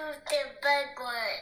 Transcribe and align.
who's 0.00 0.16
the 0.32 0.42
big 0.64 0.88
one. 0.96 1.40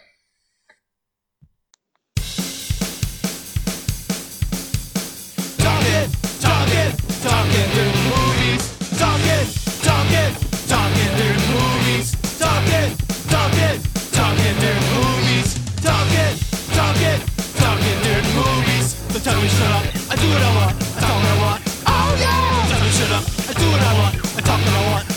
Talking, 5.59 6.07
talking, 6.43 6.91
talking 7.23 7.69
through 7.75 7.95
movies. 8.11 8.63
Talking, 8.99 9.47
talking, 9.87 10.31
talking 10.67 11.11
through 11.19 11.39
movies. 11.55 12.07
Talking, 12.39 12.91
talking, 13.31 13.77
talking 14.19 14.55
through 14.63 14.83
movies. 14.95 15.49
Talking, 15.87 16.35
talking, 16.75 17.19
talking 17.63 17.99
through 18.03 18.25
movies. 18.39 18.87
So 19.13 19.19
tell 19.21 19.41
me 19.41 19.49
shut 19.49 19.71
up. 19.71 19.85
I 20.11 20.17
do 20.17 20.27
what 20.35 20.43
I 20.43 20.51
want. 20.59 20.75
I 20.83 21.01
talk 21.01 21.15
what 21.15 21.31
I 21.31 21.39
want. 21.45 21.61
Oh 21.87 22.11
yeah. 22.19 22.71
Tell 22.71 22.81
me 22.83 22.91
shut 22.99 23.13
up. 23.13 23.25
I 23.51 23.53
do 23.55 23.67
what 23.71 23.83
I 23.83 23.93
want. 23.99 24.15
I 24.17 24.41
talk 24.41 24.61
what 24.61 24.75
I 24.75 24.85
want. 24.91 25.08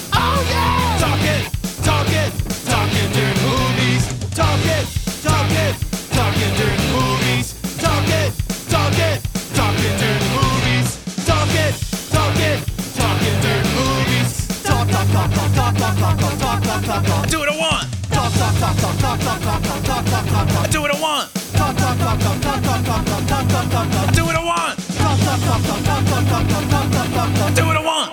Talk, 16.17 16.37
talk, 16.39 16.63
talk, 16.63 16.63
talk, 16.63 16.83
talk, 16.85 17.05
talk. 17.05 17.27
Do 17.29 17.39
what 17.39 17.49
I 17.49 17.57
want. 17.57 17.85
Talk, 18.11 18.31
talk, 18.33 18.55
talk, 18.59 18.75
talk, 18.77 18.97
talk, 18.99 19.19
talk, 19.19 19.41
talk, 19.41 19.61
talk, 19.61 19.83
talk, 19.85 20.05
talk, 20.05 20.25
talk, 20.27 20.47
talk. 20.49 20.69
Do 20.71 20.81
what 20.81 20.91
I 20.95 20.99
want. 21.01 21.27
Talk, 21.55 21.75
talk, 21.77 21.97
talk, 21.97 22.19
talk, 22.19 22.41
talk, 22.41 22.61
talk, 22.63 22.85
talk, 22.85 23.05
talk, 23.05 23.27
talk, 23.27 23.47
talk, 23.47 23.69
talk, 23.71 23.87
talk. 23.91 24.15
Do 24.15 24.25
what 24.25 24.35
I 24.35 24.43
want. 24.43 24.79
Talk, 25.01 25.17
talk, 25.19 25.39
talk, 25.41 25.61
talk, 25.61 25.81
talk, 25.85 26.03
talk, 26.05 26.25
talk, 26.27 26.47
talk, 26.47 26.65
talk, 26.69 26.91
talk, 26.91 27.09
talk, 27.11 27.29
talk. 27.37 27.55
Do 27.55 27.65
what 27.65 27.77
I 27.77 27.83
want. 27.83 28.11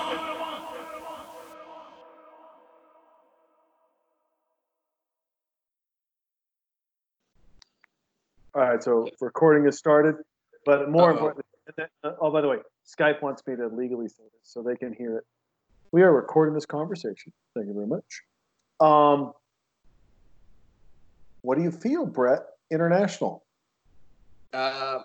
All 8.55 8.62
right, 8.62 8.83
so 8.83 9.08
recording 9.20 9.66
is 9.66 9.78
started, 9.78 10.16
but 10.64 10.90
more 10.90 11.10
Uh-oh. 11.10 11.12
importantly, 11.12 11.44
uh, 12.02 12.12
oh, 12.20 12.30
by 12.33 12.40
the 12.40 12.48
way, 12.48 12.56
Skype 12.86 13.22
wants 13.22 13.46
me 13.46 13.55
to 13.55 13.68
legally 13.68 14.08
say 14.08 14.24
this 14.24 14.40
so 14.42 14.62
they 14.62 14.74
can 14.74 14.92
hear 14.92 15.18
it. 15.18 15.24
We 15.91 16.03
are 16.03 16.12
recording 16.12 16.55
this 16.55 16.67
conversation. 16.67 17.33
Thank 17.55 17.69
you 17.69 17.75
very 17.75 17.86
much. 17.86 18.22
Um, 18.81 19.33
what 21.42 21.56
do 21.56 21.64
you 21.64 21.70
feel, 21.70 22.05
Brett? 22.05 22.42
International. 22.70 23.45
Uh, 24.53 25.00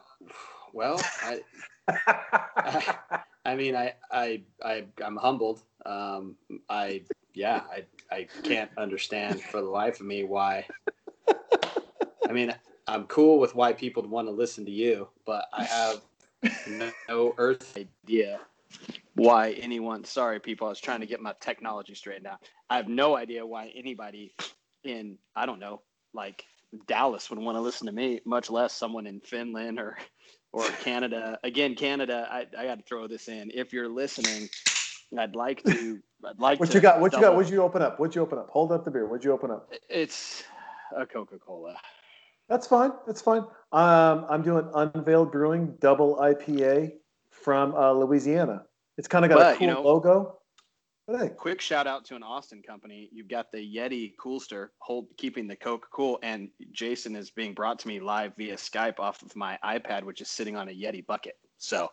well, 0.73 1.01
I, 1.87 2.95
I 3.45 3.55
mean, 3.55 3.75
I, 3.75 3.93
I, 4.11 4.41
I, 4.63 4.85
I'm 5.03 5.15
humbled. 5.15 5.63
Um, 5.85 6.35
I, 6.69 7.03
yeah, 7.33 7.61
I, 7.71 7.85
I 8.13 8.27
can't 8.43 8.71
understand 8.77 9.41
for 9.41 9.61
the 9.61 9.69
life 9.69 10.01
of 10.01 10.05
me 10.05 10.25
why. 10.25 10.65
I 12.27 12.33
mean, 12.33 12.53
I'm 12.87 13.05
cool 13.05 13.39
with 13.39 13.55
why 13.55 13.71
people 13.71 14.03
want 14.03 14.27
to 14.27 14.33
listen 14.33 14.65
to 14.65 14.71
you, 14.71 15.07
but 15.25 15.45
I 15.53 15.63
have 15.63 16.01
no, 16.67 16.91
no 17.07 17.35
earth 17.37 17.77
idea 17.77 18.41
why 19.15 19.51
anyone. 19.51 20.03
Sorry, 20.03 20.39
people. 20.39 20.67
I 20.67 20.69
was 20.69 20.79
trying 20.79 21.01
to 21.01 21.05
get 21.05 21.21
my 21.21 21.33
technology 21.39 21.95
straightened 21.95 22.27
out. 22.27 22.39
I 22.69 22.77
have 22.77 22.87
no 22.87 23.15
idea 23.15 23.45
why 23.45 23.71
anybody 23.75 24.33
in 24.83 25.17
I 25.35 25.45
don't 25.45 25.59
know, 25.59 25.81
like 26.13 26.45
Dallas 26.87 27.29
would 27.29 27.39
want 27.39 27.55
to 27.55 27.61
listen 27.61 27.87
to 27.87 27.93
me, 27.93 28.21
much 28.25 28.49
less 28.49 28.73
someone 28.73 29.07
in 29.07 29.19
Finland 29.21 29.79
or 29.79 29.97
or 30.51 30.65
Canada. 30.81 31.39
Again, 31.43 31.75
Canada. 31.75 32.27
I, 32.31 32.47
I 32.57 32.65
got 32.65 32.77
to 32.79 32.83
throw 32.83 33.07
this 33.07 33.27
in. 33.27 33.51
If 33.53 33.73
you're 33.73 33.89
listening, 33.89 34.49
I'd 35.17 35.35
like 35.35 35.63
to. 35.63 35.99
I'd 36.25 36.39
like 36.39 36.59
What 36.59 36.73
you 36.73 36.79
got? 36.79 37.01
What 37.01 37.13
you 37.13 37.21
got? 37.21 37.35
What'd 37.35 37.51
you 37.51 37.61
open 37.61 37.81
up? 37.81 37.99
What'd 37.99 38.15
you 38.15 38.21
open 38.21 38.37
up? 38.39 38.49
Hold 38.49 38.71
up 38.71 38.85
the 38.85 38.91
beer. 38.91 39.05
What'd 39.05 39.23
you 39.25 39.33
open 39.33 39.51
up? 39.51 39.71
It's 39.89 40.43
a 40.95 41.05
Coca 41.05 41.37
Cola. 41.37 41.75
That's 42.49 42.67
fine. 42.67 42.91
That's 43.07 43.21
fine. 43.21 43.45
Um, 43.71 44.25
I'm 44.29 44.41
doing 44.41 44.69
Unveiled 44.73 45.31
Brewing 45.31 45.75
Double 45.79 46.17
IPA 46.17 46.93
from 47.43 47.75
uh, 47.75 47.91
Louisiana. 47.91 48.63
It's 48.97 49.07
kind 49.07 49.25
of 49.25 49.29
got 49.31 49.53
a 49.53 49.57
cool 49.57 49.67
you 49.67 49.73
know- 49.73 49.81
logo. 49.81 50.39
But 51.05 51.19
hey, 51.19 51.29
Quick 51.35 51.59
shout 51.59 51.85
out 51.85 52.05
to 52.05 52.15
an 52.15 52.23
Austin 52.23 52.61
company. 52.65 53.09
You've 53.11 53.27
got 53.27 53.51
the 53.51 53.57
Yeti 53.57 54.13
Colster, 54.15 54.67
hold 54.79 55.07
keeping 55.17 55.49
the 55.49 55.55
Coke 55.57 55.85
cool, 55.91 56.17
and 56.23 56.47
Jason 56.71 57.13
is 57.17 57.29
being 57.29 57.53
brought 57.53 57.77
to 57.79 57.89
me 57.89 57.99
live 57.99 58.31
via 58.37 58.55
Skype 58.55 58.99
off 59.01 59.21
of 59.21 59.35
my 59.35 59.59
iPad, 59.65 60.03
which 60.03 60.21
is 60.21 60.29
sitting 60.29 60.55
on 60.55 60.69
a 60.69 60.71
Yeti 60.71 61.05
bucket. 61.05 61.33
So 61.57 61.89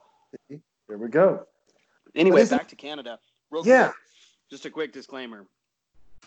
there 0.49 0.97
we 0.97 1.09
go. 1.09 1.45
anyway, 2.15 2.47
back 2.47 2.69
to 2.69 2.77
Canada. 2.77 3.19
Real 3.51 3.67
Yeah. 3.67 3.87
quick, 3.89 3.97
just 4.49 4.65
a 4.67 4.71
quick 4.71 4.93
disclaimer. 4.93 5.49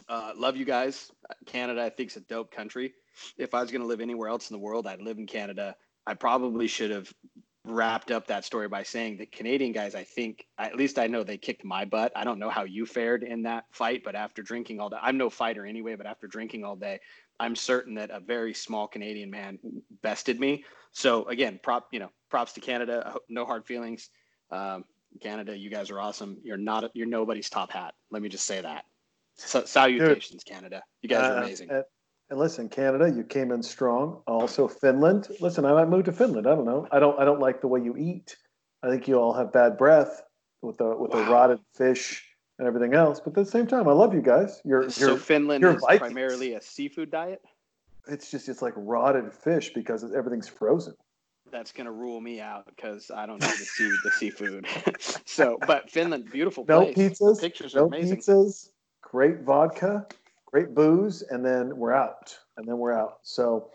Uh, 0.09 0.33
love 0.35 0.57
you 0.57 0.65
guys. 0.65 1.09
Canada, 1.45 1.81
I 1.83 1.89
think, 1.89 2.11
is 2.11 2.17
a 2.17 2.21
dope 2.21 2.51
country. 2.51 2.93
If 3.37 3.53
I 3.53 3.61
was 3.61 3.71
going 3.71 3.81
to 3.81 3.87
live 3.87 4.01
anywhere 4.01 4.27
else 4.27 4.49
in 4.49 4.55
the 4.55 4.59
world, 4.61 4.87
I'd 4.87 5.01
live 5.01 5.19
in 5.19 5.25
Canada. 5.25 5.73
I 6.05 6.15
probably 6.15 6.67
should 6.67 6.91
have 6.91 7.13
wrapped 7.65 8.11
up 8.11 8.27
that 8.27 8.43
story 8.43 8.67
by 8.67 8.83
saying 8.83 9.17
that 9.17 9.31
Canadian 9.31 9.71
guys, 9.71 9.95
I 9.95 10.03
think, 10.03 10.45
at 10.57 10.75
least 10.75 10.99
I 10.99 11.07
know 11.07 11.23
they 11.23 11.37
kicked 11.37 11.63
my 11.63 11.85
butt. 11.85 12.11
I 12.15 12.23
don't 12.23 12.39
know 12.39 12.49
how 12.49 12.63
you 12.63 12.85
fared 12.85 13.23
in 13.23 13.43
that 13.43 13.65
fight, 13.71 14.03
but 14.03 14.15
after 14.15 14.41
drinking 14.41 14.79
all 14.79 14.89
day, 14.89 14.97
I'm 15.01 15.17
no 15.17 15.29
fighter 15.29 15.65
anyway, 15.65 15.95
but 15.95 16.05
after 16.05 16.27
drinking 16.27 16.65
all 16.65 16.75
day, 16.75 16.99
I'm 17.39 17.55
certain 17.55 17.95
that 17.95 18.11
a 18.11 18.19
very 18.19 18.53
small 18.53 18.87
Canadian 18.87 19.31
man 19.31 19.59
bested 20.01 20.39
me. 20.39 20.65
So 20.91 21.25
again, 21.29 21.59
prop, 21.63 21.87
you 21.91 21.99
know, 21.99 22.09
props 22.29 22.53
to 22.53 22.59
Canada. 22.59 23.15
No 23.29 23.45
hard 23.45 23.65
feelings. 23.65 24.09
Um, 24.51 24.83
Canada, 25.21 25.57
you 25.57 25.69
guys 25.69 25.89
are 25.89 25.99
awesome. 25.99 26.37
You're 26.43 26.57
not, 26.57 26.91
you're 26.93 27.07
nobody's 27.07 27.49
top 27.49 27.71
hat. 27.71 27.93
Let 28.11 28.21
me 28.21 28.29
just 28.29 28.45
say 28.45 28.61
that. 28.61 28.85
So, 29.35 29.65
salutations, 29.65 30.43
Canada. 30.43 30.83
You 31.01 31.09
guys 31.09 31.29
are 31.29 31.37
Uh, 31.37 31.43
amazing. 31.43 31.69
And, 31.71 31.83
and 32.29 32.39
listen, 32.39 32.69
Canada, 32.69 33.11
you 33.15 33.23
came 33.23 33.51
in 33.51 33.61
strong. 33.61 34.21
Also, 34.27 34.67
Finland. 34.67 35.27
Listen, 35.39 35.65
I 35.65 35.73
might 35.73 35.89
move 35.89 36.05
to 36.05 36.11
Finland. 36.11 36.47
I 36.47 36.55
don't 36.55 36.65
know. 36.65 36.87
I 36.91 36.99
don't. 36.99 37.19
I 37.19 37.25
don't 37.25 37.39
like 37.39 37.61
the 37.61 37.67
way 37.67 37.81
you 37.81 37.95
eat. 37.97 38.35
I 38.81 38.89
think 38.89 39.07
you 39.07 39.19
all 39.19 39.33
have 39.33 39.51
bad 39.53 39.77
breath 39.77 40.23
with 40.61 40.77
the 40.77 40.95
with 40.97 41.11
the 41.11 41.23
rotted 41.25 41.59
fish 41.75 42.25
and 42.59 42.67
everything 42.67 42.93
else. 42.93 43.19
But 43.19 43.37
at 43.37 43.45
the 43.45 43.51
same 43.51 43.67
time, 43.67 43.87
I 43.87 43.91
love 43.91 44.13
you 44.13 44.21
guys. 44.21 44.61
You're 44.65 44.89
so 44.89 45.09
you're. 45.09 45.17
Finland 45.17 45.61
you're 45.61 45.75
is 45.75 45.81
Vikings. 45.81 45.99
primarily 45.99 46.53
a 46.53 46.61
seafood 46.61 47.11
diet. 47.11 47.41
It's 48.07 48.31
just 48.31 48.49
it's 48.49 48.61
like 48.61 48.73
rotted 48.75 49.31
fish 49.33 49.73
because 49.73 50.03
everything's 50.13 50.47
frozen. 50.47 50.95
That's 51.51 51.71
gonna 51.71 51.91
rule 51.91 52.19
me 52.19 52.41
out 52.41 52.65
because 52.65 53.11
I 53.11 53.25
don't 53.25 53.39
know 53.39 53.47
to 53.47 53.53
see 53.53 53.91
the 54.03 54.11
seafood. 54.11 54.65
so, 55.25 55.59
but 55.67 55.89
Finland, 55.89 56.31
beautiful 56.31 56.65
No 56.67 56.85
pizzas. 56.87 57.39
Pictures 57.39 57.75
are 57.75 57.81
no 57.81 57.85
amazing. 57.85 58.17
pizzas. 58.17 58.69
Great 59.01 59.41
vodka. 59.41 60.07
Great 60.53 60.75
booze, 60.75 61.23
and 61.23 61.43
then 61.43 61.75
we're 61.75 61.93
out. 61.93 62.37
And 62.57 62.67
then 62.67 62.77
we're 62.77 62.93
out. 62.93 63.17
So, 63.23 63.71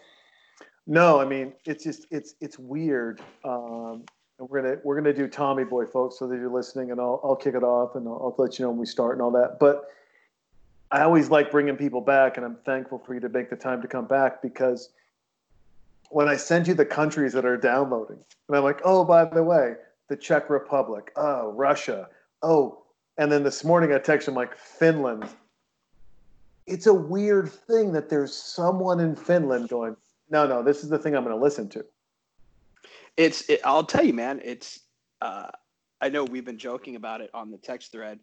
no, 0.86 1.20
I 1.20 1.24
mean 1.24 1.52
it's 1.64 1.82
just 1.82 2.06
it's 2.12 2.36
it's 2.40 2.56
weird. 2.56 3.20
Um, 3.44 4.04
and 4.38 4.48
we're 4.48 4.62
gonna 4.62 4.76
we're 4.84 4.94
gonna 4.94 5.12
do 5.12 5.26
Tommy 5.26 5.64
Boy, 5.64 5.86
folks, 5.86 6.20
so 6.20 6.28
that 6.28 6.36
you're 6.36 6.52
listening, 6.52 6.92
and 6.92 7.00
I'll 7.00 7.20
I'll 7.24 7.34
kick 7.34 7.56
it 7.56 7.64
off, 7.64 7.96
and 7.96 8.06
I'll, 8.06 8.14
I'll 8.14 8.34
let 8.38 8.60
you 8.60 8.64
know 8.64 8.70
when 8.70 8.78
we 8.78 8.86
start 8.86 9.14
and 9.14 9.22
all 9.22 9.32
that. 9.32 9.56
But 9.58 9.86
I 10.92 11.02
always 11.02 11.30
like 11.30 11.50
bringing 11.50 11.76
people 11.76 12.00
back, 12.00 12.36
and 12.36 12.46
I'm 12.46 12.58
thankful 12.64 13.00
for 13.00 13.12
you 13.12 13.18
to 13.20 13.28
make 13.28 13.50
the 13.50 13.56
time 13.56 13.82
to 13.82 13.88
come 13.88 14.06
back 14.06 14.40
because 14.40 14.90
when 16.10 16.28
I 16.28 16.36
send 16.36 16.68
you 16.68 16.74
the 16.74 16.86
countries 16.86 17.32
that 17.32 17.44
are 17.44 17.56
downloading, 17.56 18.20
and 18.46 18.56
I'm 18.56 18.62
like, 18.62 18.82
oh, 18.84 19.04
by 19.04 19.24
the 19.24 19.42
way, 19.42 19.74
the 20.08 20.16
Czech 20.16 20.48
Republic, 20.48 21.10
oh, 21.16 21.50
Russia, 21.50 22.08
oh, 22.44 22.84
and 23.16 23.32
then 23.32 23.42
this 23.42 23.64
morning 23.64 23.92
I 23.92 23.98
text 23.98 24.28
him 24.28 24.34
like 24.34 24.56
Finland. 24.56 25.28
It's 26.68 26.86
a 26.86 26.94
weird 26.94 27.50
thing 27.50 27.92
that 27.92 28.08
there's 28.08 28.34
someone 28.34 29.00
in 29.00 29.16
Finland 29.16 29.68
going, 29.68 29.96
no, 30.30 30.46
no, 30.46 30.62
this 30.62 30.82
is 30.82 30.90
the 30.90 30.98
thing 30.98 31.16
I'm 31.16 31.24
going 31.24 31.36
to 31.36 31.42
listen 31.42 31.68
to. 31.70 31.84
It's. 33.16 33.48
It, 33.48 33.60
I'll 33.64 33.84
tell 33.84 34.04
you, 34.04 34.12
man. 34.12 34.40
It's. 34.44 34.80
Uh, 35.20 35.48
I 36.00 36.08
know 36.08 36.24
we've 36.24 36.44
been 36.44 36.58
joking 36.58 36.94
about 36.94 37.20
it 37.20 37.30
on 37.34 37.50
the 37.50 37.58
text 37.58 37.90
thread, 37.90 38.20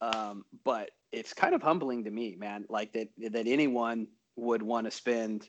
um, 0.00 0.44
but 0.64 0.90
it's 1.12 1.32
kind 1.32 1.54
of 1.54 1.62
humbling 1.62 2.04
to 2.04 2.10
me, 2.10 2.36
man. 2.38 2.66
Like 2.68 2.92
that 2.92 3.08
that 3.30 3.46
anyone 3.46 4.08
would 4.36 4.62
want 4.62 4.86
to 4.86 4.90
spend. 4.90 5.48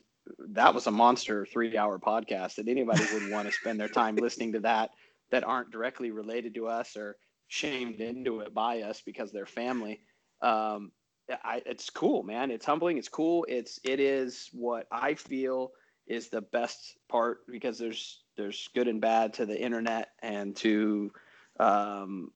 That 0.50 0.74
was 0.74 0.86
a 0.86 0.90
monster 0.90 1.46
three-hour 1.46 1.98
podcast. 1.98 2.54
That 2.54 2.68
anybody 2.68 3.04
would 3.12 3.30
want 3.30 3.48
to 3.48 3.52
spend 3.52 3.78
their 3.78 3.88
time 3.88 4.16
listening 4.16 4.52
to 4.52 4.60
that 4.60 4.90
that 5.30 5.44
aren't 5.44 5.70
directly 5.70 6.10
related 6.10 6.54
to 6.54 6.68
us 6.68 6.96
or 6.96 7.16
shamed 7.48 8.00
into 8.00 8.40
it 8.40 8.54
by 8.54 8.82
us 8.82 9.02
because 9.04 9.32
they're 9.32 9.46
family. 9.46 10.00
Um, 10.40 10.92
I, 11.30 11.62
it's 11.66 11.90
cool, 11.90 12.22
man. 12.22 12.50
It's 12.50 12.66
humbling. 12.66 12.98
It's 12.98 13.08
cool. 13.08 13.46
It's 13.48 13.80
it 13.84 14.00
is 14.00 14.48
what 14.52 14.86
I 14.90 15.14
feel 15.14 15.72
is 16.06 16.28
the 16.28 16.40
best 16.40 16.96
part 17.08 17.46
because 17.46 17.78
there's 17.78 18.20
there's 18.36 18.68
good 18.74 18.88
and 18.88 19.00
bad 19.00 19.34
to 19.34 19.46
the 19.46 19.60
internet 19.60 20.10
and 20.22 20.56
to 20.56 21.12
um, 21.60 22.30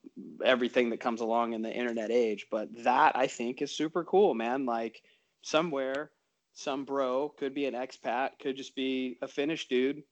everything 0.45 0.91
that 0.91 1.01
comes 1.01 1.21
along 1.21 1.53
in 1.53 1.63
the 1.63 1.73
internet 1.73 2.11
age. 2.11 2.49
But 2.51 2.85
that 2.85 3.17
I 3.17 3.27
think 3.27 3.63
is 3.63 3.71
super 3.71 4.05
cool, 4.05 4.35
man. 4.35 4.67
Like 4.67 5.03
somewhere, 5.43 6.11
some 6.55 6.85
bro 6.85 7.31
could 7.39 7.55
be 7.55 7.67
an 7.67 7.75
expat, 7.75 8.39
could 8.41 8.57
just 8.57 8.75
be 8.75 9.17
a 9.23 9.29
Finnish 9.29 9.69
dude, 9.69 10.03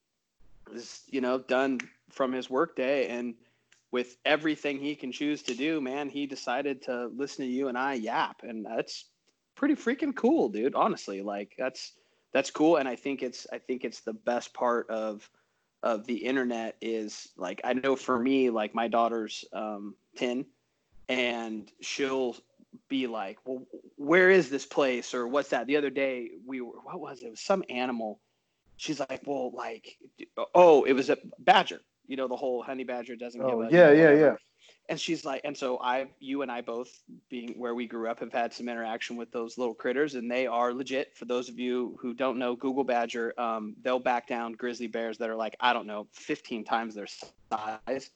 is 0.73 1.03
you 1.09 1.21
know 1.21 1.39
done 1.39 1.81
from 2.09 2.33
his 2.33 2.49
workday 2.49 3.09
and 3.09 3.35
with 3.93 4.17
everything 4.25 4.79
he 4.79 4.95
can 4.95 5.13
choose 5.13 5.43
to 5.43 5.55
do, 5.55 5.81
man, 5.81 6.09
he 6.09 6.27
decided 6.27 6.83
to 6.83 7.07
listen 7.09 7.45
to 7.45 7.51
you 7.51 7.69
and 7.69 7.77
I 7.77 7.95
yap, 7.95 8.43
and 8.43 8.65
that's 8.65 9.07
pretty 9.57 9.75
freaking 9.75 10.15
cool, 10.15 10.49
dude. 10.49 10.75
Honestly, 10.75 11.23
like 11.23 11.55
that's 11.59 11.93
that's 12.33 12.51
cool, 12.51 12.77
and 12.77 12.89
I 12.89 12.97
think 12.97 13.23
it's 13.23 13.47
I 13.53 13.59
think 13.59 13.85
it's 13.85 14.01
the 14.01 14.13
best 14.13 14.55
part 14.55 14.89
of 14.91 15.29
of 15.83 16.07
the 16.07 16.17
internet 16.17 16.77
is 16.81 17.29
like 17.37 17.61
I 17.65 17.73
know 17.73 17.97
for 17.97 18.19
me, 18.19 18.51
like 18.51 18.75
my 18.75 18.89
daughter's 18.89 19.45
um, 19.53 19.95
ten, 20.17 20.47
and 21.09 21.71
she'll 21.81 22.37
be 22.89 23.07
like, 23.07 23.39
"Well, 23.45 23.67
where 23.97 24.31
is 24.31 24.51
this 24.51 24.67
place?" 24.67 25.15
or 25.15 25.27
"What's 25.27 25.51
that?" 25.51 25.67
The 25.67 25.77
other 25.77 25.91
day 25.91 26.31
we 26.47 26.61
were 26.61 26.79
what 26.83 27.01
was 27.01 27.23
it? 27.23 27.27
It 27.27 27.31
was 27.31 27.41
some 27.41 27.65
animal. 27.69 28.21
She's 28.77 29.01
like, 29.01 29.23
"Well, 29.27 29.51
like, 29.53 29.99
oh, 30.55 30.85
it 30.85 30.93
was 30.93 31.11
a 31.11 31.19
badger." 31.39 31.81
You 32.11 32.17
know, 32.17 32.29
the 32.29 32.37
whole 32.37 32.63
honey 32.63 32.85
badger 32.85 33.15
doesn't 33.15 33.41
Oh, 33.41 33.63
give 33.63 33.73
a 33.73 33.73
yeah, 33.73 33.93
yeah, 33.93 34.13
yeah. 34.13 34.35
And 34.89 35.01
she's 35.01 35.25
like, 35.25 35.43
and 35.45 35.57
so 35.57 35.79
I, 35.81 36.09
you 36.19 36.43
and 36.43 36.51
I 36.51 36.61
both, 36.61 36.91
being 37.29 37.55
where 37.57 37.77
we 37.77 37.87
grew 37.87 38.11
up, 38.11 38.19
have 38.19 38.33
had 38.33 38.53
some 38.53 38.69
interaction 38.69 39.17
with 39.17 39.31
those 39.31 39.57
little 39.57 39.75
critters, 39.75 40.17
and 40.17 40.29
they 40.29 40.49
are 40.49 40.75
legit. 40.75 41.17
For 41.17 41.25
those 41.25 41.49
of 41.49 41.61
you 41.61 41.97
who 42.01 42.13
don't 42.13 42.39
know, 42.39 42.57
Google 42.57 42.83
Badger, 42.83 43.33
um, 43.39 43.77
they'll 43.83 44.01
back 44.01 44.27
down 44.27 44.55
grizzly 44.55 44.89
bears 44.89 45.19
that 45.19 45.31
are 45.31 45.37
like, 45.37 45.55
I 45.61 45.73
don't 45.73 45.87
know, 45.87 46.09
15 46.15 46.65
times 46.65 46.97
their 46.97 47.07
size. 47.07 48.11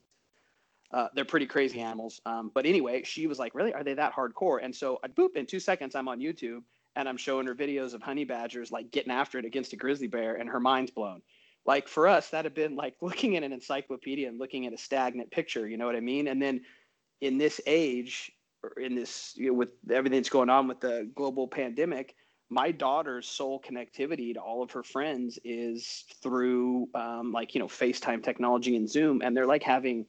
Uh, 0.91 1.09
they're 1.15 1.25
pretty 1.25 1.47
crazy 1.47 1.81
animals. 1.81 2.21
Um, 2.27 2.51
but 2.53 2.67
anyway, 2.67 3.05
she 3.05 3.29
was 3.29 3.39
like, 3.39 3.55
really, 3.55 3.73
are 3.73 3.85
they 3.85 3.95
that 3.95 4.13
hardcore? 4.13 4.59
And 4.61 4.75
so 4.75 4.99
I 5.05 5.09
boop, 5.09 5.37
in 5.37 5.47
two 5.47 5.61
seconds, 5.61 5.95
I'm 5.95 6.09
on 6.09 6.19
YouTube 6.19 6.63
and 6.97 7.09
I'm 7.09 7.17
showing 7.17 7.47
her 7.47 7.55
videos 7.55 7.95
of 7.95 8.03
honey 8.03 8.25
badgers 8.25 8.71
like 8.71 8.91
getting 8.91 9.13
after 9.13 9.39
it 9.39 9.45
against 9.45 9.73
a 9.73 9.77
grizzly 9.77 10.07
bear, 10.07 10.35
and 10.35 10.49
her 10.49 10.61
mind's 10.61 10.91
blown. 10.91 11.23
Like 11.67 11.89
for 11.89 12.07
us, 12.07 12.31
that'd 12.31 12.45
have 12.45 12.55
been 12.55 12.77
like 12.77 12.95
looking 13.01 13.37
at 13.37 13.43
an 13.43 13.53
encyclopedia 13.53 14.29
and 14.29 14.39
looking 14.39 14.67
at 14.67 14.73
a 14.73 14.79
stagnant 14.79 15.31
picture. 15.31 15.69
You 15.69 15.77
know 15.77 15.87
what 15.87 15.97
I 15.97 16.01
mean? 16.01 16.29
And 16.29 16.41
then 16.41 16.63
in 17.21 17.39
this 17.39 17.61
age, 17.67 18.33
in 18.77 18.95
this 18.95 19.35
you 19.37 19.49
know, 19.49 19.55
with 19.55 19.71
everything 19.91 20.19
that's 20.19 20.29
going 20.29 20.51
on 20.51 20.69
with 20.69 20.81
the 20.81 21.11
global 21.15 21.49
pandemic, 21.49 22.15
my 22.51 22.71
daughter's 22.71 23.27
sole 23.27 23.61
connectivity 23.61 24.35
to 24.35 24.41
all 24.41 24.63
of 24.63 24.71
her 24.71 24.83
friends 24.83 25.39
is 25.45 26.05
through 26.23 26.89
um, 26.95 27.33
like 27.33 27.55
you 27.55 27.61
know 27.61 27.67
FaceTime 27.67 28.23
technology 28.23 28.77
and 28.77 28.89
Zoom, 28.89 29.23
and 29.23 29.37
they're 29.37 29.47
like 29.47 29.63
having 29.63 30.07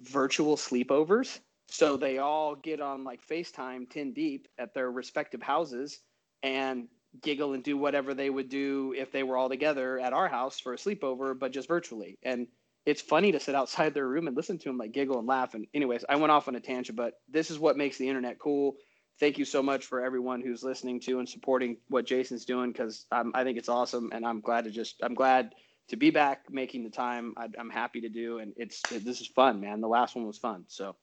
virtual 0.00 0.56
sleepovers. 0.56 1.40
So 1.68 1.96
they 1.96 2.18
all 2.18 2.56
get 2.56 2.80
on 2.80 3.04
like 3.04 3.20
FaceTime 3.26 3.88
10 3.88 4.12
deep 4.12 4.48
at 4.58 4.74
their 4.74 4.90
respective 4.90 5.40
houses 5.40 6.00
and 6.42 6.88
giggle 7.22 7.54
and 7.54 7.62
do 7.62 7.76
whatever 7.76 8.14
they 8.14 8.30
would 8.30 8.48
do 8.48 8.94
if 8.96 9.12
they 9.12 9.22
were 9.22 9.36
all 9.36 9.48
together 9.48 9.98
at 9.98 10.12
our 10.12 10.28
house 10.28 10.60
for 10.60 10.74
a 10.74 10.76
sleepover, 10.76 11.38
but 11.38 11.52
just 11.52 11.68
virtually. 11.68 12.18
And 12.22 12.46
it's 12.86 13.02
funny 13.02 13.32
to 13.32 13.40
sit 13.40 13.54
outside 13.54 13.94
their 13.94 14.08
room 14.08 14.26
and 14.26 14.36
listen 14.36 14.58
to 14.58 14.68
them 14.68 14.78
like 14.78 14.92
giggle 14.92 15.18
and 15.18 15.26
laugh. 15.26 15.54
And 15.54 15.66
anyways, 15.74 16.04
I 16.08 16.16
went 16.16 16.30
off 16.30 16.48
on 16.48 16.56
a 16.56 16.60
tangent, 16.60 16.96
but 16.96 17.14
this 17.28 17.50
is 17.50 17.58
what 17.58 17.76
makes 17.76 17.98
the 17.98 18.08
internet 18.08 18.38
cool. 18.38 18.76
Thank 19.18 19.36
you 19.36 19.44
so 19.44 19.62
much 19.62 19.84
for 19.84 20.02
everyone 20.02 20.40
who's 20.40 20.62
listening 20.62 20.98
to 21.00 21.18
and 21.18 21.28
supporting 21.28 21.76
what 21.88 22.06
Jason's 22.06 22.46
doing 22.46 22.72
because 22.72 23.04
um, 23.12 23.32
I 23.34 23.44
think 23.44 23.58
it's 23.58 23.68
awesome, 23.68 24.10
and 24.12 24.24
I'm 24.24 24.40
glad 24.40 24.64
to 24.64 24.70
just 24.70 24.96
I'm 25.02 25.14
glad 25.14 25.54
to 25.88 25.96
be 25.96 26.10
back 26.10 26.46
making 26.50 26.84
the 26.84 26.90
time. 26.90 27.34
I, 27.36 27.48
I'm 27.58 27.68
happy 27.68 28.00
to 28.00 28.08
do, 28.08 28.38
and 28.38 28.54
it's 28.56 28.80
this 28.88 29.20
is 29.20 29.26
fun, 29.26 29.60
man. 29.60 29.82
The 29.82 29.88
last 29.88 30.16
one 30.16 30.26
was 30.26 30.38
fun, 30.38 30.64
so 30.68 30.96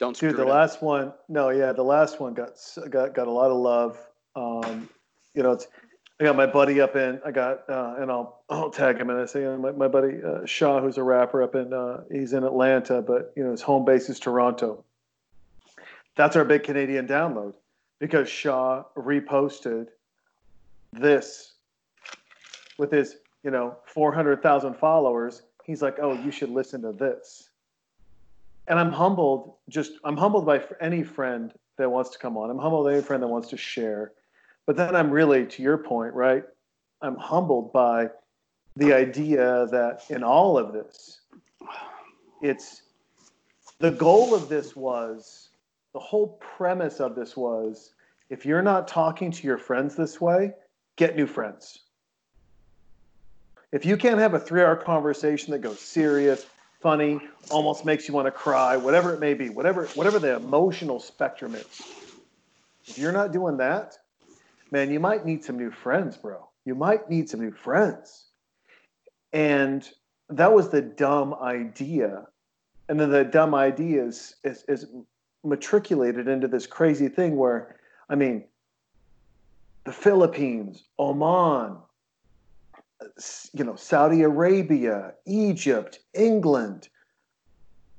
don't 0.00 0.16
screw 0.16 0.30
Dude, 0.30 0.38
the 0.38 0.42
it 0.42 0.48
last 0.48 0.82
one, 0.82 1.12
no, 1.28 1.50
yeah, 1.50 1.72
the 1.72 1.84
last 1.84 2.18
one 2.18 2.34
got 2.34 2.58
got 2.90 3.14
got 3.14 3.28
a 3.28 3.30
lot 3.30 3.52
of 3.52 3.58
love. 3.58 3.98
Um, 4.34 4.88
you 5.36 5.42
know, 5.42 5.52
it's 5.52 5.68
I 6.18 6.24
got 6.24 6.34
my 6.34 6.46
buddy 6.46 6.80
up 6.80 6.96
in, 6.96 7.20
I 7.26 7.30
got, 7.30 7.68
uh, 7.68 7.96
and 7.98 8.10
I'll 8.10 8.42
I'll 8.50 8.70
tag 8.70 8.98
him 8.98 9.10
and 9.10 9.20
I 9.20 9.26
say, 9.26 9.44
uh, 9.44 9.56
my, 9.56 9.70
my 9.72 9.88
buddy 9.88 10.18
uh, 10.26 10.44
Shaw, 10.44 10.80
who's 10.80 10.98
a 10.98 11.02
rapper 11.02 11.42
up 11.42 11.54
in, 11.54 11.72
uh, 11.72 12.02
he's 12.10 12.32
in 12.32 12.42
Atlanta, 12.42 13.02
but 13.02 13.32
you 13.36 13.44
know 13.44 13.52
his 13.52 13.62
home 13.62 13.84
base 13.84 14.08
is 14.08 14.18
Toronto. 14.18 14.84
That's 16.16 16.34
our 16.34 16.44
big 16.44 16.64
Canadian 16.64 17.06
download 17.06 17.54
because 18.00 18.28
Shaw 18.28 18.84
reposted 18.96 19.88
this 20.92 21.52
with 22.78 22.90
his, 22.90 23.16
you 23.44 23.50
know, 23.50 23.76
four 23.84 24.12
hundred 24.12 24.42
thousand 24.42 24.74
followers. 24.76 25.42
He's 25.64 25.82
like, 25.82 25.98
oh, 26.00 26.14
you 26.14 26.30
should 26.30 26.50
listen 26.50 26.80
to 26.82 26.92
this 26.92 27.50
and 28.68 28.78
I'm 28.78 28.92
humbled. 28.92 29.54
Just 29.68 29.92
I'm 30.04 30.16
humbled 30.16 30.46
by 30.46 30.62
any 30.80 31.02
friend 31.02 31.52
that 31.78 31.90
wants 31.90 32.10
to 32.10 32.18
come 32.18 32.36
on. 32.36 32.50
I'm 32.50 32.58
humbled 32.58 32.86
by 32.86 32.94
any 32.94 33.02
friend 33.02 33.22
that 33.22 33.28
wants 33.28 33.48
to 33.48 33.56
share. 33.56 34.12
But 34.66 34.76
then 34.76 34.96
I'm 34.96 35.10
really, 35.10 35.46
to 35.46 35.62
your 35.62 35.78
point, 35.78 36.14
right? 36.14 36.44
I'm 37.00 37.16
humbled 37.16 37.72
by 37.72 38.10
the 38.76 38.92
idea 38.92 39.68
that 39.70 40.02
in 40.10 40.22
all 40.22 40.58
of 40.58 40.72
this, 40.72 41.20
it's 42.42 42.82
the 43.78 43.90
goal 43.90 44.34
of 44.34 44.48
this 44.48 44.74
was 44.74 45.48
the 45.92 46.00
whole 46.00 46.38
premise 46.56 47.00
of 47.00 47.14
this 47.14 47.36
was 47.36 47.94
if 48.28 48.44
you're 48.44 48.62
not 48.62 48.88
talking 48.88 49.30
to 49.30 49.46
your 49.46 49.56
friends 49.56 49.94
this 49.94 50.20
way, 50.20 50.52
get 50.96 51.16
new 51.16 51.26
friends. 51.26 51.80
If 53.72 53.86
you 53.86 53.96
can't 53.96 54.18
have 54.18 54.34
a 54.34 54.40
three 54.40 54.62
hour 54.62 54.76
conversation 54.76 55.52
that 55.52 55.60
goes 55.60 55.80
serious, 55.80 56.46
funny, 56.80 57.20
almost 57.50 57.84
makes 57.84 58.08
you 58.08 58.14
want 58.14 58.26
to 58.26 58.30
cry, 58.32 58.76
whatever 58.76 59.14
it 59.14 59.20
may 59.20 59.34
be, 59.34 59.48
whatever 59.48 59.86
whatever 59.94 60.18
the 60.18 60.36
emotional 60.36 61.00
spectrum 61.00 61.54
is. 61.54 61.82
If 62.86 62.98
you're 62.98 63.12
not 63.12 63.32
doing 63.32 63.56
that, 63.58 63.98
man, 64.70 64.90
you 64.90 65.00
might 65.00 65.24
need 65.24 65.44
some 65.44 65.56
new 65.56 65.70
friends, 65.70 66.16
bro. 66.16 66.48
You 66.64 66.74
might 66.74 67.08
need 67.08 67.28
some 67.28 67.40
new 67.40 67.52
friends. 67.52 68.26
And 69.32 69.88
that 70.28 70.52
was 70.52 70.70
the 70.70 70.82
dumb 70.82 71.34
idea. 71.34 72.26
And 72.88 72.98
then 72.98 73.10
the 73.10 73.24
dumb 73.24 73.54
idea 73.54 74.04
is, 74.04 74.36
is, 74.44 74.64
is 74.68 74.86
matriculated 75.44 76.28
into 76.28 76.48
this 76.48 76.66
crazy 76.66 77.08
thing 77.08 77.36
where, 77.36 77.76
I 78.08 78.14
mean, 78.14 78.44
the 79.84 79.92
Philippines, 79.92 80.84
Oman, 80.98 81.78
you 83.52 83.64
know, 83.64 83.76
Saudi 83.76 84.22
Arabia, 84.22 85.14
Egypt, 85.26 86.00
England. 86.14 86.88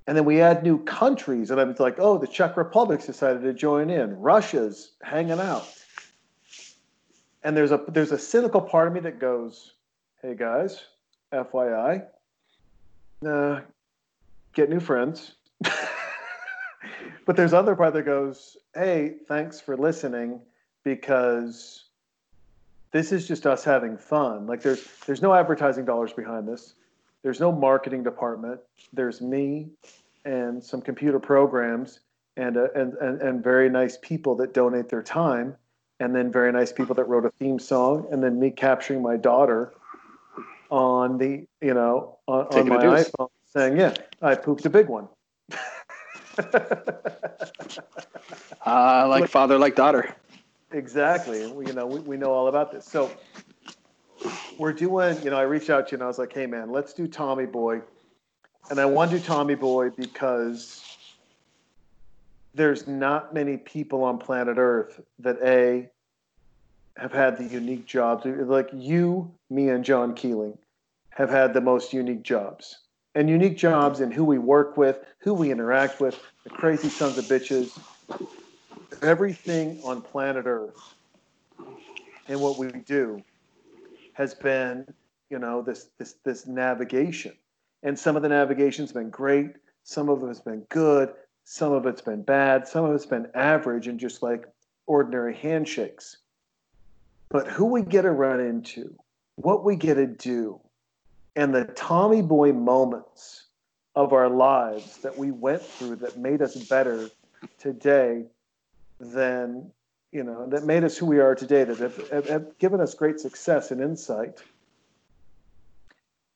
And 0.05 0.15
then 0.15 0.25
we 0.25 0.41
add 0.41 0.63
new 0.63 0.83
countries, 0.83 1.51
and 1.51 1.59
I'm 1.59 1.75
like, 1.79 1.97
oh, 1.99 2.17
the 2.17 2.27
Czech 2.27 2.55
Republic's 2.55 3.05
decided 3.05 3.41
to 3.43 3.53
join 3.53 3.89
in. 3.89 4.17
Russia's 4.17 4.93
hanging 5.01 5.39
out. 5.39 5.67
And 7.47 7.55
there's 7.55 7.71
a 7.71 7.81
there's 7.87 8.11
a 8.11 8.19
cynical 8.19 8.59
part 8.59 8.89
of 8.89 8.93
me 8.93 8.99
that 8.99 9.19
goes, 9.19 9.75
hey 10.21 10.35
guys, 10.35 10.83
FYI, 11.31 12.05
uh, 13.25 13.61
get 14.51 14.69
new 14.69 14.81
friends. 14.81 15.35
but 17.25 17.37
there's 17.37 17.53
other 17.53 17.73
part 17.73 17.93
that 17.93 18.03
goes, 18.03 18.57
hey, 18.75 19.15
thanks 19.29 19.61
for 19.61 19.77
listening 19.77 20.41
because 20.83 21.85
this 22.91 23.13
is 23.13 23.25
just 23.25 23.47
us 23.47 23.63
having 23.63 23.97
fun. 23.97 24.45
Like 24.45 24.61
there's 24.61 24.85
there's 25.05 25.21
no 25.21 25.33
advertising 25.33 25.85
dollars 25.85 26.11
behind 26.11 26.49
this. 26.49 26.73
There's 27.23 27.39
no 27.39 27.53
marketing 27.53 28.03
department. 28.03 28.59
There's 28.91 29.21
me 29.21 29.69
and 30.25 30.61
some 30.61 30.81
computer 30.81 31.17
programs 31.17 32.01
and 32.35 32.57
uh, 32.57 32.67
and, 32.75 32.95
and 32.95 33.21
and 33.21 33.41
very 33.41 33.69
nice 33.69 33.97
people 34.01 34.35
that 34.35 34.53
donate 34.53 34.89
their 34.89 35.01
time 35.01 35.55
and 35.99 36.15
then 36.15 36.31
very 36.31 36.51
nice 36.51 36.71
people 36.71 36.95
that 36.95 37.05
wrote 37.05 37.25
a 37.25 37.31
theme 37.39 37.59
song 37.59 38.07
and 38.11 38.23
then 38.23 38.39
me 38.39 38.51
capturing 38.51 39.01
my 39.01 39.17
daughter 39.17 39.73
on 40.69 41.17
the 41.17 41.47
you 41.61 41.73
know 41.73 42.17
on, 42.27 42.45
on 42.47 42.67
my 42.67 42.77
iPhone 42.77 43.29
saying 43.45 43.77
yeah 43.77 43.93
I 44.21 44.35
pooped 44.35 44.65
a 44.65 44.69
big 44.69 44.87
one. 44.87 45.07
Uh, 48.65 49.07
like 49.09 49.29
father, 49.29 49.57
like 49.57 49.75
daughter. 49.75 50.15
Exactly. 50.71 51.51
We, 51.51 51.67
you 51.67 51.73
know, 51.73 51.85
we, 51.85 51.99
we 52.01 52.17
know 52.17 52.31
all 52.31 52.47
about 52.47 52.71
this. 52.71 52.85
So 52.85 53.11
we're 54.57 54.73
doing, 54.73 55.21
you 55.23 55.29
know, 55.29 55.37
I 55.37 55.43
reached 55.43 55.69
out 55.69 55.87
to 55.87 55.91
you 55.91 55.95
and 55.97 56.03
I 56.03 56.07
was 56.07 56.19
like, 56.19 56.33
hey 56.33 56.45
man, 56.45 56.71
let's 56.71 56.93
do 56.93 57.07
Tommy 57.07 57.45
Boy. 57.45 57.81
And 58.69 58.79
I 58.79 58.85
want 58.85 59.11
to 59.11 59.19
do 59.19 59.23
Tommy 59.23 59.55
Boy 59.55 59.89
because 59.91 60.83
there's 62.57 62.87
not 62.87 63.33
many 63.33 63.55
people 63.55 64.03
on 64.03 64.17
planet 64.17 64.57
Earth 64.57 64.99
that 65.19 65.37
A 65.43 65.89
have 66.97 67.13
had 67.13 67.37
the 67.37 67.45
unique 67.45 67.85
jobs. 67.85 68.25
Like 68.25 68.69
you, 68.73 69.31
me, 69.49 69.69
and 69.69 69.85
John 69.85 70.15
Keeling 70.15 70.57
have 71.11 71.29
had 71.29 71.53
the 71.53 71.61
most 71.61 71.93
unique 71.93 72.23
jobs. 72.23 72.79
And 73.15 73.29
unique 73.29 73.57
jobs 73.57 74.01
in 74.01 74.11
who 74.11 74.25
we 74.25 74.39
work 74.39 74.75
with, 74.75 74.99
who 75.19 75.33
we 75.33 75.51
interact 75.51 76.01
with, 76.01 76.19
the 76.43 76.49
crazy 76.49 76.89
sons 76.89 77.17
of 77.17 77.25
bitches, 77.25 77.79
everything 79.01 79.79
on 79.83 80.01
planet 80.01 80.45
Earth 80.45 80.95
and 82.27 82.39
what 82.41 82.57
we 82.57 82.67
do 82.71 83.23
has 84.13 84.33
been, 84.33 84.85
you 85.29 85.39
know, 85.39 85.61
this 85.61 85.89
this 85.97 86.15
this 86.23 86.47
navigation. 86.47 87.33
And 87.83 87.97
some 87.97 88.15
of 88.15 88.23
the 88.23 88.29
navigation's 88.29 88.91
been 88.91 89.11
great, 89.11 89.51
some 89.83 90.09
of 90.09 90.19
them 90.19 90.29
has 90.29 90.41
been 90.41 90.61
good, 90.69 91.13
some 91.49 91.71
of 91.71 91.85
it's 91.85 92.01
been 92.01 92.23
bad, 92.23 92.67
some 92.67 92.83
of 92.83 92.93
it's 92.93 93.05
been 93.05 93.29
average 93.33 93.87
and 93.87 93.97
just 93.97 94.21
like 94.21 94.45
ordinary 94.85 95.33
handshakes. 95.33 96.17
But 97.29 97.47
who 97.47 97.67
we 97.67 97.83
get 97.83 98.01
to 98.01 98.11
run 98.11 98.41
into, 98.41 98.93
what 99.35 99.63
we 99.63 99.77
get 99.77 99.93
to 99.93 100.07
do, 100.07 100.59
and 101.37 101.55
the 101.55 101.63
Tommy 101.63 102.21
Boy 102.21 102.51
moments 102.51 103.45
of 103.95 104.11
our 104.11 104.27
lives 104.27 104.97
that 104.97 105.17
we 105.17 105.31
went 105.31 105.61
through 105.61 105.95
that 105.97 106.17
made 106.17 106.41
us 106.41 106.55
better 106.67 107.09
today 107.57 108.25
than 108.99 109.71
you 110.11 110.23
know, 110.23 110.47
that 110.47 110.65
made 110.65 110.83
us 110.83 110.97
who 110.97 111.05
we 111.05 111.19
are 111.19 111.33
today, 111.33 111.63
that 111.63 111.77
have, 111.77 112.09
have, 112.09 112.27
have 112.27 112.57
given 112.59 112.81
us 112.81 112.93
great 112.93 113.21
success 113.21 113.71
and 113.71 113.79
insight. 113.79 114.41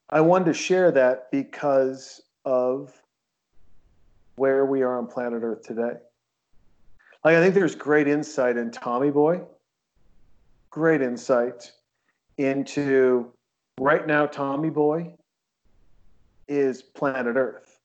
I 0.09 0.21
wanted 0.21 0.45
to 0.45 0.53
share 0.53 0.91
that 0.91 1.31
because 1.31 2.21
of 2.45 2.93
where 4.35 4.65
we 4.65 4.81
are 4.81 4.97
on 4.97 5.07
planet 5.07 5.43
Earth 5.43 5.63
today. 5.63 5.93
Like, 7.23 7.35
I 7.35 7.41
think 7.41 7.53
there's 7.53 7.75
great 7.75 8.07
insight 8.07 8.57
in 8.57 8.71
Tommy 8.71 9.11
Boy, 9.11 9.41
great 10.69 11.01
insight 11.01 11.71
into 12.37 13.31
right 13.79 14.05
now, 14.07 14.25
Tommy 14.25 14.69
Boy 14.69 15.13
is 16.47 16.81
planet 16.81 17.35
Earth, 17.35 17.79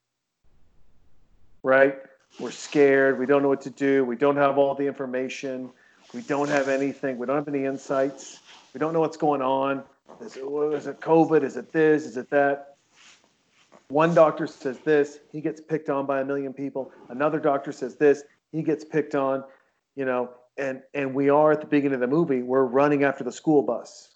right? 1.63 1.97
We're 2.39 2.51
scared. 2.51 3.19
We 3.19 3.27
don't 3.27 3.43
know 3.43 3.49
what 3.49 3.63
to 3.63 3.71
do. 3.71 4.05
We 4.05 4.17
don't 4.17 4.37
have 4.37 4.59
all 4.59 4.75
the 4.75 4.87
information. 4.87 5.71
We 6.13 6.21
don't 6.23 6.49
have 6.49 6.69
anything. 6.69 7.19
We 7.19 7.27
don't 7.27 7.37
have 7.37 7.49
any 7.49 7.65
insights. 7.65 8.41
We 8.75 8.79
don't 8.79 8.93
know 8.93 9.01
what's 9.01 9.17
going 9.17 9.43
on. 9.43 9.83
Is 10.21 10.37
it, 10.37 10.45
is 10.45 10.87
it 10.87 11.01
COVID? 11.01 11.43
Is 11.43 11.57
it 11.57 11.73
this? 11.73 12.05
Is 12.05 12.17
it 12.17 12.31
that? 12.31 12.76
One 13.89 14.15
doctor 14.15 14.47
says 14.47 14.79
this, 14.81 15.21
he 15.31 15.41
gets 15.41 15.61
picked 15.61 15.91
on 15.91 16.07
by 16.07 16.21
a 16.21 16.25
million 16.25 16.53
people. 16.53 16.93
Another 17.09 17.39
doctor 17.39 17.71
says 17.71 17.97
this, 17.97 18.25
he 18.51 18.63
gets 18.63 18.85
picked 18.85 19.15
on, 19.15 19.45
you 19.95 20.05
know, 20.05 20.31
and 20.57 20.83
and 20.95 21.15
we 21.15 21.29
are 21.29 21.53
at 21.53 21.61
the 21.61 21.67
beginning 21.67 21.95
of 21.95 22.01
the 22.01 22.07
movie, 22.07 22.43
we're 22.43 22.65
running 22.65 23.05
after 23.05 23.23
the 23.23 23.33
school 23.33 23.63
bus. 23.63 24.09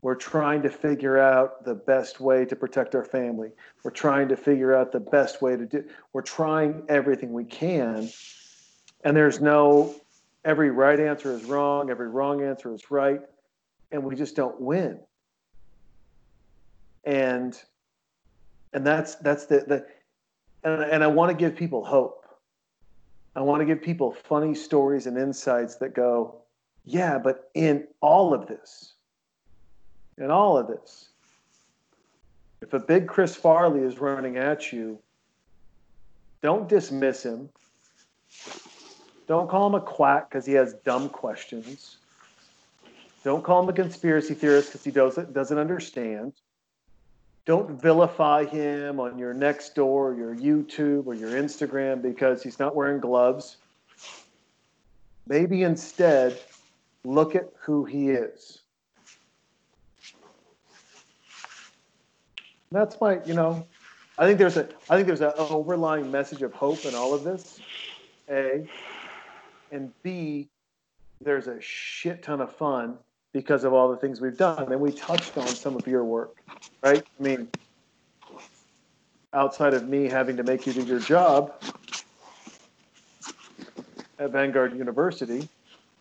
We're 0.00 0.14
trying 0.14 0.62
to 0.62 0.70
figure 0.70 1.18
out 1.18 1.64
the 1.64 1.74
best 1.74 2.20
way 2.20 2.44
to 2.44 2.54
protect 2.54 2.94
our 2.94 3.04
family. 3.04 3.50
We're 3.82 3.90
trying 3.90 4.28
to 4.28 4.36
figure 4.36 4.72
out 4.72 4.92
the 4.92 5.00
best 5.00 5.42
way 5.42 5.56
to 5.56 5.66
do. 5.66 5.84
We're 6.12 6.22
trying 6.22 6.84
everything 6.88 7.32
we 7.32 7.44
can, 7.44 8.08
and 9.02 9.16
there's 9.16 9.40
no 9.40 9.94
every 10.44 10.70
right 10.70 11.00
answer 11.00 11.32
is 11.32 11.44
wrong, 11.44 11.90
every 11.90 12.08
wrong 12.08 12.44
answer 12.44 12.72
is 12.72 12.92
right, 12.92 13.20
and 13.90 14.04
we 14.04 14.14
just 14.14 14.36
don't 14.36 14.60
win. 14.60 15.00
And 17.04 17.60
and 18.78 18.86
that's 18.86 19.16
that's 19.16 19.46
the 19.46 19.64
the 19.66 19.86
and, 20.62 20.82
and 20.84 21.02
I 21.02 21.08
want 21.08 21.30
to 21.30 21.36
give 21.36 21.56
people 21.56 21.84
hope. 21.84 22.24
I 23.34 23.40
want 23.40 23.60
to 23.60 23.66
give 23.66 23.82
people 23.82 24.12
funny 24.12 24.54
stories 24.54 25.08
and 25.08 25.18
insights 25.18 25.76
that 25.76 25.94
go, 25.94 26.36
yeah, 26.84 27.18
but 27.18 27.50
in 27.54 27.88
all 28.00 28.32
of 28.32 28.46
this, 28.46 28.94
in 30.16 30.30
all 30.30 30.56
of 30.56 30.68
this, 30.68 31.08
if 32.62 32.72
a 32.72 32.78
big 32.78 33.08
Chris 33.08 33.34
Farley 33.34 33.80
is 33.80 33.98
running 33.98 34.36
at 34.36 34.72
you, 34.72 35.00
don't 36.40 36.68
dismiss 36.68 37.24
him. 37.24 37.48
Don't 39.26 39.50
call 39.50 39.66
him 39.66 39.74
a 39.74 39.80
quack 39.80 40.30
because 40.30 40.46
he 40.46 40.52
has 40.52 40.74
dumb 40.84 41.08
questions. 41.08 41.96
Don't 43.24 43.42
call 43.42 43.64
him 43.64 43.68
a 43.68 43.72
conspiracy 43.72 44.34
theorist 44.34 44.68
because 44.68 44.84
he 44.84 44.92
doesn't 44.92 45.32
doesn't 45.32 45.58
understand. 45.58 46.32
Don't 47.48 47.80
vilify 47.80 48.44
him 48.44 49.00
on 49.00 49.18
your 49.18 49.32
next 49.32 49.74
door, 49.74 50.12
your 50.12 50.36
YouTube, 50.36 51.06
or 51.06 51.14
your 51.14 51.30
Instagram 51.30 52.02
because 52.02 52.42
he's 52.42 52.58
not 52.58 52.76
wearing 52.76 53.00
gloves. 53.00 53.56
Maybe 55.26 55.62
instead, 55.62 56.38
look 57.04 57.34
at 57.34 57.48
who 57.58 57.86
he 57.86 58.10
is. 58.10 58.60
That's 62.70 63.00
my, 63.00 63.20
you 63.24 63.32
know, 63.32 63.66
I 64.18 64.26
think 64.26 64.38
there's 64.38 64.58
a, 64.58 64.68
I 64.90 64.96
think 64.96 65.06
there's 65.06 65.22
an 65.22 65.32
overlying 65.38 66.10
message 66.10 66.42
of 66.42 66.52
hope 66.52 66.84
in 66.84 66.94
all 66.94 67.14
of 67.14 67.24
this. 67.24 67.60
A, 68.28 68.68
and 69.72 69.90
B, 70.02 70.50
there's 71.22 71.46
a 71.46 71.58
shit 71.62 72.22
ton 72.22 72.42
of 72.42 72.54
fun 72.54 72.98
because 73.32 73.64
of 73.64 73.72
all 73.72 73.90
the 73.90 73.96
things 73.96 74.20
we've 74.20 74.36
done. 74.36 74.72
And 74.72 74.80
we 74.80 74.92
touched 74.92 75.36
on 75.36 75.46
some 75.46 75.76
of 75.76 75.86
your 75.86 76.04
work, 76.04 76.36
right? 76.82 77.02
I 77.18 77.22
mean, 77.22 77.48
outside 79.32 79.74
of 79.74 79.88
me 79.88 80.08
having 80.08 80.36
to 80.36 80.42
make 80.42 80.66
you 80.66 80.72
do 80.72 80.82
your 80.82 81.00
job 81.00 81.52
at 84.18 84.30
Vanguard 84.30 84.76
University, 84.76 85.48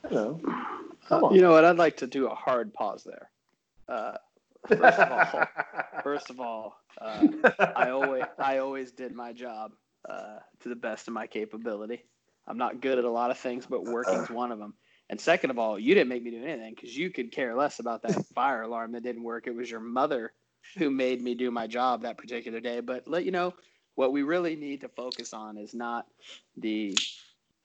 you 0.09 0.15
know, 0.15 0.39
come 1.07 1.25
on. 1.25 1.35
You 1.35 1.41
know 1.41 1.51
what? 1.51 1.65
I'd 1.65 1.77
like 1.77 1.97
to 1.97 2.07
do 2.07 2.27
a 2.27 2.35
hard 2.35 2.73
pause 2.73 3.03
there. 3.03 3.29
Uh, 3.87 4.17
first 4.67 4.99
of 4.99 5.11
all, 5.11 5.45
first 6.03 6.29
of 6.29 6.39
all 6.39 6.77
uh, 6.99 7.27
I 7.75 7.89
always 7.89 8.23
I 8.39 8.57
always 8.57 8.91
did 8.91 9.13
my 9.13 9.33
job 9.33 9.73
uh, 10.09 10.39
to 10.61 10.69
the 10.69 10.75
best 10.75 11.07
of 11.07 11.13
my 11.13 11.27
capability. 11.27 12.03
I'm 12.47 12.57
not 12.57 12.81
good 12.81 12.97
at 12.97 13.03
a 13.03 13.09
lot 13.09 13.29
of 13.29 13.37
things, 13.37 13.65
but 13.65 13.83
working's 13.83 14.29
one 14.29 14.51
of 14.51 14.59
them. 14.59 14.73
And 15.09 15.19
second 15.19 15.51
of 15.51 15.59
all, 15.59 15.79
you 15.79 15.93
didn't 15.93 16.09
make 16.09 16.23
me 16.23 16.31
do 16.31 16.43
anything 16.43 16.73
because 16.75 16.95
you 16.95 17.09
could 17.09 17.31
care 17.31 17.55
less 17.55 17.79
about 17.79 18.01
that 18.03 18.25
fire 18.35 18.63
alarm 18.63 18.91
that 18.91 19.03
didn't 19.03 19.23
work. 19.23 19.47
It 19.47 19.55
was 19.55 19.71
your 19.71 19.79
mother 19.79 20.33
who 20.77 20.89
made 20.89 21.21
me 21.21 21.33
do 21.33 21.49
my 21.49 21.67
job 21.67 22.01
that 22.01 22.17
particular 22.17 22.59
day. 22.59 22.81
But 22.81 23.07
let 23.07 23.23
you 23.23 23.31
know 23.31 23.53
what 23.95 24.11
we 24.11 24.23
really 24.23 24.55
need 24.55 24.81
to 24.81 24.89
focus 24.89 25.33
on 25.33 25.57
is 25.57 25.73
not 25.73 26.07
the 26.57 26.97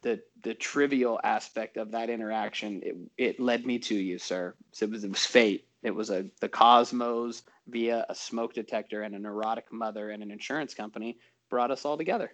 the 0.03 0.21
the 0.43 0.55
trivial 0.55 1.21
aspect 1.25 1.77
of 1.77 1.91
that 1.93 2.11
interaction. 2.11 2.81
It 2.83 2.97
it 3.19 3.41
led 3.41 3.67
me 3.67 3.79
to 3.81 3.95
you, 3.95 4.19
sir. 4.19 4.55
So 4.71 4.85
it 4.85 4.91
was 4.91 5.05
it 5.05 5.11
was 5.11 5.27
fate. 5.27 5.67
It 5.83 5.95
was 5.95 6.11
a 6.11 6.27
the 6.41 6.49
cosmos 6.49 7.43
via 7.67 8.07
a 8.09 8.15
smoke 8.15 8.55
detector 8.55 9.03
and 9.03 9.15
a 9.17 9.19
neurotic 9.19 9.73
mother 9.73 10.11
and 10.11 10.23
an 10.23 10.31
insurance 10.31 10.75
company 10.75 11.19
brought 11.51 11.73
us 11.73 11.85
all 11.85 11.97
together. 11.97 12.33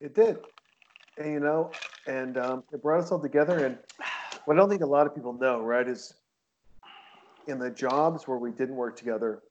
It 0.00 0.14
did. 0.14 0.38
And, 1.16 1.32
you 1.32 1.40
know, 1.40 1.72
and 2.06 2.38
um, 2.38 2.62
it 2.72 2.80
brought 2.80 3.00
us 3.00 3.10
all 3.10 3.18
together. 3.18 3.64
And 3.64 3.78
what 4.48 4.56
I 4.56 4.60
don't 4.60 4.70
think 4.70 4.80
a 4.80 4.86
lot 4.86 5.06
of 5.06 5.14
people 5.14 5.34
know, 5.34 5.60
right, 5.60 5.86
is 5.86 6.14
in 7.48 7.58
the 7.58 7.68
jobs 7.68 8.26
where 8.26 8.38
we 8.38 8.50
didn't 8.50 8.76
work 8.76 8.96
together, 8.96 9.42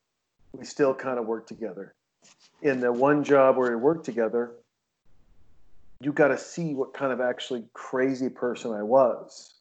we 0.53 0.65
still 0.65 0.91
kind 0.91 1.19
of 1.19 1.27
worked 1.27 1.47
together. 1.47 1.93
In 2.63 2.79
the 2.79 2.91
one 2.91 3.23
job 3.23 3.57
where 3.57 3.69
we 3.69 3.75
worked 3.75 4.05
together, 4.05 4.53
you 6.01 6.11
got 6.11 6.29
to 6.29 6.37
see 6.37 6.73
what 6.73 6.95
kind 6.95 7.13
of 7.13 7.21
actually 7.21 7.65
crazy 7.73 8.27
person 8.27 8.71
I 8.71 8.81
was. 8.81 9.59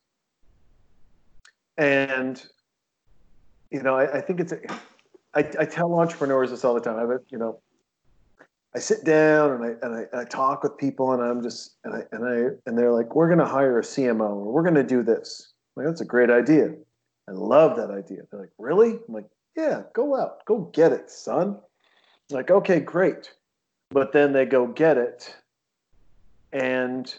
And, 1.77 2.43
you 3.71 3.83
know, 3.83 3.95
I, 3.95 4.17
I 4.17 4.21
think 4.23 4.41
it's, 4.41 4.53
a, 4.53 4.61
I, 5.35 5.41
I 5.61 5.67
tell 5.67 6.01
entrepreneurs 6.01 6.49
this 6.49 6.65
all 6.65 6.73
the 6.73 6.81
time. 6.81 6.97
I, 6.97 7.01
have 7.03 7.21
you 7.29 7.37
know, 7.37 7.61
I 8.77 8.79
sit 8.79 9.05
down 9.05 9.53
and 9.53 9.65
I, 9.65 9.87
and 9.87 9.97
I, 9.97 10.01
and 10.13 10.21
I 10.21 10.25
talk 10.25 10.63
with 10.63 10.77
people 10.77 11.13
and 11.13 11.23
I'm 11.23 11.43
just 11.43 11.77
and 11.85 11.95
I 11.95 12.03
and 12.13 12.25
I 12.29 12.35
and 12.67 12.77
they're 12.77 12.93
like, 12.93 13.15
we're 13.15 13.27
going 13.29 13.39
to 13.39 13.47
hire 13.47 13.79
a 13.79 13.83
CMO 13.83 14.21
or 14.21 14.53
we're 14.53 14.63
going 14.63 14.75
to 14.75 14.83
do 14.85 15.03
this. 15.03 15.55
I'm 15.77 15.83
like, 15.83 15.91
that's 15.91 16.03
a 16.03 16.05
great 16.05 16.29
idea. 16.29 16.75
I 17.27 17.33
love 17.33 17.79
that 17.79 17.91
idea. 17.91 18.19
They're 18.31 18.41
like, 18.41 18.53
really? 18.59 18.91
I'm 19.09 19.15
like, 19.15 19.25
yeah, 19.57 19.85
go 19.95 20.15
out, 20.15 20.45
go 20.45 20.71
get 20.75 20.93
it, 20.93 21.11
son. 21.11 21.59
Like, 22.29 22.51
okay, 22.51 22.79
great. 22.79 23.33
But 23.91 24.13
then 24.13 24.35
they 24.35 24.45
go 24.45 24.67
get 24.67 24.99
it, 24.99 25.35
and 26.53 27.13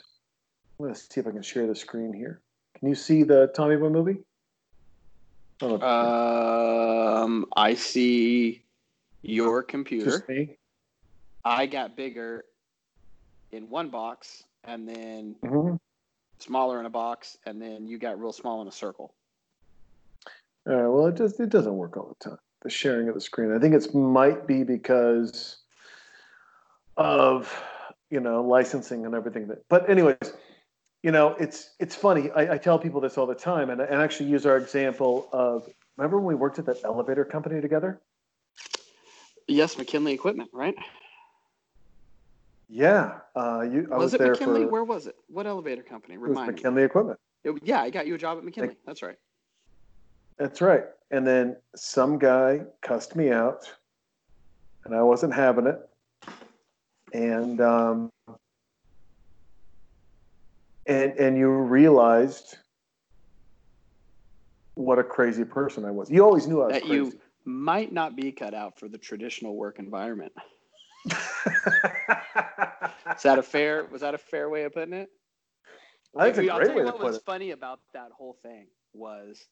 I'm 0.80 0.84
going 0.86 0.94
to 0.94 1.00
see 1.00 1.20
if 1.20 1.26
I 1.26 1.32
can 1.32 1.42
share 1.42 1.66
the 1.66 1.76
screen 1.76 2.14
here. 2.14 2.42
Can 2.78 2.88
you 2.88 2.96
see 2.96 3.24
the 3.24 3.48
Tommy 3.56 3.78
Boy 3.78 3.90
movie? 3.90 4.18
Oh, 5.62 5.82
Um, 7.24 7.48
I 7.56 7.74
see 7.74 8.62
your 9.24 9.64
computer. 9.64 10.12
just 10.12 10.30
me. 10.30 10.58
I 11.46 11.66
got 11.66 11.96
bigger 11.96 12.46
in 13.52 13.70
one 13.70 13.90
box 13.90 14.44
and 14.64 14.88
then 14.88 15.36
Mhm. 15.44 15.80
smaller 16.40 16.80
in 16.80 16.86
a 16.86 16.90
box, 16.90 17.38
and 17.46 17.62
then 17.62 17.88
you 17.88 17.98
got 17.98 18.20
real 18.20 18.34
small 18.34 18.62
in 18.62 18.68
a 18.68 18.72
circle. 18.72 19.14
All 20.68 20.74
right. 20.76 20.88
Well, 20.88 21.08
it 21.08 21.16
just 21.16 21.40
it 21.40 21.50
doesn't 21.50 21.76
work 21.76 21.96
all 21.98 22.16
the 22.20 22.30
time. 22.30 22.40
The 22.62 22.70
sharing 22.70 23.08
of 23.08 23.16
the 23.16 23.22
screen. 23.22 23.54
I 23.54 23.60
think 23.60 23.74
it 23.74 23.94
might 23.94 24.46
be 24.46 24.64
because 24.64 25.58
of 26.98 27.64
you 28.10 28.20
know 28.20 28.44
licensing 28.44 29.06
and 29.06 29.16
everything. 29.16 29.48
That, 29.48 29.68
but 29.70 29.90
anyways, 29.90 30.34
you 31.04 31.12
know, 31.12 31.36
it's 31.40 31.76
it's 31.80 31.96
funny. 31.96 32.32
I, 32.32 32.56
I 32.56 32.58
tell 32.58 32.78
people 32.78 33.00
this 33.00 33.18
all 33.18 33.28
the 33.28 33.36
time, 33.36 33.70
and, 33.70 33.80
and 33.80 34.02
actually 34.02 34.30
use 34.30 34.46
our 34.46 34.58
example 34.58 35.30
of 35.32 35.70
remember 35.96 36.18
when 36.18 36.26
we 36.26 36.36
worked 36.36 36.60
at 36.60 36.66
that 36.66 36.78
elevator 36.84 37.24
company 37.24 37.62
together? 37.62 38.02
Yes, 39.48 39.78
McKinley 39.78 40.14
Equipment, 40.14 40.50
right? 40.52 40.76
Yeah. 42.70 43.20
Uh, 43.36 43.62
you. 43.62 43.88
I 43.92 43.98
was, 43.98 44.06
was, 44.06 44.14
it 44.16 44.20
there 44.20 44.32
McKinley? 44.32 44.64
for 44.64 44.72
Where 44.72 44.84
was 44.84 45.08
it? 45.08 45.16
What 45.28 45.48
elevator 45.48 45.84
company? 45.84 46.16
it 46.16 46.22
was 46.22 46.30
Remind 46.30 46.50
me. 46.50 46.54
McKinley 46.56 46.84
Equipment. 46.84 47.20
It- 47.44 47.62
yeah, 47.64 47.82
I 47.82 47.90
got 47.90 48.08
you 48.08 48.16
a 48.16 48.18
job 48.18 48.38
at 48.38 48.44
McKinley. 48.44 48.76
That's 48.86 49.02
right. 49.02 49.18
That's 50.38 50.62
right. 50.62 50.84
And 51.12 51.26
then 51.26 51.56
some 51.76 52.20
guy 52.20 52.62
cussed 52.82 53.16
me 53.16 53.32
out, 53.32 53.72
and 54.86 54.94
I 54.94 55.02
wasn't 55.02 55.34
having 55.34 55.68
it. 55.68 55.80
And 57.14 57.62
um, 57.62 58.12
and 60.86 61.14
and 61.14 61.38
you 61.38 61.50
realized 61.50 62.58
what 64.76 65.00
a 65.00 65.04
crazy 65.04 65.46
person 65.46 65.86
I 65.86 65.92
was. 65.92 66.12
You 66.12 66.24
always 66.24 66.48
knew 66.48 66.62
I 66.62 66.66
was 66.66 66.74
That 66.74 66.82
crazy. 66.84 66.96
you 66.96 67.20
might 67.46 67.92
not 67.92 68.16
be 68.16 68.32
cut 68.32 68.54
out 68.54 68.78
for 68.78 68.88
the 68.88 68.98
traditional 68.98 69.56
work 69.56 69.80
environment. 69.80 70.34
Is 73.16 73.24
that 73.24 73.40
a 73.40 73.44
fair? 73.44 73.86
Was 73.86 74.02
that 74.02 74.14
a 74.14 74.18
fair 74.18 74.50
way 74.50 74.64
of 74.64 74.74
putting 74.74 74.94
it? 74.94 75.10
I 76.16 76.26
think 76.32 76.38
it's 76.38 76.48
a 76.48 76.52
I'll 76.52 76.58
great 76.58 76.68
tell 76.68 76.78
you 76.78 76.78
way 76.78 76.84
to 76.86 76.92
what 76.92 76.98
put 77.00 77.06
was 77.06 77.16
it. 77.18 77.24
funny 77.26 77.52
about 77.52 77.80
that 77.94 78.12
whole 78.12 78.34
thing 78.42 78.68
was 78.94 79.46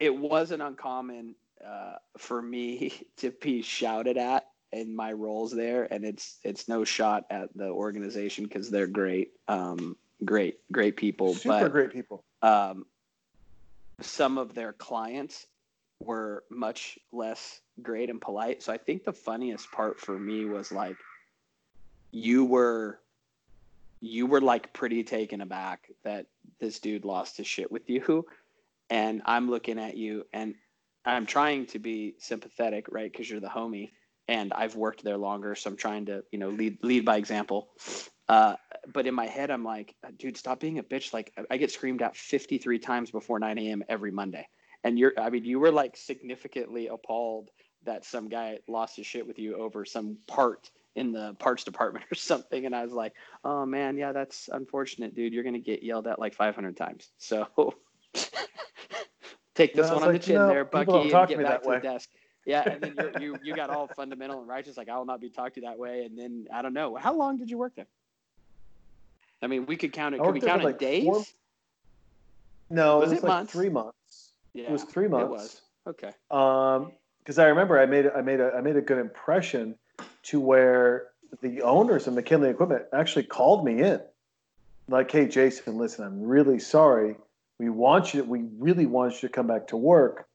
it 0.00 0.14
wasn't 0.14 0.62
uncommon 0.62 1.34
uh, 1.66 1.94
for 2.18 2.42
me 2.42 2.92
to 3.18 3.30
be 3.30 3.62
shouted 3.62 4.16
at 4.16 4.46
in 4.72 4.94
my 4.94 5.12
roles 5.12 5.52
there, 5.52 5.88
and 5.90 6.04
it's 6.04 6.38
it's 6.42 6.68
no 6.68 6.84
shot 6.84 7.24
at 7.30 7.48
the 7.56 7.68
organization 7.68 8.44
because 8.44 8.70
they're 8.70 8.86
great, 8.86 9.30
um, 9.48 9.96
great, 10.24 10.58
great 10.72 10.96
people. 10.96 11.34
Super 11.34 11.60
but 11.60 11.72
great 11.72 11.92
people. 11.92 12.24
um, 12.42 12.84
some 14.00 14.38
of 14.38 14.54
their 14.54 14.72
clients 14.74 15.46
were 16.00 16.44
much 16.50 16.98
less 17.12 17.60
great 17.82 18.10
and 18.10 18.20
polite. 18.20 18.62
So 18.62 18.72
I 18.72 18.78
think 18.78 19.04
the 19.04 19.12
funniest 19.12 19.70
part 19.70 20.00
for 20.00 20.18
me 20.18 20.44
was 20.44 20.72
like 20.72 20.96
you 22.10 22.44
were 22.44 22.98
you 24.00 24.26
were 24.26 24.40
like 24.40 24.72
pretty 24.72 25.02
taken 25.04 25.40
aback 25.40 25.88
that 26.04 26.26
this 26.60 26.78
dude 26.80 27.04
lost 27.04 27.36
his 27.36 27.46
shit 27.46 27.72
with 27.72 27.88
you 27.88 28.26
and 28.90 29.22
I'm 29.24 29.50
looking 29.50 29.78
at 29.78 29.96
you 29.96 30.26
and 30.32 30.54
I'm 31.04 31.26
trying 31.26 31.66
to 31.66 31.78
be 31.78 32.14
sympathetic, 32.18 32.86
right? 32.90 33.10
Because 33.10 33.30
you're 33.30 33.40
the 33.40 33.48
homie 33.48 33.90
and 34.28 34.52
I've 34.52 34.74
worked 34.74 35.04
there 35.04 35.16
longer, 35.16 35.54
so 35.54 35.70
I'm 35.70 35.76
trying 35.76 36.06
to, 36.06 36.24
you 36.32 36.38
know, 36.38 36.50
lead 36.50 36.78
lead 36.82 37.04
by 37.04 37.16
example. 37.16 37.68
Uh, 38.28 38.56
but 38.92 39.06
in 39.06 39.14
my 39.14 39.26
head, 39.26 39.50
I'm 39.52 39.62
like, 39.62 39.94
dude, 40.16 40.36
stop 40.36 40.58
being 40.58 40.78
a 40.78 40.82
bitch. 40.82 41.12
Like 41.12 41.32
I 41.48 41.56
get 41.58 41.70
screamed 41.70 42.02
at 42.02 42.16
53 42.16 42.80
times 42.80 43.10
before 43.12 43.38
9 43.38 43.56
a.m. 43.58 43.84
every 43.88 44.10
Monday, 44.10 44.48
and 44.82 44.98
you're, 44.98 45.12
I 45.16 45.30
mean, 45.30 45.44
you 45.44 45.60
were 45.60 45.70
like 45.70 45.96
significantly 45.96 46.88
appalled 46.88 47.50
that 47.86 48.04
some 48.04 48.28
guy 48.28 48.58
lost 48.68 48.96
his 48.96 49.06
shit 49.06 49.26
with 49.26 49.38
you 49.38 49.56
over 49.56 49.84
some 49.84 50.18
part 50.26 50.70
in 50.94 51.12
the 51.12 51.34
parts 51.38 51.64
department 51.64 52.04
or 52.12 52.14
something, 52.14 52.66
and 52.66 52.74
I 52.74 52.84
was 52.84 52.92
like, 52.92 53.14
oh 53.44 53.66
man, 53.66 53.96
yeah, 53.96 54.12
that's 54.12 54.48
unfortunate, 54.52 55.14
dude. 55.14 55.32
You're 55.32 55.44
gonna 55.44 55.58
get 55.58 55.82
yelled 55.82 56.06
at 56.06 56.18
like 56.18 56.34
500 56.34 56.76
times. 56.76 57.08
So 57.18 57.46
take 59.54 59.74
this 59.74 59.84
was 59.84 59.90
one 59.92 60.02
on 60.02 60.12
like, 60.12 60.20
the 60.20 60.26
chin 60.26 60.36
know, 60.36 60.48
there, 60.48 60.64
Bucky, 60.64 60.92
and 60.92 61.10
get 61.28 61.42
back 61.42 61.62
to 61.62 61.68
way. 61.68 61.76
the 61.76 61.82
desk. 61.82 62.10
Yeah, 62.44 62.62
and 62.68 62.80
then 62.80 62.94
you're, 62.96 63.22
you 63.22 63.38
you 63.42 63.56
got 63.56 63.70
all 63.70 63.88
fundamental 63.88 64.38
and 64.38 64.48
righteous, 64.48 64.76
like 64.76 64.88
I 64.88 64.96
will 64.96 65.04
not 65.04 65.20
be 65.20 65.30
talked 65.30 65.56
to 65.56 65.62
that 65.62 65.78
way. 65.78 66.04
And 66.04 66.16
then 66.16 66.46
I 66.52 66.62
don't 66.62 66.74
know, 66.74 66.94
how 66.94 67.12
long 67.14 67.38
did 67.38 67.50
you 67.50 67.58
work 67.58 67.74
there? 67.74 67.88
I 69.42 69.48
mean, 69.48 69.66
we 69.66 69.76
could 69.76 69.92
count 69.92 70.14
it. 70.14 70.20
Could 70.20 70.32
we 70.32 70.40
count 70.40 70.62
it 70.62 70.64
like 70.64 70.78
days? 70.78 71.04
four- 71.04 71.24
No, 72.70 72.98
Was 72.98 73.10
it 73.10 73.12
it 73.12 73.14
was 73.16 73.22
like 73.24 73.28
months? 73.32 73.52
three 73.52 73.68
months. 73.68 74.32
Yeah, 74.54 74.64
It 74.64 74.70
was 74.72 74.84
three 74.84 75.08
months. 75.08 75.24
It 75.24 75.30
was 75.30 75.60
okay. 75.88 76.12
Um, 76.30 76.92
because 77.26 77.40
I 77.40 77.46
remember 77.46 77.76
I 77.76 77.86
made 77.86 78.08
I 78.14 78.20
made 78.22 78.38
a 78.38 78.52
I 78.56 78.60
made 78.60 78.76
a 78.76 78.80
good 78.80 78.98
impression 78.98 79.74
to 80.24 80.38
where 80.38 81.08
the 81.42 81.60
owners 81.62 82.06
of 82.06 82.14
McKinley 82.14 82.50
Equipment 82.50 82.84
actually 82.92 83.24
called 83.24 83.64
me 83.64 83.82
in, 83.82 84.00
like, 84.86 85.10
"Hey, 85.10 85.26
Jason, 85.26 85.76
listen, 85.76 86.04
I'm 86.06 86.22
really 86.22 86.60
sorry. 86.60 87.16
We 87.58 87.68
want 87.68 88.14
you. 88.14 88.22
We 88.22 88.44
really 88.58 88.86
want 88.86 89.14
you 89.14 89.28
to 89.28 89.34
come 89.34 89.48
back 89.48 89.66
to 89.68 89.76
work. 89.76 90.28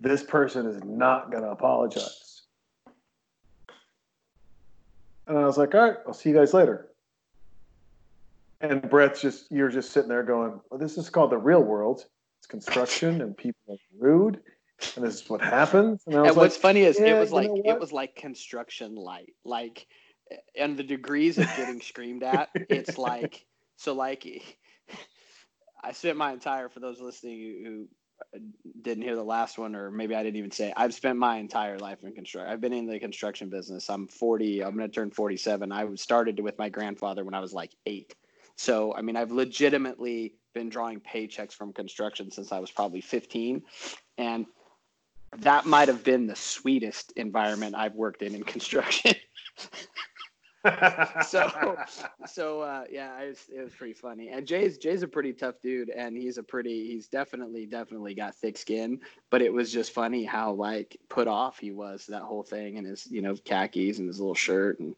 This 0.00 0.22
person 0.22 0.66
is 0.66 0.84
not 0.84 1.30
going 1.30 1.44
to 1.44 1.50
apologize." 1.50 2.42
And 5.26 5.38
I 5.38 5.46
was 5.46 5.56
like, 5.56 5.74
"All 5.74 5.80
right, 5.80 5.96
I'll 6.06 6.12
see 6.12 6.28
you 6.28 6.34
guys 6.34 6.52
later." 6.52 6.88
And 8.60 8.82
Brett's 8.90 9.22
just 9.22 9.50
you're 9.50 9.70
just 9.70 9.92
sitting 9.92 10.10
there 10.10 10.24
going, 10.24 10.60
"Well, 10.68 10.78
this 10.78 10.98
is 10.98 11.08
called 11.08 11.30
the 11.30 11.38
real 11.38 11.62
world. 11.62 12.04
It's 12.38 12.46
construction, 12.46 13.22
and 13.22 13.34
people 13.34 13.62
are 13.70 13.78
rude." 13.98 14.42
And 14.96 15.04
this 15.04 15.22
is 15.22 15.28
what 15.28 15.40
happens. 15.40 16.02
And 16.06 16.14
And 16.14 16.36
what's 16.36 16.54
like, 16.54 16.62
funny 16.62 16.82
is 16.82 16.98
yeah, 16.98 17.16
it 17.16 17.20
was 17.20 17.32
like 17.32 17.50
it 17.52 17.78
was 17.78 17.92
like 17.92 18.14
construction 18.16 18.94
light, 18.94 19.34
like, 19.44 19.86
and 20.56 20.76
the 20.76 20.82
degrees 20.82 21.38
of 21.38 21.46
getting 21.56 21.80
screamed 21.80 22.22
at. 22.22 22.48
It's 22.54 22.98
like 22.98 23.44
so 23.76 23.94
like. 23.94 24.58
I 25.80 25.92
spent 25.92 26.16
my 26.18 26.32
entire 26.32 26.68
for 26.68 26.80
those 26.80 27.00
listening 27.00 27.38
who, 27.64 27.70
who 27.70 28.40
didn't 28.82 29.04
hear 29.04 29.14
the 29.14 29.22
last 29.22 29.58
one, 29.58 29.74
or 29.74 29.90
maybe 29.90 30.14
I 30.14 30.22
didn't 30.22 30.36
even 30.36 30.50
say. 30.50 30.72
I've 30.76 30.94
spent 30.94 31.18
my 31.18 31.36
entire 31.36 31.78
life 31.78 32.02
in 32.02 32.12
construction. 32.12 32.52
I've 32.52 32.60
been 32.60 32.72
in 32.72 32.86
the 32.86 32.98
construction 32.98 33.48
business. 33.48 33.88
I'm 33.88 34.08
40. 34.08 34.64
I'm 34.64 34.76
going 34.76 34.88
to 34.88 34.94
turn 34.94 35.10
47. 35.10 35.70
I 35.70 35.86
started 35.94 36.40
with 36.40 36.58
my 36.58 36.68
grandfather 36.68 37.24
when 37.24 37.34
I 37.34 37.40
was 37.40 37.52
like 37.52 37.74
eight. 37.86 38.14
So 38.56 38.94
I 38.94 39.02
mean, 39.02 39.16
I've 39.16 39.30
legitimately 39.30 40.34
been 40.52 40.68
drawing 40.68 41.00
paychecks 41.00 41.52
from 41.52 41.72
construction 41.72 42.30
since 42.30 42.50
I 42.50 42.58
was 42.58 42.70
probably 42.70 43.00
15, 43.00 43.62
and 44.18 44.46
that 45.36 45.66
might 45.66 45.88
have 45.88 46.02
been 46.04 46.26
the 46.26 46.36
sweetest 46.36 47.12
environment 47.16 47.74
I've 47.76 47.94
worked 47.94 48.22
in 48.22 48.34
in 48.34 48.42
construction. 48.44 49.14
so 51.26 51.76
so 52.26 52.60
uh, 52.62 52.84
yeah, 52.90 53.20
it 53.20 53.28
was, 53.28 53.44
it 53.54 53.62
was 53.62 53.72
pretty 53.74 53.92
funny. 53.92 54.28
And 54.28 54.46
Jay's 54.46 54.78
Jay's 54.78 55.02
a 55.02 55.08
pretty 55.08 55.32
tough 55.32 55.56
dude, 55.62 55.90
and 55.90 56.16
he's 56.16 56.38
a 56.38 56.42
pretty 56.42 56.88
he's 56.88 57.08
definitely 57.08 57.66
definitely 57.66 58.14
got 58.14 58.34
thick 58.34 58.56
skin. 58.58 59.00
But 59.30 59.42
it 59.42 59.52
was 59.52 59.72
just 59.72 59.92
funny 59.92 60.24
how 60.24 60.52
like 60.52 60.96
put 61.08 61.28
off 61.28 61.58
he 61.58 61.70
was 61.70 62.06
that 62.06 62.22
whole 62.22 62.42
thing 62.42 62.78
and 62.78 62.86
his 62.86 63.06
you 63.10 63.22
know 63.22 63.36
khakis 63.44 63.98
and 63.98 64.08
his 64.08 64.18
little 64.18 64.34
shirt 64.34 64.80
and 64.80 64.94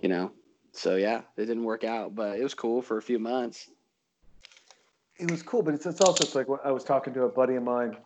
you 0.00 0.08
know. 0.08 0.30
So 0.72 0.96
yeah, 0.96 1.22
it 1.36 1.46
didn't 1.46 1.64
work 1.64 1.84
out, 1.84 2.14
but 2.14 2.38
it 2.38 2.42
was 2.42 2.54
cool 2.54 2.82
for 2.82 2.98
a 2.98 3.02
few 3.02 3.18
months. 3.18 3.70
it 5.18 5.30
was 5.30 5.42
cool, 5.42 5.62
but 5.62 5.74
it's, 5.74 5.86
it's 5.86 6.00
also 6.00 6.24
it's 6.24 6.34
like 6.34 6.46
I 6.64 6.70
was 6.70 6.84
talking 6.84 7.14
to 7.14 7.24
a 7.24 7.28
buddy 7.28 7.54
of 7.54 7.62
mine 7.62 7.96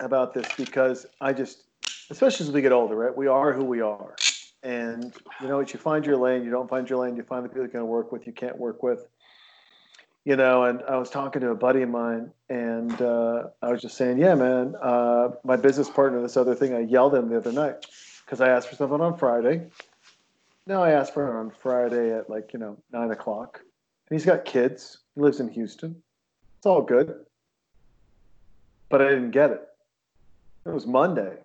about 0.00 0.34
this 0.34 0.46
because 0.56 1.06
I 1.20 1.32
just, 1.32 1.64
especially 2.10 2.46
as 2.46 2.52
we 2.52 2.62
get 2.62 2.72
older, 2.72 2.96
right? 2.96 3.16
We 3.16 3.26
are 3.26 3.52
who 3.52 3.64
we 3.64 3.80
are, 3.80 4.14
and 4.62 5.14
you 5.40 5.48
know, 5.48 5.58
what 5.58 5.72
you 5.72 5.78
find 5.78 6.04
your 6.04 6.16
lane, 6.16 6.44
you 6.44 6.50
don't 6.50 6.68
find 6.68 6.88
your 6.88 6.98
lane, 7.00 7.16
you 7.16 7.22
find 7.22 7.44
the 7.44 7.48
people 7.48 7.62
you're 7.62 7.68
going 7.68 7.82
to 7.82 7.86
work 7.86 8.12
with, 8.12 8.26
you 8.26 8.32
can't 8.32 8.58
work 8.58 8.82
with, 8.82 9.06
you 10.24 10.36
know. 10.36 10.64
And 10.64 10.82
I 10.88 10.96
was 10.96 11.10
talking 11.10 11.40
to 11.42 11.50
a 11.50 11.54
buddy 11.54 11.82
of 11.82 11.90
mine, 11.90 12.30
and 12.48 13.00
uh, 13.00 13.44
I 13.62 13.70
was 13.70 13.82
just 13.82 13.96
saying, 13.96 14.18
yeah, 14.18 14.34
man, 14.34 14.74
uh, 14.82 15.30
my 15.44 15.56
business 15.56 15.88
partner, 15.88 16.20
this 16.22 16.36
other 16.36 16.54
thing, 16.54 16.74
I 16.74 16.80
yelled 16.80 17.14
at 17.14 17.22
him 17.22 17.28
the 17.28 17.36
other 17.36 17.52
night 17.52 17.86
because 18.24 18.40
I 18.40 18.48
asked 18.48 18.68
for 18.68 18.76
something 18.76 19.00
on 19.00 19.16
Friday. 19.18 19.66
No, 20.66 20.82
I 20.82 20.92
asked 20.92 21.12
for 21.12 21.28
it 21.28 21.38
on 21.38 21.50
Friday 21.50 22.16
at 22.16 22.30
like 22.30 22.52
you 22.52 22.58
know 22.58 22.78
nine 22.92 23.10
o'clock. 23.10 23.60
And 24.08 24.18
he's 24.18 24.26
got 24.26 24.44
kids. 24.44 24.98
He 25.14 25.20
lives 25.20 25.40
in 25.40 25.48
Houston. 25.48 26.02
It's 26.58 26.66
all 26.66 26.82
good. 26.82 27.14
But 28.88 29.02
I 29.02 29.08
didn't 29.08 29.30
get 29.30 29.50
it. 29.50 29.68
It 30.66 30.72
was 30.72 30.86
Monday. 30.86 31.36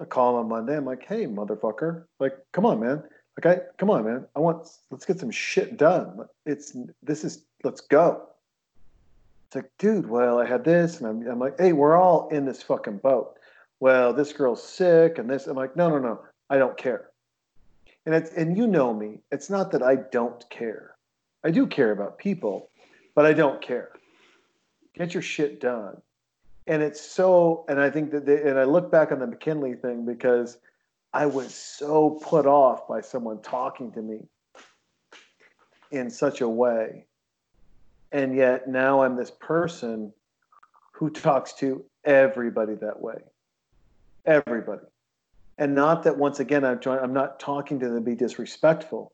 I 0.00 0.04
call 0.04 0.30
him 0.30 0.44
on 0.44 0.48
Monday. 0.48 0.76
I'm 0.76 0.84
like, 0.84 1.04
hey, 1.04 1.26
motherfucker. 1.26 2.04
Like, 2.18 2.36
come 2.52 2.66
on, 2.66 2.80
man. 2.80 3.02
Like, 3.36 3.58
I 3.58 3.62
come 3.78 3.90
on, 3.90 4.04
man. 4.04 4.26
I 4.36 4.40
want 4.40 4.68
let's 4.90 5.06
get 5.06 5.18
some 5.18 5.30
shit 5.30 5.76
done. 5.76 6.26
It's 6.44 6.76
this 7.02 7.24
is 7.24 7.44
let's 7.64 7.80
go. 7.80 8.28
It's 9.46 9.56
like, 9.56 9.70
dude, 9.78 10.08
well, 10.08 10.38
I 10.38 10.46
had 10.46 10.64
this, 10.64 11.00
and 11.00 11.06
I'm, 11.06 11.30
I'm 11.30 11.38
like, 11.38 11.58
hey, 11.58 11.72
we're 11.72 11.96
all 11.96 12.28
in 12.28 12.44
this 12.44 12.62
fucking 12.62 12.98
boat. 12.98 13.36
Well, 13.80 14.12
this 14.12 14.32
girl's 14.32 14.62
sick, 14.62 15.18
and 15.18 15.28
this. 15.28 15.46
I'm 15.46 15.56
like, 15.56 15.76
no, 15.76 15.88
no, 15.88 15.98
no, 15.98 16.20
I 16.50 16.58
don't 16.58 16.76
care. 16.76 17.10
And 18.04 18.14
it's 18.14 18.32
and 18.32 18.56
you 18.56 18.66
know 18.66 18.92
me. 18.92 19.20
It's 19.30 19.48
not 19.48 19.70
that 19.72 19.82
I 19.82 19.96
don't 19.96 20.48
care. 20.50 20.96
I 21.44 21.50
do 21.50 21.66
care 21.66 21.92
about 21.92 22.18
people, 22.18 22.70
but 23.14 23.24
I 23.24 23.32
don't 23.32 23.62
care. 23.62 23.92
Get 24.94 25.14
your 25.14 25.22
shit 25.22 25.60
done. 25.60 26.00
And 26.66 26.82
it's 26.82 27.00
so, 27.00 27.64
and 27.68 27.80
I 27.80 27.90
think 27.90 28.12
that, 28.12 28.24
they, 28.24 28.42
and 28.42 28.58
I 28.58 28.64
look 28.64 28.90
back 28.90 29.10
on 29.10 29.18
the 29.18 29.26
McKinley 29.26 29.74
thing 29.74 30.04
because 30.04 30.58
I 31.12 31.26
was 31.26 31.54
so 31.54 32.20
put 32.22 32.46
off 32.46 32.86
by 32.88 33.00
someone 33.00 33.42
talking 33.42 33.92
to 33.92 34.02
me 34.02 34.20
in 35.90 36.08
such 36.08 36.40
a 36.40 36.48
way. 36.48 37.06
And 38.12 38.36
yet 38.36 38.68
now 38.68 39.02
I'm 39.02 39.16
this 39.16 39.30
person 39.30 40.12
who 40.92 41.10
talks 41.10 41.54
to 41.54 41.84
everybody 42.04 42.74
that 42.76 43.00
way. 43.00 43.18
Everybody. 44.24 44.82
And 45.58 45.74
not 45.74 46.04
that 46.04 46.16
once 46.16 46.40
again, 46.40 46.64
I'm 46.64 46.78
trying, 46.78 47.00
I'm 47.00 47.12
not 47.12 47.40
talking 47.40 47.80
to 47.80 47.86
them 47.86 47.96
to 47.96 48.00
be 48.00 48.14
disrespectful. 48.14 49.12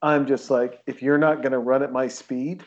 I'm 0.00 0.26
just 0.26 0.50
like, 0.50 0.80
if 0.86 1.02
you're 1.02 1.18
not 1.18 1.42
going 1.42 1.52
to 1.52 1.58
run 1.58 1.82
at 1.82 1.92
my 1.92 2.08
speed, 2.08 2.64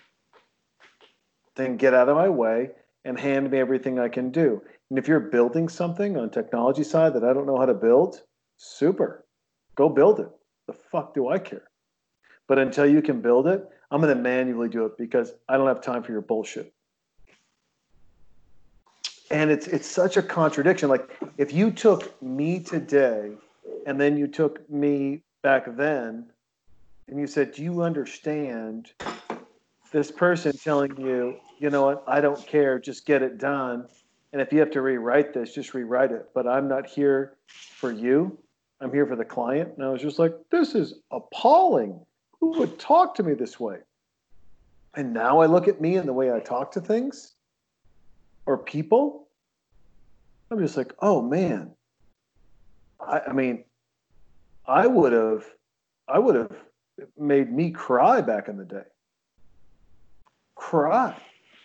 then 1.56 1.78
get 1.78 1.94
out 1.94 2.10
of 2.10 2.16
my 2.16 2.30
way 2.30 2.72
and 3.06 3.20
hand 3.20 3.52
me 3.52 3.60
everything 3.60 4.00
I 4.00 4.10
can 4.10 4.32
do. 4.32 4.62
And 4.90 5.00
if 5.00 5.08
you're 5.08 5.20
building 5.20 5.70
something 5.70 6.18
on 6.18 6.30
technology 6.30 6.84
side 6.84 7.14
that 7.14 7.24
I 7.24 7.34
don't 7.34 7.46
know 7.46 7.58
how 7.58 7.66
to 7.66 7.74
build, 7.74 8.22
super. 8.58 9.26
Go 9.76 9.90
build 9.90 10.20
it. 10.20 10.30
The 10.68 10.74
fuck 10.74 11.14
do 11.14 11.30
I 11.30 11.40
care? 11.40 11.70
But 12.48 12.60
until 12.60 12.86
you 12.86 13.02
can 13.02 13.22
build 13.22 13.48
it, 13.48 13.68
I'm 13.90 14.02
going 14.02 14.16
to 14.16 14.22
manually 14.22 14.70
do 14.70 14.86
it 14.86 14.98
because 14.98 15.34
I 15.50 15.58
don't 15.58 15.68
have 15.68 15.82
time 15.82 16.04
for 16.04 16.12
your 16.12 16.22
bullshit. 16.22 16.74
And 19.30 19.50
it's 19.50 19.68
it's 19.68 19.88
such 19.88 20.18
a 20.18 20.22
contradiction. 20.22 20.90
Like 20.90 21.10
if 21.38 21.54
you 21.54 21.72
took 21.72 22.22
me 22.22 22.60
today 22.60 23.32
and 23.88 24.00
then 24.00 24.18
you 24.18 24.28
took 24.28 24.70
me 24.70 25.24
back 25.42 25.78
then 25.78 26.30
and 27.08 27.20
you 27.20 27.28
said, 27.28 27.54
Do 27.54 27.64
you 27.64 27.82
understand 27.84 28.92
this 29.92 30.12
person 30.12 30.58
telling 30.58 31.00
you, 31.00 31.38
you 31.62 31.70
know 31.70 31.86
what, 31.86 32.04
I 32.08 32.22
don't 32.22 32.46
care, 32.48 32.80
just 32.80 33.06
get 33.06 33.22
it 33.22 33.38
done. 33.38 33.88
And 34.34 34.42
if 34.42 34.52
you 34.52 34.60
have 34.60 34.72
to 34.72 34.82
rewrite 34.82 35.32
this, 35.32 35.54
just 35.54 35.76
rewrite 35.76 36.12
it. 36.12 36.28
But 36.34 36.48
I'm 36.48 36.68
not 36.68 36.88
here 36.88 37.38
for 37.50 37.92
you. 37.92 38.36
I'm 38.80 38.92
here 38.92 39.06
for 39.06 39.16
the 39.16 39.26
client. 39.26 39.74
And 39.78 39.86
I 39.86 39.90
was 39.90 40.02
just 40.02 40.18
like, 40.18 40.34
this 40.50 40.74
is 40.74 40.96
appalling. 41.12 42.00
who 42.40 42.58
would 42.58 42.80
talk 42.80 43.14
to 43.16 43.24
me 43.24 43.36
this 43.36 43.60
way? 43.60 43.78
And 44.96 45.14
now 45.14 45.40
I 45.40 45.46
look 45.46 45.68
at 45.68 45.80
me 45.80 45.98
and 45.98 46.08
the 46.08 46.14
way 46.14 46.34
I 46.34 46.40
talk 46.40 46.72
to 46.72 46.82
things 46.82 47.34
or 48.48 48.58
people. 48.58 49.28
I'm 50.50 50.60
just 50.60 50.78
like, 50.78 50.94
oh 51.00 51.22
man. 51.22 51.72
I, 53.00 53.22
I 53.28 53.34
mean, 53.34 53.66
I 54.66 54.88
would 54.88 55.14
have, 55.14 55.46
I 56.08 56.18
would 56.18 56.36
have 56.36 56.56
made 57.20 57.54
me 57.54 57.70
cry 57.70 58.22
back 58.22 58.48
in 58.48 58.58
the 58.58 58.66
day. 58.66 58.84
Cry. 60.56 61.16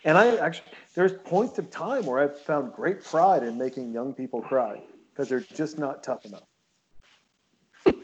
And 0.07 0.17
I 0.17 0.37
actually, 0.37 0.71
there's 0.95 1.11
points 1.11 1.59
of 1.59 1.69
time 1.69 2.05
where 2.05 2.19
I've 2.19 2.39
found 2.39 2.71
great 2.71 3.03
pride 3.03 3.43
in 3.43 3.57
making 3.57 3.91
young 3.91 4.13
people 4.13 4.41
cry 4.41 4.81
because 5.11 5.27
they're 5.27 5.41
just 5.41 5.77
not 5.77 6.01
tough 6.01 6.25
enough. 6.25 6.43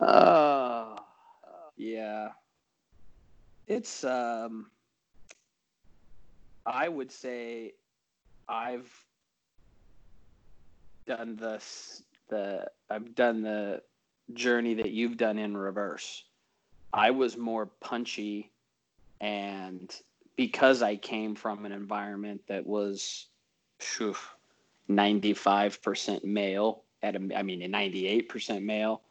Uh, 0.00 0.96
yeah. 1.76 2.30
It's 3.68 4.02
um 4.02 4.66
I 6.66 6.88
would 6.88 7.12
say 7.12 7.74
I've 8.48 8.90
done 11.06 11.36
this 11.36 12.02
the 12.28 12.66
I've 12.90 13.14
done 13.14 13.42
the 13.42 13.82
journey 14.34 14.74
that 14.74 14.90
you've 14.90 15.16
done 15.16 15.38
in 15.38 15.56
reverse. 15.56 16.24
I 16.92 17.12
was 17.12 17.36
more 17.36 17.66
punchy 17.66 18.51
and 19.22 19.94
because 20.36 20.82
I 20.82 20.96
came 20.96 21.34
from 21.34 21.64
an 21.64 21.72
environment 21.72 22.42
that 22.48 22.66
was 22.66 23.28
phew, 23.78 24.16
95% 24.90 26.24
male 26.24 26.82
at 27.02 27.14
a, 27.14 27.28
I 27.34 27.42
mean 27.42 27.60
98% 27.60 28.62
male 28.62 29.02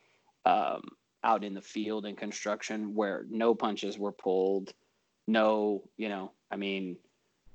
um, 0.45 0.81
out 1.23 1.43
in 1.43 1.53
the 1.53 1.61
field 1.61 2.05
in 2.05 2.15
construction 2.15 2.93
where 2.93 3.25
no 3.29 3.55
punches 3.55 3.97
were 3.97 4.11
pulled, 4.11 4.73
no, 5.27 5.83
you 5.97 6.09
know, 6.09 6.31
I 6.51 6.57
mean, 6.57 6.97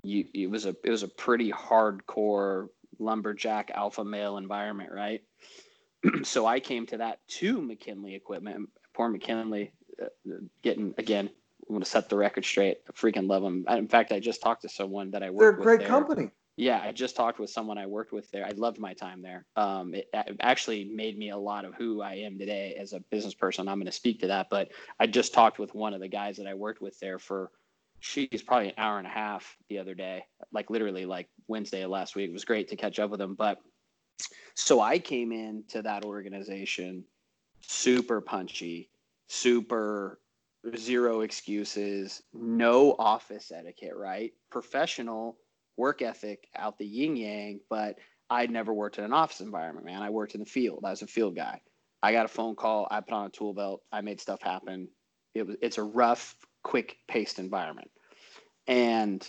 you 0.03 0.25
it 0.33 0.51
was 0.51 0.67
a 0.67 0.75
it 0.85 0.91
was 0.91 1.03
a 1.03 1.09
pretty 1.09 1.53
hardcore 1.53 2.69
lumberjack 2.99 3.71
alpha 3.75 4.05
male 4.05 4.39
environment, 4.39 4.91
right? 4.93 5.23
so 6.23 6.47
I 6.47 6.61
came 6.61 6.87
to 6.87 6.99
that 6.99 7.27
to 7.29 7.61
McKinley 7.61 8.15
equipment. 8.15 8.71
Poor 8.95 9.09
McKinley, 9.09 9.73
uh, 10.03 10.07
getting 10.63 10.95
again. 10.97 11.29
I'm 11.69 11.75
going 11.75 11.83
to 11.83 11.89
set 11.89 12.09
the 12.09 12.17
record 12.17 12.45
straight. 12.45 12.79
I 12.89 12.93
freaking 12.93 13.29
love 13.29 13.43
them. 13.43 13.65
In 13.69 13.89
fact, 13.89 14.13
I 14.13 14.21
just 14.21 14.41
talked 14.41 14.63
to 14.63 14.69
someone 14.69 15.11
that 15.11 15.23
I 15.23 15.31
worked. 15.31 15.41
They're 15.41 15.51
a 15.51 15.57
with. 15.57 15.65
great 15.65 15.81
there. 15.81 15.89
company. 15.89 16.31
Yeah, 16.59 16.81
I 16.83 16.93
just 16.93 17.17
talked 17.17 17.39
with 17.39 17.51
someone 17.51 17.77
I 17.77 17.87
worked 17.87 18.13
with 18.13 18.31
there. 18.31 18.47
I 18.47 18.53
loved 18.53 18.79
my 18.79 18.95
time 18.95 19.21
there. 19.21 19.45
Um, 19.57 19.95
it, 19.95 20.09
it 20.15 20.37
actually 20.41 20.85
made 20.85 21.19
me 21.19 21.31
a 21.31 21.37
lot 21.37 21.67
of 21.67 21.75
who 21.75 22.01
I 22.01 22.15
am 22.15 22.39
today 22.39 22.75
as 22.81 22.95
a 22.95 23.01
business 23.11 23.35
person. 23.35 23.69
I'm 23.69 23.77
going 23.77 23.87
to 23.87 23.93
speak 23.93 24.21
to 24.21 24.29
that, 24.29 24.47
but 24.49 24.71
I 24.99 25.07
just 25.07 25.35
talked 25.35 25.59
with 25.59 25.75
one 25.75 25.93
of 25.93 26.01
the 26.01 26.09
guys 26.09 26.39
that 26.39 26.47
I 26.47 26.55
worked 26.55 26.81
with 26.81 26.99
there 26.99 27.19
for, 27.19 27.51
she's 28.01 28.43
probably 28.43 28.69
an 28.69 28.75
hour 28.79 28.97
and 28.97 29.07
a 29.07 29.11
half 29.11 29.55
the 29.69 29.79
other 29.79 29.95
day, 29.95 30.25
like 30.51 30.71
literally 30.71 31.05
like 31.05 31.29
Wednesday 31.47 31.83
of 31.83 31.91
last 31.91 32.17
week. 32.17 32.31
It 32.31 32.33
was 32.33 32.47
great 32.47 32.69
to 32.69 32.77
catch 32.77 32.99
up 32.99 33.11
with 33.11 33.21
him. 33.21 33.35
But 33.35 33.59
so 34.55 34.81
I 34.81 34.99
came 34.99 35.33
into 35.33 35.83
that 35.83 36.07
organization 36.07 37.05
super 37.61 38.23
punchy, 38.23 38.89
super 39.29 40.21
zero 40.77 41.21
excuses, 41.21 42.23
no 42.33 42.95
office 42.99 43.53
etiquette, 43.55 43.97
right? 43.97 44.33
Professional 44.51 45.37
work 45.77 46.03
ethic 46.03 46.49
out 46.57 46.79
the 46.79 46.87
yin 46.87 47.17
yang, 47.17 47.61
but 47.69 47.97
I'd 48.31 48.51
never 48.51 48.73
worked 48.73 48.99
in 48.99 49.05
an 49.05 49.13
office 49.13 49.41
environment, 49.41 49.87
man. 49.87 50.03
I 50.03 50.11
worked 50.11 50.35
in 50.35 50.41
the 50.41 50.47
field. 50.47 50.81
I 50.85 50.91
was 50.91 51.03
a 51.03 51.07
field 51.07 51.37
guy. 51.37 51.61
I 52.03 52.13
got 52.13 52.25
a 52.25 52.29
phone 52.29 52.57
call. 52.57 52.89
I 52.91 53.01
put 53.01 53.13
on 53.13 53.27
a 53.27 53.31
tool 53.31 53.55
belt. 53.55 53.83
I 53.93 54.01
made 54.01 54.21
stuff 54.21 54.43
happen. 54.43 54.89
It 55.35 55.47
was 55.47 55.57
it's 55.61 55.79
a 55.79 55.83
rough, 55.83 56.35
quick 56.63 56.99
paced 57.09 57.39
environment. 57.39 57.91
And 58.67 59.29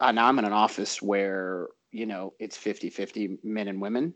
uh, 0.00 0.12
now 0.12 0.26
I'm 0.26 0.38
in 0.38 0.44
an 0.44 0.52
office 0.52 1.00
where, 1.00 1.68
you 1.90 2.06
know, 2.06 2.34
it's 2.38 2.56
50 2.56 2.90
50 2.90 3.38
men 3.42 3.68
and 3.68 3.80
women. 3.80 4.14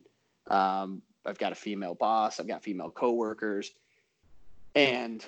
Um, 0.49 1.03
I've 1.25 1.39
got 1.39 1.53
a 1.53 1.57
female 1.57 1.95
boss, 1.95 2.41
I've 2.41 2.49
got 2.49 2.63
female 2.63 2.91
coworkers, 2.91 3.73
and 4.75 5.25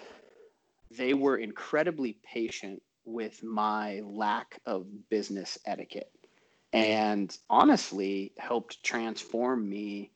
they 0.97 1.15
were 1.15 1.37
incredibly 1.37 2.19
patient 2.25 2.83
with 3.05 3.43
my 3.43 4.01
lack 4.05 4.61
of 4.67 4.87
business 5.11 5.59
etiquette 5.67 6.13
and 6.73 7.37
honestly 7.51 8.33
helped 8.39 8.83
transform 8.83 9.69
me 9.69 10.11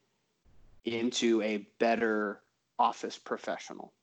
into 0.85 1.41
a 1.41 1.67
better 1.79 2.41
office 2.79 3.17
professional 3.17 3.93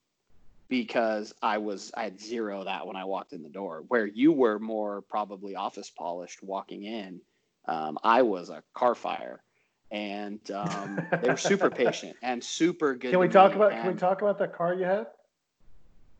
because 0.68 1.34
I 1.42 1.58
was 1.58 1.92
I 1.96 2.04
had 2.04 2.20
zero 2.20 2.64
that 2.64 2.86
when 2.86 2.96
I 2.96 3.04
walked 3.04 3.32
in 3.32 3.42
the 3.42 3.48
door. 3.48 3.84
Where 3.88 4.06
you 4.06 4.32
were 4.32 4.58
more 4.58 5.02
probably 5.02 5.56
office 5.56 5.90
polished 5.90 6.42
walking 6.42 6.84
in, 6.84 7.20
um, 7.66 7.98
I 8.02 8.22
was 8.22 8.50
a 8.50 8.62
car 8.72 8.94
fire, 8.94 9.42
and 9.90 10.38
um, 10.50 11.06
they 11.22 11.28
were 11.28 11.36
super 11.36 11.70
patient 11.84 12.16
and 12.22 12.42
super 12.42 12.94
good. 12.94 13.10
Can 13.10 13.20
we 13.20 13.28
talk 13.28 13.54
about? 13.54 13.72
Can 13.72 13.86
we 13.86 13.98
talk 13.98 14.22
about 14.22 14.38
that 14.38 14.54
car 14.54 14.74
you 14.74 14.84
had? 14.84 15.06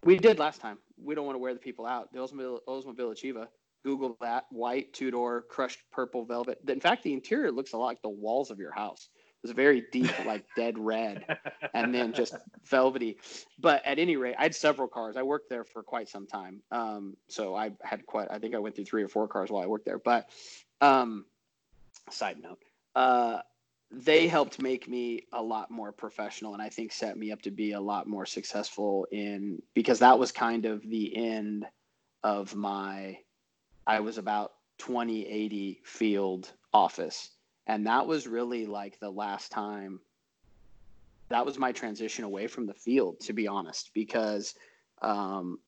We 0.05 0.19
did 0.19 0.39
last 0.39 0.61
time. 0.61 0.79
We 1.03 1.15
don't 1.15 1.27
want 1.27 1.37
to 1.37 1.41
wear 1.41 1.55
the 1.55 1.61
people 1.61 1.87
out. 1.87 2.13
The 2.13 2.19
Oldsmobile, 2.19 2.61
Oldsmobile 2.69 3.13
Achieva. 3.13 3.49
Google 3.85 4.17
that. 4.21 4.45
White 4.51 4.93
two 4.95 5.11
door 5.11 5.43
crushed 5.49 5.81
purple 5.93 6.25
velvet. 6.25 6.59
In 6.67 6.81
fact, 6.81 7.03
the 7.03 7.13
interior 7.13 7.53
looks 7.53 7.73
a 7.73 7.77
lot 7.77 7.87
like 7.87 8.03
the 8.03 8.09
walls 8.09 8.51
of 8.51 8.59
your 8.59 8.73
house. 8.73 9.09
It 9.15 9.49
was 9.49 9.53
very 9.53 9.85
deep, 9.93 10.11
like 10.27 10.47
dead 10.57 10.79
red, 10.79 11.27
and 11.75 11.95
then 11.95 12.15
just 12.15 12.35
velvety. 12.65 13.19
But 13.59 13.85
at 13.85 13.99
any 13.99 14.17
rate, 14.17 14.37
I 14.39 14.45
had 14.45 14.55
several 14.55 14.89
cars. 14.89 15.17
I 15.17 15.23
worked 15.23 15.51
there 15.51 15.65
for 15.65 15.83
quite 15.83 16.09
some 16.09 16.27
time. 16.27 16.63
Um, 16.71 17.17
so 17.29 17.55
I 17.55 17.73
had 17.83 18.07
quite. 18.07 18.29
I 18.31 18.39
think 18.39 18.55
I 18.55 18.59
went 18.59 18.75
through 18.75 18.87
three 18.87 19.03
or 19.03 19.09
four 19.09 19.29
cars 19.29 19.51
while 19.51 19.63
I 19.63 19.67
worked 19.67 19.85
there. 19.85 19.99
But 19.99 20.31
um, 20.81 21.27
side 22.11 22.39
note. 22.43 22.59
Uh, 22.95 23.41
they 23.91 24.27
helped 24.27 24.61
make 24.61 24.89
me 24.89 25.27
a 25.33 25.43
lot 25.43 25.71
more 25.71 25.93
professional 25.93 26.53
and 26.53 26.63
I 26.63 26.69
think 26.69 26.93
set 26.93 27.17
me 27.17 27.31
up 27.31 27.43
to 27.43 27.51
be 27.51 27.73
a 27.73 27.81
lot 27.81 28.09
more 28.09 28.27
successful 28.27 29.07
in 29.13 29.63
because 29.75 30.01
that 30.01 30.19
was 30.19 30.33
kind 30.33 30.67
of 30.67 30.83
the 30.83 31.17
end 31.17 31.67
of 32.23 32.55
my 32.55 33.19
I 33.87 34.01
was 34.01 34.19
about 34.19 34.53
2080 34.79 35.83
field 35.85 36.51
office. 36.73 37.31
And 37.67 37.87
that 37.87 38.07
was 38.07 38.27
really 38.27 38.67
like 38.67 38.99
the 38.99 39.11
last 39.11 39.53
time 39.53 40.01
that 41.29 41.47
was 41.47 41.59
my 41.59 41.73
transition 41.73 42.25
away 42.25 42.47
from 42.47 42.67
the 42.67 42.75
field 42.75 43.21
to 43.21 43.33
be 43.33 43.49
honest 43.49 43.91
because 43.95 44.55
um, 45.01 45.59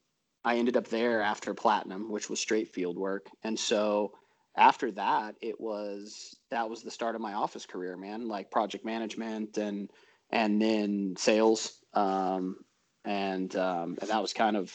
I 0.44 0.56
ended 0.56 0.76
up 0.76 0.88
there 0.88 1.22
after 1.22 1.54
platinum 1.54 2.10
which 2.10 2.28
was 2.28 2.40
straight 2.40 2.72
field 2.74 2.96
work. 2.96 3.28
And 3.44 3.58
so 3.58 4.12
after 4.56 4.90
that 4.90 5.36
it 5.40 5.60
was 5.60 6.36
that 6.50 6.68
was 6.68 6.82
the 6.82 6.90
start 6.90 7.14
of 7.14 7.20
my 7.20 7.34
office 7.34 7.66
career 7.66 7.96
man 7.96 8.26
like 8.28 8.50
project 8.50 8.84
management 8.84 9.58
and 9.58 9.90
and 10.30 10.60
then 10.60 11.14
sales 11.16 11.80
um, 11.94 12.56
and 13.04 13.54
um, 13.56 13.96
and 14.00 14.10
that 14.10 14.20
was 14.20 14.32
kind 14.32 14.56
of 14.56 14.72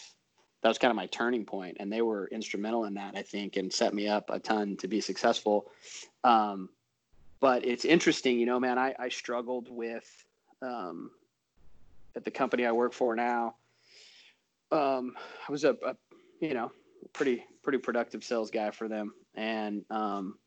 that 0.61 0.69
was 0.69 0.77
kind 0.77 0.91
of 0.91 0.95
my 0.95 1.07
turning 1.07 1.45
point 1.45 1.77
and 1.79 1.91
they 1.91 2.01
were 2.01 2.27
instrumental 2.27 2.85
in 2.85 2.93
that 2.93 3.15
i 3.15 3.21
think 3.21 3.57
and 3.57 3.73
set 3.73 3.93
me 3.93 4.07
up 4.07 4.29
a 4.29 4.39
ton 4.39 4.77
to 4.77 4.87
be 4.87 5.01
successful. 5.01 5.67
Um, 6.23 6.69
but 7.39 7.65
it's 7.65 7.85
interesting 7.85 8.39
you 8.39 8.45
know 8.45 8.59
man 8.59 8.77
i, 8.77 8.93
I 8.99 9.09
struggled 9.09 9.67
with 9.69 10.07
um, 10.61 11.11
at 12.15 12.23
the 12.23 12.31
company 12.31 12.65
i 12.65 12.71
work 12.71 12.93
for 12.93 13.15
now 13.15 13.55
um, 14.71 15.15
i 15.47 15.51
was 15.51 15.63
a, 15.63 15.75
a 15.85 15.95
you 16.39 16.53
know 16.53 16.71
pretty 17.13 17.43
pretty 17.63 17.79
productive 17.79 18.23
sales 18.23 18.51
guy 18.51 18.71
for 18.71 18.87
them 18.87 19.13
and 19.35 19.83
um, 19.89 20.37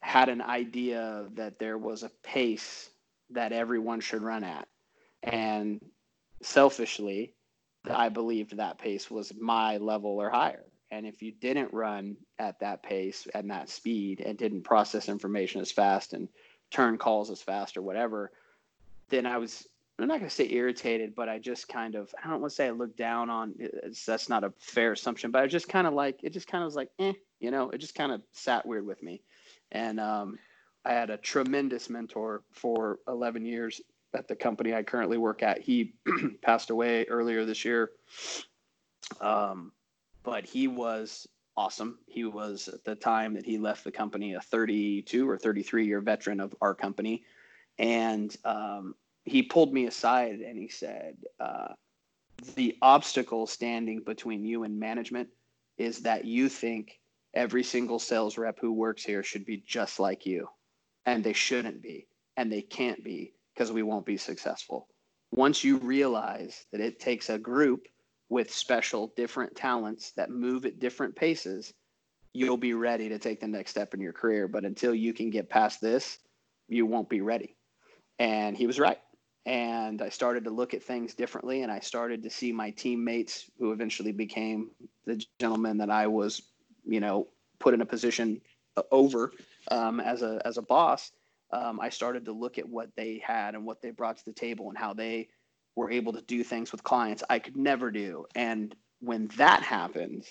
had 0.00 0.28
an 0.28 0.40
idea 0.40 1.26
that 1.34 1.58
there 1.58 1.78
was 1.78 2.02
a 2.02 2.10
pace 2.22 2.90
that 3.30 3.52
everyone 3.52 4.00
should 4.00 4.22
run 4.22 4.44
at. 4.44 4.68
And 5.22 5.80
selfishly 6.42 7.34
i 7.90 8.08
believed 8.08 8.56
that 8.56 8.78
pace 8.78 9.10
was 9.10 9.32
my 9.40 9.76
level 9.78 10.10
or 10.10 10.30
higher. 10.30 10.64
And 10.90 11.06
if 11.06 11.22
you 11.22 11.32
didn't 11.32 11.72
run 11.74 12.16
at 12.38 12.60
that 12.60 12.82
pace 12.82 13.26
and 13.34 13.50
that 13.50 13.68
speed 13.68 14.20
and 14.20 14.38
didn't 14.38 14.62
process 14.62 15.08
information 15.08 15.60
as 15.60 15.70
fast 15.70 16.14
and 16.14 16.28
turn 16.70 16.96
calls 16.96 17.30
as 17.30 17.42
fast 17.42 17.76
or 17.76 17.82
whatever 17.82 18.30
then 19.08 19.26
i 19.26 19.38
was 19.38 19.66
i'm 19.98 20.08
not 20.08 20.18
going 20.18 20.28
to 20.28 20.34
say 20.34 20.48
irritated 20.50 21.14
but 21.14 21.28
i 21.28 21.38
just 21.38 21.68
kind 21.68 21.94
of 21.94 22.14
i 22.22 22.28
don't 22.28 22.40
want 22.40 22.50
to 22.50 22.54
say 22.54 22.66
i 22.66 22.70
looked 22.70 22.96
down 22.96 23.30
on 23.30 23.54
that's 24.06 24.28
not 24.28 24.44
a 24.44 24.52
fair 24.58 24.92
assumption 24.92 25.30
but 25.30 25.42
i 25.42 25.46
just 25.46 25.68
kind 25.68 25.86
of 25.86 25.94
like 25.94 26.20
it 26.22 26.32
just 26.32 26.46
kind 26.46 26.62
of 26.62 26.66
was 26.66 26.76
like 26.76 26.90
eh 26.98 27.12
you 27.40 27.50
know 27.50 27.70
it 27.70 27.78
just 27.78 27.94
kind 27.94 28.12
of 28.12 28.22
sat 28.32 28.66
weird 28.66 28.86
with 28.86 29.02
me. 29.02 29.22
And 29.72 30.00
um, 30.00 30.38
i 30.84 30.92
had 30.92 31.10
a 31.10 31.16
tremendous 31.16 31.90
mentor 31.90 32.42
for 32.52 32.98
11 33.08 33.44
years 33.44 33.80
at 34.14 34.28
the 34.28 34.36
company 34.36 34.74
i 34.74 34.82
currently 34.82 35.18
work 35.18 35.42
at. 35.42 35.60
He 35.60 35.94
passed 36.42 36.70
away 36.70 37.04
earlier 37.06 37.44
this 37.44 37.64
year. 37.64 37.90
Um, 39.20 39.72
but 40.22 40.44
he 40.44 40.68
was 40.68 41.26
awesome. 41.56 41.98
He 42.06 42.24
was 42.24 42.68
at 42.68 42.84
the 42.84 42.94
time 42.94 43.34
that 43.34 43.44
he 43.44 43.58
left 43.58 43.84
the 43.84 43.90
company 43.90 44.34
a 44.34 44.40
32 44.40 45.28
or 45.28 45.38
33 45.38 45.86
year 45.86 46.00
veteran 46.00 46.40
of 46.40 46.54
our 46.60 46.74
company. 46.74 47.24
And 47.78 48.34
um, 48.44 48.94
he 49.30 49.42
pulled 49.42 49.72
me 49.72 49.86
aside 49.86 50.40
and 50.40 50.58
he 50.58 50.68
said, 50.68 51.16
uh, 51.40 51.74
"The 52.54 52.76
obstacle 52.82 53.46
standing 53.46 54.02
between 54.04 54.44
you 54.44 54.64
and 54.64 54.78
management 54.78 55.28
is 55.76 56.00
that 56.00 56.24
you 56.24 56.48
think 56.48 57.00
every 57.34 57.62
single 57.62 57.98
sales 57.98 58.38
rep 58.38 58.58
who 58.60 58.72
works 58.72 59.04
here 59.04 59.22
should 59.22 59.44
be 59.44 59.62
just 59.66 60.00
like 60.00 60.26
you, 60.26 60.48
and 61.06 61.22
they 61.22 61.32
shouldn't 61.32 61.82
be, 61.82 62.06
and 62.36 62.50
they 62.50 62.62
can't 62.62 63.02
be 63.04 63.34
because 63.54 63.72
we 63.72 63.82
won't 63.82 64.06
be 64.06 64.16
successful. 64.16 64.88
Once 65.32 65.62
you 65.62 65.78
realize 65.78 66.66
that 66.72 66.80
it 66.80 66.98
takes 66.98 67.28
a 67.28 67.38
group 67.38 67.86
with 68.28 68.52
special 68.52 69.12
different 69.16 69.54
talents 69.56 70.12
that 70.12 70.30
move 70.30 70.64
at 70.64 70.78
different 70.78 71.14
paces, 71.16 71.72
you'll 72.32 72.56
be 72.56 72.74
ready 72.74 73.08
to 73.08 73.18
take 73.18 73.40
the 73.40 73.48
next 73.48 73.70
step 73.70 73.94
in 73.94 74.00
your 74.00 74.12
career. 74.12 74.48
But 74.48 74.64
until 74.64 74.94
you 74.94 75.12
can 75.12 75.30
get 75.30 75.48
past 75.50 75.80
this, 75.80 76.18
you 76.68 76.86
won't 76.86 77.08
be 77.08 77.20
ready. 77.20 77.56
And 78.18 78.56
he 78.56 78.66
was 78.66 78.78
right. 78.78 78.98
And 79.48 80.02
I 80.02 80.10
started 80.10 80.44
to 80.44 80.50
look 80.50 80.74
at 80.74 80.82
things 80.82 81.14
differently, 81.14 81.62
and 81.62 81.72
I 81.72 81.80
started 81.80 82.22
to 82.22 82.28
see 82.28 82.52
my 82.52 82.68
teammates, 82.68 83.50
who 83.58 83.72
eventually 83.72 84.12
became 84.12 84.70
the 85.06 85.24
gentleman 85.40 85.78
that 85.78 85.88
I 85.88 86.06
was, 86.06 86.42
you 86.86 87.00
know, 87.00 87.28
put 87.58 87.72
in 87.72 87.80
a 87.80 87.86
position 87.86 88.42
uh, 88.76 88.82
over 88.90 89.32
um, 89.70 90.00
as 90.00 90.20
a 90.20 90.42
as 90.44 90.58
a 90.58 90.62
boss. 90.62 91.12
Um, 91.50 91.80
I 91.80 91.88
started 91.88 92.26
to 92.26 92.32
look 92.32 92.58
at 92.58 92.68
what 92.68 92.90
they 92.94 93.22
had 93.26 93.54
and 93.54 93.64
what 93.64 93.80
they 93.80 93.90
brought 93.90 94.18
to 94.18 94.24
the 94.26 94.34
table 94.34 94.68
and 94.68 94.76
how 94.76 94.92
they 94.92 95.28
were 95.76 95.90
able 95.90 96.12
to 96.12 96.20
do 96.20 96.44
things 96.44 96.70
with 96.70 96.84
clients 96.84 97.24
I 97.30 97.38
could 97.38 97.56
never 97.56 97.90
do. 97.90 98.26
And 98.34 98.76
when 99.00 99.28
that 99.38 99.62
happened, 99.62 100.26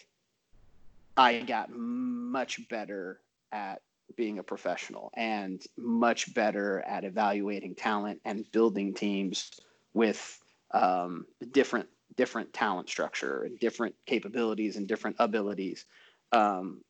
I 1.17 1.39
got 1.39 1.71
much 1.71 2.69
better 2.69 3.19
at 3.51 3.81
being 4.15 4.39
a 4.39 4.43
professional 4.43 5.11
and 5.15 5.61
much 5.77 6.33
better 6.33 6.81
at 6.81 7.03
evaluating 7.03 7.75
talent 7.75 8.19
and 8.25 8.49
building 8.51 8.93
teams 8.93 9.51
with 9.93 10.39
um, 10.71 11.25
different 11.51 11.87
different 12.15 12.51
talent 12.51 12.89
structure 12.89 13.43
and 13.43 13.59
different 13.59 13.93
capabilities 14.05 14.75
and 14.75 14.87
different 14.87 15.15
abilities. 15.19 15.85
Um, 16.31 16.81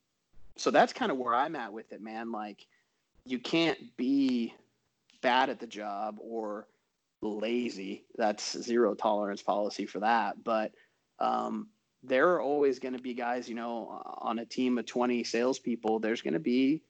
so 0.56 0.72
that's 0.72 0.94
kind 0.94 1.12
of 1.12 1.18
where 1.18 1.36
I'm 1.36 1.56
at 1.56 1.74
with 1.74 1.92
it, 1.92 2.02
man. 2.02 2.32
Like 2.32 2.66
you 3.26 3.40
can't 3.40 3.78
be 3.98 4.54
bad 5.22 5.50
at 5.50 5.60
the 5.60 5.68
job 5.68 6.18
or 6.20 6.68
lazy. 7.22 8.06
That's 8.16 8.58
zero 8.62 8.94
tolerance 8.94 9.42
policy 9.42 9.86
for 9.86 10.00
that. 10.00 10.44
But 10.44 10.72
um, 11.20 11.68
there 12.04 12.30
are 12.34 12.42
always 12.42 12.80
going 12.80 12.96
to 12.96 13.02
be 13.02 13.14
guys, 13.14 13.50
you 13.50 13.56
know, 13.56 14.02
on 14.20 14.40
a 14.40 14.46
team 14.46 14.78
of 14.78 14.86
20 14.86 15.24
salespeople, 15.24 16.00
there's 16.00 16.22
going 16.22 16.34
to 16.34 16.40
be, 16.40 16.82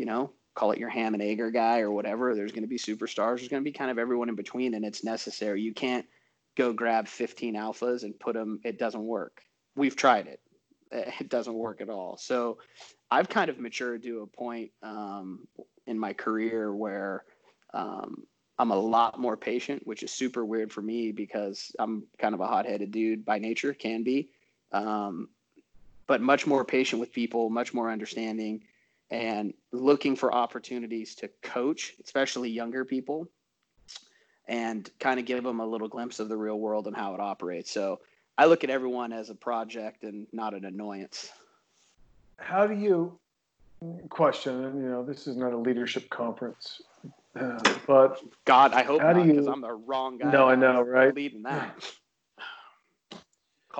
you 0.00 0.06
know, 0.06 0.30
call 0.54 0.72
it 0.72 0.78
your 0.78 0.88
ham 0.88 1.12
and 1.12 1.22
egger 1.22 1.50
guy 1.50 1.80
or 1.80 1.90
whatever. 1.90 2.34
There's 2.34 2.52
going 2.52 2.62
to 2.62 2.68
be 2.68 2.78
superstars. 2.78 3.36
There's 3.36 3.48
going 3.48 3.62
to 3.62 3.70
be 3.70 3.70
kind 3.70 3.90
of 3.90 3.98
everyone 3.98 4.30
in 4.30 4.34
between, 4.34 4.72
and 4.72 4.82
it's 4.82 5.04
necessary. 5.04 5.60
You 5.60 5.74
can't 5.74 6.06
go 6.56 6.72
grab 6.72 7.06
15 7.06 7.54
alphas 7.54 8.02
and 8.02 8.18
put 8.18 8.32
them, 8.32 8.60
it 8.64 8.78
doesn't 8.78 9.04
work. 9.04 9.42
We've 9.76 9.94
tried 9.94 10.26
it, 10.26 10.40
it 10.90 11.28
doesn't 11.28 11.52
work 11.52 11.82
at 11.82 11.90
all. 11.90 12.16
So 12.16 12.56
I've 13.10 13.28
kind 13.28 13.50
of 13.50 13.58
matured 13.58 14.02
to 14.04 14.22
a 14.22 14.26
point 14.26 14.70
um, 14.82 15.46
in 15.86 15.98
my 15.98 16.14
career 16.14 16.74
where 16.74 17.24
um, 17.74 18.22
I'm 18.58 18.70
a 18.70 18.78
lot 18.78 19.20
more 19.20 19.36
patient, 19.36 19.86
which 19.86 20.02
is 20.02 20.10
super 20.10 20.46
weird 20.46 20.72
for 20.72 20.80
me 20.80 21.12
because 21.12 21.72
I'm 21.78 22.04
kind 22.18 22.34
of 22.34 22.40
a 22.40 22.46
hot 22.46 22.64
headed 22.64 22.90
dude 22.90 23.26
by 23.26 23.38
nature, 23.38 23.74
can 23.74 24.02
be. 24.02 24.30
Um, 24.72 25.28
but 26.06 26.22
much 26.22 26.46
more 26.46 26.64
patient 26.64 27.00
with 27.00 27.12
people, 27.12 27.50
much 27.50 27.74
more 27.74 27.90
understanding, 27.90 28.62
and 29.10 29.54
looking 29.72 30.16
for 30.16 30.32
opportunities 30.32 31.14
to 31.16 31.28
coach, 31.42 31.94
especially 32.04 32.50
younger 32.50 32.84
people, 32.84 33.28
and 34.46 34.88
kind 35.00 35.18
of 35.18 35.26
give 35.26 35.42
them 35.42 35.60
a 35.60 35.66
little 35.66 35.88
glimpse 35.88 36.20
of 36.20 36.28
the 36.28 36.36
real 36.36 36.58
world 36.58 36.86
and 36.86 36.96
how 36.96 37.14
it 37.14 37.20
operates. 37.20 37.70
So 37.70 38.00
I 38.38 38.46
look 38.46 38.64
at 38.64 38.70
everyone 38.70 39.12
as 39.12 39.30
a 39.30 39.34
project 39.34 40.04
and 40.04 40.26
not 40.32 40.54
an 40.54 40.64
annoyance. 40.64 41.30
How 42.38 42.66
do 42.66 42.74
you 42.74 43.18
question? 44.08 44.82
You 44.82 44.88
know, 44.88 45.04
this 45.04 45.26
is 45.26 45.36
not 45.36 45.52
a 45.52 45.58
leadership 45.58 46.08
conference, 46.10 46.80
uh, 47.38 47.58
but 47.86 48.22
God, 48.44 48.72
I 48.72 48.82
hope 48.82 49.02
How 49.02 49.12
not 49.12 49.26
because 49.26 49.46
you- 49.46 49.52
I'm 49.52 49.60
the 49.60 49.72
wrong 49.72 50.18
guy. 50.18 50.30
No, 50.30 50.48
I 50.48 50.54
know, 50.54 50.82
right? 50.82 51.14
Leading 51.14 51.42
that. 51.42 51.92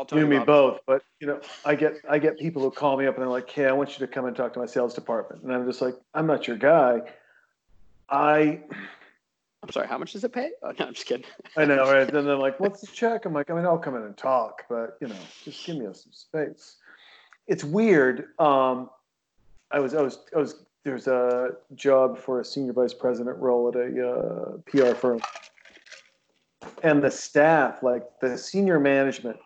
Call 0.08 0.18
you 0.18 0.24
Tony 0.24 0.36
and 0.36 0.40
me 0.40 0.46
both. 0.46 0.80
But 0.86 1.02
you 1.20 1.26
know, 1.26 1.40
I 1.64 1.74
get 1.74 1.96
I 2.08 2.18
get 2.18 2.38
people 2.38 2.62
who 2.62 2.70
call 2.70 2.96
me 2.96 3.06
up 3.06 3.14
and 3.16 3.22
they're 3.22 3.30
like, 3.30 3.50
"Hey, 3.50 3.66
I 3.66 3.72
want 3.72 3.98
you 3.98 4.06
to 4.06 4.12
come 4.12 4.24
and 4.24 4.34
talk 4.34 4.52
to 4.54 4.58
my 4.58 4.66
sales 4.66 4.94
department," 4.94 5.42
and 5.42 5.52
I'm 5.52 5.66
just 5.66 5.82
like, 5.82 5.94
"I'm 6.14 6.26
not 6.26 6.46
your 6.46 6.56
guy." 6.56 7.02
I 8.08 8.60
I'm 9.62 9.70
sorry. 9.70 9.88
How 9.88 9.98
much 9.98 10.12
does 10.12 10.24
it 10.24 10.32
pay? 10.32 10.52
Oh 10.62 10.72
no, 10.78 10.86
I'm 10.86 10.94
just 10.94 11.06
kidding. 11.06 11.26
I 11.56 11.64
know, 11.64 11.90
right? 11.90 12.08
Then 12.12 12.24
they're 12.24 12.36
like, 12.36 12.58
"What's 12.60 12.80
the 12.80 12.86
check?" 12.86 13.26
I'm 13.26 13.34
like, 13.34 13.50
"I 13.50 13.54
mean, 13.54 13.66
I'll 13.66 13.78
come 13.78 13.94
in 13.96 14.02
and 14.02 14.16
talk, 14.16 14.64
but 14.68 14.96
you 15.00 15.08
know, 15.08 15.16
just 15.44 15.64
give 15.66 15.76
me 15.76 15.84
some 15.92 16.12
space." 16.12 16.76
It's 17.46 17.64
weird. 17.64 18.28
Um, 18.38 18.90
I 19.70 19.80
was, 19.80 19.94
I 19.94 20.02
was, 20.02 20.20
I 20.34 20.38
was. 20.38 20.64
There's 20.82 21.08
a 21.08 21.56
job 21.74 22.16
for 22.16 22.40
a 22.40 22.44
senior 22.44 22.72
vice 22.72 22.94
president 22.94 23.36
role 23.36 23.68
at 23.68 23.76
a 23.76 24.08
uh, 24.08 24.56
PR 24.66 24.94
firm, 24.94 25.20
and 26.82 27.02
the 27.02 27.10
staff, 27.10 27.82
like 27.82 28.04
the 28.22 28.38
senior 28.38 28.80
management, 28.80 29.38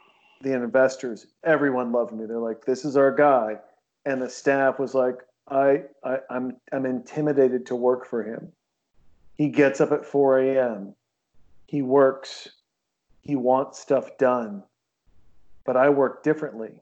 the 0.44 0.52
investors, 0.52 1.26
everyone 1.42 1.90
loved 1.90 2.12
me. 2.12 2.26
They're 2.26 2.38
like, 2.38 2.64
"This 2.64 2.85
is 2.85 2.96
our 2.96 3.12
guy," 3.12 3.59
and 4.04 4.22
the 4.22 4.30
staff 4.30 4.78
was 4.78 4.94
like, 4.94 5.16
"I, 5.48 5.83
I 6.04 6.18
I'm, 6.30 6.57
I'm 6.72 6.87
intimidated 6.87 7.66
to 7.66 7.74
work 7.76 8.07
for 8.07 8.22
him. 8.22 8.52
He 9.37 9.48
gets 9.48 9.80
up 9.80 9.90
at 9.90 10.07
4 10.07 10.38
a.m." 10.38 10.94
he 11.66 11.83
works 11.83 12.48
he 13.22 13.37
wants 13.37 13.80
stuff 13.80 14.16
done 14.18 14.62
but 15.64 15.76
i 15.76 15.88
work 15.88 16.22
differently 16.22 16.80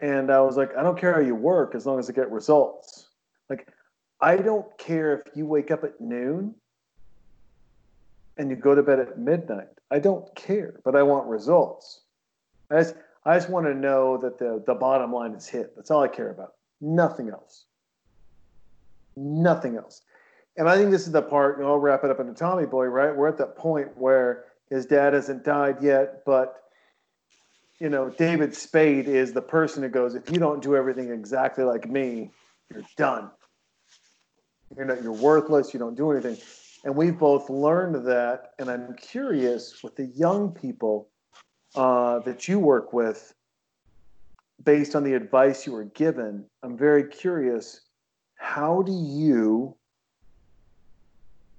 and 0.00 0.30
i 0.30 0.40
was 0.40 0.56
like 0.56 0.76
i 0.76 0.82
don't 0.82 0.98
care 0.98 1.14
how 1.14 1.20
you 1.20 1.34
work 1.34 1.74
as 1.74 1.86
long 1.86 1.98
as 1.98 2.08
i 2.08 2.12
get 2.12 2.30
results 2.30 3.08
like 3.48 3.68
i 4.20 4.36
don't 4.36 4.66
care 4.78 5.14
if 5.14 5.36
you 5.36 5.46
wake 5.46 5.70
up 5.70 5.84
at 5.84 6.00
noon 6.00 6.54
and 8.38 8.50
you 8.50 8.56
go 8.56 8.74
to 8.74 8.82
bed 8.82 8.98
at 8.98 9.18
midnight 9.18 9.68
i 9.90 9.98
don't 9.98 10.34
care 10.34 10.80
but 10.84 10.96
i 10.96 11.02
want 11.02 11.26
results 11.26 12.00
i 12.70 12.80
just, 12.80 12.94
I 13.24 13.36
just 13.36 13.50
want 13.50 13.66
to 13.66 13.74
know 13.74 14.16
that 14.18 14.38
the, 14.38 14.62
the 14.66 14.74
bottom 14.74 15.12
line 15.12 15.32
is 15.32 15.46
hit 15.46 15.74
that's 15.76 15.90
all 15.90 16.02
i 16.02 16.08
care 16.08 16.30
about 16.30 16.54
nothing 16.80 17.28
else 17.28 17.64
nothing 19.16 19.76
else 19.76 20.02
and 20.58 20.68
I 20.68 20.76
think 20.76 20.90
this 20.90 21.06
is 21.06 21.12
the 21.12 21.22
part, 21.22 21.58
and 21.58 21.66
I'll 21.66 21.78
wrap 21.78 22.02
it 22.02 22.10
up 22.10 22.18
in 22.18 22.26
the 22.26 22.34
Tommy 22.34 22.66
Boy, 22.66 22.86
right? 22.86 23.14
We're 23.14 23.28
at 23.28 23.38
that 23.38 23.54
point 23.56 23.96
where 23.96 24.46
his 24.68 24.86
dad 24.86 25.14
hasn't 25.14 25.44
died 25.44 25.76
yet, 25.80 26.24
but 26.26 26.56
you 27.78 27.88
know, 27.88 28.10
David 28.10 28.56
Spade 28.56 29.06
is 29.06 29.32
the 29.32 29.40
person 29.40 29.84
who 29.84 29.88
goes, 29.88 30.16
if 30.16 30.32
you 30.32 30.38
don't 30.40 30.60
do 30.60 30.74
everything 30.74 31.12
exactly 31.12 31.62
like 31.62 31.88
me, 31.88 32.32
you're 32.72 32.82
done. 32.96 33.30
You're 34.76 34.84
not 34.84 35.00
you're 35.00 35.12
worthless, 35.12 35.72
you 35.72 35.78
don't 35.78 35.96
do 35.96 36.10
anything. 36.10 36.36
And 36.84 36.94
we've 36.94 37.18
both 37.18 37.50
learned 37.50 38.06
that, 38.06 38.52
and 38.58 38.70
I'm 38.70 38.94
curious 38.96 39.82
with 39.82 39.96
the 39.96 40.06
young 40.06 40.52
people 40.52 41.08
uh, 41.74 42.20
that 42.20 42.48
you 42.48 42.58
work 42.58 42.92
with, 42.92 43.34
based 44.64 44.94
on 44.94 45.04
the 45.04 45.14
advice 45.14 45.66
you 45.66 45.72
were 45.72 45.84
given, 45.84 46.44
I'm 46.62 46.76
very 46.76 47.04
curious. 47.04 47.82
How 48.36 48.82
do 48.82 48.92
you 48.92 49.76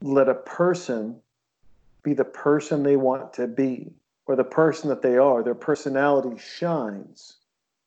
let 0.02 0.30
a 0.30 0.36
person 0.36 1.20
be 2.04 2.14
the 2.14 2.26
person 2.26 2.84
they 2.84 2.96
want 2.96 3.34
to 3.34 3.48
be 3.48 3.92
or 4.26 4.36
the 4.36 4.44
person 4.44 4.90
that 4.90 5.02
they 5.02 5.18
are? 5.18 5.44
Their 5.44 5.56
personality 5.56 6.38
shines 6.40 7.40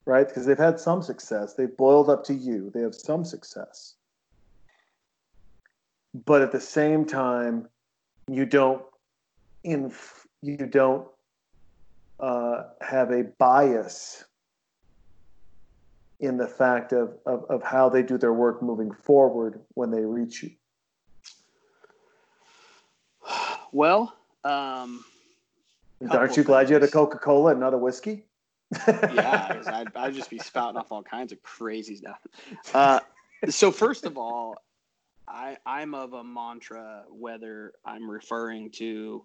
right? 0.07 0.27
Because 0.27 0.47
they've 0.47 0.59
had 0.59 0.81
some 0.81 1.03
success. 1.03 1.55
They've 1.55 1.77
boiled 1.77 2.11
up 2.11 2.25
to 2.25 2.35
you. 2.35 2.71
They 2.75 2.81
have 2.81 2.95
some 2.95 3.25
success 3.25 3.95
but 6.15 6.43
at 6.43 6.53
the 6.53 6.61
same 6.61 7.05
time 7.05 7.69
you 8.29 8.45
don't 8.45 8.83
inf- 9.65 10.27
you 10.43 10.57
don't 10.59 11.07
uh, 12.21 12.65
have 12.81 13.11
a 13.11 13.25
bias 13.39 14.25
in 16.21 16.37
the 16.37 16.47
fact 16.47 16.93
of, 16.93 17.17
of, 17.27 17.45
of 17.51 17.63
how 17.63 17.89
they 17.89 18.03
do 18.03 18.17
their 18.17 18.33
work 18.33 18.63
moving 18.63 18.93
forward 18.93 19.61
when 19.75 19.91
they 19.91 20.05
reach 20.05 20.43
you 20.43 20.51
Well, 23.73 24.15
um, 24.45 25.03
Aren't 26.11 26.37
you 26.37 26.45
glad 26.45 26.69
you 26.69 26.75
had 26.75 26.83
a. 26.83 26.89
Coca 26.89 27.19
Cola 27.19 27.53
and 27.53 27.61
not 27.61 27.73
a 27.73 27.79
whiskey? 27.79 28.27
yeah, 28.87 29.63
I'd, 29.67 29.97
I'd 29.97 30.15
just 30.15 30.31
be 30.31 30.39
spouting 30.39 30.77
off 30.77 30.93
all 30.93 31.03
kinds 31.03 31.33
of 31.33 31.43
crazy 31.43 31.97
stuff. 31.97 32.19
Uh, 32.75 33.01
so 33.49 33.71
first 33.71 34.05
of 34.05 34.19
all, 34.19 34.63
I, 35.29 35.57
I'm 35.65 35.95
of 35.95 36.13
a 36.13 36.25
mantra 36.25 37.05
whether 37.11 37.73
I'm 37.85 38.11
referring 38.11 38.71
to 38.73 39.25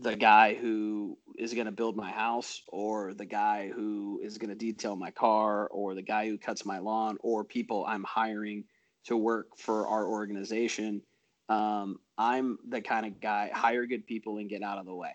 the 0.00 0.16
guy 0.16 0.54
who 0.54 1.18
is 1.38 1.54
going 1.54 1.66
to 1.66 1.72
build 1.72 1.96
my 1.96 2.10
house 2.10 2.62
or 2.68 3.14
the 3.14 3.24
guy 3.26 3.70
who 3.70 4.20
is 4.22 4.38
going 4.38 4.50
to 4.50 4.56
detail 4.56 4.96
my 4.96 5.10
car 5.10 5.68
or 5.68 5.94
the 5.94 6.02
guy 6.02 6.28
who 6.28 6.38
cuts 6.38 6.64
my 6.66 6.78
lawn 6.78 7.16
or 7.20 7.44
people 7.44 7.84
I'm 7.86 8.04
hiring 8.04 8.64
to 9.04 9.16
work 9.16 9.56
for 9.56 9.86
our 9.88 10.06
organization 10.08 11.02
Um, 11.48 11.98
I'm 12.16 12.58
the 12.68 12.80
kind 12.80 13.06
of 13.06 13.20
guy 13.20 13.50
hire 13.54 13.86
good 13.86 14.06
people 14.06 14.38
and 14.38 14.48
get 14.48 14.62
out 14.62 14.78
of 14.78 14.86
the 14.86 14.94
way. 14.94 15.12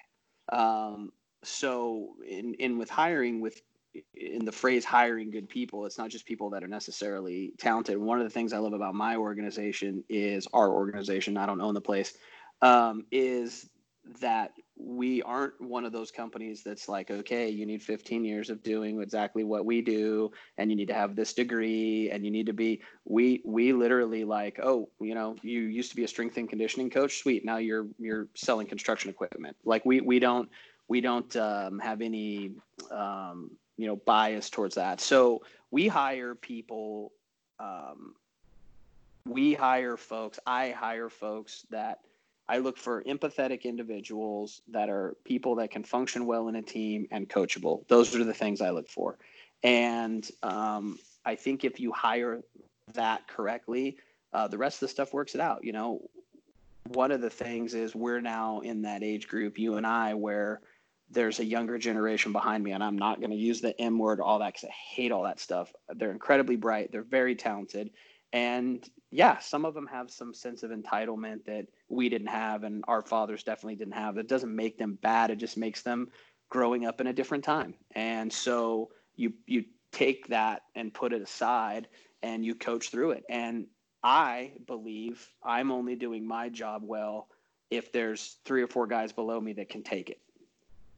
Um, 0.52 1.12
so 1.44 2.16
in 2.28 2.54
in 2.56 2.78
with 2.78 2.90
hiring 2.90 3.42
with 3.42 3.62
in 4.14 4.46
the 4.46 4.52
phrase 4.52 4.86
hiring 4.86 5.32
good 5.32 5.50
people, 5.50 5.86
it's 5.86 5.98
not 5.98 6.10
just 6.10 6.26
people 6.26 6.52
that 6.52 6.64
are 6.64 6.68
necessarily 6.68 7.54
talented. 7.58 7.98
One 7.98 8.20
of 8.20 8.24
the 8.24 8.30
things 8.30 8.54
I 8.54 8.58
love 8.60 8.74
about 8.74 8.96
my 8.96 9.16
organization 9.16 10.04
is 10.10 10.48
our 10.54 10.70
organization. 10.70 11.38
I 11.38 11.46
don't 11.46 11.62
own 11.62 11.74
the 11.74 11.82
place. 11.82 12.14
Um, 12.62 13.06
is 13.12 13.70
that 14.22 14.52
we 14.76 15.22
aren't 15.22 15.60
one 15.62 15.86
of 15.86 15.92
those 15.92 16.10
companies 16.10 16.64
that's 16.64 16.88
like, 16.90 17.12
okay, 17.12 17.50
you 17.50 17.66
need 17.66 17.84
15 17.84 18.24
years 18.26 18.50
of 18.50 18.64
doing 18.64 19.02
exactly 19.02 19.44
what 19.44 19.66
we 19.66 19.82
do, 19.82 20.32
and 20.58 20.70
you 20.70 20.78
need 20.78 20.88
to 20.88 20.94
have 20.94 21.16
this 21.16 21.34
degree, 21.34 22.10
and 22.12 22.26
you 22.26 22.32
need 22.32 22.48
to 22.48 22.54
be. 22.54 22.82
We 23.06 23.42
we 23.46 23.74
literally 23.74 24.24
like, 24.24 24.60
oh, 24.62 24.90
you 25.00 25.16
know, 25.16 25.36
you 25.42 25.62
used 25.62 25.92
to 25.92 25.96
be 25.96 26.06
a 26.06 26.08
strength 26.08 26.38
and 26.38 26.50
conditioning 26.50 26.90
coach, 26.90 27.20
sweet. 27.20 27.46
Now 27.46 27.58
you're 27.58 27.88
you're 27.98 28.28
selling 28.36 28.68
construction 28.68 29.10
equipment. 29.10 29.58
Like 29.64 29.86
we 29.86 30.02
we 30.02 30.20
don't 30.20 30.50
we 30.88 31.02
don't 31.02 31.34
um, 31.36 31.80
have 31.80 32.02
any 32.02 32.56
um, 32.92 33.52
you 33.80 33.88
know 33.88 33.96
bias 33.96 34.50
towards 34.50 34.76
that. 34.76 35.00
So 35.00 35.42
we 35.72 35.88
hire 35.88 36.36
people. 36.36 37.14
Um, 37.60 38.14
we 39.26 39.54
hire 39.54 39.96
folks. 39.96 40.38
I 40.46 40.72
hire 40.72 41.10
folks 41.10 41.66
that 41.70 42.00
I 42.50 42.58
look 42.58 42.78
for 42.78 43.04
empathetic 43.04 43.64
individuals 43.64 44.62
that 44.70 44.90
are 44.90 45.16
people 45.24 45.56
that 45.56 45.72
can 45.72 45.84
function 45.84 46.26
well 46.26 46.50
in 46.50 46.56
a 46.56 46.62
team 46.62 47.08
and 47.12 47.30
coachable. 47.30 47.88
Those 47.88 48.14
are 48.16 48.24
the 48.24 48.34
things 48.34 48.60
I 48.60 48.72
look 48.72 48.90
for. 48.90 49.18
And 49.64 50.30
um, 50.44 51.00
I 51.26 51.36
think 51.36 51.64
if 51.64 51.80
you 51.80 51.94
hire 51.94 52.42
that 52.94 53.28
correctly, 53.28 53.98
uh, 54.34 54.48
the 54.48 54.58
rest 54.58 54.78
of 54.78 54.82
the 54.82 54.88
stuff 54.90 55.14
works 55.14 55.36
it 55.36 55.42
out. 55.42 55.64
You 55.64 55.74
know, 55.74 56.02
one 56.88 57.12
of 57.12 57.22
the 57.22 57.30
things 57.30 57.76
is 57.76 57.96
we're 57.96 58.22
now 58.22 58.60
in 58.60 58.82
that 58.82 59.04
age 59.04 59.28
group, 59.28 59.58
you 59.58 59.76
and 59.76 59.86
I, 59.86 60.16
where 60.16 60.60
there's 61.12 61.40
a 61.40 61.46
younger 61.46 61.78
generation 61.78 62.32
behind 62.32 62.64
me, 62.64 62.72
and 62.72 62.84
I'm 62.84 62.98
not 62.98 63.20
going 63.20 63.32
to 63.32 63.36
use 63.36 63.62
the 63.62 63.80
M 63.82 63.98
word, 63.98 64.20
all 64.20 64.40
that, 64.40 64.54
because 64.54 64.70
I 64.70 64.74
hate 64.96 65.12
all 65.12 65.24
that 65.24 65.40
stuff. 65.40 65.74
They're 65.96 66.12
incredibly 66.12 66.56
bright, 66.56 66.92
they're 66.92 67.04
very 67.04 67.36
talented, 67.36 67.92
and 68.32 68.88
yeah, 69.12 69.40
some 69.40 69.66
of 69.66 69.74
them 69.74 69.88
have 69.88 70.12
some 70.12 70.34
sense 70.34 70.62
of 70.64 70.72
entitlement 70.72 71.46
that 71.46 71.68
we 71.88 72.10
didn't 72.10 72.28
have 72.28 72.64
and 72.64 72.84
our 72.88 73.02
fathers 73.02 73.44
definitely 73.44 73.76
didn't 73.76 73.94
have. 73.94 74.16
That 74.16 74.28
doesn't 74.28 74.56
make 74.56 74.78
them 74.78 75.00
bad. 75.02 75.32
It 75.32 75.38
just 75.38 75.58
makes 75.58 75.82
them 75.82 76.10
growing 76.50 76.86
up 76.86 77.02
in 77.02 77.08
a 77.08 77.14
different 77.14 77.44
time. 77.44 77.74
And 77.96 78.32
so 78.32 78.90
you 79.16 79.34
you 79.48 79.66
take 79.92 80.28
that 80.28 80.62
and 80.76 80.94
put 80.94 81.14
it 81.14 81.22
aside 81.22 81.88
and 82.22 82.46
you 82.46 82.54
coach 82.54 82.92
through 82.92 83.12
it. 83.12 83.24
And 83.30 83.66
I 84.04 84.54
believe 84.68 85.28
I'm 85.44 85.72
only 85.72 85.96
doing 85.96 86.28
my 86.28 86.50
job 86.50 86.84
well 86.86 87.28
if 87.72 87.92
there's 87.92 88.38
three 88.46 88.62
or 88.62 88.68
four 88.68 88.86
guys 88.88 89.12
below 89.12 89.42
me 89.42 89.54
that 89.54 89.70
can 89.70 89.84
take 89.84 90.10
it. 90.10 90.20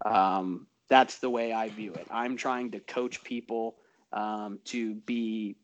Um, 0.06 0.68
that's 0.88 1.20
the 1.20 1.30
way 1.30 1.54
I 1.54 1.70
view 1.70 1.94
it. 1.94 2.08
I'm 2.12 2.36
trying 2.36 2.72
to 2.72 2.80
coach 2.80 3.24
people 3.24 3.78
um, 4.12 4.60
to 4.66 4.96
be 4.96 5.56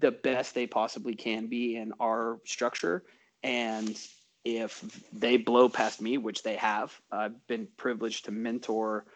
the 0.00 0.10
best 0.10 0.54
they 0.54 0.66
possibly 0.66 1.14
can 1.14 1.46
be 1.46 1.76
in 1.76 1.92
our 2.00 2.40
structure. 2.44 3.04
And 3.42 3.98
if 4.44 4.82
they 5.12 5.36
blow 5.36 5.68
past 5.68 6.00
me, 6.00 6.18
which 6.18 6.42
they 6.42 6.56
have, 6.56 6.92
I've 7.10 7.46
been 7.46 7.68
privileged 7.76 8.26
to 8.26 8.30
mentor 8.30 9.06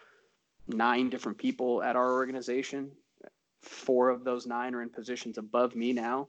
nine 0.69 1.11
different 1.11 1.39
people 1.39 1.83
at 1.83 1.97
our 1.97 2.13
organization. 2.13 2.93
Four 3.63 4.09
of 4.11 4.25
those 4.25 4.47
nine 4.47 4.75
are 4.75 4.83
in 4.83 4.89
positions 4.89 5.37
above 5.37 5.75
me 5.75 5.93
now. 5.93 6.29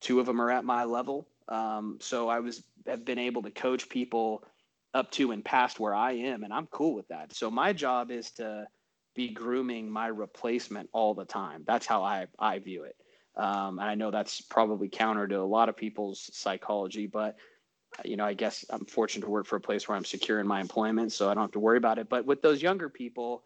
Two 0.00 0.20
of 0.20 0.26
them 0.26 0.40
are 0.40 0.50
at 0.50 0.64
my 0.64 0.84
level. 0.84 1.26
Um, 1.48 1.98
so 2.00 2.28
I 2.28 2.40
was 2.40 2.62
have 2.86 3.04
been 3.04 3.18
able 3.18 3.42
to 3.42 3.50
coach 3.50 3.88
people 3.88 4.44
up 4.94 5.10
to 5.12 5.32
and 5.32 5.44
past 5.44 5.78
where 5.78 5.94
I 5.94 6.12
am, 6.12 6.44
and 6.44 6.52
I'm 6.52 6.66
cool 6.66 6.94
with 6.94 7.08
that. 7.08 7.34
So 7.34 7.50
my 7.50 7.72
job 7.72 8.10
is 8.10 8.30
to 8.32 8.66
be 9.14 9.28
grooming 9.28 9.90
my 9.90 10.06
replacement 10.06 10.88
all 10.92 11.14
the 11.14 11.24
time. 11.24 11.64
That's 11.66 11.86
how 11.86 12.02
I 12.02 12.26
I 12.38 12.58
view 12.58 12.84
it. 12.84 12.96
Um, 13.36 13.78
and 13.78 13.88
I 13.88 13.94
know 13.94 14.10
that's 14.10 14.40
probably 14.40 14.88
counter 14.88 15.28
to 15.28 15.40
a 15.40 15.42
lot 15.42 15.68
of 15.68 15.76
people's 15.76 16.28
psychology, 16.32 17.06
but 17.06 17.36
you 18.04 18.16
know, 18.16 18.24
I 18.24 18.34
guess 18.34 18.64
I'm 18.70 18.84
fortunate 18.84 19.24
to 19.24 19.30
work 19.30 19.46
for 19.46 19.56
a 19.56 19.60
place 19.60 19.88
where 19.88 19.96
I'm 19.96 20.04
secure 20.04 20.40
in 20.40 20.46
my 20.46 20.60
employment, 20.60 21.12
so 21.12 21.30
I 21.30 21.34
don't 21.34 21.44
have 21.44 21.52
to 21.52 21.60
worry 21.60 21.78
about 21.78 21.98
it. 21.98 22.08
But 22.08 22.26
with 22.26 22.42
those 22.42 22.62
younger 22.62 22.88
people 22.88 23.44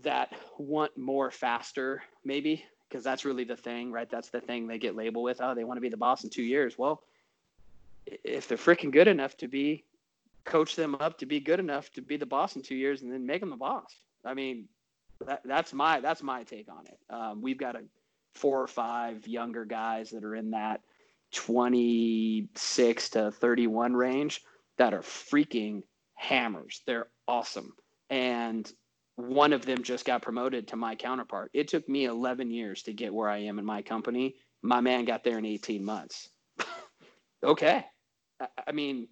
that 0.00 0.32
want 0.58 0.96
more 0.96 1.30
faster, 1.30 2.02
maybe 2.24 2.64
because 2.88 3.04
that's 3.04 3.24
really 3.24 3.44
the 3.44 3.56
thing, 3.56 3.90
right? 3.90 4.10
That's 4.10 4.28
the 4.28 4.40
thing 4.40 4.66
they 4.66 4.78
get 4.78 4.96
labeled 4.96 5.24
with. 5.24 5.40
Oh, 5.40 5.54
they 5.54 5.64
want 5.64 5.78
to 5.78 5.82
be 5.82 5.88
the 5.88 5.96
boss 5.96 6.24
in 6.24 6.30
two 6.30 6.42
years. 6.42 6.76
Well, 6.76 7.02
if 8.06 8.48
they're 8.48 8.58
freaking 8.58 8.90
good 8.90 9.08
enough 9.08 9.36
to 9.38 9.48
be, 9.48 9.84
coach 10.44 10.76
them 10.76 10.94
up 10.96 11.18
to 11.18 11.26
be 11.26 11.40
good 11.40 11.60
enough 11.60 11.90
to 11.92 12.02
be 12.02 12.16
the 12.16 12.26
boss 12.26 12.56
in 12.56 12.62
two 12.62 12.74
years, 12.74 13.02
and 13.02 13.12
then 13.12 13.26
make 13.26 13.40
them 13.40 13.50
the 13.50 13.56
boss. 13.56 13.94
I 14.24 14.34
mean, 14.34 14.68
that, 15.26 15.42
that's 15.44 15.72
my 15.72 16.00
that's 16.00 16.22
my 16.22 16.44
take 16.44 16.68
on 16.68 16.86
it. 16.86 16.98
Um, 17.12 17.42
we've 17.42 17.58
got 17.58 17.76
a 17.76 17.82
four 18.34 18.62
or 18.62 18.66
five 18.66 19.26
younger 19.26 19.64
guys 19.64 20.10
that 20.10 20.24
are 20.24 20.34
in 20.34 20.50
that 20.52 20.80
26 21.32 23.10
to 23.10 23.30
31 23.30 23.94
range 23.94 24.42
that 24.78 24.94
are 24.94 25.00
freaking 25.00 25.82
hammers. 26.14 26.82
They're 26.86 27.08
awesome. 27.28 27.72
And 28.10 28.70
one 29.16 29.52
of 29.52 29.66
them 29.66 29.82
just 29.82 30.04
got 30.04 30.22
promoted 30.22 30.68
to 30.68 30.76
my 30.76 30.94
counterpart. 30.94 31.50
It 31.52 31.68
took 31.68 31.88
me 31.88 32.06
11 32.06 32.50
years 32.50 32.82
to 32.84 32.92
get 32.92 33.12
where 33.12 33.28
I 33.28 33.38
am 33.38 33.58
in 33.58 33.64
my 33.64 33.82
company. 33.82 34.36
My 34.62 34.80
man 34.80 35.04
got 35.04 35.24
there 35.24 35.38
in 35.38 35.44
18 35.44 35.84
months. 35.84 36.28
okay. 37.44 37.84
I 38.66 38.72
mean, 38.72 39.08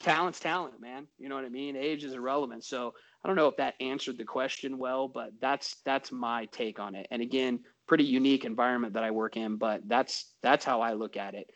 talent's 0.00 0.40
talent, 0.40 0.80
man. 0.80 1.06
You 1.18 1.28
know 1.28 1.36
what 1.36 1.44
I 1.44 1.50
mean? 1.50 1.76
Age 1.76 2.04
is 2.04 2.14
irrelevant. 2.14 2.64
So 2.64 2.94
I 3.22 3.28
don't 3.28 3.36
know 3.36 3.48
if 3.48 3.56
that 3.58 3.74
answered 3.80 4.18
the 4.18 4.24
question 4.24 4.78
well, 4.78 5.06
but 5.06 5.32
that's 5.40 5.76
that's 5.84 6.10
my 6.10 6.46
take 6.46 6.80
on 6.80 6.94
it. 6.94 7.06
And 7.10 7.22
again, 7.22 7.60
pretty 7.86 8.04
unique 8.04 8.44
environment 8.44 8.94
that 8.94 9.04
I 9.04 9.10
work 9.10 9.36
in, 9.36 9.56
but 9.56 9.82
that's 9.86 10.32
that's 10.42 10.64
how 10.64 10.80
I 10.80 10.94
look 10.94 11.16
at 11.16 11.34
it. 11.34 11.50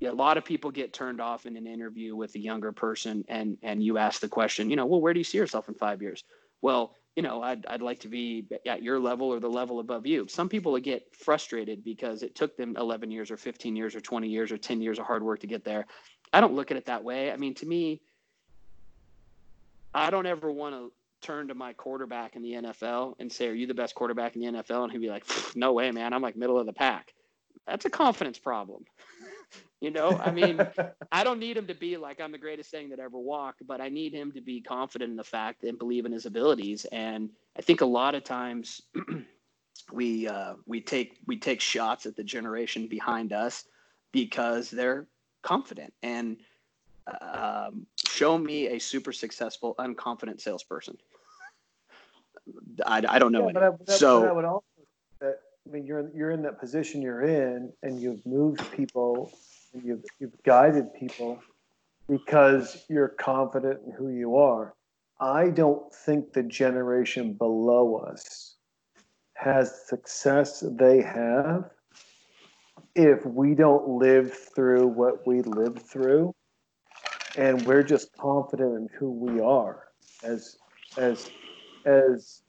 Yeah, 0.00 0.10
a 0.10 0.12
lot 0.12 0.36
of 0.36 0.44
people 0.44 0.70
get 0.70 0.92
turned 0.92 1.20
off 1.20 1.46
in 1.46 1.56
an 1.56 1.66
interview 1.66 2.14
with 2.14 2.34
a 2.36 2.38
younger 2.38 2.72
person, 2.72 3.24
and 3.28 3.56
and 3.62 3.82
you 3.82 3.98
ask 3.98 4.20
the 4.20 4.28
question, 4.28 4.70
you 4.70 4.76
know, 4.76 4.86
well, 4.86 5.00
where 5.00 5.14
do 5.14 5.20
you 5.20 5.24
see 5.24 5.38
yourself 5.38 5.68
in 5.68 5.74
five 5.74 6.02
years? 6.02 6.24
Well, 6.60 6.94
you 7.16 7.22
know, 7.22 7.42
I'd 7.42 7.66
I'd 7.66 7.82
like 7.82 8.00
to 8.00 8.08
be 8.08 8.46
at 8.66 8.82
your 8.82 9.00
level 9.00 9.28
or 9.28 9.40
the 9.40 9.48
level 9.48 9.80
above 9.80 10.06
you. 10.06 10.28
Some 10.28 10.48
people 10.48 10.78
get 10.78 11.16
frustrated 11.16 11.82
because 11.82 12.22
it 12.22 12.36
took 12.36 12.56
them 12.56 12.76
11 12.76 13.10
years 13.10 13.30
or 13.30 13.36
15 13.36 13.74
years 13.74 13.96
or 13.96 14.00
20 14.00 14.28
years 14.28 14.52
or 14.52 14.58
10 14.58 14.80
years 14.80 14.98
of 15.00 15.06
hard 15.06 15.24
work 15.24 15.40
to 15.40 15.48
get 15.48 15.64
there. 15.64 15.86
I 16.32 16.40
don't 16.40 16.54
look 16.54 16.70
at 16.70 16.76
it 16.76 16.86
that 16.86 17.04
way. 17.04 17.32
I 17.32 17.36
mean, 17.36 17.54
to 17.54 17.66
me, 17.66 18.00
I 19.94 20.10
don't 20.10 20.26
ever 20.26 20.50
want 20.50 20.74
to 20.74 20.92
turn 21.20 21.48
to 21.48 21.54
my 21.54 21.72
quarterback 21.72 22.36
in 22.36 22.42
the 22.42 22.52
NFL 22.52 23.16
and 23.18 23.30
say, 23.30 23.48
"Are 23.48 23.52
you 23.52 23.66
the 23.66 23.74
best 23.74 23.94
quarterback 23.94 24.36
in 24.36 24.42
the 24.42 24.58
NFL?" 24.58 24.84
and 24.84 24.92
he'd 24.92 24.98
be 24.98 25.08
like, 25.08 25.24
"No 25.56 25.72
way, 25.72 25.90
man. 25.90 26.12
I'm 26.12 26.22
like 26.22 26.36
middle 26.36 26.58
of 26.58 26.66
the 26.66 26.72
pack." 26.72 27.14
That's 27.66 27.84
a 27.84 27.90
confidence 27.90 28.38
problem. 28.38 28.84
you 29.80 29.90
know, 29.90 30.10
I 30.18 30.30
mean, 30.30 30.60
I 31.12 31.24
don't 31.24 31.38
need 31.38 31.56
him 31.56 31.66
to 31.66 31.74
be 31.74 31.96
like 31.96 32.20
I'm 32.20 32.32
the 32.32 32.38
greatest 32.38 32.70
thing 32.70 32.90
that 32.90 32.98
ever 32.98 33.18
walked, 33.18 33.66
but 33.66 33.80
I 33.80 33.88
need 33.88 34.12
him 34.12 34.32
to 34.32 34.40
be 34.40 34.60
confident 34.60 35.10
in 35.10 35.16
the 35.16 35.24
fact 35.24 35.64
and 35.64 35.78
believe 35.78 36.06
in 36.06 36.12
his 36.12 36.26
abilities. 36.26 36.84
And 36.86 37.30
I 37.56 37.62
think 37.62 37.80
a 37.80 37.86
lot 37.86 38.14
of 38.14 38.24
times 38.24 38.82
we 39.92 40.28
uh, 40.28 40.54
we 40.66 40.80
take 40.80 41.18
we 41.26 41.38
take 41.38 41.60
shots 41.60 42.06
at 42.06 42.16
the 42.16 42.24
generation 42.24 42.86
behind 42.88 43.32
us 43.32 43.64
because 44.12 44.70
they're 44.70 45.06
confident 45.42 45.92
and 46.02 46.36
um, 47.20 47.86
show 48.06 48.36
me 48.36 48.68
a 48.68 48.78
super 48.78 49.12
successful 49.12 49.74
unconfident 49.78 50.40
salesperson 50.40 50.96
i, 52.86 53.02
I 53.08 53.18
don't 53.18 53.32
know 53.32 53.46
Yeah, 53.46 53.52
but 53.52 53.62
I, 53.62 53.68
I- 53.68 53.96
so 53.96 54.20
but 54.20 54.28
I 54.28 54.32
would 54.32 54.44
also 54.44 54.64
that 55.20 55.40
I 55.66 55.70
mean 55.70 55.86
you're 55.86 56.10
you're 56.14 56.30
in 56.30 56.42
that 56.42 56.58
position 56.60 57.02
you're 57.02 57.22
in, 57.22 57.72
and 57.82 58.00
you've 58.00 58.24
moved 58.26 58.60
people, 58.72 59.32
and 59.74 59.84
you've 59.84 60.04
you've 60.18 60.42
guided 60.44 60.94
people 60.94 61.40
because 62.08 62.84
you're 62.88 63.08
confident 63.08 63.80
in 63.86 63.92
who 63.92 64.08
you 64.08 64.36
are. 64.36 64.74
I 65.20 65.50
don't 65.50 65.92
think 65.92 66.32
the 66.32 66.42
generation 66.44 67.34
below 67.34 67.96
us 67.96 68.54
has 69.34 69.86
success 69.86 70.62
they 70.78 71.02
have 71.02 71.70
if 72.98 73.24
we 73.24 73.54
don't 73.54 73.88
live 73.88 74.36
through 74.36 74.88
what 74.88 75.24
we 75.24 75.40
lived 75.42 75.78
through 75.78 76.34
and 77.36 77.64
we're 77.64 77.84
just 77.84 78.14
confident 78.16 78.74
in 78.74 78.88
who 78.98 79.08
we 79.08 79.40
are 79.40 79.84
as 80.24 80.58
as 80.96 81.30
as 81.84 82.42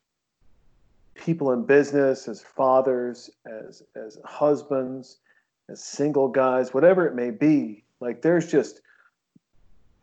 people 1.14 1.52
in 1.52 1.64
business 1.64 2.28
as 2.28 2.42
fathers 2.42 3.30
as 3.46 3.84
as 3.96 4.18
husbands 4.26 5.20
as 5.70 5.84
single 5.84 6.28
guys 6.28 6.74
whatever 6.74 7.06
it 7.06 7.14
may 7.14 7.30
be 7.30 7.84
like 8.00 8.24
there's 8.24 8.50
just 8.50 8.82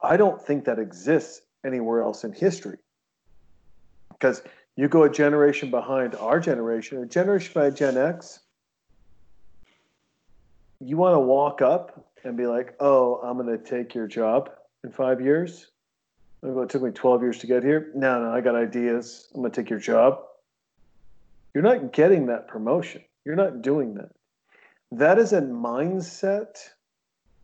i 0.01 0.17
don't 0.17 0.41
think 0.41 0.65
that 0.65 0.79
exists 0.79 1.43
anywhere 1.65 2.01
else 2.03 2.23
in 2.23 2.33
history. 2.33 2.79
Because 4.13 4.43
you 4.77 4.87
go 4.87 5.03
a 5.03 5.11
generation 5.11 5.73
behind 5.73 6.15
our 6.15 6.39
generation 6.39 7.03
a 7.03 7.07
generation 7.07 7.53
by 7.53 7.71
gen 7.71 7.97
x 7.97 8.39
you 10.81 10.97
want 10.97 11.15
to 11.15 11.21
walk 11.21 11.63
up 11.63 12.07
and 12.25 12.37
be 12.37 12.47
like, 12.47 12.75
"Oh, 12.81 13.21
I'm 13.23 13.37
going 13.37 13.57
to 13.57 13.63
take 13.63 13.95
your 13.95 14.07
job 14.07 14.51
in 14.85 14.93
five 14.93 15.21
years." 15.21 15.71
It 16.43 16.69
took 16.69 16.83
me 16.83 16.91
12 16.91 17.23
years 17.23 17.39
to 17.39 17.47
get 17.47 17.65
here. 17.65 17.91
No, 17.95 18.23
no, 18.23 18.31
I 18.31 18.41
got 18.41 18.55
ideas. 18.55 19.29
I'm 19.35 19.41
going 19.41 19.51
to 19.51 19.61
take 19.61 19.71
your 19.71 19.81
job. 19.81 20.21
You're 21.55 21.65
not 21.65 21.93
getting 21.93 22.27
that 22.27 22.47
promotion. 22.47 23.03
You're 23.25 23.37
not 23.37 23.63
doing 23.63 23.95
that. 23.95 24.11
That 24.93 25.19
is 25.19 25.33
a 25.33 25.41
mindset, 25.41 26.59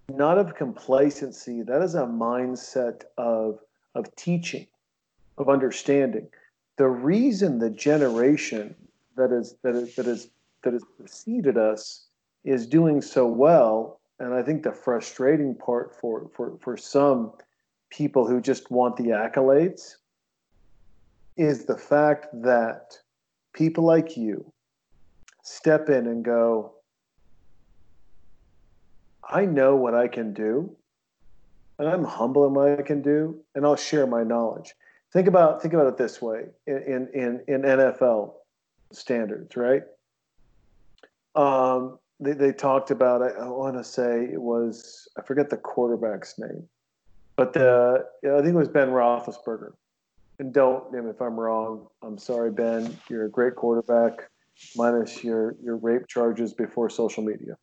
not 0.09 0.39
of 0.39 0.55
complacency. 0.55 1.62
That 1.62 1.83
is 1.83 1.95
a 1.95 2.03
mindset 2.03 3.03
of, 3.18 3.59
of 3.95 4.14
teaching, 4.14 4.66
of 5.39 5.49
understanding. 5.49 6.28
The 6.76 6.89
reason 6.89 7.59
the 7.59 7.70
generation 7.70 8.76
that 9.16 9.33
is 9.33 9.57
that 9.62 9.74
is 9.74 9.95
that 9.97 10.07
is 10.07 10.28
that 10.62 10.72
has 10.72 10.85
preceded 10.97 11.59
us 11.59 12.07
is 12.45 12.66
doing 12.66 13.01
so 13.01 13.26
well, 13.26 14.01
and 14.18 14.34
I 14.34 14.43
think 14.43 14.62
the 14.62 14.72
frustrating 14.72 15.55
part 15.55 15.95
for 15.95 16.28
for 16.34 16.59
for 16.61 16.76
some 16.76 17.32
people 17.90 18.26
who 18.26 18.40
just 18.40 18.70
want 18.70 18.97
the 18.97 19.09
accolades 19.09 19.97
is 21.36 21.64
the 21.64 21.76
fact 21.76 22.26
that 22.43 22.99
people 23.53 23.84
like 23.84 24.16
you 24.16 24.53
step 25.43 25.88
in 25.88 26.07
and 26.07 26.24
go, 26.24 26.74
I 29.28 29.45
know 29.45 29.76
what 29.76 29.95
I 29.95 30.09
can 30.09 30.32
do, 30.32 30.74
and 31.78 31.88
I'm 31.88 32.05
humble 32.05 32.47
in 32.47 32.55
what 32.55 32.78
I 32.78 32.82
can 32.82 33.03
do, 33.03 33.40
and 33.55 33.64
I'll 33.64 33.76
share 33.76 34.07
my 34.07 34.22
knowledge. 34.22 34.74
Think 35.12 35.28
about 35.28 35.62
think 35.62 35.74
about 35.74 35.86
it 35.86 35.97
this 35.97 36.20
way 36.20 36.47
in 36.66 37.09
in 37.14 37.43
in 37.47 37.62
NFL 37.62 38.34
standards, 38.93 39.57
right? 39.57 39.82
Um, 41.34 41.99
they, 42.23 42.33
they 42.33 42.53
talked 42.53 42.91
about 42.91 43.23
I, 43.23 43.29
I 43.31 43.49
want 43.49 43.77
to 43.77 43.85
say 43.85 44.29
it 44.33 44.41
was 44.41 45.09
I 45.18 45.23
forget 45.23 45.51
the 45.51 45.57
quarterback's 45.57 46.39
name, 46.39 46.68
but 47.37 47.53
the 47.53 48.05
I 48.25 48.41
think 48.41 48.55
it 48.55 48.55
was 48.55 48.68
Ben 48.68 48.89
Roethlisberger. 48.89 49.73
And 50.39 50.53
don't 50.53 50.93
name 50.93 51.09
if 51.09 51.20
I'm 51.20 51.39
wrong. 51.39 51.87
I'm 52.03 52.18
sorry, 52.18 52.51
Ben. 52.51 52.97
You're 53.09 53.27
a 53.27 53.31
great 53.31 53.55
quarterback, 53.55 54.29
minus 54.77 55.23
your 55.23 55.57
your 55.62 55.77
rape 55.77 56.07
charges 56.09 56.55
before 56.55 56.89
social 56.89 57.23
media. 57.23 57.57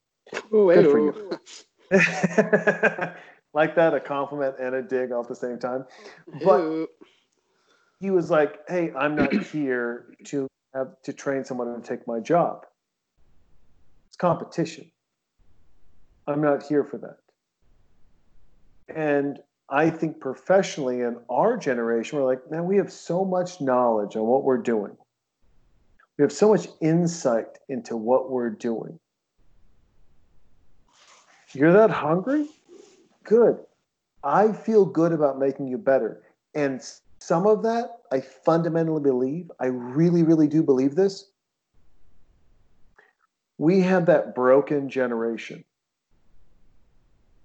Ooh, 0.54 0.72
Good 0.72 0.92
for 0.92 1.00
ew. 1.00 1.40
like 3.54 3.76
that, 3.76 3.94
a 3.96 4.00
compliment 4.00 4.56
and 4.60 4.76
a 4.76 4.82
dig 4.82 5.12
all 5.12 5.22
at 5.22 5.28
the 5.28 5.36
same 5.36 5.58
time. 5.58 5.86
But 6.44 6.60
Ew. 6.60 6.88
he 8.00 8.12
was 8.12 8.30
like, 8.30 8.60
"Hey, 8.68 8.92
I'm 8.96 9.16
not 9.16 9.34
here 9.34 10.06
to 10.26 10.48
have 10.74 11.02
to 11.04 11.14
train 11.14 11.44
someone 11.44 11.82
to 11.82 11.88
take 11.88 12.08
my 12.08 12.20
job. 12.20 12.66
Competition. 14.20 14.92
I'm 16.28 16.42
not 16.42 16.62
here 16.64 16.84
for 16.84 17.00
that." 17.00 17.18
And 18.96 19.40
I 19.70 19.90
think 19.90 20.20
professionally 20.20 21.02
in 21.02 21.18
our 21.30 21.56
generation, 21.58 22.18
we're 22.18 22.26
like, 22.26 22.50
man, 22.50 22.66
we 22.66 22.78
have 22.78 22.92
so 22.92 23.24
much 23.24 23.62
knowledge 23.62 24.16
on 24.16 24.24
what 24.24 24.44
we're 24.44 24.58
doing. 24.58 24.98
We 26.18 26.24
have 26.24 26.32
so 26.32 26.50
much 26.50 26.68
insight 26.82 27.60
into 27.70 27.96
what 27.96 28.32
we're 28.32 28.50
doing. 28.50 29.00
You're 31.54 31.74
that 31.74 31.92
hungry? 31.92 32.50
Good. 33.24 33.60
I 34.24 34.52
feel 34.52 34.86
good 34.86 35.12
about 35.12 35.40
making 35.40 35.68
you 35.68 35.78
better. 35.78 36.24
And 36.56 36.82
some 37.20 37.46
of 37.46 37.64
that 37.64 38.02
I 38.12 38.22
fundamentally 38.22 39.02
believe, 39.02 39.52
I 39.60 39.68
really, 39.68 40.24
really 40.24 40.48
do 40.48 40.64
believe 40.64 40.96
this. 40.96 41.30
We 43.60 43.82
had 43.82 44.06
that 44.06 44.34
broken 44.34 44.90
generation. 44.90 45.66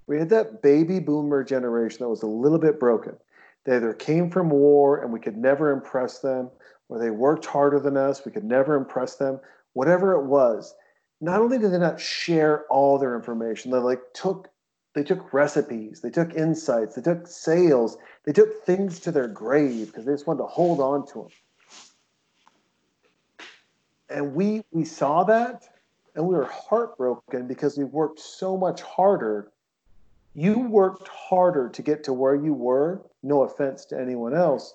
We 0.07 0.17
had 0.17 0.31
that 0.31 0.63
baby 0.63 1.01
boomer 1.01 1.43
generation 1.43 1.99
that 2.01 2.09
was 2.09 2.23
a 2.23 2.29
little 2.29 2.59
bit 2.59 2.79
broken. 2.79 3.17
They 3.65 3.77
either 3.77 3.93
came 3.93 4.31
from 4.31 4.49
war 4.49 5.03
and 5.03 5.13
we 5.13 5.19
could 5.19 5.37
never 5.37 5.73
impress 5.73 6.21
them, 6.21 6.51
or 6.89 7.01
they 7.01 7.11
worked 7.11 7.47
harder 7.47 7.81
than 7.81 7.97
us, 7.97 8.25
we 8.25 8.31
could 8.31 8.45
never 8.45 8.77
impress 8.77 9.17
them. 9.17 9.41
Whatever 9.73 10.13
it 10.13 10.27
was, 10.27 10.75
not 11.21 11.41
only 11.41 11.59
did 11.59 11.73
they 11.73 11.79
not 11.79 11.99
share 11.99 12.65
all 12.67 12.97
their 12.97 13.17
information, 13.17 13.73
they 13.73 13.79
like 13.79 14.01
took 14.15 14.49
they 14.95 15.03
took 15.03 15.35
recipes, 15.35 16.01
they 16.01 16.11
took 16.11 16.33
insights, 16.35 16.95
they 16.95 17.03
took 17.03 17.27
sales, 17.27 17.97
they 18.23 18.33
took 18.33 18.63
things 18.65 19.01
to 19.01 19.11
their 19.11 19.27
grave 19.27 19.89
because 19.89 20.05
they 20.05 20.13
just 20.13 20.29
wanted 20.29 20.43
to 20.43 20.47
hold 20.47 20.79
on 20.79 21.05
to 21.09 21.15
them. 21.23 21.29
And 24.09 24.35
we 24.37 24.63
we 24.71 24.85
saw 24.85 25.25
that 25.25 25.74
and 26.15 26.27
we 26.27 26.35
were 26.35 26.47
heartbroken 26.47 27.47
because 27.47 27.77
we 27.77 27.85
worked 27.85 28.21
so 28.21 28.57
much 28.57 28.83
harder. 28.83 29.51
You 30.35 30.61
worked 30.61 31.09
harder 31.09 31.69
to 31.69 31.83
get 31.83 32.05
to 32.05 32.13
where 32.13 32.35
you 32.35 32.55
were, 32.55 33.03
no 33.23 33.43
offense 33.43 33.85
to 33.87 34.01
anyone 34.01 34.35
else, 34.35 34.75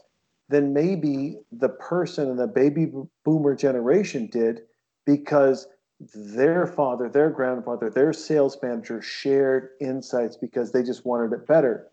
than 0.50 0.74
maybe 0.74 1.40
the 1.52 1.70
person 1.70 2.30
in 2.30 2.38
the 2.38 2.48
baby 2.48 2.92
boomer 3.24 3.56
generation 3.56 4.28
did 4.28 4.62
because 5.06 5.68
their 6.16 6.66
father, 6.66 7.10
their 7.10 7.30
grandfather, 7.30 7.90
their 7.90 8.14
sales 8.14 8.58
manager 8.62 9.02
shared 9.02 9.70
insights 9.82 10.38
because 10.38 10.72
they 10.72 10.82
just 10.82 11.06
wanted 11.06 11.34
it 11.34 11.46
better. 11.46 11.88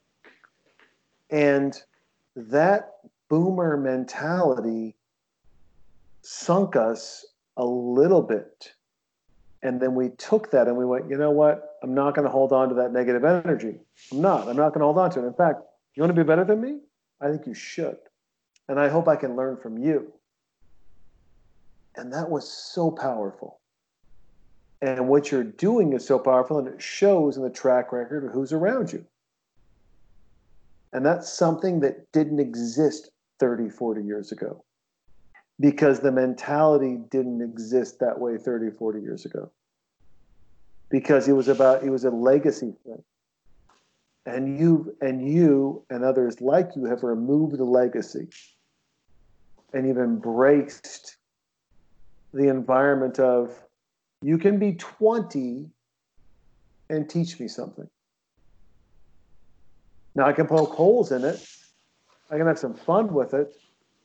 And 1.31 1.81
that 2.37 2.99
boomer 3.29 3.77
mentality 3.77 4.95
sunk 6.23 6.77
us 6.77 7.27
a 7.57 7.65
little 7.65 8.23
bit. 8.23 8.73
And 9.63 9.81
then 9.81 9.95
we 9.95 10.11
took 10.11 10.51
that 10.51 10.69
and 10.69 10.77
we 10.77 10.85
went, 10.85 11.09
you 11.09 11.17
know 11.17 11.31
what? 11.31 11.77
I'm 11.83 11.95
not 11.95 12.15
going 12.15 12.25
to 12.25 12.31
hold 12.31 12.53
on 12.53 12.69
to 12.69 12.75
that 12.77 12.93
negative 12.93 13.25
energy. 13.25 13.79
I'm 14.13 14.21
not. 14.21 14.49
I'm 14.49 14.57
not 14.57 14.71
going 14.71 14.81
to 14.81 14.87
hold 14.87 14.99
on 14.99 15.11
to 15.13 15.25
it. 15.25 15.27
In 15.27 15.35
fact, 15.35 15.61
you 15.95 16.03
want 16.03 16.15
to 16.15 16.23
be 16.23 16.27
better 16.27 16.45
than 16.45 16.61
me? 16.61 16.81
I 17.21 17.31
think 17.31 17.47
you 17.47 17.55
should. 17.55 17.97
And 18.69 18.79
I 18.79 18.89
hope 18.89 19.09
I 19.09 19.17
can 19.17 19.35
learn 19.35 19.57
from 19.57 19.79
you. 19.79 20.13
And 21.97 22.13
that 22.13 22.29
was 22.29 22.49
so 22.49 22.91
powerful. 22.91 23.61
And 24.83 25.09
what 25.09 25.33
you're 25.33 25.43
doing 25.43 25.95
is 25.95 26.07
so 26.07 26.19
powerful, 26.19 26.59
and 26.59 26.69
it 26.69 26.83
shows 26.83 27.39
in 27.39 27.43
the 27.43 27.51
track 27.51 27.93
record 27.93 28.25
of 28.25 28.33
who's 28.33 28.53
around 28.53 28.93
you. 28.93 29.07
And 30.93 31.05
that's 31.05 31.33
something 31.33 31.81
that 31.81 32.13
didn't 32.13 32.41
exist 32.41 33.11
30, 33.41 33.71
40 33.71 34.03
years 34.03 34.33
ago 34.33 34.66
because 35.59 36.01
the 36.01 36.13
mentality 36.13 36.99
didn't 37.11 37.43
exist 37.43 38.01
that 38.01 38.19
way 38.19 38.37
30, 38.37 38.71
40 38.71 39.01
years 39.01 39.25
ago. 39.25 39.51
Because 40.91 41.29
it 41.29 41.33
was 41.33 41.49
about, 41.49 41.83
it 41.83 41.91
was 41.91 42.05
a 42.05 42.11
legacy 42.11 42.75
thing. 42.85 43.03
And 44.27 44.59
you 44.59 44.97
and 45.01 45.29
you 45.29 45.85
and 45.89 46.05
others 46.05 46.41
like 46.41 46.71
you 46.75 46.87
have 46.87 47.05
removed 47.05 47.57
the 47.57 47.65
legacy 47.65 48.29
and 49.73 49.87
you've 49.87 49.99
embraced 49.99 51.17
the 52.35 52.49
environment 52.49 53.21
of 53.21 53.53
you 54.23 54.39
can 54.39 54.59
be 54.59 54.73
20 54.73 55.71
and 56.91 57.09
teach 57.09 57.39
me 57.39 57.47
something. 57.47 57.89
Now 60.15 60.27
I 60.27 60.33
can 60.33 60.47
poke 60.47 60.75
holes 60.75 61.13
in 61.13 61.25
it. 61.25 61.47
I 62.31 62.37
can 62.37 62.47
have 62.47 62.59
some 62.59 62.75
fun 62.75 63.13
with 63.13 63.35
it, 63.35 63.55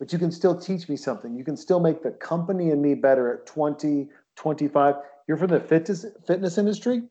but 0.01 0.11
you 0.11 0.17
can 0.17 0.31
still 0.31 0.59
teach 0.59 0.89
me 0.89 0.97
something. 0.97 1.35
You 1.35 1.43
can 1.43 1.55
still 1.55 1.79
make 1.79 2.01
the 2.01 2.09
company 2.09 2.71
and 2.71 2.81
me 2.81 2.95
better 2.95 3.31
at 3.31 3.45
20, 3.45 4.09
25. 4.35 4.95
You're 5.27 5.37
from 5.37 5.51
the 5.51 5.59
fitness 5.59 6.07
fitness 6.25 6.57
industry. 6.57 7.03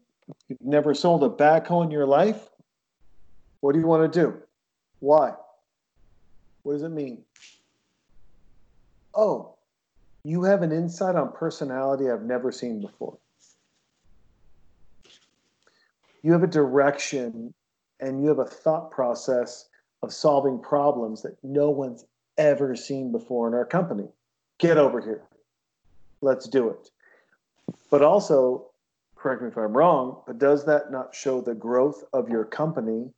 You've 0.48 0.60
never 0.60 0.92
sold 0.92 1.22
a 1.22 1.28
backhoe 1.28 1.84
in 1.84 1.92
your 1.92 2.04
life. 2.04 2.50
What 3.60 3.74
do 3.74 3.78
you 3.78 3.86
want 3.86 4.12
to 4.12 4.20
do? 4.20 4.42
Why? 4.98 5.34
What 6.64 6.72
does 6.72 6.82
it 6.82 6.88
mean? 6.88 7.22
Oh, 9.14 9.54
you 10.24 10.42
have 10.42 10.62
an 10.62 10.72
insight 10.72 11.14
on 11.14 11.30
personality 11.30 12.10
I've 12.10 12.24
never 12.24 12.50
seen 12.50 12.80
before. 12.80 13.16
You 16.24 16.32
have 16.32 16.42
a 16.42 16.48
direction 16.48 17.54
and 18.00 18.20
you 18.20 18.30
have 18.30 18.40
a 18.40 18.44
thought 18.44 18.90
process 18.90 19.68
of 20.02 20.12
solving 20.12 20.58
problems 20.58 21.22
that 21.22 21.36
no 21.44 21.70
one's 21.70 22.04
ever 22.38 22.76
seen 22.76 23.12
before 23.12 23.48
in 23.48 23.54
our 23.54 23.64
company. 23.64 24.08
Get 24.58 24.78
over 24.78 25.00
here. 25.00 25.22
Let's 26.20 26.48
do 26.48 26.68
it. 26.68 26.90
But 27.90 28.02
also, 28.02 28.66
correct 29.16 29.42
me 29.42 29.48
if 29.48 29.56
I'm 29.56 29.76
wrong, 29.76 30.22
but 30.26 30.38
does 30.38 30.64
that 30.66 30.90
not 30.90 31.14
show 31.14 31.40
the 31.40 31.54
growth 31.54 32.04
of 32.12 32.28
your 32.28 32.44
company 32.44 33.10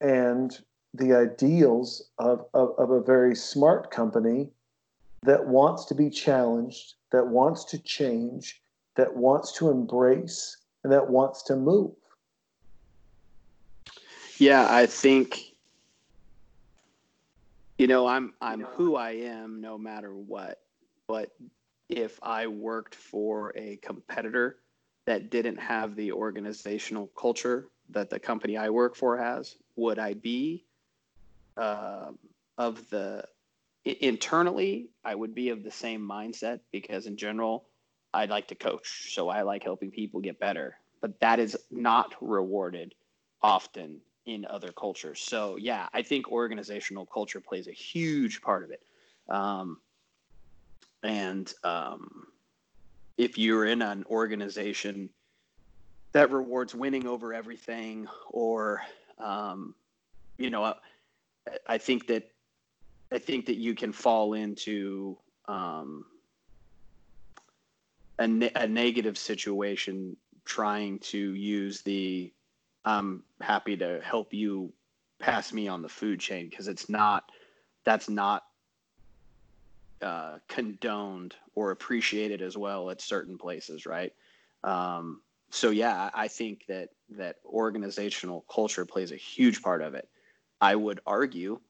and 0.00 0.58
the 0.92 1.12
ideals 1.12 2.08
of, 2.18 2.46
of, 2.54 2.74
of 2.78 2.90
a 2.90 3.00
very 3.00 3.34
smart 3.34 3.90
company 3.90 4.48
that 5.22 5.46
wants 5.46 5.86
to 5.86 5.94
be 5.94 6.10
challenged, 6.10 6.94
that 7.10 7.26
wants 7.26 7.64
to 7.64 7.78
change, 7.78 8.62
that 8.96 9.16
wants 9.16 9.52
to 9.52 9.70
embrace, 9.70 10.58
and 10.82 10.92
that 10.92 11.08
wants 11.08 11.42
to 11.42 11.56
move. 11.56 11.92
Yeah, 14.38 14.66
I 14.70 14.86
think 14.86 15.53
you 17.78 17.86
know, 17.86 18.06
I'm 18.06 18.34
I'm 18.40 18.62
who 18.62 18.96
I 18.96 19.12
am 19.12 19.60
no 19.60 19.76
matter 19.78 20.14
what. 20.14 20.60
But 21.06 21.30
if 21.88 22.18
I 22.22 22.46
worked 22.46 22.94
for 22.94 23.52
a 23.56 23.76
competitor 23.76 24.56
that 25.06 25.30
didn't 25.30 25.58
have 25.58 25.96
the 25.96 26.12
organizational 26.12 27.08
culture 27.08 27.68
that 27.90 28.10
the 28.10 28.18
company 28.18 28.56
I 28.56 28.70
work 28.70 28.96
for 28.96 29.18
has, 29.18 29.56
would 29.76 29.98
I 29.98 30.14
be 30.14 30.64
uh, 31.56 32.12
of 32.56 32.88
the 32.90 33.24
internally? 33.84 34.88
I 35.04 35.14
would 35.14 35.34
be 35.34 35.50
of 35.50 35.62
the 35.62 35.70
same 35.70 36.00
mindset 36.00 36.60
because 36.72 37.06
in 37.06 37.16
general, 37.16 37.66
I'd 38.14 38.30
like 38.30 38.48
to 38.48 38.54
coach, 38.54 39.12
so 39.14 39.28
I 39.28 39.42
like 39.42 39.64
helping 39.64 39.90
people 39.90 40.20
get 40.20 40.38
better. 40.38 40.78
But 41.00 41.20
that 41.20 41.38
is 41.38 41.56
not 41.70 42.14
rewarded 42.20 42.94
often 43.42 44.00
in 44.26 44.46
other 44.48 44.72
cultures. 44.72 45.20
So 45.20 45.56
yeah, 45.56 45.88
I 45.92 46.02
think 46.02 46.30
organizational 46.30 47.06
culture 47.06 47.40
plays 47.40 47.68
a 47.68 47.72
huge 47.72 48.40
part 48.40 48.64
of 48.64 48.70
it. 48.70 48.82
Um, 49.28 49.78
and 51.02 51.52
um, 51.62 52.26
if 53.18 53.36
you're 53.36 53.66
in 53.66 53.82
an 53.82 54.04
organization 54.08 55.10
that 56.12 56.30
rewards 56.30 56.74
winning 56.74 57.06
over 57.06 57.34
everything, 57.34 58.08
or 58.30 58.82
um, 59.18 59.74
you 60.38 60.50
know, 60.50 60.64
I, 60.64 60.74
I, 61.66 61.78
think 61.78 62.06
that 62.06 62.30
I 63.12 63.18
think 63.18 63.46
that 63.46 63.56
you 63.56 63.74
can 63.74 63.92
fall 63.92 64.34
into 64.34 65.18
um, 65.46 66.06
a, 68.18 68.26
ne- 68.26 68.52
a 68.54 68.66
negative 68.66 69.18
situation 69.18 70.16
trying 70.44 70.98
to 71.00 71.34
use 71.34 71.82
the 71.82 72.32
I'm 72.84 73.22
happy 73.40 73.76
to 73.78 74.00
help 74.02 74.34
you 74.34 74.72
pass 75.18 75.52
me 75.52 75.68
on 75.68 75.82
the 75.82 75.88
food 75.88 76.20
chain 76.20 76.48
because 76.48 76.68
it's 76.68 76.88
not 76.88 77.30
that's 77.84 78.08
not 78.08 78.44
uh, 80.02 80.38
condoned 80.48 81.34
or 81.54 81.70
appreciated 81.70 82.42
as 82.42 82.56
well 82.56 82.90
at 82.90 83.00
certain 83.00 83.38
places, 83.38 83.86
right? 83.86 84.12
Um, 84.62 85.20
so 85.50 85.70
yeah, 85.70 86.10
I 86.12 86.28
think 86.28 86.66
that 86.68 86.90
that 87.10 87.36
organizational 87.46 88.44
culture 88.52 88.84
plays 88.84 89.12
a 89.12 89.16
huge 89.16 89.62
part 89.62 89.82
of 89.82 89.94
it. 89.94 90.08
I 90.60 90.74
would 90.74 91.00
argue, 91.06 91.60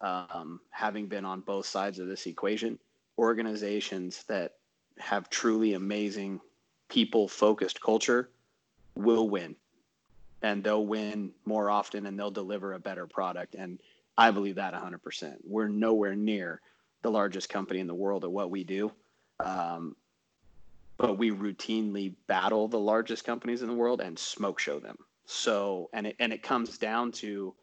um, 0.00 0.60
having 0.70 1.06
been 1.06 1.24
on 1.24 1.40
both 1.40 1.66
sides 1.66 1.98
of 1.98 2.06
this 2.06 2.26
equation, 2.26 2.78
organizations 3.18 4.24
that 4.24 4.54
have 4.98 5.30
truly 5.30 5.74
amazing 5.74 6.40
people-focused 6.88 7.80
culture 7.80 8.30
will 8.94 9.28
win 9.28 9.56
and 10.42 10.64
they'll 10.64 10.86
win 10.86 11.32
more 11.44 11.70
often 11.70 12.06
and 12.06 12.18
they'll 12.18 12.30
deliver 12.30 12.72
a 12.72 12.78
better 12.78 13.06
product. 13.06 13.54
And 13.54 13.78
I 14.16 14.30
believe 14.30 14.56
that 14.56 14.74
100%. 14.74 15.36
We're 15.44 15.68
nowhere 15.68 16.14
near 16.14 16.60
the 17.02 17.10
largest 17.10 17.48
company 17.48 17.80
in 17.80 17.86
the 17.86 17.94
world 17.94 18.24
at 18.24 18.30
what 18.30 18.50
we 18.50 18.64
do. 18.64 18.92
Um, 19.38 19.96
but 20.98 21.16
we 21.16 21.30
routinely 21.30 22.14
battle 22.26 22.68
the 22.68 22.78
largest 22.78 23.24
companies 23.24 23.62
in 23.62 23.68
the 23.68 23.74
world 23.74 24.00
and 24.00 24.18
smoke 24.18 24.58
show 24.58 24.78
them. 24.78 24.96
So, 25.24 25.88
and 25.92 26.08
it, 26.08 26.16
and 26.18 26.32
it 26.32 26.42
comes 26.42 26.76
down 26.76 27.12
to 27.12 27.54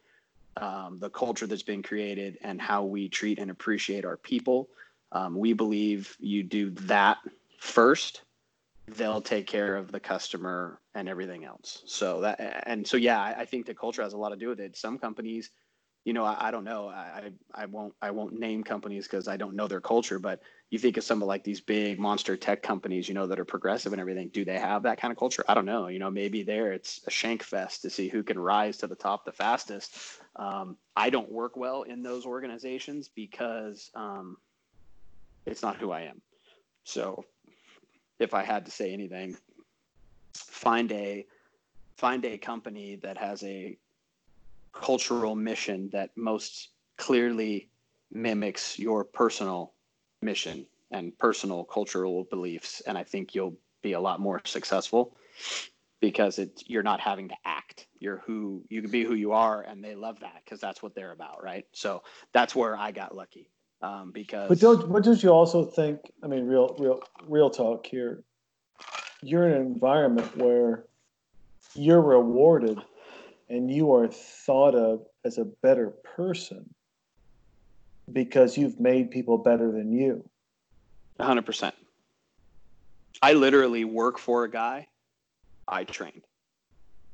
um, 0.56 0.98
the 1.00 1.10
culture 1.10 1.46
that's 1.46 1.64
been 1.64 1.84
created 1.84 2.40
and 2.42 2.60
how 2.60 2.84
we 2.84 3.10
treat 3.10 3.38
and 3.38 3.52
appreciate 3.52 4.06
our 4.06 4.18
people. 4.18 4.70
Um, 5.12 5.38
we 5.38 5.54
believe 5.54 6.16
you 6.20 6.44
do 6.44 6.72
that 6.72 7.18
first 7.60 8.22
they'll 8.88 9.22
take 9.22 9.48
care 9.48 9.76
of 9.76 9.92
the 9.92 10.00
customer 10.00 10.80
and 10.96 11.10
everything 11.10 11.44
else. 11.44 11.84
So 11.86 12.22
that 12.22 12.64
and 12.66 12.88
so 12.88 12.98
yeah, 12.98 13.22
I, 13.22 13.42
I 13.42 13.46
think 13.46 13.66
the 13.66 13.74
culture 13.74 14.02
has 14.02 14.14
a 14.14 14.18
lot 14.18 14.30
to 14.30 14.38
do 14.38 14.50
with 14.50 14.60
it. 14.60 14.78
Some 14.78 14.98
companies, 14.98 15.52
you 16.06 16.14
know, 16.14 16.24
I, 16.24 16.48
I 16.48 16.52
don't 16.52 16.64
know. 16.64 16.88
I, 16.88 17.32
I 17.54 17.66
won't 17.66 17.94
I 18.02 18.12
won't 18.12 18.40
name 18.40 18.64
companies 18.64 19.06
because 19.06 19.28
I 19.28 19.36
don't 19.36 19.56
know 19.56 19.68
their 19.68 19.82
culture. 19.82 20.20
But 20.20 20.42
you 20.70 20.80
think 20.80 20.96
of 20.96 21.04
some 21.04 21.22
of 21.22 21.28
like 21.28 21.44
these 21.44 21.60
big 21.60 22.00
monster 22.00 22.38
tech 22.38 22.64
companies, 22.64 23.10
you 23.10 23.14
know, 23.14 23.28
that 23.28 23.40
are 23.40 23.46
progressive 23.46 23.92
and 23.92 24.00
everything. 24.00 24.30
Do 24.30 24.46
they 24.46 24.58
have 24.58 24.84
that 24.84 25.00
kind 25.00 25.12
of 25.12 25.18
culture? 25.18 25.44
I 25.50 25.54
don't 25.54 25.66
know. 25.66 25.88
You 25.88 26.00
know, 26.00 26.10
maybe 26.10 26.44
there 26.44 26.72
it's 26.72 27.02
a 27.08 27.12
shank 27.12 27.44
fest 27.44 27.82
to 27.82 27.90
see 27.90 28.08
who 28.08 28.24
can 28.24 28.40
rise 28.40 28.78
to 28.78 28.88
the 28.88 28.96
top 28.96 29.26
the 29.26 29.34
fastest. 29.34 29.98
Um, 30.38 30.78
I 30.96 31.10
don't 31.10 31.32
work 31.32 31.58
well 31.58 31.84
in 31.84 32.04
those 32.04 32.26
organizations 32.26 33.10
because 33.14 33.92
um, 33.96 34.38
it's 35.46 35.62
not 35.62 35.76
who 35.76 35.92
I 35.92 36.02
am. 36.04 36.22
So 36.86 37.26
if 38.20 38.34
I 38.34 38.44
had 38.44 38.66
to 38.66 38.72
say 38.72 38.94
anything, 38.94 39.38
find 40.34 40.92
a 40.92 41.26
find 41.98 42.24
a 42.26 42.38
company 42.38 42.96
that 42.98 43.18
has 43.18 43.44
a 43.44 43.78
cultural 44.72 45.36
mission 45.36 45.90
that 45.92 46.12
most 46.16 46.70
clearly 46.98 47.70
mimics 48.12 48.78
your 48.78 49.04
personal 49.04 49.74
mission 50.22 50.66
and 50.92 51.18
personal 51.18 51.64
cultural 51.64 52.26
beliefs. 52.30 52.82
And 52.86 52.98
i 52.98 53.04
think 53.04 53.34
you'll 53.34 53.58
be 53.82 53.94
a 53.94 54.00
lot 54.00 54.20
more 54.20 54.42
successful 54.46 55.16
because 56.00 56.38
it's 56.38 56.64
you're 56.68 56.84
not 56.84 57.00
having 57.00 57.30
to 57.30 57.36
act. 57.46 57.88
You're 58.00 58.22
who 58.26 58.64
you 58.70 58.82
can 58.82 58.92
be 58.92 59.04
who 59.04 59.16
you 59.16 59.32
are 59.32 59.64
and 59.64 59.84
they 59.84 59.96
love 59.96 60.20
that 60.20 60.42
because 60.44 60.60
that's 60.60 60.84
what 60.84 60.94
they're 60.94 61.12
about 61.12 61.44
right? 61.44 61.66
So 61.72 62.04
that's 62.34 62.56
where 62.56 62.78
i 62.78 62.92
got 62.92 63.16
lucky 63.16 63.50
um, 63.82 64.12
because. 64.12 64.50
But 64.50 64.60
don't 64.60 64.92
but 64.92 65.04
don't 65.04 65.22
you 65.22 65.30
also 65.30 65.66
think? 65.66 66.00
I 66.24 66.28
mean, 66.28 66.46
real 66.46 66.76
real 66.80 67.02
real 67.28 67.50
talk 67.50 67.86
here. 67.86 68.24
You're 69.22 69.48
in 69.48 69.54
an 69.54 69.66
environment 69.66 70.38
where 70.38 70.86
you're 71.74 72.02
rewarded, 72.02 72.80
and 73.50 73.72
you 73.72 73.94
are 73.94 74.08
thought 74.08 74.76
of 74.76 75.06
as 75.26 75.38
a 75.38 75.46
better 75.46 75.90
person 76.16 76.74
because 78.12 78.58
you've 78.58 78.80
made 78.80 79.12
people 79.12 79.38
better 79.38 79.72
than 79.72 79.92
you. 79.92 80.28
hundred 81.20 81.46
percent. 81.46 81.76
I 83.22 83.34
literally 83.34 83.84
work 83.84 84.20
for 84.20 84.44
a 84.44 84.50
guy 84.50 84.88
I 85.68 85.84
trained. 85.84 86.24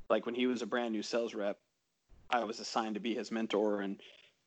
Like 0.10 0.26
when 0.26 0.36
he 0.36 0.48
was 0.48 0.62
a 0.62 0.66
brand 0.66 0.92
new 0.92 1.02
sales 1.02 1.34
rep, 1.34 1.58
I 2.30 2.44
was 2.44 2.60
assigned 2.60 2.96
to 2.96 3.00
be 3.00 3.16
his 3.16 3.32
mentor 3.32 3.82
and 3.82 4.00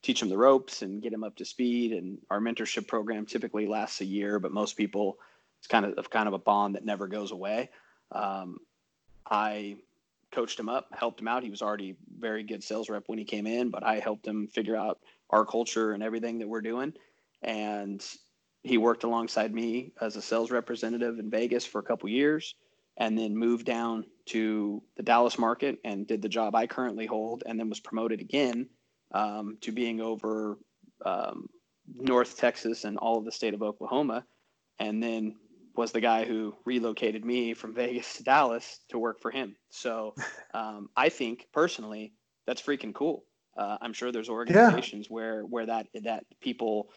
teach 0.06 0.20
them 0.20 0.28
the 0.28 0.38
ropes 0.38 0.82
and 0.82 1.02
get 1.02 1.10
them 1.10 1.24
up 1.24 1.34
to 1.34 1.44
speed. 1.44 1.92
And 1.92 2.18
our 2.30 2.38
mentorship 2.38 2.86
program 2.86 3.26
typically 3.26 3.66
lasts 3.66 4.00
a 4.00 4.04
year, 4.04 4.38
but 4.38 4.52
most 4.52 4.76
people 4.76 5.18
it's 5.58 5.66
kind 5.66 5.84
of 5.84 6.10
kind 6.10 6.28
of 6.28 6.34
a 6.34 6.38
bond 6.38 6.76
that 6.76 6.84
never 6.84 7.08
goes 7.08 7.32
away. 7.32 7.70
Um, 8.12 8.58
I 9.28 9.76
coached 10.30 10.60
him 10.60 10.68
up, 10.68 10.88
helped 10.92 11.20
him 11.20 11.26
out. 11.26 11.42
He 11.42 11.50
was 11.50 11.60
already 11.60 11.96
very 12.20 12.44
good 12.44 12.62
sales 12.62 12.88
rep 12.88 13.04
when 13.06 13.18
he 13.18 13.24
came 13.24 13.48
in, 13.48 13.70
but 13.70 13.82
I 13.82 13.98
helped 13.98 14.26
him 14.26 14.46
figure 14.46 14.76
out 14.76 15.00
our 15.30 15.44
culture 15.44 15.92
and 15.92 16.04
everything 16.04 16.38
that 16.38 16.48
we're 16.48 16.60
doing. 16.60 16.92
And 17.42 18.04
he 18.62 18.78
worked 18.78 19.02
alongside 19.02 19.52
me 19.52 19.92
as 20.00 20.14
a 20.14 20.22
sales 20.22 20.52
representative 20.52 21.18
in 21.18 21.30
Vegas 21.30 21.66
for 21.66 21.80
a 21.80 21.84
couple 21.84 22.08
years 22.08 22.54
and 22.96 23.18
then 23.18 23.36
moved 23.36 23.66
down 23.66 24.04
to 24.26 24.82
the 24.96 25.02
Dallas 25.02 25.38
market 25.38 25.78
and 25.84 26.06
did 26.06 26.22
the 26.22 26.28
job 26.28 26.54
I 26.54 26.66
currently 26.66 27.06
hold 27.06 27.42
and 27.44 27.58
then 27.58 27.68
was 27.68 27.80
promoted 27.80 28.20
again 28.20 28.68
um, 29.12 29.58
to 29.60 29.72
being 29.72 30.00
over 30.00 30.58
um, 31.04 31.48
North 31.94 32.36
Texas 32.36 32.84
and 32.84 32.98
all 32.98 33.18
of 33.18 33.24
the 33.24 33.32
state 33.32 33.54
of 33.54 33.62
Oklahoma, 33.62 34.24
and 34.78 35.02
then 35.02 35.36
was 35.76 35.92
the 35.92 36.00
guy 36.00 36.24
who 36.24 36.54
relocated 36.64 37.24
me 37.24 37.54
from 37.54 37.74
Vegas 37.82 38.14
to 38.16 38.24
Dallas 38.24 38.80
to 38.88 38.98
work 38.98 39.20
for 39.20 39.30
him. 39.30 39.56
So 39.70 40.14
um, 40.54 40.88
I 40.96 41.08
think 41.08 41.46
personally 41.52 42.12
that's 42.46 42.62
freaking 42.62 42.94
cool. 42.94 43.24
Uh, 43.56 43.78
I'm 43.80 43.92
sure 43.92 44.12
there's 44.12 44.28
organizations 44.28 45.06
yeah. 45.08 45.14
where 45.14 45.42
where 45.42 45.66
that 45.66 45.86
that 46.02 46.24
people 46.40 46.90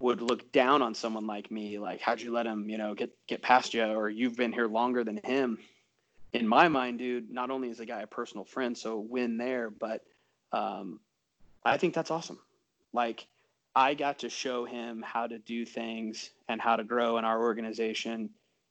would 0.00 0.20
look 0.20 0.52
down 0.52 0.82
on 0.82 0.94
someone 0.94 1.26
like 1.26 1.50
me, 1.50 1.78
like 1.78 2.00
how'd 2.00 2.20
you 2.20 2.32
let 2.32 2.46
him, 2.46 2.68
you 2.68 2.78
know, 2.78 2.94
get 2.94 3.10
get 3.26 3.42
past 3.42 3.74
you, 3.74 3.84
or 3.84 4.08
you've 4.08 4.36
been 4.36 4.52
here 4.52 4.66
longer 4.66 5.02
than 5.02 5.18
him. 5.24 5.58
In 6.34 6.46
my 6.46 6.68
mind, 6.68 6.98
dude, 6.98 7.30
not 7.30 7.50
only 7.50 7.70
is 7.70 7.78
the 7.78 7.86
guy 7.86 8.02
a 8.02 8.06
personal 8.06 8.44
friend, 8.44 8.76
so 8.76 8.98
win 8.98 9.38
there, 9.38 9.70
but 9.70 10.02
um, 10.52 11.00
I 11.72 11.76
think 11.78 11.94
that's 11.94 12.10
awesome. 12.10 12.38
Like 12.92 13.26
I 13.74 13.94
got 13.94 14.20
to 14.20 14.28
show 14.28 14.64
him 14.64 15.04
how 15.06 15.26
to 15.26 15.38
do 15.38 15.64
things 15.64 16.30
and 16.48 16.60
how 16.60 16.76
to 16.76 16.84
grow 16.84 17.18
in 17.18 17.24
our 17.24 17.40
organization 17.40 18.30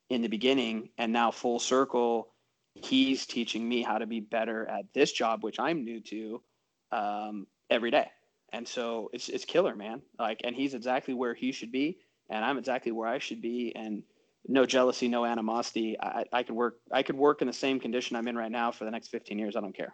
in 0.09 0.21
the 0.21 0.27
beginning. 0.27 0.89
And 0.97 1.13
now 1.13 1.31
full 1.31 1.59
circle 1.59 2.29
he's 2.75 3.25
teaching 3.25 3.67
me 3.67 3.81
how 3.81 3.97
to 3.97 4.05
be 4.05 4.19
better 4.19 4.67
at 4.67 4.85
this 4.93 5.11
job 5.11 5.43
which 5.43 5.59
i'm 5.59 5.83
new 5.83 5.99
to 5.99 6.41
um, 6.91 7.47
every 7.71 7.89
day. 7.89 8.09
And 8.53 8.67
so 8.67 9.09
it's 9.13 9.29
it's 9.29 9.45
killer 9.45 9.75
man. 9.75 10.01
Like 10.17 10.41
and 10.43 10.55
he's 10.55 10.73
exactly 10.73 11.13
where 11.13 11.33
he 11.33 11.51
should 11.51 11.71
be 11.71 11.97
and 12.29 12.43
i'm 12.45 12.57
exactly 12.57 12.91
where 12.91 13.09
i 13.09 13.19
should 13.19 13.41
be. 13.41 13.75
And 13.75 14.03
no 14.47 14.65
jealousy 14.65 15.07
no 15.07 15.25
animosity. 15.25 15.99
I, 15.99 16.25
I 16.31 16.43
could 16.43 16.55
work 16.55 16.77
i 16.91 17.03
could 17.03 17.17
work 17.17 17.41
in 17.41 17.47
the 17.47 17.53
same 17.53 17.79
condition 17.79 18.15
i'm 18.15 18.27
in 18.27 18.37
right 18.37 18.51
now 18.51 18.71
for 18.71 18.85
the 18.85 18.91
next 18.91 19.09
15 19.09 19.37
years. 19.37 19.55
I 19.55 19.61
don't 19.61 19.75
care. 19.75 19.93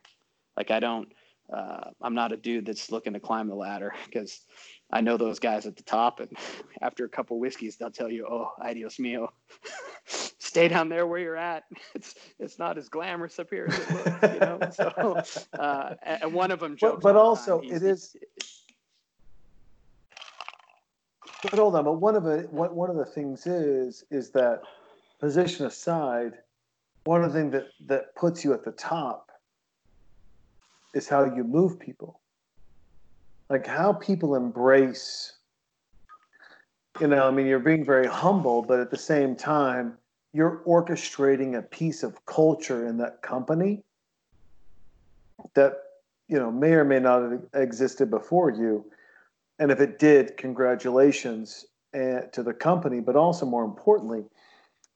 Like 0.58 0.72
i 0.72 0.80
don't 0.80 1.12
uh, 1.52 1.90
I'm 2.02 2.16
not 2.16 2.32
a 2.32 2.38
dude 2.38 2.66
that's 2.66 2.92
looking 2.92 3.14
to 3.14 3.20
climb 3.20 3.48
the 3.48 3.56
ladder 3.56 3.94
because 4.06 4.42
I 4.92 5.02
know 5.02 5.18
those 5.18 5.40
guys 5.40 5.66
at 5.66 5.76
the 5.76 5.84
top, 5.84 6.20
and 6.20 6.30
after 6.82 7.06
a 7.06 7.10
couple 7.10 7.40
whiskeys, 7.40 7.76
they'll 7.76 7.92
tell 7.92 8.10
you, 8.10 8.28
"Oh, 8.30 8.52
adios 8.62 9.00
mio, 9.00 9.32
stay 10.06 10.68
down 10.68 10.90
there 10.90 11.06
where 11.06 11.20
you're 11.20 11.38
at. 11.38 11.64
It's 11.96 12.16
it's 12.40 12.60
not 12.60 12.78
as 12.78 12.90
glamorous 12.90 13.40
up 13.40 13.50
here 13.50 13.68
as 13.70 13.80
it 13.80 13.92
looks." 13.92 14.34
You 14.34 14.40
know, 14.40 15.22
so 15.24 15.60
uh, 15.60 15.96
and 16.04 16.34
one 16.34 16.52
of 16.52 16.60
them 16.60 16.78
jokes. 16.78 17.04
But, 17.04 17.14
but 17.14 17.16
also, 17.16 17.60
it 17.62 17.84
is. 17.84 18.16
But 21.42 21.60
hold 21.60 21.76
on, 21.76 21.84
but 21.84 21.94
one 21.94 22.16
of 22.16 22.24
the 22.24 22.48
one, 22.52 22.74
one 22.74 22.90
of 22.90 22.96
the 22.96 23.06
things 23.06 23.46
is 23.46 24.06
is 24.12 24.32
that 24.32 24.62
position 25.20 25.66
aside, 25.66 26.34
one 27.04 27.24
of 27.24 27.34
the 27.34 27.40
things 27.40 27.52
that, 27.52 27.68
that 27.86 28.16
puts 28.16 28.44
you 28.44 28.54
at 28.54 28.64
the 28.64 28.72
top 28.72 29.33
is 30.94 31.08
how 31.08 31.26
you 31.26 31.44
move 31.44 31.80
people. 31.80 32.20
Like 33.50 33.68
how 33.68 33.94
people 33.94 34.36
embrace, 34.36 35.34
you 37.00 37.08
know, 37.08 37.28
I 37.28 37.32
mean, 37.32 37.46
you're 37.46 37.60
being 37.60 37.86
very 37.86 38.08
humble, 38.08 38.62
but 38.62 38.80
at 38.80 38.90
the 38.90 38.98
same 38.98 39.36
time, 39.36 39.98
you're 40.34 40.64
orchestrating 40.66 41.58
a 41.58 41.62
piece 41.62 42.04
of 42.04 42.26
culture 42.26 42.88
in 42.88 42.98
that 42.98 43.22
company 43.22 43.84
that, 45.54 45.74
you 46.28 46.40
know, 46.40 46.52
may 46.52 46.72
or 46.72 46.84
may 46.84 47.00
not 47.00 47.22
have 47.22 47.42
existed 47.54 48.10
before 48.10 48.50
you. 48.50 48.86
And 49.60 49.72
if 49.72 49.80
it 49.80 50.00
did, 50.00 50.38
congratulations 50.38 51.66
uh, 51.94 52.22
to 52.32 52.42
the 52.42 52.54
company, 52.54 53.00
but 53.00 53.16
also 53.16 53.46
more 53.46 53.64
importantly, 53.64 54.24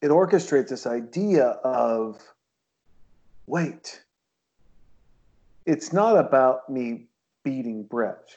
it 0.02 0.08
orchestrates 0.08 0.70
this 0.70 0.88
idea 0.88 1.46
of 1.64 2.22
wait, 3.46 4.04
it's 5.68 5.92
not 5.92 6.18
about 6.18 6.70
me 6.70 7.08
beating 7.44 7.84
Brett. 7.84 8.30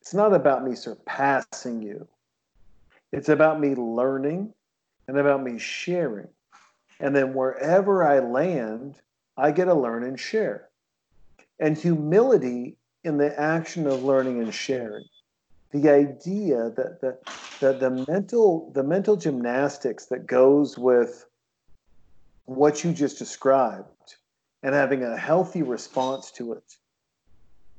It's 0.00 0.14
not 0.14 0.32
about 0.32 0.64
me 0.64 0.76
surpassing 0.76 1.82
you. 1.82 2.06
It's 3.12 3.28
about 3.28 3.58
me 3.58 3.74
learning 3.74 4.54
and 5.08 5.18
about 5.18 5.42
me 5.42 5.58
sharing. 5.58 6.28
And 7.00 7.14
then 7.16 7.34
wherever 7.34 8.04
I 8.04 8.20
land, 8.20 8.94
I 9.36 9.50
get 9.50 9.64
to 9.64 9.74
learn 9.74 10.04
and 10.04 10.18
share. 10.18 10.68
And 11.58 11.76
humility 11.76 12.76
in 13.02 13.18
the 13.18 13.38
action 13.38 13.88
of 13.88 14.04
learning 14.04 14.40
and 14.40 14.54
sharing. 14.54 15.04
The 15.72 15.90
idea 15.90 16.70
that 16.76 17.00
the, 17.00 17.18
that 17.60 17.80
the 17.80 18.04
mental 18.08 18.70
the 18.72 18.84
mental 18.84 19.16
gymnastics 19.16 20.06
that 20.06 20.26
goes 20.26 20.78
with 20.78 21.26
what 22.44 22.84
you 22.84 22.92
just 22.92 23.18
described 23.18 24.16
and 24.62 24.74
having 24.74 25.02
a 25.02 25.16
healthy 25.16 25.62
response 25.62 26.30
to 26.32 26.52
it 26.52 26.74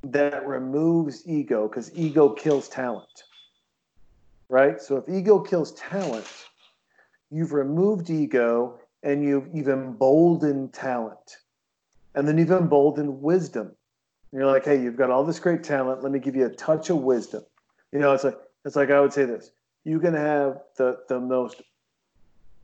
that 0.03 0.47
removes 0.47 1.27
ego 1.27 1.67
because 1.67 1.91
ego 1.97 2.29
kills 2.29 2.69
talent 2.69 3.23
right? 4.49 4.81
So 4.81 4.97
if 4.97 5.07
ego 5.07 5.39
kills 5.39 5.73
talent 5.73 6.25
you've 7.31 7.53
removed 7.53 8.09
ego 8.09 8.79
and 9.03 9.23
you've, 9.23 9.47
you've 9.53 9.69
emboldened 9.69 10.73
talent 10.73 11.37
and 12.15 12.27
then 12.27 12.37
you've 12.37 12.51
emboldened 12.51 13.21
wisdom. 13.21 13.67
And 14.31 14.39
you're 14.39 14.51
like 14.51 14.65
hey 14.65 14.81
you've 14.81 14.97
got 14.97 15.09
all 15.09 15.23
this 15.23 15.39
great 15.39 15.63
talent. 15.63 16.03
Let 16.03 16.11
me 16.11 16.19
give 16.19 16.35
you 16.35 16.45
a 16.45 16.49
touch 16.49 16.89
of 16.89 16.97
wisdom. 16.97 17.43
You 17.91 17.99
know 17.99 18.13
it's 18.13 18.23
like 18.23 18.37
it's 18.65 18.75
like 18.75 18.91
i 18.91 18.99
would 18.99 19.13
say 19.13 19.25
this 19.25 19.51
you 19.83 19.99
can 19.99 20.13
have 20.13 20.59
the 20.77 20.99
the 21.07 21.19
most 21.19 21.61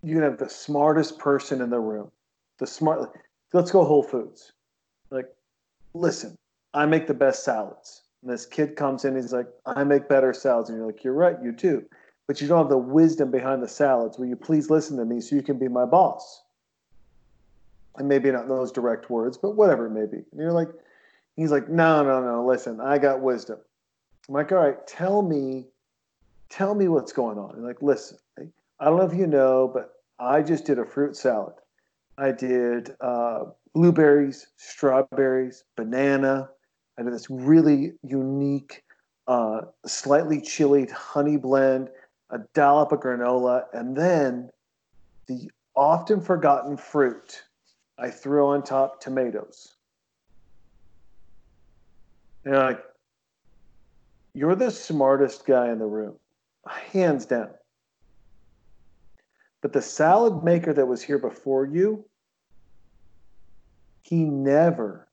you 0.03 0.13
can 0.13 0.23
have 0.23 0.37
the 0.37 0.49
smartest 0.49 1.17
person 1.17 1.61
in 1.61 1.69
the 1.69 1.79
room 1.79 2.11
the 2.59 2.67
smart 2.67 3.17
let's 3.55 3.71
go 3.71 3.83
whole 3.83 4.03
foods. 4.03 4.51
Like 5.09 5.33
listen 5.93 6.37
i 6.73 6.85
make 6.85 7.07
the 7.07 7.13
best 7.13 7.43
salads. 7.43 8.03
And 8.21 8.31
this 8.31 8.45
kid 8.45 8.75
comes 8.75 9.05
in 9.05 9.15
he's 9.15 9.33
like 9.33 9.47
i 9.65 9.83
make 9.83 10.09
better 10.09 10.33
salads. 10.33 10.69
And 10.69 10.77
you're 10.77 10.87
like 10.87 11.03
you're 11.03 11.13
right 11.13 11.37
you 11.41 11.51
do. 11.51 11.83
But 12.27 12.41
you 12.41 12.47
don't 12.47 12.57
have 12.57 12.69
the 12.69 12.77
wisdom 12.77 13.29
behind 13.29 13.61
the 13.61 13.67
salads. 13.67 14.17
Will 14.17 14.25
you 14.25 14.35
please 14.35 14.69
listen 14.69 14.97
to 14.97 15.05
me 15.05 15.21
so 15.21 15.35
you 15.35 15.43
can 15.43 15.59
be 15.59 15.67
my 15.67 15.85
boss? 15.85 16.41
And 17.97 18.09
maybe 18.09 18.31
not 18.31 18.47
those 18.47 18.71
direct 18.71 19.09
words 19.09 19.37
but 19.37 19.55
whatever 19.55 19.87
it 19.87 19.91
may 19.91 20.05
be. 20.05 20.17
And 20.17 20.39
you're 20.39 20.51
like 20.51 20.69
he's 21.35 21.51
like 21.51 21.69
no 21.69 22.03
no 22.03 22.21
no 22.21 22.45
listen 22.45 22.79
i 22.81 22.97
got 22.97 23.21
wisdom. 23.21 23.59
I'm 24.27 24.35
like 24.35 24.51
all 24.51 24.59
right 24.59 24.85
tell 24.85 25.21
me 25.21 25.65
tell 26.49 26.75
me 26.75 26.87
what's 26.87 27.11
going 27.11 27.37
on. 27.37 27.55
And 27.55 27.63
like, 27.63 27.81
listen, 27.81 28.17
I 28.79 28.85
don't 28.85 28.97
know 28.97 29.05
if 29.05 29.13
you 29.13 29.27
know, 29.27 29.69
but 29.73 29.93
I 30.19 30.41
just 30.41 30.65
did 30.65 30.79
a 30.79 30.85
fruit 30.85 31.15
salad. 31.15 31.55
I 32.17 32.31
did 32.31 32.95
uh, 33.01 33.45
blueberries, 33.73 34.47
strawberries, 34.57 35.63
banana. 35.75 36.49
I 36.97 37.03
did 37.03 37.13
this 37.13 37.29
really 37.29 37.93
unique, 38.03 38.83
uh, 39.27 39.61
slightly 39.85 40.41
chilled 40.41 40.91
honey 40.91 41.37
blend, 41.37 41.89
a 42.29 42.39
dollop 42.53 42.91
of 42.91 43.01
granola, 43.01 43.63
and 43.73 43.95
then 43.95 44.49
the 45.27 45.49
often 45.75 46.21
forgotten 46.21 46.77
fruit. 46.77 47.43
I 47.97 48.09
threw 48.09 48.47
on 48.47 48.63
top 48.63 49.01
tomatoes. 49.01 49.75
And 52.43 52.53
you're 52.53 52.63
like, 52.63 52.83
you're 54.33 54.55
the 54.55 54.71
smartest 54.71 55.45
guy 55.45 55.69
in 55.71 55.79
the 55.79 55.85
room 55.85 56.15
hands 56.67 57.25
down. 57.25 57.49
But 59.65 59.73
the 59.73 59.81
salad 59.81 60.43
maker 60.43 60.73
that 60.73 60.85
was 60.85 61.01
here 61.01 61.17
before 61.17 61.65
you, 61.65 62.05
he 64.03 64.23
never 64.23 65.07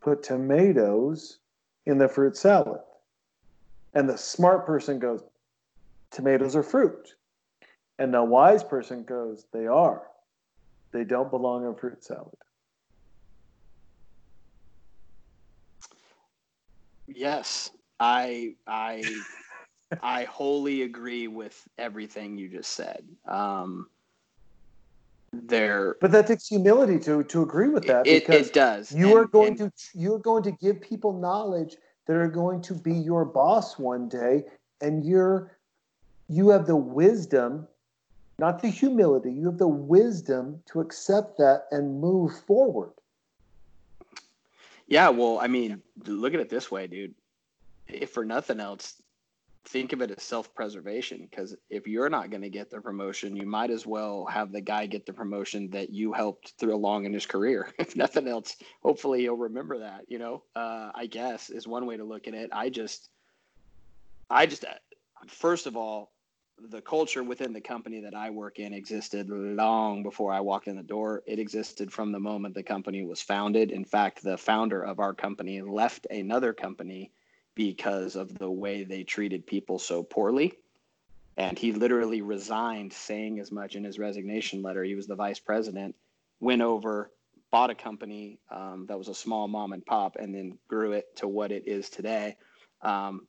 put 0.00 0.22
tomatoes 0.22 1.40
in 1.84 1.98
the 1.98 2.08
fruit 2.08 2.34
salad. 2.34 2.80
And 3.92 4.08
the 4.08 4.16
smart 4.16 4.64
person 4.64 4.98
goes, 4.98 5.22
tomatoes 6.10 6.56
are 6.56 6.62
fruit. 6.62 7.14
And 7.98 8.14
the 8.14 8.24
wise 8.24 8.64
person 8.64 9.04
goes, 9.04 9.44
they 9.52 9.66
are. 9.66 10.04
They 10.92 11.04
don't 11.04 11.30
belong 11.30 11.66
in 11.66 11.74
fruit 11.74 12.02
salad. 12.02 12.38
Yes, 17.06 17.70
I 18.00 18.54
I 18.66 19.04
I 20.02 20.24
wholly 20.24 20.82
agree 20.82 21.28
with 21.28 21.60
everything 21.78 22.38
you 22.38 22.48
just 22.48 22.72
said. 22.72 23.04
Um, 23.26 23.88
there, 25.32 25.96
but 26.00 26.12
that 26.12 26.26
takes 26.28 26.46
humility 26.46 26.98
to 27.00 27.24
to 27.24 27.42
agree 27.42 27.68
with 27.68 27.86
that 27.86 28.06
it, 28.06 28.26
because 28.26 28.48
it 28.48 28.52
does. 28.52 28.92
You 28.92 29.08
And- 29.08 29.16
are 29.16 29.26
going 29.26 29.60
and- 29.60 29.72
to 29.76 29.98
you 29.98 30.14
are 30.14 30.18
going 30.20 30.42
to 30.44 30.52
give 30.52 30.80
people 30.80 31.12
knowledge 31.12 31.76
that 32.06 32.16
are 32.16 32.28
going 32.28 32.60
to 32.62 32.74
be 32.74 32.92
your 32.94 33.24
boss 33.24 33.78
one 33.78 34.08
day, 34.08 34.44
and 34.80 35.04
you're 35.04 35.58
you 36.28 36.48
have 36.50 36.66
the 36.66 36.76
wisdom, 36.76 37.66
not 38.38 38.62
the 38.62 38.68
humility. 38.68 39.32
You 39.32 39.46
have 39.46 39.58
the 39.58 39.68
wisdom 39.68 40.62
to 40.66 40.80
accept 40.80 41.36
that 41.38 41.64
and 41.70 42.00
move 42.00 42.38
forward. 42.46 42.92
Yeah, 44.86 45.08
well, 45.08 45.38
I 45.40 45.48
mean, 45.48 45.82
look 46.06 46.34
at 46.34 46.40
it 46.40 46.48
this 46.50 46.70
way, 46.70 46.86
dude. 46.86 47.14
If 47.88 48.10
for 48.10 48.24
nothing 48.24 48.60
else, 48.60 49.02
think 49.64 49.92
of 49.92 50.02
it 50.02 50.10
as 50.10 50.22
self-preservation 50.22 51.26
because 51.30 51.56
if 51.70 51.86
you're 51.86 52.10
not 52.10 52.30
going 52.30 52.42
to 52.42 52.50
get 52.50 52.70
the 52.70 52.80
promotion, 52.80 53.36
you 53.36 53.46
might 53.46 53.70
as 53.70 53.86
well 53.86 54.26
have 54.26 54.52
the 54.52 54.60
guy 54.60 54.86
get 54.86 55.06
the 55.06 55.12
promotion 55.12 55.70
that 55.70 55.90
you 55.90 56.12
helped 56.12 56.54
through 56.58 56.74
along 56.74 57.06
in 57.06 57.12
his 57.12 57.26
career. 57.26 57.68
if 57.78 57.96
nothing 57.96 58.28
else, 58.28 58.56
hopefully 58.82 59.20
he'll 59.20 59.36
remember 59.36 59.78
that. 59.78 60.04
You 60.08 60.18
know, 60.18 60.42
uh, 60.54 60.90
I 60.94 61.06
guess 61.06 61.50
is 61.50 61.66
one 61.66 61.86
way 61.86 61.96
to 61.96 62.04
look 62.04 62.28
at 62.28 62.34
it. 62.34 62.50
I 62.52 62.68
just, 62.68 63.08
I 64.28 64.46
just, 64.46 64.64
uh, 64.64 64.74
first 65.26 65.66
of 65.66 65.76
all, 65.76 66.12
the 66.70 66.80
culture 66.80 67.22
within 67.22 67.52
the 67.52 67.60
company 67.60 68.00
that 68.02 68.14
I 68.14 68.30
work 68.30 68.58
in 68.58 68.72
existed 68.72 69.28
long 69.28 70.02
before 70.02 70.32
I 70.32 70.40
walked 70.40 70.68
in 70.68 70.76
the 70.76 70.82
door. 70.82 71.22
It 71.26 71.38
existed 71.38 71.92
from 71.92 72.12
the 72.12 72.20
moment 72.20 72.54
the 72.54 72.62
company 72.62 73.04
was 73.04 73.20
founded. 73.20 73.72
In 73.72 73.84
fact, 73.84 74.22
the 74.22 74.36
founder 74.36 74.82
of 74.82 75.00
our 75.00 75.14
company 75.14 75.62
left 75.62 76.06
another 76.10 76.52
company 76.52 77.10
because 77.54 78.16
of 78.16 78.36
the 78.38 78.50
way 78.50 78.84
they 78.84 79.02
treated 79.02 79.46
people 79.46 79.78
so 79.78 80.02
poorly. 80.02 80.54
And 81.36 81.58
he 81.58 81.72
literally 81.72 82.22
resigned, 82.22 82.92
saying 82.92 83.40
as 83.40 83.50
much 83.50 83.74
in 83.74 83.84
his 83.84 83.98
resignation 83.98 84.62
letter. 84.62 84.84
He 84.84 84.94
was 84.94 85.06
the 85.06 85.16
vice 85.16 85.40
president, 85.40 85.96
went 86.40 86.62
over, 86.62 87.10
bought 87.50 87.70
a 87.70 87.74
company 87.74 88.38
um, 88.50 88.86
that 88.88 88.98
was 88.98 89.08
a 89.08 89.14
small 89.14 89.48
mom 89.48 89.72
and 89.72 89.84
pop, 89.84 90.16
and 90.16 90.34
then 90.34 90.58
grew 90.68 90.92
it 90.92 91.16
to 91.16 91.28
what 91.28 91.50
it 91.50 91.66
is 91.66 91.88
today. 91.88 92.36
Um, 92.82 93.26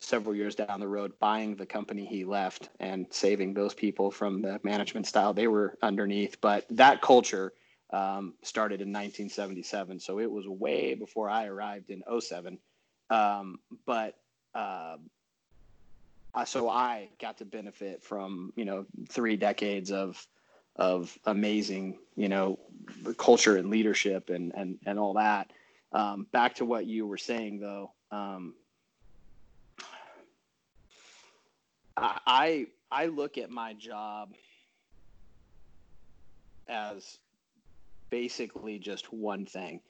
several 0.00 0.34
years 0.34 0.54
down 0.54 0.80
the 0.80 0.88
road, 0.88 1.12
buying 1.18 1.56
the 1.56 1.66
company 1.66 2.06
he 2.06 2.24
left 2.24 2.68
and 2.78 3.06
saving 3.10 3.54
those 3.54 3.74
people 3.74 4.10
from 4.10 4.42
the 4.42 4.60
management 4.62 5.06
style 5.06 5.32
they 5.32 5.48
were 5.48 5.76
underneath. 5.82 6.40
But 6.40 6.66
that 6.70 7.02
culture 7.02 7.52
um, 7.92 8.34
started 8.42 8.80
in 8.80 8.88
1977. 8.88 9.98
So 10.00 10.18
it 10.20 10.30
was 10.30 10.46
way 10.46 10.94
before 10.94 11.30
I 11.30 11.46
arrived 11.46 11.90
in 11.90 12.02
07. 12.20 12.58
Um, 13.10 13.58
but 13.86 14.16
uh, 14.54 14.96
so 16.44 16.68
I 16.68 17.08
got 17.20 17.38
to 17.38 17.44
benefit 17.44 18.02
from 18.02 18.52
you 18.56 18.64
know 18.64 18.86
three 19.08 19.36
decades 19.36 19.90
of 19.90 20.24
of 20.76 21.16
amazing 21.24 21.98
you 22.16 22.28
know 22.28 22.58
culture 23.16 23.56
and 23.56 23.70
leadership 23.70 24.30
and 24.30 24.52
and 24.54 24.78
and 24.86 24.98
all 24.98 25.14
that. 25.14 25.50
Um, 25.92 26.26
back 26.32 26.56
to 26.56 26.64
what 26.64 26.86
you 26.86 27.06
were 27.06 27.18
saying 27.18 27.60
though. 27.60 27.92
Um, 28.10 28.54
I 31.96 32.66
I 32.90 33.06
look 33.06 33.38
at 33.38 33.50
my 33.50 33.74
job 33.74 34.34
as 36.68 37.18
basically 38.10 38.78
just 38.78 39.12
one 39.12 39.46
thing. 39.46 39.80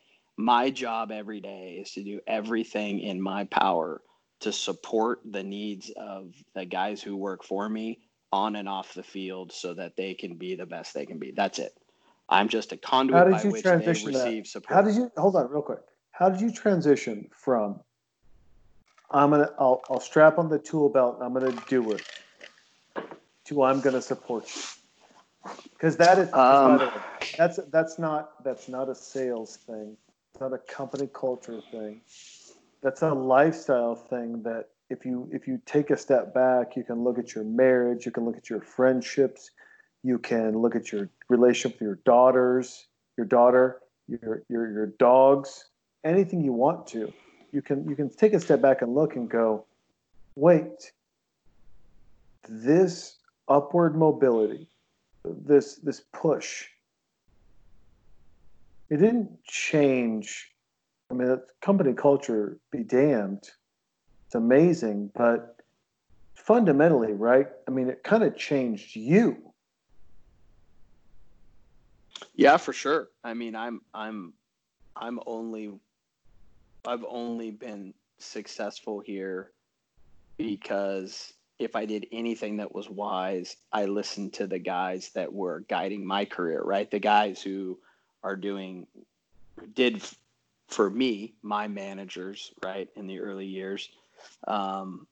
My 0.40 0.70
job 0.70 1.10
every 1.10 1.40
day 1.40 1.80
is 1.82 1.90
to 1.94 2.04
do 2.04 2.20
everything 2.24 3.00
in 3.00 3.20
my 3.20 3.42
power 3.44 4.00
to 4.38 4.52
support 4.52 5.20
the 5.28 5.42
needs 5.42 5.90
of 5.96 6.32
the 6.54 6.64
guys 6.64 7.02
who 7.02 7.16
work 7.16 7.42
for 7.42 7.68
me 7.68 7.98
on 8.32 8.54
and 8.54 8.68
off 8.68 8.94
the 8.94 9.02
field 9.02 9.50
so 9.52 9.74
that 9.74 9.96
they 9.96 10.14
can 10.14 10.36
be 10.36 10.54
the 10.54 10.64
best 10.64 10.94
they 10.94 11.06
can 11.06 11.18
be. 11.18 11.32
That's 11.32 11.58
it. 11.58 11.72
I'm 12.28 12.48
just 12.48 12.70
a 12.70 12.76
conduit 12.76 13.18
How 13.18 13.24
did 13.24 13.32
by 13.32 13.42
you 13.42 13.50
which 13.50 13.64
they 13.64 13.68
transition 13.68 14.12
that? 14.12 14.46
support. 14.46 14.76
How 14.76 14.82
did 14.82 14.94
you 14.94 15.10
hold 15.16 15.34
on 15.34 15.50
real 15.50 15.60
quick? 15.60 15.80
How 16.12 16.28
did 16.28 16.40
you 16.40 16.52
transition 16.52 17.28
from 17.32 17.80
I'm 19.10 19.30
gonna 19.30 19.50
I'll 19.58 19.82
I'll 19.90 19.98
strap 19.98 20.38
on 20.38 20.48
the 20.48 20.60
tool 20.60 20.88
belt 20.88 21.16
and 21.16 21.24
I'm 21.24 21.32
gonna 21.32 21.60
do 21.68 21.90
it 21.90 22.02
to 23.46 23.62
I'm 23.64 23.80
gonna 23.80 24.02
support 24.02 24.54
you? 24.54 24.62
Because 25.70 25.96
that 25.96 26.18
is 26.18 26.32
Um, 26.32 26.92
that's 27.36 27.58
that's 27.72 27.98
not 27.98 28.44
that's 28.44 28.68
not 28.68 28.88
a 28.88 28.94
sales 28.94 29.56
thing. 29.56 29.96
Not 30.40 30.52
a 30.52 30.58
company 30.58 31.08
culture 31.12 31.60
thing. 31.72 32.00
That's 32.82 33.02
a 33.02 33.12
lifestyle 33.12 33.96
thing 33.96 34.42
that 34.44 34.68
if 34.90 35.04
you 35.04 35.28
if 35.32 35.46
you 35.46 35.60
take 35.66 35.90
a 35.90 35.96
step 35.96 36.32
back, 36.32 36.76
you 36.76 36.84
can 36.84 37.02
look 37.02 37.18
at 37.18 37.34
your 37.34 37.44
marriage, 37.44 38.06
you 38.06 38.12
can 38.12 38.24
look 38.24 38.36
at 38.36 38.48
your 38.48 38.60
friendships, 38.60 39.50
you 40.02 40.18
can 40.18 40.58
look 40.58 40.76
at 40.76 40.92
your 40.92 41.10
relationship 41.28 41.78
with 41.78 41.86
your 41.86 41.98
daughters, 42.04 42.86
your 43.16 43.26
daughter, 43.26 43.80
your 44.08 44.42
your 44.48 44.70
your 44.70 44.86
dogs, 44.86 45.66
anything 46.04 46.42
you 46.42 46.52
want 46.52 46.86
to. 46.88 47.12
You 47.52 47.62
can 47.62 47.88
you 47.88 47.96
can 47.96 48.08
take 48.08 48.32
a 48.32 48.40
step 48.40 48.60
back 48.60 48.82
and 48.82 48.94
look 48.94 49.16
and 49.16 49.28
go, 49.28 49.64
wait, 50.36 50.92
this 52.48 53.16
upward 53.48 53.96
mobility, 53.96 54.68
this 55.24 55.76
this 55.76 56.02
push, 56.12 56.68
it 58.90 58.96
didn't 58.96 59.42
change. 59.44 60.50
I 61.10 61.14
mean, 61.14 61.38
company 61.60 61.94
culture 61.94 62.58
be 62.70 62.84
damned. 62.84 63.50
It's 64.26 64.34
amazing, 64.34 65.10
but 65.14 65.56
fundamentally, 66.34 67.12
right? 67.12 67.46
I 67.66 67.70
mean, 67.70 67.88
it 67.88 68.02
kind 68.02 68.22
of 68.22 68.36
changed 68.36 68.94
you. 68.94 69.36
Yeah, 72.34 72.56
for 72.56 72.72
sure. 72.72 73.08
I 73.24 73.34
mean, 73.34 73.56
I'm 73.56 73.80
I'm 73.92 74.32
I'm 74.96 75.18
only 75.26 75.72
I've 76.86 77.04
only 77.08 77.50
been 77.50 77.94
successful 78.18 79.00
here 79.00 79.50
because 80.36 81.32
if 81.58 81.74
I 81.74 81.84
did 81.84 82.06
anything 82.12 82.58
that 82.58 82.74
was 82.74 82.88
wise, 82.88 83.56
I 83.72 83.86
listened 83.86 84.34
to 84.34 84.46
the 84.46 84.58
guys 84.58 85.10
that 85.14 85.32
were 85.32 85.64
guiding 85.68 86.06
my 86.06 86.24
career, 86.24 86.62
right? 86.62 86.90
The 86.90 87.00
guys 87.00 87.42
who 87.42 87.78
are 88.22 88.36
doing 88.36 88.86
did 89.74 90.02
for 90.68 90.90
me, 90.90 91.34
my 91.42 91.66
managers, 91.66 92.52
right, 92.62 92.88
in 92.94 93.06
the 93.06 93.20
early 93.20 93.46
years, 93.46 93.88
um, 94.46 95.06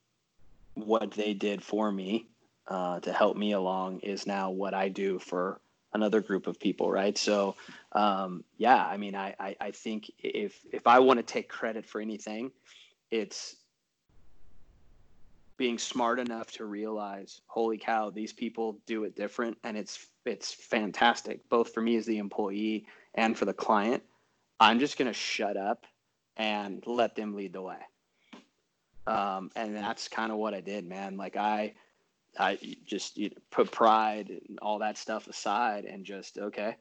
what 0.74 1.10
they 1.12 1.32
did 1.32 1.62
for 1.62 1.90
me 1.90 2.28
uh, 2.68 3.00
to 3.00 3.12
help 3.12 3.36
me 3.36 3.52
along 3.52 4.00
is 4.00 4.26
now 4.26 4.50
what 4.50 4.74
I 4.74 4.88
do 4.88 5.18
for 5.18 5.60
another 5.94 6.20
group 6.20 6.46
of 6.46 6.60
people, 6.60 6.90
right? 6.90 7.16
So, 7.16 7.56
um, 7.92 8.44
yeah, 8.58 8.84
I 8.84 8.98
mean, 8.98 9.14
I, 9.14 9.34
I, 9.40 9.56
I 9.60 9.70
think 9.70 10.10
if 10.18 10.60
if 10.70 10.86
I 10.86 10.98
want 10.98 11.18
to 11.18 11.22
take 11.22 11.48
credit 11.48 11.86
for 11.86 12.00
anything, 12.00 12.50
it's 13.10 13.56
being 15.56 15.78
smart 15.78 16.18
enough 16.18 16.50
to 16.52 16.66
realize, 16.66 17.40
holy 17.46 17.78
cow, 17.78 18.10
these 18.10 18.32
people 18.32 18.78
do 18.86 19.04
it 19.04 19.16
different, 19.16 19.56
and 19.64 19.76
it's 19.76 20.06
it's 20.26 20.52
fantastic, 20.52 21.48
both 21.48 21.72
for 21.72 21.80
me 21.80 21.96
as 21.96 22.06
the 22.06 22.18
employee 22.18 22.86
and 23.14 23.36
for 23.36 23.44
the 23.44 23.52
client. 23.52 24.02
I'm 24.58 24.78
just 24.78 24.98
gonna 24.98 25.12
shut 25.12 25.56
up 25.56 25.86
and 26.36 26.82
let 26.86 27.14
them 27.14 27.34
lead 27.34 27.52
the 27.52 27.62
way. 27.62 27.78
Um, 29.06 29.50
and 29.54 29.74
that's 29.74 30.08
kind 30.08 30.32
of 30.32 30.38
what 30.38 30.54
I 30.54 30.60
did, 30.60 30.86
man. 30.86 31.16
Like 31.16 31.36
I, 31.36 31.74
I 32.38 32.58
just 32.84 33.16
you 33.16 33.30
know, 33.30 33.36
put 33.50 33.70
pride 33.70 34.28
and 34.30 34.58
all 34.60 34.78
that 34.80 34.98
stuff 34.98 35.28
aside 35.28 35.84
and 35.84 36.04
just 36.04 36.38
okay. 36.38 36.76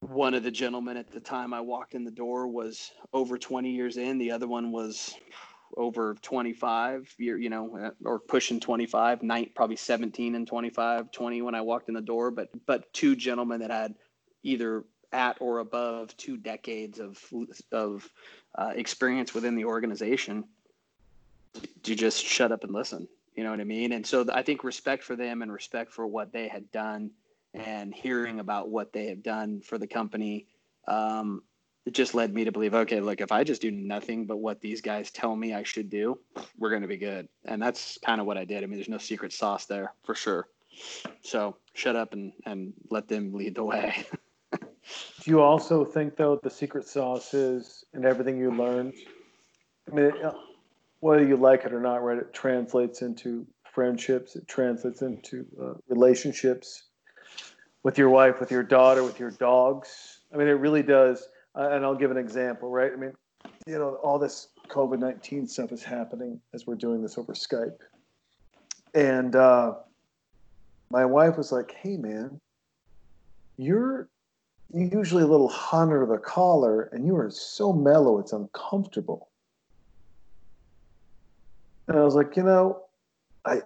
One 0.00 0.34
of 0.34 0.42
the 0.42 0.50
gentlemen 0.50 0.96
at 0.96 1.10
the 1.10 1.20
time 1.20 1.54
I 1.54 1.60
walked 1.60 1.94
in 1.94 2.04
the 2.04 2.10
door 2.10 2.46
was 2.46 2.92
over 3.12 3.38
20 3.38 3.70
years 3.70 3.96
in. 3.96 4.18
The 4.18 4.30
other 4.30 4.46
one 4.46 4.70
was 4.70 5.14
over 5.76 6.14
25 6.22 7.14
year, 7.18 7.38
you 7.38 7.50
know, 7.50 7.76
uh, 7.76 7.90
or 8.08 8.18
pushing 8.18 8.60
25, 8.60 9.22
nine, 9.22 9.50
probably 9.54 9.76
17 9.76 10.34
and 10.34 10.46
25, 10.46 11.10
20 11.10 11.42
when 11.42 11.54
I 11.54 11.60
walked 11.60 11.88
in 11.88 11.94
the 11.94 12.00
door. 12.00 12.30
But 12.30 12.48
but 12.66 12.92
two 12.92 13.16
gentlemen 13.16 13.60
that 13.60 13.70
had 13.70 13.94
either 14.42 14.84
at 15.12 15.36
or 15.40 15.60
above 15.60 16.16
two 16.16 16.36
decades 16.36 16.98
of 16.98 17.22
of 17.72 18.08
uh, 18.56 18.72
experience 18.74 19.34
within 19.34 19.56
the 19.56 19.64
organization. 19.64 20.44
You 21.84 21.94
just 21.94 22.24
shut 22.24 22.52
up 22.52 22.64
and 22.64 22.72
listen. 22.72 23.08
You 23.36 23.44
know 23.44 23.50
what 23.50 23.60
I 23.60 23.64
mean? 23.64 23.92
And 23.92 24.06
so 24.06 24.26
I 24.32 24.42
think 24.42 24.64
respect 24.64 25.02
for 25.02 25.16
them 25.16 25.42
and 25.42 25.52
respect 25.52 25.92
for 25.92 26.06
what 26.06 26.32
they 26.32 26.48
had 26.48 26.70
done 26.72 27.10
and 27.52 27.94
hearing 27.94 28.40
about 28.40 28.68
what 28.68 28.92
they 28.92 29.06
have 29.06 29.22
done 29.22 29.60
for 29.60 29.78
the 29.78 29.86
company, 29.86 30.46
um, 30.88 31.42
it 31.86 31.92
just 31.92 32.14
led 32.14 32.32
me 32.32 32.44
to 32.44 32.52
believe, 32.52 32.74
okay, 32.74 33.00
look, 33.00 33.20
if 33.20 33.30
I 33.30 33.44
just 33.44 33.60
do 33.60 33.70
nothing 33.70 34.24
but 34.24 34.38
what 34.38 34.60
these 34.60 34.80
guys 34.80 35.10
tell 35.10 35.36
me 35.36 35.52
I 35.52 35.62
should 35.62 35.90
do, 35.90 36.18
we're 36.58 36.70
going 36.70 36.82
to 36.82 36.88
be 36.88 36.96
good. 36.96 37.28
And 37.44 37.60
that's 37.60 37.98
kind 37.98 38.20
of 38.20 38.26
what 38.26 38.38
I 38.38 38.44
did. 38.44 38.62
I 38.62 38.66
mean, 38.66 38.76
there's 38.76 38.88
no 38.88 38.98
secret 38.98 39.32
sauce 39.32 39.66
there 39.66 39.92
for 40.04 40.14
sure. 40.14 40.48
So 41.22 41.56
shut 41.74 41.94
up 41.94 42.14
and, 42.14 42.32
and 42.46 42.72
let 42.90 43.08
them 43.08 43.34
lead 43.34 43.54
the 43.54 43.64
way. 43.64 44.06
Do 44.52 45.30
you 45.30 45.40
also 45.40 45.84
think, 45.84 46.16
though, 46.16 46.38
the 46.42 46.50
secret 46.50 46.86
sauce 46.86 47.32
is 47.34 47.84
in 47.94 48.04
everything 48.04 48.38
you 48.38 48.50
learned? 48.50 48.94
I 49.90 49.94
mean, 49.94 50.12
whether 51.00 51.24
you 51.24 51.36
like 51.36 51.64
it 51.64 51.72
or 51.72 51.80
not, 51.80 52.02
right? 52.02 52.18
It 52.18 52.32
translates 52.32 53.02
into 53.02 53.46
friendships. 53.72 54.36
It 54.36 54.46
translates 54.48 55.02
into 55.02 55.46
uh, 55.60 55.74
relationships 55.88 56.84
with 57.82 57.98
your 57.98 58.08
wife, 58.08 58.40
with 58.40 58.50
your 58.50 58.62
daughter, 58.62 59.02
with 59.04 59.18
your 59.20 59.30
dogs. 59.30 60.20
I 60.32 60.36
mean, 60.36 60.48
it 60.48 60.52
really 60.52 60.82
does. 60.82 61.26
Uh, 61.56 61.70
and 61.70 61.84
I'll 61.84 61.94
give 61.94 62.10
an 62.10 62.16
example, 62.16 62.70
right? 62.70 62.92
I 62.92 62.96
mean, 62.96 63.12
you 63.66 63.78
know, 63.78 63.94
all 64.02 64.18
this 64.18 64.48
COVID 64.68 64.98
nineteen 64.98 65.46
stuff 65.46 65.72
is 65.72 65.82
happening 65.82 66.40
as 66.52 66.66
we're 66.66 66.74
doing 66.74 67.02
this 67.02 67.16
over 67.18 67.32
Skype, 67.32 67.78
and 68.94 69.36
uh, 69.36 69.74
my 70.90 71.04
wife 71.04 71.36
was 71.36 71.52
like, 71.52 71.72
"Hey, 71.72 71.96
man, 71.96 72.40
you're 73.56 74.08
usually 74.72 75.22
a 75.22 75.26
little 75.26 75.48
hot 75.48 75.82
under 75.82 76.06
the 76.06 76.18
collar, 76.18 76.82
and 76.92 77.06
you 77.06 77.16
are 77.16 77.30
so 77.30 77.72
mellow, 77.72 78.18
it's 78.18 78.32
uncomfortable." 78.32 79.28
And 81.86 81.98
I 81.98 82.02
was 82.02 82.14
like, 82.14 82.36
you 82.36 82.42
know, 82.42 82.82
I 83.44 83.60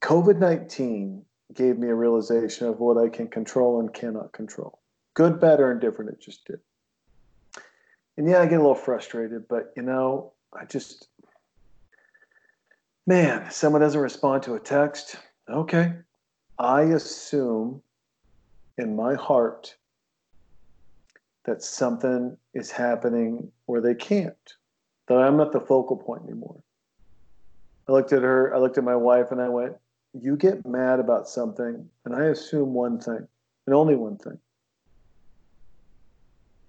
COVID 0.00 0.38
nineteen 0.38 1.24
gave 1.54 1.78
me 1.78 1.88
a 1.88 1.94
realization 1.94 2.66
of 2.66 2.80
what 2.80 2.96
I 2.96 3.08
can 3.08 3.28
control 3.28 3.78
and 3.78 3.92
cannot 3.92 4.32
control. 4.32 4.80
Good, 5.14 5.38
bad, 5.38 5.60
or 5.60 5.70
indifferent, 5.70 6.10
it 6.10 6.20
just 6.20 6.46
did. 6.46 6.58
And 8.16 8.28
yeah, 8.28 8.40
I 8.40 8.46
get 8.46 8.58
a 8.58 8.62
little 8.62 8.74
frustrated, 8.74 9.48
but 9.48 9.72
you 9.76 9.82
know, 9.82 10.32
I 10.52 10.64
just, 10.64 11.08
man, 13.06 13.50
someone 13.50 13.80
doesn't 13.80 14.00
respond 14.00 14.42
to 14.44 14.54
a 14.54 14.60
text. 14.60 15.16
Okay. 15.48 15.94
I 16.58 16.82
assume 16.82 17.82
in 18.78 18.94
my 18.94 19.14
heart 19.14 19.74
that 21.44 21.62
something 21.62 22.36
is 22.54 22.70
happening 22.70 23.50
where 23.66 23.80
they 23.80 23.94
can't, 23.94 24.54
that 25.08 25.18
I'm 25.18 25.36
not 25.36 25.52
the 25.52 25.60
focal 25.60 25.96
point 25.96 26.22
anymore. 26.24 26.62
I 27.88 27.92
looked 27.92 28.12
at 28.12 28.22
her, 28.22 28.54
I 28.54 28.58
looked 28.58 28.78
at 28.78 28.84
my 28.84 28.94
wife, 28.94 29.32
and 29.32 29.40
I 29.40 29.48
went, 29.48 29.74
You 30.12 30.36
get 30.36 30.66
mad 30.66 31.00
about 31.00 31.28
something, 31.28 31.88
and 32.04 32.14
I 32.14 32.26
assume 32.26 32.74
one 32.74 33.00
thing, 33.00 33.26
and 33.66 33.74
only 33.74 33.96
one 33.96 34.18
thing. 34.18 34.38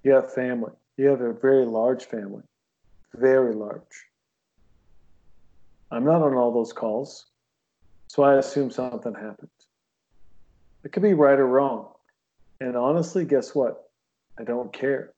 You 0.03 0.13
have 0.13 0.33
family. 0.33 0.73
You 0.97 1.07
have 1.07 1.21
a 1.21 1.33
very 1.33 1.65
large 1.65 2.05
family, 2.05 2.43
very 3.15 3.53
large. 3.53 3.81
I'm 5.91 6.05
not 6.05 6.21
on 6.21 6.35
all 6.35 6.51
those 6.51 6.73
calls, 6.73 7.25
so 8.07 8.23
I 8.23 8.37
assume 8.37 8.69
something 8.69 9.13
happened. 9.13 9.49
It 10.83 10.91
could 10.91 11.03
be 11.03 11.13
right 11.13 11.39
or 11.39 11.47
wrong. 11.47 11.89
And 12.59 12.75
honestly, 12.75 13.25
guess 13.25 13.55
what? 13.55 13.89
I 14.39 14.43
don't 14.43 14.71
care. 14.71 15.13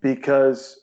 Because 0.00 0.80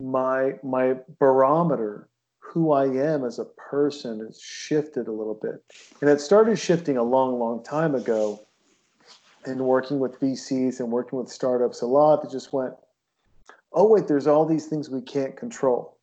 my 0.00 0.54
my 0.62 0.96
barometer, 1.18 2.08
who 2.40 2.72
I 2.72 2.86
am 2.86 3.24
as 3.24 3.38
a 3.38 3.44
person, 3.44 4.20
has 4.20 4.40
shifted 4.40 5.06
a 5.06 5.12
little 5.12 5.38
bit. 5.40 5.62
And 6.00 6.10
it 6.10 6.20
started 6.20 6.58
shifting 6.58 6.96
a 6.96 7.02
long, 7.02 7.38
long 7.38 7.62
time 7.62 7.94
ago 7.94 8.40
and 9.44 9.60
working 9.60 9.98
with 9.98 10.20
VCs 10.20 10.80
and 10.80 10.90
working 10.90 11.18
with 11.18 11.28
startups 11.28 11.82
a 11.82 11.86
lot 11.86 12.22
that 12.22 12.30
just 12.30 12.52
went, 12.52 12.74
oh, 13.72 13.86
wait, 13.86 14.06
there's 14.06 14.26
all 14.26 14.44
these 14.44 14.66
things 14.66 14.90
we 14.90 15.00
can't 15.00 15.36
control. 15.36 15.96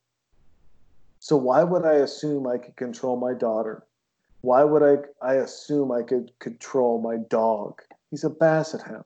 So 1.19 1.36
why 1.36 1.63
would 1.63 1.86
I 1.86 1.95
assume 1.95 2.47
I 2.47 2.57
could 2.57 2.75
control 2.75 3.17
my 3.17 3.33
daughter? 3.33 3.83
Why 4.41 4.63
would 4.63 4.83
I, 4.83 4.97
I 5.27 5.36
assume 5.36 5.91
I 5.91 6.03
could 6.03 6.31
control 6.39 7.01
my 7.01 7.17
dog? 7.17 7.81
He's 8.11 8.23
a 8.23 8.29
basset 8.29 8.81
hound. 8.81 9.03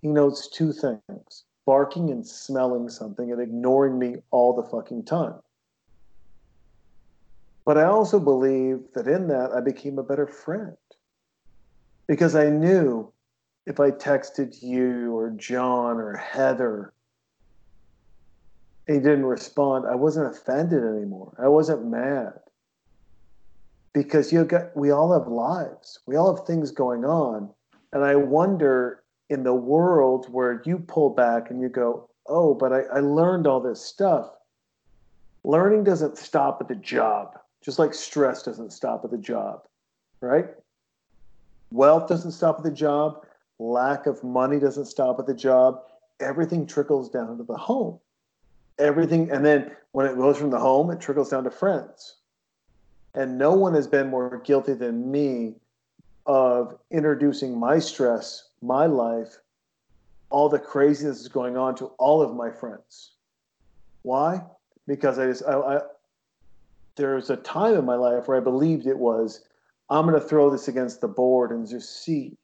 He 0.00 0.08
knows 0.08 0.48
two 0.48 0.72
things 0.72 1.44
barking 1.66 2.10
and 2.10 2.26
smelling 2.26 2.88
something 2.88 3.30
and 3.30 3.40
ignoring 3.40 3.98
me 3.98 4.16
all 4.30 4.54
the 4.54 4.68
fucking 4.68 5.04
time. 5.04 5.34
But 7.64 7.78
I 7.78 7.84
also 7.84 8.18
believe 8.18 8.80
that 8.94 9.06
in 9.06 9.28
that 9.28 9.52
I 9.52 9.60
became 9.60 9.98
a 9.98 10.02
better 10.02 10.26
friend 10.26 10.76
because 12.08 12.34
I 12.34 12.50
knew 12.50 13.12
if 13.70 13.78
I 13.78 13.92
texted 13.92 14.62
you 14.62 15.16
or 15.16 15.30
John 15.30 15.98
or 15.98 16.16
Heather 16.16 16.92
he 18.88 18.94
didn't 18.94 19.26
respond, 19.26 19.86
I 19.86 19.94
wasn't 19.94 20.34
offended 20.34 20.82
anymore. 20.82 21.32
I 21.38 21.46
wasn't 21.46 21.86
mad. 21.86 22.32
Because 23.92 24.32
you 24.32 24.44
got 24.44 24.76
we 24.76 24.90
all 24.90 25.12
have 25.12 25.28
lives. 25.28 26.00
We 26.06 26.16
all 26.16 26.34
have 26.34 26.44
things 26.44 26.72
going 26.72 27.04
on. 27.04 27.50
And 27.92 28.02
I 28.02 28.16
wonder 28.16 29.04
in 29.28 29.44
the 29.44 29.54
world 29.54 30.26
where 30.32 30.60
you 30.64 30.78
pull 30.78 31.10
back 31.10 31.50
and 31.50 31.60
you 31.60 31.68
go, 31.68 32.08
oh, 32.26 32.52
but 32.52 32.72
I, 32.72 32.80
I 32.96 32.98
learned 32.98 33.46
all 33.46 33.60
this 33.60 33.80
stuff. 33.80 34.30
Learning 35.44 35.84
doesn't 35.84 36.18
stop 36.18 36.58
at 36.60 36.66
the 36.66 36.74
job, 36.74 37.38
just 37.64 37.78
like 37.78 37.94
stress 37.94 38.42
doesn't 38.42 38.72
stop 38.72 39.04
at 39.04 39.12
the 39.12 39.18
job, 39.18 39.62
right? 40.20 40.48
Wealth 41.70 42.08
doesn't 42.08 42.32
stop 42.32 42.58
at 42.58 42.64
the 42.64 42.72
job. 42.72 43.24
Lack 43.60 44.06
of 44.06 44.24
money 44.24 44.58
doesn't 44.58 44.86
stop 44.86 45.18
at 45.18 45.26
the 45.26 45.34
job. 45.34 45.82
Everything 46.18 46.66
trickles 46.66 47.10
down 47.10 47.36
to 47.36 47.44
the 47.44 47.58
home. 47.58 48.00
Everything, 48.78 49.30
and 49.30 49.44
then 49.44 49.70
when 49.92 50.06
it 50.06 50.16
goes 50.16 50.38
from 50.38 50.48
the 50.48 50.58
home, 50.58 50.90
it 50.90 50.98
trickles 50.98 51.28
down 51.28 51.44
to 51.44 51.50
friends. 51.50 52.16
And 53.14 53.36
no 53.36 53.52
one 53.52 53.74
has 53.74 53.86
been 53.86 54.08
more 54.08 54.38
guilty 54.38 54.72
than 54.72 55.10
me 55.10 55.56
of 56.24 56.78
introducing 56.90 57.58
my 57.58 57.78
stress, 57.78 58.48
my 58.62 58.86
life, 58.86 59.36
all 60.30 60.48
the 60.48 60.58
craziness 60.58 61.20
is 61.20 61.28
going 61.28 61.58
on 61.58 61.74
to 61.74 61.86
all 61.98 62.22
of 62.22 62.34
my 62.34 62.50
friends. 62.50 63.12
Why? 64.02 64.42
Because 64.86 65.18
I 65.18 65.26
just, 65.26 65.42
I, 65.44 65.58
I 65.58 65.80
there's 66.96 67.28
a 67.28 67.36
time 67.36 67.74
in 67.74 67.84
my 67.84 67.96
life 67.96 68.26
where 68.26 68.38
I 68.38 68.40
believed 68.40 68.86
it 68.86 68.98
was, 68.98 69.44
I'm 69.90 70.06
going 70.06 70.18
to 70.18 70.26
throw 70.26 70.48
this 70.48 70.68
against 70.68 71.02
the 71.02 71.08
board 71.08 71.50
and 71.50 71.68
just 71.68 72.02
see 72.02 72.38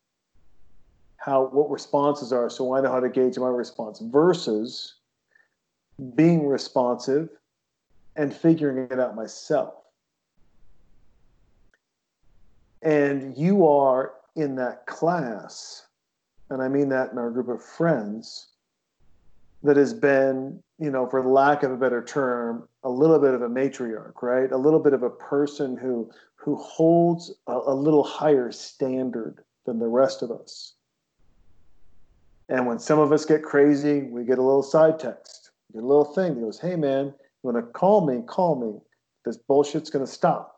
how 1.26 1.48
what 1.48 1.68
responses 1.68 2.32
are, 2.32 2.48
so 2.48 2.72
I 2.72 2.80
know 2.80 2.92
how 2.92 3.00
to 3.00 3.08
gauge 3.08 3.36
my 3.36 3.48
response. 3.48 3.98
Versus 4.00 4.94
being 6.14 6.46
responsive 6.46 7.28
and 8.14 8.32
figuring 8.32 8.86
it 8.90 9.00
out 9.00 9.16
myself. 9.16 9.74
And 12.82 13.36
you 13.36 13.66
are 13.66 14.12
in 14.36 14.54
that 14.56 14.86
class, 14.86 15.86
and 16.48 16.62
I 16.62 16.68
mean 16.68 16.88
that 16.90 17.10
in 17.10 17.18
our 17.18 17.30
group 17.30 17.48
of 17.48 17.60
friends, 17.60 18.50
that 19.64 19.76
has 19.76 19.92
been, 19.92 20.62
you 20.78 20.92
know, 20.92 21.08
for 21.08 21.24
lack 21.24 21.64
of 21.64 21.72
a 21.72 21.76
better 21.76 22.04
term, 22.04 22.68
a 22.84 22.88
little 22.88 23.18
bit 23.18 23.34
of 23.34 23.42
a 23.42 23.48
matriarch, 23.48 24.22
right? 24.22 24.52
A 24.52 24.56
little 24.56 24.78
bit 24.78 24.92
of 24.92 25.02
a 25.02 25.10
person 25.10 25.76
who 25.76 26.08
who 26.36 26.54
holds 26.54 27.34
a, 27.48 27.58
a 27.66 27.74
little 27.74 28.04
higher 28.04 28.52
standard 28.52 29.42
than 29.64 29.80
the 29.80 29.88
rest 29.88 30.22
of 30.22 30.30
us. 30.30 30.74
And 32.48 32.66
when 32.66 32.78
some 32.78 32.98
of 32.98 33.12
us 33.12 33.24
get 33.24 33.42
crazy, 33.42 34.02
we 34.02 34.24
get 34.24 34.38
a 34.38 34.42
little 34.42 34.62
side 34.62 34.98
text, 34.98 35.50
get 35.72 35.82
a 35.82 35.86
little 35.86 36.04
thing 36.04 36.34
that 36.34 36.40
goes, 36.40 36.60
"Hey, 36.60 36.76
man, 36.76 37.06
you 37.06 37.12
want 37.42 37.56
to 37.56 37.72
call 37.72 38.06
me? 38.06 38.22
Call 38.26 38.56
me. 38.56 38.80
This 39.24 39.36
bullshit's 39.36 39.90
going 39.90 40.04
to 40.04 40.10
stop." 40.10 40.56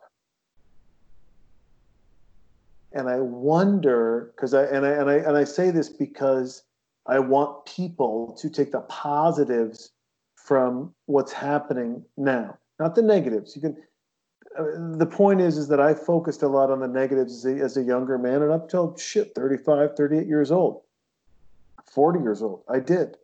and 2.91 3.09
I 3.09 3.19
wonder 3.19 4.31
because 4.35 4.53
I 4.53 4.63
and 4.65 4.85
I 4.85 4.89
and 4.91 5.09
I 5.09 5.15
and 5.15 5.37
I 5.37 5.43
say 5.43 5.71
this 5.71 5.89
because 5.89 6.63
I 7.05 7.19
want 7.19 7.65
people 7.65 8.35
to 8.39 8.49
take 8.49 8.71
the 8.71 8.81
positives 8.81 9.91
from 10.35 10.93
what's 11.05 11.31
happening 11.31 12.03
now, 12.17 12.57
not 12.79 12.95
the 12.95 13.01
negatives. 13.01 13.55
You 13.55 13.61
can. 13.61 13.77
The 14.97 15.05
point 15.05 15.41
is, 15.41 15.57
is 15.57 15.67
that 15.67 15.79
I 15.79 15.93
focused 15.93 16.41
a 16.41 16.47
lot 16.47 16.71
on 16.71 16.79
the 16.79 16.87
negatives 16.87 17.45
as 17.45 17.45
a, 17.45 17.63
as 17.63 17.77
a 17.77 17.83
younger 17.83 18.17
man, 18.17 18.41
and 18.41 18.51
up 18.51 18.67
till 18.67 18.97
shit, 18.97 19.33
35, 19.35 19.95
38 19.95 20.27
years 20.27 20.51
old, 20.51 20.81
40 21.91 22.19
years 22.19 22.41
old, 22.41 22.63
I 22.67 22.79
did. 22.79 23.17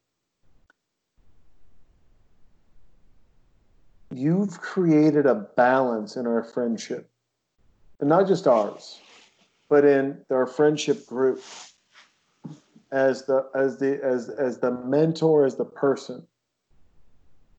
You've 4.12 4.60
created 4.62 5.26
a 5.26 5.36
balance 5.36 6.16
in 6.16 6.26
our 6.26 6.44
friendship, 6.44 7.10
and 8.00 8.08
not 8.08 8.28
just 8.28 8.48
ours 8.48 9.00
but 9.70 9.86
in 9.86 10.18
our 10.30 10.46
friendship 10.46 11.06
group. 11.06 11.42
As 12.92 13.26
the 13.26 13.50
as 13.54 13.78
the 13.78 14.00
as 14.04 14.30
as 14.30 14.60
the 14.60 14.72
mentor 14.72 15.46
as 15.46 15.56
the 15.56 15.66
person 15.66 16.26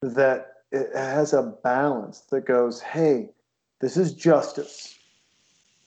that 0.00 0.54
it 0.72 0.88
has 0.94 1.32
a 1.32 1.42
balance 1.42 2.20
that 2.30 2.46
goes 2.46 2.80
hey 2.80 3.30
this 3.80 3.96
is 3.96 4.14
justice. 4.14 4.98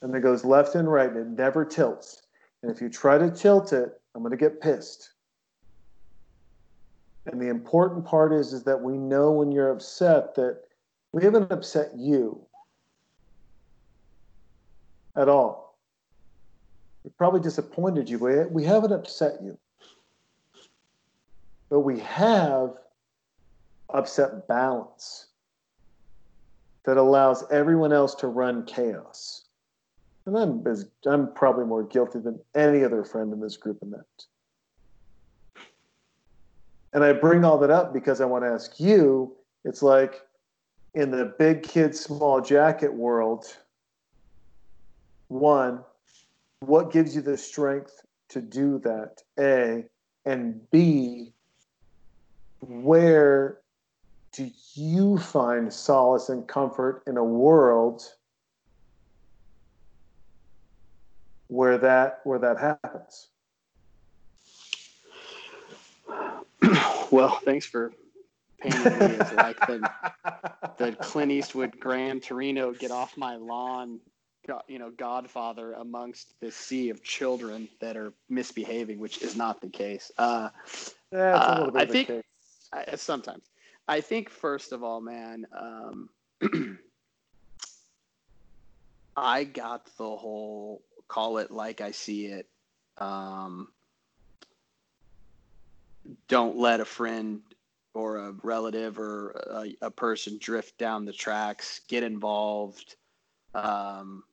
And 0.02 0.14
it 0.14 0.20
goes 0.20 0.46
left 0.46 0.76
and 0.76 0.92
right 0.92 1.10
and 1.10 1.18
it 1.18 1.42
never 1.42 1.66
tilts. 1.66 2.22
And 2.62 2.72
if 2.72 2.82
you 2.82 2.90
try 2.90 3.18
to 3.18 3.32
tilt 3.32 3.74
it 3.74 3.99
i'm 4.16 4.22
going 4.22 4.32
to 4.32 4.38
get 4.38 4.62
pissed 4.62 5.12
and 7.26 7.42
the 7.42 7.48
important 7.48 8.06
part 8.06 8.34
is 8.34 8.54
is 8.54 8.64
that 8.64 8.82
we 8.82 8.98
know 8.98 9.32
when 9.32 9.52
you're 9.52 9.72
upset 9.72 10.36
that 10.36 10.62
we 11.12 11.24
haven't 11.24 11.52
upset 11.52 11.92
you 11.96 12.40
at 15.16 15.28
all 15.28 15.70
we 17.04 17.12
probably 17.18 17.40
disappointed 17.40 18.10
you, 18.10 18.20
but 18.20 18.52
we 18.52 18.64
haven't 18.64 18.92
upset 18.92 19.42
you. 19.42 19.58
But 21.70 21.82
we 21.82 22.00
have 22.00 22.74
upset 23.94 24.48
balance 24.48 25.28
that 26.86 26.98
allows 26.98 27.44
everyone 27.52 27.94
else 27.94 28.16
to 28.16 28.28
run 28.28 28.66
chaos. 28.66 29.46
And 30.30 30.38
I'm, 30.38 30.64
I'm 31.08 31.34
probably 31.34 31.66
more 31.66 31.84
guilty 31.84 32.20
than 32.20 32.40
any 32.54 32.84
other 32.84 33.04
friend 33.04 33.34
in 33.34 33.40
this 33.40 33.58
group 33.58 33.80
in 33.82 33.90
that. 33.90 34.06
And 36.94 37.04
I 37.04 37.14
bring 37.14 37.44
all 37.44 37.58
that 37.58 37.72
up 37.72 37.94
because 37.94 38.22
I 38.22 38.26
want 38.26 38.44
to 38.44 38.50
ask 38.50 38.80
you 38.80 39.36
it's 39.66 39.82
like 39.82 40.22
in 40.94 41.10
the 41.10 41.34
big 41.40 41.64
kid, 41.64 41.96
small 41.96 42.42
jacket 42.42 42.94
world, 42.94 43.46
one, 45.30 45.84
what 46.60 46.92
gives 46.92 47.16
you 47.16 47.24
the 47.24 47.38
strength 47.38 48.02
to 48.30 48.40
do 48.40 48.78
that 48.80 49.24
a 49.40 49.84
and 50.26 50.62
b 50.70 51.34
where 52.60 53.58
do 54.32 54.52
you 54.76 55.18
find 55.18 55.74
solace 55.74 56.30
and 56.30 56.48
comfort 56.48 57.02
in 57.08 57.18
a 57.18 57.24
world 57.24 58.04
where 61.50 61.78
that 61.78 62.22
where 62.24 62.40
that 62.40 62.58
happens 62.58 63.28
well 67.12 67.40
thanks 67.44 67.66
for 67.66 67.92
painting 68.62 68.84
me 69.00 69.16
as 69.18 69.34
like 69.34 69.60
the, 69.68 69.90
the 70.78 70.92
clint 71.02 71.32
eastwood 71.32 71.80
gran 71.80 72.20
torino 72.20 72.72
get 72.72 72.92
off 72.92 73.18
my 73.18 73.36
lawn 73.36 74.00
you 74.68 74.80
know 74.80 74.90
godfather 74.92 75.74
amongst 75.74 76.34
this 76.40 76.56
sea 76.56 76.90
of 76.90 77.04
children 77.04 77.68
that 77.80 77.98
are 77.98 78.14
misbehaving, 78.30 79.00
which 79.00 79.22
is 79.22 79.36
not 79.36 79.62
the 79.62 79.70
case. 79.70 80.12
Uh, 80.18 80.50
uh, 81.14 81.70
I 81.76 81.86
think 81.86 82.12
I, 82.74 82.96
sometimes. 82.96 83.44
I 83.88 84.02
think 84.02 84.30
first 84.30 84.72
of 84.72 84.84
all, 84.84 85.02
man, 85.02 85.48
um, 85.58 86.10
I 89.18 89.44
got 89.44 89.86
the 89.98 90.16
whole 90.16 90.82
call 91.10 91.40
it 91.40 91.52
like 91.52 91.82
I 91.82 91.92
see 91.92 92.28
it. 92.28 92.48
Um, 92.98 93.68
don't 96.30 96.58
let 96.58 96.80
a 96.80 96.86
friend 96.86 97.42
or 97.94 98.18
a 98.18 98.32
relative 98.44 98.98
or 99.00 99.32
a, 99.32 99.88
a 99.88 99.92
person 99.92 100.38
drift 100.40 100.78
down 100.78 101.04
the 101.04 101.12
tracks. 101.12 101.82
Get 101.90 102.04
involved. 102.04 102.96
Um, 103.54 104.24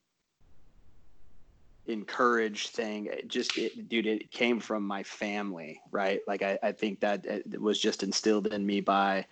encourage 1.87 2.69
thing 2.69 3.07
it 3.07 3.29
just 3.29 3.57
it, 3.57 3.89
dude 3.89 4.07
it 4.07 4.31
came 4.33 4.59
from 4.59 4.83
my 4.83 5.03
family 5.05 5.81
right 5.93 6.21
like 6.27 6.43
I, 6.43 6.59
I 6.63 6.73
think 6.73 6.99
that 7.01 7.25
was 7.61 7.79
just 7.79 8.03
instilled 8.03 8.49
in 8.49 8.67
me 8.67 8.81
by 8.81 9.25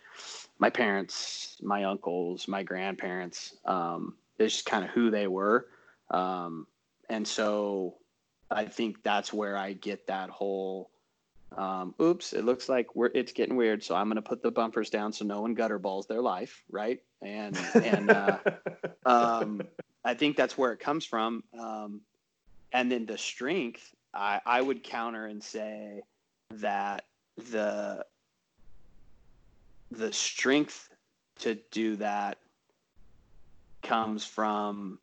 my 0.61 0.71
parents 0.71 1.57
my 1.63 1.85
uncles 1.85 2.47
my 2.47 2.63
grandparents 2.63 3.57
um 3.65 4.15
it's 4.39 4.55
just 4.55 4.67
kind 4.67 4.85
of 4.85 4.91
who 4.91 5.11
they 5.11 5.27
were 5.27 5.67
um 6.11 6.67
and 7.09 7.27
so 7.27 7.95
i 8.51 8.65
think 8.65 9.03
that's 9.03 9.33
where 9.33 9.57
i 9.57 9.73
get 9.73 10.07
that 10.07 10.31
whole 10.31 10.91
um, 11.57 11.95
oops, 12.01 12.33
it 12.33 12.45
looks 12.45 12.69
like 12.69 12.97
we're 12.97 13.11
it's 13.15 13.33
getting 13.33 13.57
weird. 13.57 13.83
So 13.85 13.95
I'm 13.95 14.09
going 14.09 14.17
to 14.17 14.23
put 14.23 14.43
the 14.43 14.51
bumpers 14.51 14.91
down 14.91 15.13
so 15.13 15.25
no 15.25 15.41
one 15.41 15.55
gutter 15.55 15.79
balls 15.79 16.07
their 16.07 16.21
life, 16.21 16.65
right? 16.71 17.01
And 17.23 17.57
and 17.75 18.11
uh, 18.11 18.39
um, 19.07 19.63
I 20.05 20.15
think 20.15 20.37
that's 20.37 20.59
where 20.59 20.73
it 20.73 20.81
comes 20.81 21.05
from. 21.05 21.45
Um, 21.59 22.01
and 22.73 22.91
then 22.91 23.07
the 23.07 23.19
strength, 23.19 23.95
I, 24.13 24.41
I 24.45 24.61
would 24.61 24.83
counter 24.83 25.27
and 25.27 25.43
say 25.43 26.03
that 26.55 27.05
the 27.51 28.05
the 29.91 30.13
strength 30.13 30.89
to 31.41 31.57
do 31.71 31.97
that 31.97 32.39
comes 33.83 34.25
from 34.25 34.99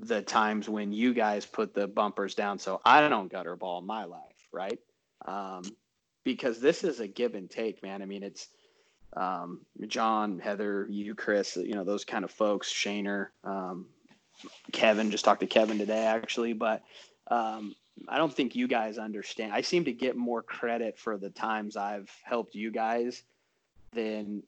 the 0.00 0.22
times 0.22 0.68
when 0.68 0.92
you 0.92 1.14
guys 1.14 1.46
put 1.46 1.74
the 1.74 1.86
bumpers 1.86 2.34
down 2.34 2.58
so 2.58 2.80
I 2.84 3.08
don't 3.08 3.30
gutter 3.30 3.56
ball 3.56 3.80
my 3.80 4.04
life, 4.04 4.48
right? 4.52 4.78
Um, 5.26 5.62
because 6.24 6.60
this 6.60 6.84
is 6.84 7.00
a 7.00 7.08
give 7.08 7.34
and 7.34 7.50
take, 7.50 7.82
man. 7.82 8.02
I 8.02 8.04
mean, 8.04 8.22
it's 8.22 8.48
um, 9.16 9.62
John, 9.86 10.38
Heather, 10.38 10.86
you, 10.90 11.14
Chris, 11.14 11.56
you 11.56 11.74
know, 11.74 11.84
those 11.84 12.04
kind 12.04 12.24
of 12.24 12.30
folks, 12.30 12.72
Shaner, 12.72 13.28
um, 13.44 13.86
Kevin, 14.72 15.10
just 15.10 15.24
talked 15.24 15.40
to 15.40 15.46
Kevin 15.46 15.78
today 15.78 16.04
actually, 16.04 16.52
but 16.52 16.82
um, 17.30 17.74
I 18.08 18.18
don't 18.18 18.32
think 18.32 18.54
you 18.54 18.68
guys 18.68 18.98
understand. 18.98 19.52
I 19.52 19.62
seem 19.62 19.84
to 19.86 19.92
get 19.92 20.16
more 20.16 20.42
credit 20.42 20.98
for 20.98 21.16
the 21.16 21.30
times 21.30 21.76
I've 21.76 22.10
helped 22.24 22.54
you 22.54 22.70
guys 22.70 23.22
than 23.92 24.42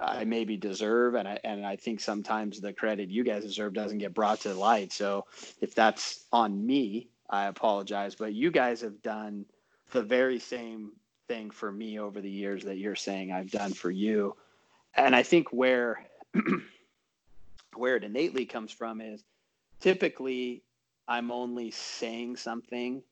I 0.00 0.24
maybe 0.24 0.56
deserve, 0.56 1.14
and 1.14 1.28
I 1.28 1.38
and 1.44 1.64
I 1.64 1.76
think 1.76 2.00
sometimes 2.00 2.60
the 2.60 2.72
credit 2.72 3.10
you 3.10 3.24
guys 3.24 3.44
deserve 3.44 3.74
doesn't 3.74 3.98
get 3.98 4.14
brought 4.14 4.40
to 4.40 4.54
light. 4.54 4.92
So 4.92 5.26
if 5.60 5.74
that's 5.74 6.24
on 6.32 6.66
me, 6.66 7.08
I 7.30 7.46
apologize. 7.46 8.14
But 8.14 8.34
you 8.34 8.50
guys 8.50 8.80
have 8.80 9.02
done 9.02 9.46
the 9.92 10.02
very 10.02 10.38
same 10.38 10.92
thing 11.28 11.50
for 11.50 11.70
me 11.70 11.98
over 11.98 12.20
the 12.20 12.30
years 12.30 12.64
that 12.64 12.76
you're 12.76 12.96
saying 12.96 13.32
I've 13.32 13.50
done 13.50 13.72
for 13.72 13.90
you, 13.90 14.36
and 14.94 15.14
I 15.14 15.22
think 15.22 15.52
where 15.52 16.04
where 17.76 17.96
it 17.96 18.04
innately 18.04 18.46
comes 18.46 18.72
from 18.72 19.00
is 19.00 19.22
typically 19.80 20.62
I'm 21.06 21.30
only 21.30 21.70
saying 21.70 22.36
something 22.36 23.02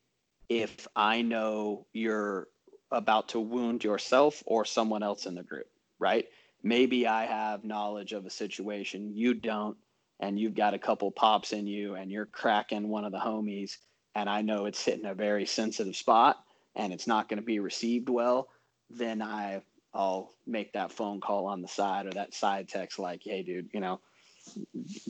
if 0.49 0.87
I 0.95 1.21
know 1.21 1.85
you're 1.93 2.47
about 2.91 3.29
to 3.29 3.39
wound 3.39 3.83
yourself 3.83 4.43
or 4.45 4.65
someone 4.65 5.03
else 5.03 5.25
in 5.25 5.35
the 5.35 5.43
group, 5.43 5.67
right? 5.99 6.27
Maybe 6.63 7.07
I 7.07 7.25
have 7.25 7.63
knowledge 7.63 8.13
of 8.13 8.25
a 8.25 8.29
situation 8.29 9.11
you 9.13 9.33
don't, 9.33 9.77
and 10.19 10.39
you've 10.39 10.55
got 10.55 10.73
a 10.73 10.79
couple 10.79 11.11
pops 11.11 11.51
in 11.53 11.67
you, 11.67 11.95
and 11.95 12.11
you're 12.11 12.25
cracking 12.25 12.87
one 12.87 13.05
of 13.05 13.11
the 13.11 13.19
homies, 13.19 13.77
and 14.15 14.29
I 14.29 14.41
know 14.41 14.65
it's 14.65 14.83
hitting 14.83 15.05
a 15.05 15.13
very 15.13 15.45
sensitive 15.45 15.95
spot 15.95 16.37
and 16.75 16.93
it's 16.93 17.07
not 17.07 17.29
going 17.29 17.39
to 17.39 17.45
be 17.45 17.59
received 17.59 18.09
well. 18.09 18.49
Then 18.89 19.21
I 19.21 19.61
I'll 19.93 20.31
make 20.47 20.73
that 20.73 20.91
phone 20.91 21.21
call 21.21 21.45
on 21.45 21.61
the 21.61 21.67
side 21.67 22.07
or 22.07 22.11
that 22.11 22.33
side 22.33 22.67
text 22.67 22.99
like, 22.99 23.21
"Hey, 23.23 23.43
dude, 23.43 23.69
you 23.73 23.79
know, 23.79 23.99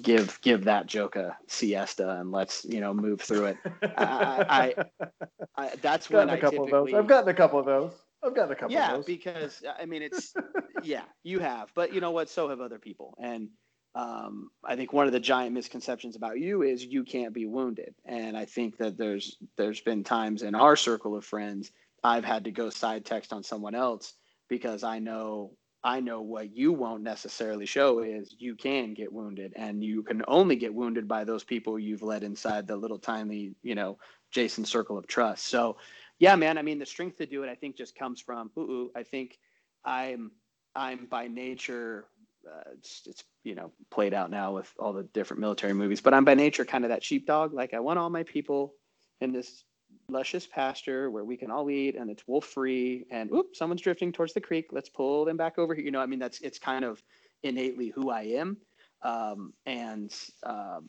give 0.01 0.39
give 0.41 0.65
that 0.65 0.87
joke 0.87 1.15
a 1.15 1.37
siesta 1.47 2.19
and 2.19 2.31
let's 2.31 2.65
you 2.65 2.81
know 2.81 2.93
move 2.93 3.21
through 3.21 3.45
it. 3.45 3.57
I, 3.97 4.45
I, 4.49 5.11
I 5.57 5.75
that's 5.81 6.09
when 6.09 6.27
gotten 6.27 6.33
a 6.33 6.37
I 6.37 6.41
couple 6.41 6.65
typically 6.65 6.79
of 6.79 6.85
those. 6.91 6.99
I've 6.99 7.07
gotten 7.07 7.29
a 7.29 7.33
couple 7.33 7.59
of 7.59 7.65
those. 7.65 7.91
I've 8.25 8.35
gotten 8.35 8.51
a 8.51 8.55
couple 8.55 8.73
yeah 8.73 9.01
because 9.05 9.61
I 9.79 9.85
mean 9.85 10.01
it's 10.01 10.33
yeah 10.83 11.03
you 11.23 11.39
have 11.39 11.71
but 11.75 11.93
you 11.93 12.01
know 12.01 12.11
what? 12.11 12.29
So 12.29 12.49
have 12.49 12.61
other 12.61 12.79
people. 12.79 13.15
And 13.21 13.49
um, 13.95 14.49
I 14.65 14.75
think 14.75 14.91
one 14.91 15.05
of 15.05 15.13
the 15.13 15.19
giant 15.19 15.53
misconceptions 15.53 16.15
about 16.15 16.39
you 16.39 16.63
is 16.63 16.83
you 16.83 17.03
can't 17.03 17.33
be 17.33 17.45
wounded. 17.45 17.93
And 18.05 18.35
I 18.35 18.45
think 18.45 18.77
that 18.77 18.97
there's 18.97 19.37
there's 19.57 19.81
been 19.81 20.03
times 20.03 20.41
in 20.41 20.55
our 20.55 20.75
circle 20.75 21.15
of 21.15 21.25
friends 21.25 21.71
I've 22.03 22.25
had 22.25 22.43
to 22.45 22.51
go 22.51 22.69
side 22.69 23.05
text 23.05 23.31
on 23.31 23.43
someone 23.43 23.75
else 23.75 24.13
because 24.49 24.83
I 24.83 24.99
know 24.99 25.51
I 25.83 25.99
know 25.99 26.21
what 26.21 26.55
you 26.55 26.71
won't 26.71 27.03
necessarily 27.03 27.65
show 27.65 27.99
is 27.99 28.35
you 28.39 28.55
can 28.55 28.93
get 28.93 29.11
wounded 29.11 29.53
and 29.55 29.83
you 29.83 30.01
can 30.01 30.23
only 30.27 30.55
get 30.55 30.73
wounded 30.73 31.07
by 31.07 31.25
those 31.25 31.43
people 31.43 31.77
you've 31.77 32.01
let 32.01 32.23
inside 32.23 32.67
the 32.67 32.77
little 32.77 32.99
tiny, 32.99 33.53
you 33.63 33.75
know, 33.75 33.97
Jason 34.31 34.63
circle 34.63 34.97
of 34.97 35.07
trust. 35.07 35.45
So, 35.47 35.75
yeah, 36.19 36.35
man, 36.35 36.57
I 36.57 36.61
mean, 36.61 36.79
the 36.79 36.85
strength 36.85 37.17
to 37.17 37.25
do 37.25 37.43
it, 37.43 37.49
I 37.49 37.55
think 37.55 37.75
just 37.77 37.95
comes 37.95 38.21
from, 38.21 38.51
ooh, 38.57 38.91
I 38.95 39.03
think 39.03 39.37
I'm, 39.85 40.31
I'm 40.75 41.05
by 41.05 41.27
nature, 41.27 42.05
uh, 42.47 42.71
it's, 42.77 43.03
it's, 43.05 43.23
you 43.43 43.55
know, 43.55 43.71
played 43.91 44.13
out 44.13 44.31
now 44.31 44.53
with 44.53 44.71
all 44.79 44.93
the 44.93 45.03
different 45.03 45.41
military 45.41 45.73
movies, 45.73 46.01
but 46.01 46.13
I'm 46.13 46.25
by 46.25 46.33
nature 46.35 46.65
kind 46.65 46.85
of 46.85 46.89
that 46.89 47.03
sheepdog. 47.03 47.53
Like 47.53 47.73
I 47.73 47.79
want 47.79 47.99
all 47.99 48.09
my 48.09 48.23
people 48.23 48.73
in 49.21 49.31
this 49.31 49.63
luscious 50.09 50.45
pasture 50.45 51.09
where 51.09 51.23
we 51.23 51.37
can 51.37 51.51
all 51.51 51.69
eat 51.69 51.95
and 51.95 52.09
it's 52.09 52.27
wolf 52.27 52.45
free 52.45 53.05
and 53.11 53.31
oop 53.31 53.55
someone's 53.55 53.81
drifting 53.81 54.11
towards 54.11 54.33
the 54.33 54.41
creek. 54.41 54.67
Let's 54.71 54.89
pull 54.89 55.25
them 55.25 55.37
back 55.37 55.57
over 55.57 55.73
here. 55.73 55.83
You 55.85 55.91
know 55.91 56.01
i 56.01 56.05
mean 56.05 56.19
that's 56.19 56.41
it's 56.41 56.59
kind 56.59 56.83
of 56.85 57.01
innately 57.43 57.89
who 57.89 58.09
i 58.09 58.23
am. 58.23 58.57
Um, 59.01 59.53
and 59.65 60.13
uh, 60.43 60.79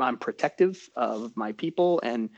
i'm 0.00 0.16
protective 0.18 0.88
of 0.96 1.36
my 1.36 1.52
people 1.52 2.00
and 2.02 2.30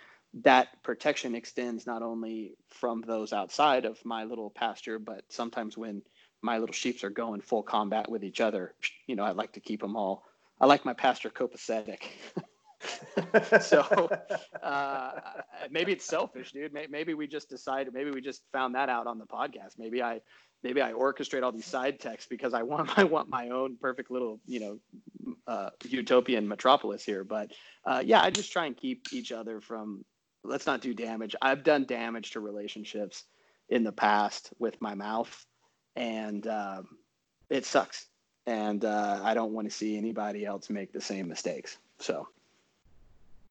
that 0.43 0.83
protection 0.83 1.35
extends 1.35 1.87
not 1.87 2.03
only 2.03 2.55
from 2.69 3.03
those 3.03 3.33
outside 3.33 3.85
of 3.85 4.05
my 4.05 4.25
little 4.25 4.51
pasture 4.51 4.99
but 4.99 5.23
sometimes 5.29 5.77
when 5.77 6.03
my 6.43 6.59
little 6.59 6.75
sheeps 6.75 7.05
are 7.05 7.11
going 7.11 7.41
full 7.41 7.63
combat 7.63 8.11
with 8.11 8.25
each 8.25 8.41
other 8.41 8.75
you 9.07 9.17
know 9.17 9.25
i 9.25 9.31
like 9.31 9.53
to 9.53 9.61
keep 9.61 9.81
them 9.81 9.97
all 9.97 10.25
i 10.61 10.67
like 10.67 10.85
my 10.85 10.95
pasture 10.95 11.31
copacetic 11.31 12.03
so 13.61 14.11
uh, 14.63 15.13
maybe 15.71 15.93
it's 15.93 16.05
selfish, 16.05 16.53
dude. 16.53 16.73
Maybe 16.91 17.15
we 17.15 17.27
just 17.27 17.49
decided. 17.49 17.93
Maybe 17.93 18.11
we 18.11 18.21
just 18.21 18.43
found 18.53 18.75
that 18.75 18.89
out 18.89 19.07
on 19.07 19.19
the 19.19 19.27
podcast. 19.27 19.79
Maybe 19.79 20.03
I, 20.03 20.21
maybe 20.63 20.83
I 20.83 20.93
orchestrate 20.93 21.43
all 21.43 21.53
these 21.53 21.67
side 21.67 22.01
texts 22.01 22.29
because 22.29 22.55
I 22.55 22.63
want 22.63 22.91
I 22.99 23.05
want 23.05 23.29
my 23.29 23.51
own 23.51 23.77
perfect 23.81 24.11
little 24.11 24.41
you 24.47 24.61
know 24.61 25.37
uh, 25.47 25.71
utopian 25.89 26.49
metropolis 26.49 27.05
here. 27.05 27.25
But 27.25 27.53
uh, 27.85 28.03
yeah, 28.05 28.23
I 28.23 28.31
just 28.31 28.53
try 28.53 28.67
and 28.67 28.77
keep 28.77 29.13
each 29.13 29.33
other 29.33 29.61
from. 29.61 30.05
Let's 30.45 30.67
not 30.67 30.81
do 30.81 30.95
damage. 30.95 31.35
I've 31.41 31.65
done 31.65 31.85
damage 31.85 32.33
to 32.33 32.41
relationships 32.41 33.25
in 33.69 33.83
the 33.83 33.93
past 33.93 34.51
with 34.59 34.81
my 34.81 34.95
mouth, 34.95 35.47
and 35.97 36.47
um, 36.47 36.89
it 37.49 37.65
sucks. 37.65 38.07
And 38.47 38.85
uh, 38.85 39.21
I 39.25 39.33
don't 39.33 39.53
want 39.53 39.69
to 39.71 39.75
see 39.75 39.97
anybody 39.97 40.45
else 40.45 40.69
make 40.69 40.93
the 40.93 41.01
same 41.01 41.29
mistakes. 41.29 41.79
So 41.99 42.29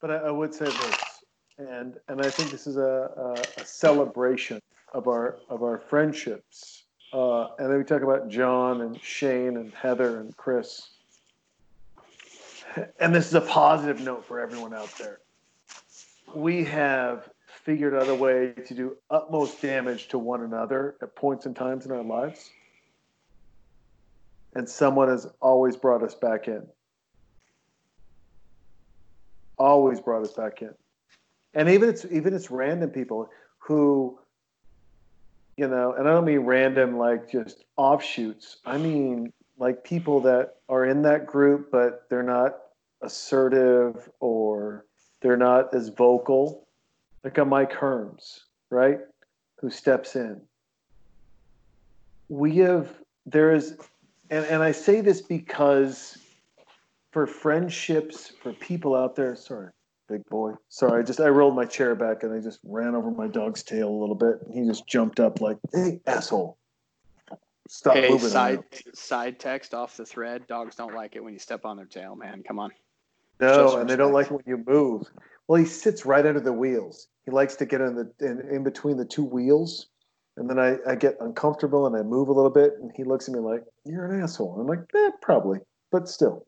but 0.03 0.11
I, 0.11 0.15
I 0.15 0.31
would 0.31 0.53
say 0.53 0.65
this, 0.65 1.23
and 1.57 1.97
and 2.09 2.21
I 2.21 2.29
think 2.29 2.51
this 2.51 2.67
is 2.67 2.75
a, 2.75 3.09
a, 3.57 3.61
a 3.61 3.65
celebration 3.65 4.61
of 4.93 5.07
our 5.07 5.37
of 5.49 5.63
our 5.63 5.79
friendships. 5.79 6.83
Uh, 7.13 7.55
and 7.57 7.71
then 7.71 7.77
we 7.77 7.85
talk 7.85 8.01
about 8.01 8.27
John 8.27 8.81
and 8.81 9.01
Shane 9.01 9.55
and 9.55 9.73
Heather 9.73 10.19
and 10.19 10.35
Chris. 10.35 10.89
And 12.99 13.15
this 13.15 13.27
is 13.27 13.35
a 13.35 13.41
positive 13.41 14.01
note 14.01 14.25
for 14.25 14.41
everyone 14.41 14.73
out 14.73 14.91
there. 14.97 15.19
We 16.34 16.63
have 16.65 17.29
figured 17.45 17.93
out 17.93 18.07
a 18.09 18.15
way 18.15 18.53
to 18.65 18.73
do 18.73 18.97
utmost 19.09 19.61
damage 19.61 20.07
to 20.09 20.17
one 20.17 20.41
another 20.41 20.95
at 21.01 21.15
points 21.15 21.45
and 21.45 21.55
times 21.55 21.86
in 21.86 21.91
our 21.91 22.03
lives. 22.03 22.49
And 24.55 24.67
someone 24.67 25.09
has 25.09 25.27
always 25.41 25.75
brought 25.75 26.03
us 26.03 26.15
back 26.15 26.47
in 26.47 26.67
always 29.57 29.99
brought 29.99 30.23
us 30.23 30.34
back 30.34 30.61
in. 30.61 30.73
And 31.53 31.69
even 31.69 31.89
it's 31.89 32.05
even 32.05 32.34
it's 32.34 32.49
random 32.49 32.89
people 32.89 33.29
who, 33.59 34.19
you 35.57 35.67
know, 35.67 35.93
and 35.93 36.07
I 36.07 36.11
don't 36.11 36.25
mean 36.25 36.39
random 36.39 36.97
like 36.97 37.31
just 37.31 37.63
offshoots. 37.77 38.57
I 38.65 38.77
mean 38.77 39.31
like 39.57 39.84
people 39.84 40.19
that 40.21 40.55
are 40.67 40.86
in 40.86 41.03
that 41.03 41.27
group, 41.27 41.69
but 41.71 42.07
they're 42.09 42.23
not 42.23 42.57
assertive 43.01 44.09
or 44.19 44.86
they're 45.24 45.38
not 45.38 45.74
as 45.74 45.89
vocal, 45.89 46.67
like 47.24 47.38
a 47.39 47.45
Mike 47.45 47.71
Herms, 47.71 48.41
right? 48.69 48.99
Who 49.59 49.71
steps 49.71 50.15
in. 50.15 50.41
We 52.30 52.57
have 52.57 52.93
there 53.26 53.51
is 53.51 53.78
and, 54.30 54.45
and 54.45 54.61
I 54.61 54.74
say 54.74 55.01
this 55.01 55.21
because 55.21 56.17
for 57.11 57.26
friendships, 57.26 58.34
for 58.41 58.51
people 58.53 58.95
out 58.95 59.15
there. 59.15 59.36
Sorry, 59.36 59.69
big 60.09 60.26
boy. 60.26 60.53
Sorry, 60.67 61.01
I 61.01 61.05
just 61.05 61.21
I 61.21 61.30
rolled 61.30 61.55
my 61.55 61.65
chair 61.65 61.95
back 61.95 62.24
and 62.24 62.34
I 62.34 62.39
just 62.39 62.59
ran 62.63 62.93
over 62.93 63.09
my 63.09 63.28
dog's 63.28 63.63
tail 63.63 63.89
a 63.89 63.99
little 63.99 64.15
bit. 64.15 64.41
And 64.45 64.53
He 64.53 64.67
just 64.67 64.86
jumped 64.86 65.21
up 65.21 65.39
like, 65.39 65.57
"Hey, 65.74 66.01
asshole!" 66.05 66.57
Stop 67.69 67.95
hey, 67.95 68.09
moving. 68.09 68.30
side 68.30 68.63
side 68.93 69.39
text 69.39 69.74
off 69.74 69.95
the 69.95 70.05
thread. 70.05 70.47
Dogs 70.47 70.76
don't 70.76 70.93
like 70.93 71.15
it 71.15 71.24
when 71.24 71.32
you 71.32 71.39
step 71.39 71.63
on 71.63 71.78
their 71.78 71.86
tail, 71.86 72.15
man. 72.15 72.43
Come 72.45 72.59
on. 72.59 72.71
No, 73.43 73.77
and 73.77 73.89
they 73.89 73.95
don't 73.95 74.13
like 74.13 74.27
it 74.27 74.33
when 74.33 74.43
you 74.45 74.63
move. 74.65 75.07
Well, 75.47 75.59
he 75.59 75.67
sits 75.67 76.05
right 76.05 76.25
under 76.25 76.39
the 76.39 76.53
wheels. 76.53 77.07
He 77.25 77.31
likes 77.31 77.55
to 77.57 77.65
get 77.65 77.81
in 77.81 77.95
the 77.95 78.11
in, 78.19 78.39
in 78.49 78.63
between 78.63 78.97
the 78.97 79.05
two 79.05 79.23
wheels. 79.23 79.87
And 80.35 80.49
then 80.49 80.57
I, 80.57 80.77
I 80.89 80.95
get 80.95 81.17
uncomfortable 81.19 81.85
and 81.85 81.95
I 81.95 82.01
move 82.01 82.27
a 82.27 82.33
little 82.33 82.49
bit, 82.49 82.73
and 82.81 82.91
he 82.95 83.03
looks 83.03 83.27
at 83.27 83.35
me 83.35 83.39
like, 83.39 83.63
"You're 83.85 84.05
an 84.05 84.21
asshole." 84.21 84.59
I'm 84.59 84.67
like, 84.67 84.79
"Eh, 84.95 85.11
probably, 85.21 85.59
but 85.91 86.09
still." 86.09 86.47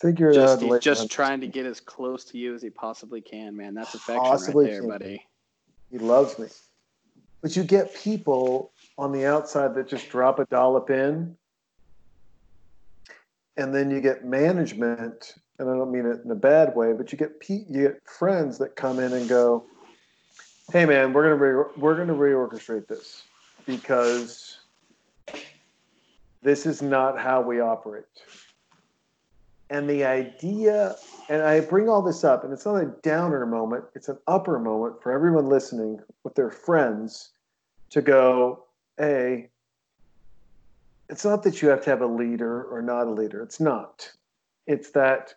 Figure 0.00 0.30
it 0.30 0.34
just, 0.34 0.62
out. 0.62 0.70
He's 0.70 0.78
just 0.80 1.02
on. 1.02 1.08
trying 1.08 1.40
to 1.40 1.46
get 1.46 1.66
as 1.66 1.80
close 1.80 2.24
to 2.26 2.38
you 2.38 2.54
as 2.54 2.62
he 2.62 2.70
possibly 2.70 3.20
can, 3.20 3.56
man. 3.56 3.74
That's 3.74 3.94
affection 3.94 4.22
Possibly 4.22 4.66
right 4.66 4.70
there, 4.72 4.80
can. 4.80 4.90
buddy. 4.90 5.26
He 5.90 5.98
loves 5.98 6.38
me. 6.38 6.48
But 7.40 7.56
you 7.56 7.62
get 7.62 7.94
people 7.94 8.72
on 8.98 9.12
the 9.12 9.26
outside 9.26 9.74
that 9.74 9.88
just 9.88 10.08
drop 10.10 10.38
a 10.38 10.46
dollop 10.46 10.90
in. 10.90 11.36
And 13.56 13.74
then 13.74 13.90
you 13.90 14.00
get 14.00 14.24
management, 14.24 15.34
and 15.58 15.70
I 15.70 15.74
don't 15.74 15.92
mean 15.92 16.06
it 16.06 16.20
in 16.24 16.30
a 16.30 16.36
bad 16.36 16.74
way, 16.74 16.92
but 16.92 17.12
you 17.12 17.18
get 17.18 17.40
pe- 17.40 17.64
you 17.68 17.88
get 17.88 18.08
friends 18.08 18.58
that 18.58 18.76
come 18.76 18.98
in 18.98 19.12
and 19.12 19.28
go, 19.28 19.64
"Hey, 20.72 20.84
man, 20.84 21.12
we're 21.12 21.22
gonna 21.22 21.36
re- 21.36 21.72
we're 21.76 21.96
gonna 21.96 22.14
reorchestrate 22.14 22.86
this 22.86 23.22
because 23.66 24.58
this 26.42 26.66
is 26.66 26.82
not 26.82 27.18
how 27.18 27.40
we 27.40 27.60
operate." 27.60 28.04
And 29.70 29.88
the 29.88 30.04
idea, 30.04 30.96
and 31.28 31.42
I 31.42 31.60
bring 31.60 31.88
all 31.88 32.02
this 32.02 32.22
up, 32.22 32.44
and 32.44 32.52
it's 32.52 32.66
not 32.66 32.76
a 32.76 32.86
downer 33.02 33.46
moment, 33.46 33.84
it's 33.94 34.08
an 34.08 34.18
upper 34.26 34.58
moment 34.58 35.02
for 35.02 35.10
everyone 35.10 35.48
listening 35.48 36.00
with 36.22 36.34
their 36.34 36.50
friends 36.50 37.30
to 37.90 38.02
go, 38.02 38.64
A, 39.00 39.48
it's 41.08 41.24
not 41.24 41.42
that 41.44 41.62
you 41.62 41.68
have 41.68 41.82
to 41.84 41.90
have 41.90 42.02
a 42.02 42.06
leader 42.06 42.64
or 42.64 42.82
not 42.82 43.06
a 43.06 43.10
leader. 43.10 43.42
It's 43.42 43.60
not. 43.60 44.10
It's 44.66 44.90
that 44.90 45.34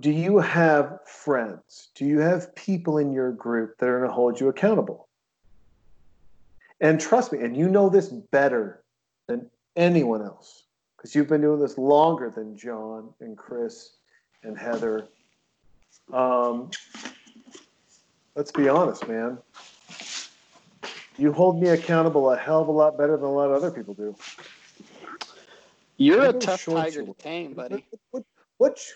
do 0.00 0.10
you 0.10 0.38
have 0.38 0.98
friends? 1.06 1.88
Do 1.94 2.04
you 2.04 2.20
have 2.20 2.54
people 2.54 2.98
in 2.98 3.12
your 3.12 3.32
group 3.32 3.78
that 3.78 3.88
are 3.88 3.98
going 3.98 4.10
to 4.10 4.14
hold 4.14 4.40
you 4.40 4.48
accountable? 4.48 5.08
And 6.80 7.00
trust 7.00 7.32
me, 7.32 7.40
and 7.40 7.56
you 7.56 7.68
know 7.68 7.88
this 7.88 8.08
better 8.08 8.82
than 9.26 9.50
anyone 9.76 10.22
else 10.22 10.64
because 10.96 11.14
you've 11.14 11.28
been 11.28 11.40
doing 11.40 11.60
this 11.60 11.78
longer 11.78 12.30
than 12.30 12.56
John 12.56 13.10
and 13.20 13.36
Chris 13.36 13.96
and 14.42 14.58
Heather. 14.58 15.06
Um, 16.12 16.70
let's 18.34 18.50
be 18.50 18.68
honest, 18.68 19.06
man. 19.06 19.38
You 21.16 21.32
hold 21.32 21.60
me 21.60 21.68
accountable 21.68 22.30
a 22.30 22.36
hell 22.36 22.62
of 22.62 22.68
a 22.68 22.72
lot 22.72 22.98
better 22.98 23.16
than 23.16 23.26
a 23.26 23.32
lot 23.32 23.50
of 23.50 23.52
other 23.52 23.70
people 23.70 23.94
do. 23.94 24.16
You're 25.96 26.24
a 26.24 26.32
tough 26.32 26.64
tiger 26.64 27.04
to 27.04 27.14
tame, 27.14 27.52
buddy. 27.52 27.86
What, 28.10 28.24
what, 28.58 28.78
sh- 28.78 28.90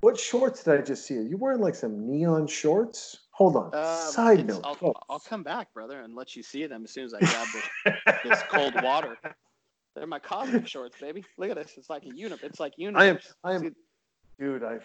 what 0.00 0.18
shorts 0.18 0.62
did 0.62 0.78
I 0.78 0.82
just 0.82 1.06
see? 1.06 1.16
Are 1.18 1.22
you 1.22 1.36
wearing 1.36 1.60
like 1.60 1.74
some 1.74 2.06
neon 2.06 2.46
shorts? 2.46 3.18
Hold 3.32 3.56
on. 3.56 3.74
Um, 3.74 4.10
Side 4.12 4.46
note. 4.46 4.60
I'll, 4.64 4.74
folks. 4.74 5.00
I'll 5.08 5.20
come 5.20 5.42
back, 5.42 5.72
brother, 5.72 6.00
and 6.00 6.14
let 6.14 6.34
you 6.36 6.42
see 6.42 6.66
them 6.66 6.84
as 6.84 6.90
soon 6.92 7.04
as 7.04 7.14
I 7.14 7.20
grab 7.20 7.46
this, 7.84 7.94
this 8.24 8.42
cold 8.50 8.74
water. 8.82 9.16
They're 9.94 10.06
my 10.06 10.18
cosmic 10.18 10.66
shorts, 10.66 10.96
baby. 11.00 11.24
Look 11.38 11.50
at 11.50 11.56
this. 11.56 11.74
It's 11.76 11.90
like 11.90 12.04
a 12.04 12.14
unit. 12.14 12.40
It's 12.42 12.60
like 12.60 12.74
universe. 12.76 13.02
I 13.02 13.06
am. 13.06 13.18
I 13.44 13.52
am. 13.54 13.60
See- 13.62 13.70
Dude, 14.38 14.62
I 14.62 14.78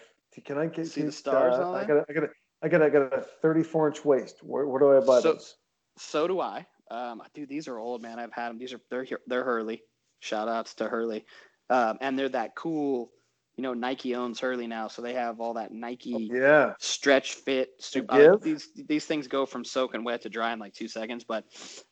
can 0.44 0.58
I 0.58 0.66
get 0.66 0.88
See 0.88 1.02
the 1.02 1.12
stars 1.12 1.54
uh, 1.54 1.70
I 1.70 1.84
got. 1.84 2.04
I 2.08 2.12
got. 2.12 2.24
a- 2.24 2.28
I 2.62 2.68
got. 2.68 2.82
I 2.82 2.88
got 2.88 3.12
a 3.12 3.20
34 3.42 3.88
inch 3.88 4.04
waist. 4.04 4.38
Where, 4.42 4.66
where 4.66 4.80
do 4.80 4.96
I 4.96 5.06
buy 5.06 5.20
So- 5.20 5.34
those? 5.34 5.56
So 5.96 6.26
do 6.26 6.40
I. 6.40 6.66
Um, 6.90 7.22
dude, 7.34 7.48
these 7.48 7.68
are 7.68 7.78
old, 7.78 8.02
man. 8.02 8.18
I've 8.18 8.32
had 8.32 8.48
them. 8.48 8.58
These 8.58 8.72
are 8.72 8.80
they're 8.90 9.06
they're 9.28 9.44
Hurley. 9.44 9.82
Shout 10.20 10.48
outs 10.48 10.74
to 10.74 10.88
Hurley. 10.88 11.24
Um, 11.70 11.98
and 12.00 12.18
they're 12.18 12.28
that 12.30 12.56
cool. 12.56 13.10
You 13.56 13.62
know, 13.62 13.74
Nike 13.74 14.16
owns 14.16 14.40
Hurley 14.40 14.66
now, 14.66 14.88
so 14.88 15.00
they 15.00 15.14
have 15.14 15.40
all 15.40 15.54
that 15.54 15.70
Nike 15.72 16.28
Yeah. 16.32 16.74
stretch 16.78 17.34
fit. 17.34 17.70
Super, 17.78 18.32
uh, 18.32 18.36
these 18.36 18.68
these 18.74 19.06
things 19.06 19.28
go 19.28 19.46
from 19.46 19.64
soaking 19.64 20.02
wet 20.02 20.22
to 20.22 20.28
dry 20.28 20.52
in 20.52 20.58
like 20.58 20.74
two 20.74 20.88
seconds. 20.88 21.22
But 21.22 21.44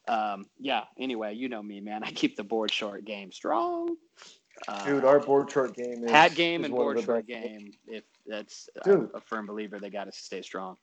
um, 0.09 0.47
yeah. 0.59 0.85
Anyway, 0.99 1.35
you 1.35 1.49
know 1.49 1.63
me, 1.63 1.81
man. 1.81 2.03
I 2.05 2.11
keep 2.11 2.37
the 2.37 2.45
board 2.45 2.73
short 2.73 3.05
game 3.05 3.31
strong. 3.31 3.97
Uh, 4.69 4.85
Dude, 4.85 5.05
our 5.05 5.21
board 5.21 5.51
short 5.51 5.75
game 5.75 6.05
is 6.05 6.11
hat 6.11 6.35
game 6.35 6.63
is 6.63 6.67
and 6.67 6.75
board 6.75 7.01
short 7.01 7.27
game. 7.27 7.73
If 7.87 8.05
that's 8.27 8.69
Dude. 8.85 8.95
I'm 8.95 9.11
a 9.15 9.21
firm 9.21 9.47
believer, 9.47 9.79
they 9.79 9.91
got 9.91 10.05
to 10.05 10.13
stay 10.13 10.43
strong. 10.43 10.77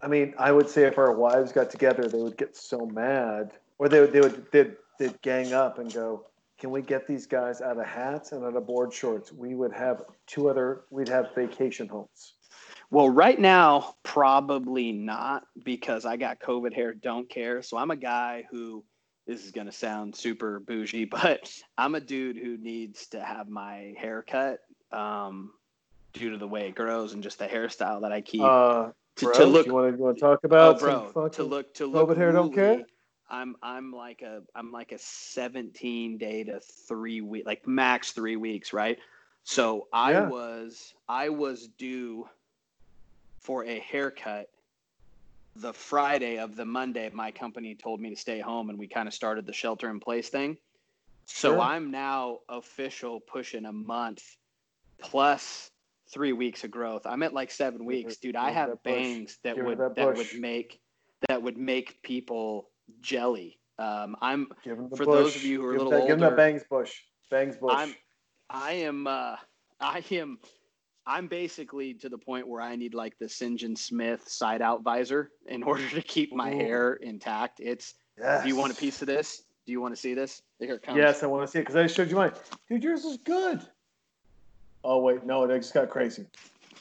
I 0.00 0.06
mean, 0.06 0.34
I 0.38 0.52
would 0.52 0.68
say 0.68 0.84
if 0.84 0.98
our 0.98 1.12
wives 1.12 1.52
got 1.52 1.70
together, 1.70 2.08
they 2.08 2.18
would 2.18 2.36
get 2.36 2.56
so 2.56 2.86
mad, 2.86 3.52
or 3.78 3.88
they 3.88 4.00
would 4.00 4.12
they 4.12 4.20
would 4.20 4.50
they'd, 4.50 4.76
they'd 4.98 5.20
gang 5.22 5.52
up 5.52 5.78
and 5.78 5.92
go, 5.92 6.26
"Can 6.64 6.70
we 6.70 6.80
get 6.80 7.06
these 7.06 7.26
guys 7.26 7.60
out 7.60 7.78
of 7.78 7.84
hats 7.84 8.32
and 8.32 8.42
out 8.42 8.56
of 8.56 8.66
board 8.66 8.90
shorts? 8.90 9.30
We 9.30 9.54
would 9.54 9.74
have 9.74 10.00
two 10.26 10.48
other. 10.48 10.84
We'd 10.88 11.10
have 11.10 11.34
vacation 11.34 11.88
homes." 11.88 12.36
Well, 12.90 13.10
right 13.10 13.38
now, 13.38 13.96
probably 14.02 14.90
not 14.90 15.44
because 15.62 16.06
I 16.06 16.16
got 16.16 16.40
COVID 16.40 16.72
hair, 16.72 16.94
don't 16.94 17.28
care. 17.28 17.60
So 17.60 17.76
I'm 17.76 17.90
a 17.90 17.96
guy 17.96 18.46
who, 18.50 18.82
this 19.26 19.44
is 19.44 19.50
going 19.50 19.66
to 19.66 19.74
sound 19.74 20.16
super 20.16 20.58
bougie, 20.58 21.04
but 21.10 21.52
I'm 21.76 21.96
a 21.96 22.00
dude 22.00 22.38
who 22.38 22.56
needs 22.56 23.08
to 23.08 23.22
have 23.22 23.46
my 23.46 23.92
hair 23.98 24.24
cut 24.26 24.60
um, 24.90 25.50
due 26.14 26.30
to 26.30 26.38
the 26.38 26.48
way 26.48 26.68
it 26.68 26.74
grows 26.74 27.12
and 27.12 27.22
just 27.22 27.38
the 27.38 27.46
hairstyle 27.46 28.00
that 28.00 28.12
I 28.12 28.22
keep. 28.22 28.40
Uh, 28.40 28.88
to, 29.16 29.26
bro, 29.26 29.34
to 29.34 29.44
look, 29.44 29.66
you 29.66 29.74
want 29.74 29.92
to 29.92 29.98
you 29.98 30.02
want 30.02 30.16
to 30.16 30.20
talk 30.22 30.40
oh, 30.42 30.46
about 30.46 30.80
bro, 30.80 31.28
to 31.28 31.42
look, 31.42 31.74
to 31.74 31.84
look, 31.84 32.08
COVID 32.08 32.16
hair 32.16 32.32
don't 32.32 32.54
care? 32.54 32.86
I'm, 33.28 33.56
I'm 33.62 33.92
like 33.92 34.22
a, 34.22 34.42
I'm 34.54 34.70
like 34.72 34.92
a 34.92 34.98
17 34.98 36.18
day 36.18 36.44
to 36.44 36.60
three 36.88 37.20
week, 37.20 37.44
like 37.46 37.66
max 37.66 38.12
three 38.12 38.36
weeks, 38.36 38.72
right? 38.72 38.98
So 39.44 39.88
I 39.92 40.12
Yeah. 40.12 40.28
was, 40.28 40.94
I 41.08 41.28
was 41.30 41.68
due 41.68 42.28
for 43.40 43.64
a 43.64 43.78
haircut 43.78 44.48
the 45.56 45.72
Friday 45.72 46.38
of 46.38 46.56
the 46.56 46.64
Monday. 46.64 47.10
My 47.12 47.30
company 47.30 47.74
told 47.74 48.00
me 48.00 48.10
to 48.10 48.16
stay 48.16 48.40
home, 48.40 48.70
and 48.70 48.78
we 48.78 48.88
kind 48.88 49.06
of 49.06 49.14
started 49.14 49.46
the 49.46 49.52
shelter 49.52 49.88
in 49.90 50.00
place 50.00 50.28
thing. 50.28 50.56
So 51.26 51.50
Sure. 51.50 51.60
I'm 51.60 51.90
now 51.90 52.40
official 52.48 53.20
pushing 53.20 53.64
a 53.64 53.72
month 53.72 54.22
plus 55.00 55.70
three 56.12 56.32
weeks 56.32 56.64
of 56.64 56.70
growth. 56.70 57.02
I'm 57.06 57.22
at 57.22 57.32
like 57.32 57.50
seven 57.50 57.84
weeks, 57.84 58.16
dude. 58.16 58.36
I 58.36 58.50
have 58.50 58.82
bangs 58.82 59.38
that 59.44 59.56
Give 59.56 59.64
would 59.64 59.78
that 59.78 59.94
that, 59.96 60.16
would 60.16 60.34
make 60.34 60.80
that 61.28 61.42
would 61.42 61.56
make 61.56 62.02
people 62.02 62.70
jelly. 63.00 63.58
Um, 63.78 64.16
I'm 64.20 64.48
the 64.64 64.96
for 64.96 65.04
bush. 65.04 65.06
those 65.06 65.36
of 65.36 65.44
you 65.44 65.60
who 65.60 65.66
are 65.66 65.74
a 65.74 65.78
give 65.78 65.80
him 65.80 65.86
little 65.86 65.90
that, 65.90 66.06
give 66.06 66.18
him 66.18 66.24
older, 66.24 66.36
that 66.36 66.42
bangs 66.42 66.62
bush. 66.68 66.92
Bangs 67.30 67.56
bush. 67.56 67.74
I'm 67.74 67.94
I 68.50 68.72
am 68.72 69.06
uh 69.06 69.36
I 69.80 70.04
am 70.12 70.38
I'm 71.06 71.26
basically 71.26 71.94
to 71.94 72.08
the 72.08 72.18
point 72.18 72.46
where 72.46 72.62
I 72.62 72.76
need 72.76 72.94
like 72.94 73.18
the 73.18 73.26
Sinjin 73.26 73.76
Smith 73.76 74.28
side 74.28 74.62
out 74.62 74.82
visor 74.82 75.30
in 75.46 75.62
order 75.64 75.88
to 75.90 76.02
keep 76.02 76.32
my 76.32 76.52
Ooh. 76.52 76.58
hair 76.58 76.94
intact. 76.94 77.60
It's 77.60 77.94
yes. 78.18 78.42
do 78.42 78.48
you 78.48 78.56
want 78.56 78.72
a 78.72 78.76
piece 78.76 79.02
of 79.02 79.08
this? 79.08 79.42
Do 79.66 79.72
you 79.72 79.80
want 79.80 79.94
to 79.94 80.00
see 80.00 80.14
this? 80.14 80.42
Here 80.58 80.74
it 80.74 80.82
comes. 80.82 80.98
Yes, 80.98 81.22
I 81.22 81.26
want 81.26 81.44
to 81.44 81.50
see 81.50 81.58
it 81.58 81.62
because 81.62 81.76
I 81.76 81.86
showed 81.86 82.10
you 82.10 82.16
mine. 82.16 82.32
Dude, 82.68 82.84
yours 82.84 83.04
is 83.04 83.16
good. 83.18 83.62
Oh 84.84 85.00
wait, 85.00 85.24
no, 85.24 85.44
it 85.44 85.58
just 85.58 85.72
got 85.72 85.88
crazy. 85.88 86.26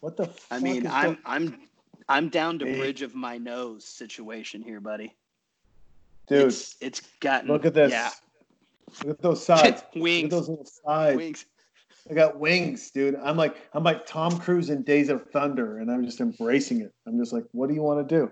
What 0.01 0.17
the? 0.17 0.29
I 0.51 0.59
mean, 0.59 0.85
I'm 0.85 1.17
I'm 1.25 1.57
I'm 2.09 2.29
down 2.29 2.59
to 2.59 2.65
bridge 2.65 3.01
of 3.01 3.15
my 3.15 3.37
nose 3.37 3.85
situation 3.85 4.61
here, 4.61 4.81
buddy. 4.81 5.15
Dude. 6.28 6.47
it's 6.47 6.76
it's 6.82 7.01
gotten 7.19 7.47
look 7.49 7.65
at 7.65 7.74
this. 7.74 7.91
Yeah. 7.91 8.11
Look 9.03 9.17
at 9.17 9.21
those 9.21 9.43
sides. 9.43 9.82
Look 9.95 9.95
at 9.95 10.01
wings. 10.01 10.30
those 10.30 10.49
little 10.49 10.65
sides. 10.86 11.17
Wings. 11.17 11.45
I 12.09 12.13
got 12.13 12.39
wings, 12.39 12.91
dude. 12.91 13.15
I'm 13.15 13.38
like 13.38 13.57
I'm 13.74 13.84
like 13.84 14.05
Tom 14.05 14.38
Cruise 14.38 14.69
in 14.69 14.84
Days 14.84 15.09
of 15.09 15.26
Thunder, 15.32 15.78
and 15.80 15.89
I'm 15.89 16.03
just 16.03 16.19
embracing 16.19 16.82
it. 16.82 16.93
I'm 17.07 17.17
just 17.17 17.34
like, 17.34 17.45
what 17.51 17.69
do 17.69 17.76
you 17.76 17.82
want 17.82 18.07
to 18.07 18.15
do? 18.15 18.32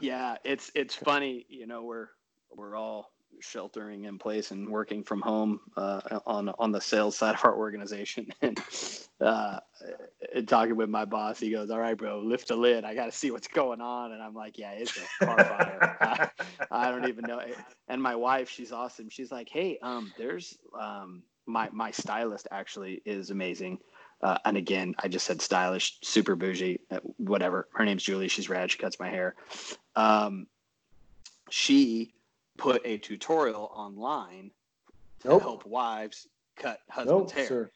Yeah, 0.00 0.36
it's 0.44 0.70
it's 0.74 0.94
funny, 0.94 1.44
you 1.48 1.66
know, 1.66 1.82
we're 1.82 2.08
we're 2.54 2.76
all 2.76 3.10
sheltering 3.40 4.04
in 4.04 4.18
place 4.18 4.50
and 4.50 4.68
working 4.68 5.02
from 5.02 5.20
home 5.20 5.60
uh, 5.76 6.20
on 6.26 6.48
on 6.58 6.72
the 6.72 6.80
sales 6.80 7.16
side 7.16 7.34
of 7.34 7.44
our 7.44 7.56
organization, 7.56 8.28
and 8.42 8.60
uh, 9.20 9.58
and 10.34 10.48
talking 10.48 10.76
with 10.76 10.88
my 10.88 11.04
boss, 11.04 11.38
he 11.38 11.50
goes, 11.50 11.70
"All 11.70 11.78
right, 11.78 11.96
bro, 11.96 12.20
lift 12.20 12.48
the 12.48 12.56
lid. 12.56 12.84
I 12.84 12.94
got 12.94 13.06
to 13.06 13.12
see 13.12 13.30
what's 13.30 13.48
going 13.48 13.80
on." 13.80 14.12
And 14.12 14.22
I'm 14.22 14.34
like, 14.34 14.58
"Yeah, 14.58 14.72
it's 14.72 14.96
a 14.96 15.24
car 15.24 15.44
fire. 15.44 15.96
I, 16.70 16.86
I 16.88 16.90
don't 16.90 17.08
even 17.08 17.24
know." 17.26 17.40
And 17.88 18.02
my 18.02 18.14
wife, 18.14 18.48
she's 18.48 18.72
awesome. 18.72 19.08
She's 19.08 19.32
like, 19.32 19.48
"Hey, 19.48 19.78
um, 19.82 20.12
there's 20.18 20.58
um, 20.78 21.22
my 21.46 21.68
my 21.72 21.90
stylist 21.90 22.48
actually 22.50 23.02
is 23.04 23.30
amazing." 23.30 23.78
Uh, 24.20 24.38
and 24.44 24.56
again, 24.56 24.94
I 24.98 25.06
just 25.06 25.26
said 25.26 25.40
stylish, 25.40 25.98
super 26.02 26.34
bougie, 26.34 26.80
uh, 26.90 26.98
whatever. 27.18 27.68
Her 27.72 27.84
name's 27.84 28.02
Julie. 28.02 28.28
She's 28.28 28.48
rad. 28.48 28.70
She 28.70 28.78
cuts 28.78 28.98
my 28.98 29.08
hair. 29.08 29.36
Um, 29.94 30.48
she 31.50 32.14
put 32.58 32.82
a 32.84 32.98
tutorial 32.98 33.70
online 33.74 34.50
to 35.20 35.28
Nope. 35.28 35.42
help 35.42 35.66
wives 35.66 36.26
cut 36.56 36.80
husband's 36.90 37.32
Nope, 37.32 37.32
hair. 37.32 37.46
sir. 37.46 37.70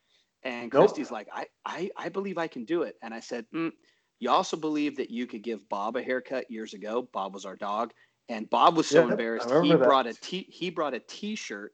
And 0.45 0.73
Nope. 0.73 0.89
Christy's 0.89 1.11
like, 1.11 1.29
I, 1.33 1.47
I, 1.65 1.91
I 1.97 2.09
believe 2.09 2.37
I 2.37 2.49
can 2.49 2.65
do 2.65 2.83
it. 2.83 2.97
And 3.01 3.15
I 3.15 3.21
said, 3.21 3.47
mm, 3.55 3.73
you 4.19 4.31
also 4.31 4.57
believe 4.57 4.97
that 4.97 5.11
you 5.11 5.27
could 5.27 5.43
give 5.43 5.69
Bob 5.69 5.97
a 5.97 6.03
haircut 6.03 6.51
years 6.51 6.75
ago. 6.75 7.09
Bob 7.13 7.33
was 7.33 7.45
our 7.45 7.57
dog. 7.57 7.93
And 8.29 8.51
Bob 8.51 8.77
was 8.77 8.87
so 8.87 9.01
Yep, 9.01 9.09
I 9.09 9.11
embarrassed. 9.13 9.49
He 9.63 9.71
that. 9.71 9.79
brought 9.79 10.07
a 10.07 10.15
t 10.15 10.47
he 10.49 10.71
brought 10.71 10.95
a 10.95 11.01
t-shirt 11.01 11.73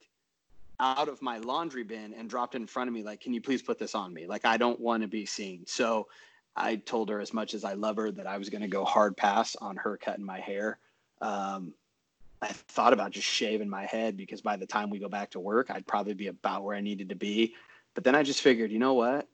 out 0.80 1.09
of 1.09 1.20
my 1.20 1.39
laundry 1.39 1.82
bin 1.82 2.14
and 2.14 2.30
dropped 2.30 2.55
it 2.55 2.60
in 2.60 2.66
front 2.66 2.89
of 2.89 2.94
me, 2.94 3.02
like, 3.02 3.20
can 3.20 3.32
you 3.32 3.40
please 3.40 3.62
put 3.62 3.78
this 3.78 3.94
on 3.94 4.14
me? 4.14 4.26
Like, 4.26 4.44
I 4.44 4.56
don't 4.56 4.80
want 4.80 5.02
to 5.02 5.09
be 5.09 5.26
seen. 5.26 5.64
So 5.66 6.09
I 6.56 6.76
told 6.76 7.09
her 7.10 7.20
as 7.20 7.35
much 7.35 7.55
as 7.55 7.64
I 7.64 7.74
love 7.74 7.97
her 7.97 8.10
that 8.12 8.26
I 8.26 8.39
was 8.39 8.48
going 8.48 8.62
to 8.62 8.68
go 8.68 8.85
hard 8.85 9.16
pass 9.16 9.56
on 9.56 9.76
her 9.76 9.97
cutting 9.97 10.24
my 10.24 10.40
hair. 10.40 10.78
Um, 11.20 11.74
I 12.40 12.48
thought 12.48 12.93
about 12.93 13.10
just 13.10 13.27
shaving 13.27 13.69
my 13.69 13.85
head 13.86 14.16
because 14.16 14.40
by 14.40 14.56
the 14.56 14.66
time 14.66 14.90
we 14.90 14.98
go 14.98 15.09
back 15.09 15.31
to 15.31 15.40
work, 15.40 15.70
I'd 15.70 15.86
probably 15.86 16.15
be 16.15 16.28
about 16.28 16.62
where 16.62 16.77
I 16.77 16.81
needed 16.81 17.09
to 17.09 17.16
be. 17.16 17.55
But 17.94 18.05
then 18.05 18.15
I 18.15 18.23
just 18.23 18.43
figured, 18.43 18.70
you 18.70 18.78
know 18.78 18.94
what? 18.94 19.28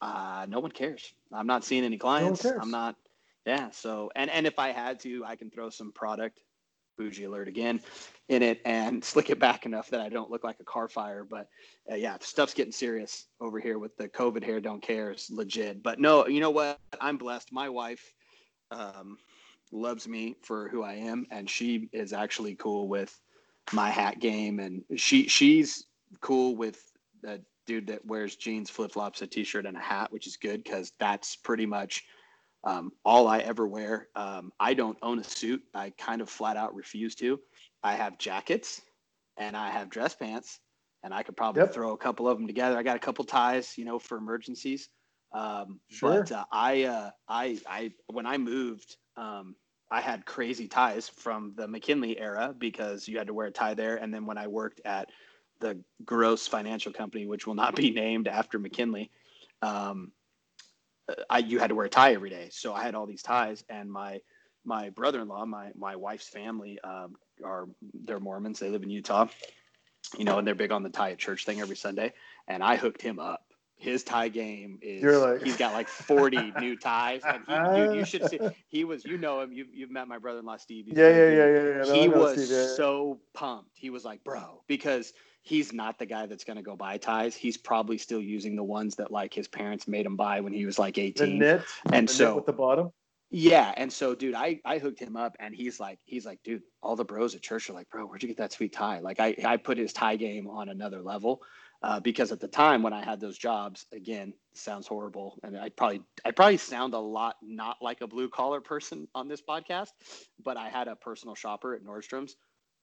Uh, 0.00 0.46
no 0.48 0.60
one 0.60 0.70
cares. 0.70 1.12
I'm 1.32 1.46
not 1.46 1.64
seeing 1.64 1.84
any 1.84 1.98
clients. 1.98 2.42
cares. 2.42 2.58
I'm 2.62 2.70
not. 2.70 2.96
Yeah. 3.44 3.70
So, 3.70 4.10
and 4.14 4.30
and 4.30 4.46
if 4.46 4.58
I 4.58 4.72
had 4.72 5.00
to, 5.00 5.24
I 5.24 5.36
can 5.36 5.50
throw 5.50 5.70
some 5.70 5.92
product, 5.92 6.40
bougie 6.98 7.24
alert 7.24 7.48
again, 7.48 7.80
in 8.28 8.42
it 8.42 8.60
and 8.64 9.04
slick 9.04 9.30
it 9.30 9.38
back 9.38 9.66
enough 9.66 9.90
that 9.90 10.00
I 10.00 10.08
don't 10.08 10.30
look 10.30 10.44
like 10.44 10.60
a 10.60 10.64
car 10.64 10.88
fire. 10.88 11.24
But 11.24 11.48
uh, 11.90 11.94
yeah, 11.94 12.16
stuff's 12.20 12.54
getting 12.54 12.72
serious 12.72 13.26
over 13.40 13.58
here 13.58 13.78
with 13.78 13.96
the 13.96 14.08
COVID 14.08 14.44
hair. 14.44 14.60
Don't 14.60 14.82
care. 14.82 15.10
It's 15.10 15.30
legit. 15.30 15.82
But 15.82 16.00
no, 16.00 16.26
you 16.26 16.40
know 16.40 16.50
what? 16.50 16.78
I'm 17.00 17.16
blessed. 17.16 17.52
My 17.52 17.68
wife. 17.68 18.12
Um, 18.70 19.18
loves 19.72 20.06
me 20.08 20.36
for 20.42 20.68
who 20.68 20.82
I 20.82 20.94
am, 20.94 21.26
and 21.30 21.48
she 21.48 21.88
is 21.92 22.12
actually 22.12 22.54
cool 22.54 22.88
with 22.88 23.18
my 23.72 23.90
hat 23.90 24.20
game, 24.20 24.60
and 24.60 24.84
she 24.96 25.28
she's 25.28 25.86
cool 26.20 26.56
with 26.56 26.80
uh, 27.26 27.38
dude 27.66 27.88
that 27.88 28.04
wears 28.06 28.36
jeans, 28.36 28.70
flip 28.70 28.92
flops, 28.92 29.22
a 29.22 29.26
t 29.26 29.44
shirt, 29.44 29.66
and 29.66 29.76
a 29.76 29.80
hat, 29.80 30.12
which 30.12 30.26
is 30.26 30.36
good 30.36 30.62
because 30.62 30.92
that's 30.98 31.36
pretty 31.36 31.66
much 31.66 32.04
um, 32.64 32.92
all 33.04 33.28
I 33.28 33.38
ever 33.38 33.66
wear. 33.66 34.08
Um, 34.14 34.52
I 34.60 34.74
don't 34.74 34.98
own 35.02 35.18
a 35.18 35.24
suit. 35.24 35.62
I 35.74 35.90
kind 35.90 36.20
of 36.20 36.28
flat 36.28 36.56
out 36.56 36.74
refuse 36.74 37.14
to. 37.16 37.40
I 37.82 37.94
have 37.94 38.18
jackets 38.18 38.82
and 39.36 39.56
I 39.56 39.70
have 39.70 39.90
dress 39.90 40.14
pants, 40.14 40.60
and 41.02 41.12
I 41.12 41.22
could 41.22 41.36
probably 41.36 41.62
Yep. 41.62 41.74
throw 41.74 41.92
a 41.92 41.96
couple 41.98 42.28
of 42.28 42.38
them 42.38 42.46
together. 42.46 42.76
I 42.78 42.82
got 42.82 42.96
a 42.96 43.00
couple 43.00 43.24
ties, 43.24 43.76
you 43.76 43.84
know, 43.84 43.98
for 43.98 44.16
emergencies. 44.16 44.88
Um, 45.32 45.80
Sure. 45.88 46.22
But 46.22 46.32
uh, 46.32 46.44
I, 46.50 46.84
uh, 46.84 47.10
I, 47.28 47.58
I, 47.68 47.92
when 48.06 48.26
I 48.26 48.38
moved, 48.38 48.96
um, 49.16 49.54
I 49.90 50.00
had 50.00 50.26
crazy 50.26 50.66
ties 50.66 51.08
from 51.08 51.54
the 51.56 51.68
McKinley 51.68 52.18
era 52.18 52.54
because 52.56 53.06
you 53.06 53.18
had 53.18 53.28
to 53.28 53.34
wear 53.34 53.46
a 53.46 53.52
tie 53.52 53.74
there. 53.74 53.96
And 53.96 54.12
then 54.12 54.26
when 54.26 54.38
I 54.38 54.48
worked 54.48 54.80
at 54.84 55.10
the 55.60 55.78
gross 56.04 56.46
financial 56.46 56.92
company, 56.92 57.26
which 57.26 57.46
will 57.46 57.54
not 57.54 57.76
be 57.76 57.90
named 57.92 58.28
after 58.28 58.58
McKinley, 58.58 59.10
um, 59.62 60.12
I 61.30 61.38
you 61.38 61.58
had 61.58 61.68
to 61.68 61.76
wear 61.76 61.86
a 61.86 61.90
tie 61.90 62.14
every 62.14 62.30
day. 62.30 62.48
So 62.50 62.74
I 62.74 62.82
had 62.82 62.94
all 62.94 63.06
these 63.06 63.22
ties, 63.22 63.64
and 63.68 63.90
my 63.90 64.20
my 64.64 64.90
brother-in-law, 64.90 65.46
my 65.46 65.70
my 65.76 65.94
wife's 65.94 66.28
family, 66.28 66.80
um, 66.80 67.14
are 67.44 67.68
they're 68.04 68.18
Mormons. 68.18 68.58
They 68.58 68.70
live 68.70 68.82
in 68.82 68.90
Utah, 68.90 69.28
you 70.18 70.24
know, 70.24 70.38
and 70.38 70.46
they're 70.46 70.56
big 70.56 70.72
on 70.72 70.82
the 70.82 70.90
tie 70.90 71.12
at 71.12 71.18
church 71.18 71.44
thing 71.44 71.60
every 71.60 71.76
Sunday. 71.76 72.12
And 72.48 72.62
I 72.62 72.76
hooked 72.76 73.02
him 73.02 73.20
up. 73.20 73.45
His 73.78 74.02
tie 74.04 74.28
game 74.28 74.78
is 74.80 75.02
like- 75.04 75.42
he's 75.42 75.56
got 75.56 75.74
like 75.74 75.88
40 75.88 76.52
new 76.60 76.76
ties, 76.76 77.20
and 77.26 77.42
he, 77.46 77.80
you, 77.82 77.98
you 77.98 78.04
should 78.06 78.28
see. 78.28 78.40
He 78.68 78.84
was, 78.84 79.04
you 79.04 79.18
know 79.18 79.40
him. 79.40 79.52
You've 79.52 79.68
you've 79.74 79.90
met 79.90 80.08
my 80.08 80.18
brother-in-law 80.18 80.56
Steve. 80.56 80.86
Yeah, 80.88 81.08
yeah, 81.08 81.28
yeah, 81.28 81.46
yeah, 81.46 81.84
yeah. 81.84 81.92
He 81.94 82.08
was 82.08 82.42
Steve, 82.44 82.56
yeah, 82.56 82.74
so 82.74 83.20
pumped. 83.34 83.72
He 83.74 83.90
was 83.90 84.04
like, 84.04 84.24
bro, 84.24 84.62
because 84.66 85.12
he's 85.42 85.72
not 85.72 85.98
the 85.98 86.06
guy 86.06 86.26
that's 86.26 86.42
going 86.42 86.56
to 86.56 86.62
go 86.62 86.74
buy 86.74 86.96
ties. 86.96 87.36
He's 87.36 87.56
probably 87.58 87.98
still 87.98 88.20
using 88.20 88.56
the 88.56 88.64
ones 88.64 88.96
that 88.96 89.12
like 89.12 89.32
his 89.34 89.46
parents 89.46 89.86
made 89.86 90.06
him 90.06 90.16
buy 90.16 90.40
when 90.40 90.52
he 90.54 90.64
was 90.66 90.78
like 90.78 90.96
18 90.98 91.14
the 91.14 91.24
18. 91.24 91.38
knit 91.38 91.62
and 91.92 92.08
the 92.08 92.12
so 92.12 92.24
knit 92.28 92.36
with 92.36 92.46
the 92.46 92.52
bottom. 92.54 92.90
yeah, 93.30 93.74
and 93.76 93.92
so 93.92 94.14
dude, 94.14 94.34
I 94.34 94.58
I 94.64 94.78
hooked 94.78 95.00
him 95.00 95.16
up 95.16 95.36
and 95.38 95.54
he's 95.54 95.78
like 95.78 95.98
he's 96.04 96.24
like, 96.24 96.40
dude, 96.42 96.62
all 96.82 96.96
the 96.96 97.04
bros 97.04 97.34
at 97.34 97.42
church 97.42 97.68
are 97.68 97.74
like, 97.74 97.90
bro, 97.90 98.06
where'd 98.06 98.22
you 98.22 98.28
get 98.28 98.38
that 98.38 98.52
sweet 98.52 98.72
tie? 98.72 99.00
Like 99.00 99.20
I 99.20 99.36
I 99.44 99.58
put 99.58 99.76
his 99.76 99.92
tie 99.92 100.16
game 100.16 100.48
on 100.48 100.70
another 100.70 101.02
level. 101.02 101.42
Uh, 101.82 102.00
because 102.00 102.32
at 102.32 102.40
the 102.40 102.48
time 102.48 102.82
when 102.82 102.92
I 102.92 103.04
had 103.04 103.20
those 103.20 103.36
jobs, 103.38 103.86
again, 103.92 104.32
sounds 104.54 104.86
horrible, 104.86 105.38
and 105.42 105.56
I 105.58 105.68
probably 105.68 106.02
I 106.24 106.30
probably 106.30 106.56
sound 106.56 106.94
a 106.94 106.98
lot 106.98 107.36
not 107.42 107.76
like 107.82 108.00
a 108.00 108.06
blue 108.06 108.28
collar 108.28 108.60
person 108.60 109.08
on 109.14 109.28
this 109.28 109.42
podcast, 109.42 109.90
but 110.42 110.56
I 110.56 110.68
had 110.68 110.88
a 110.88 110.96
personal 110.96 111.34
shopper 111.34 111.74
at 111.74 111.84
Nordstrom's. 111.84 112.36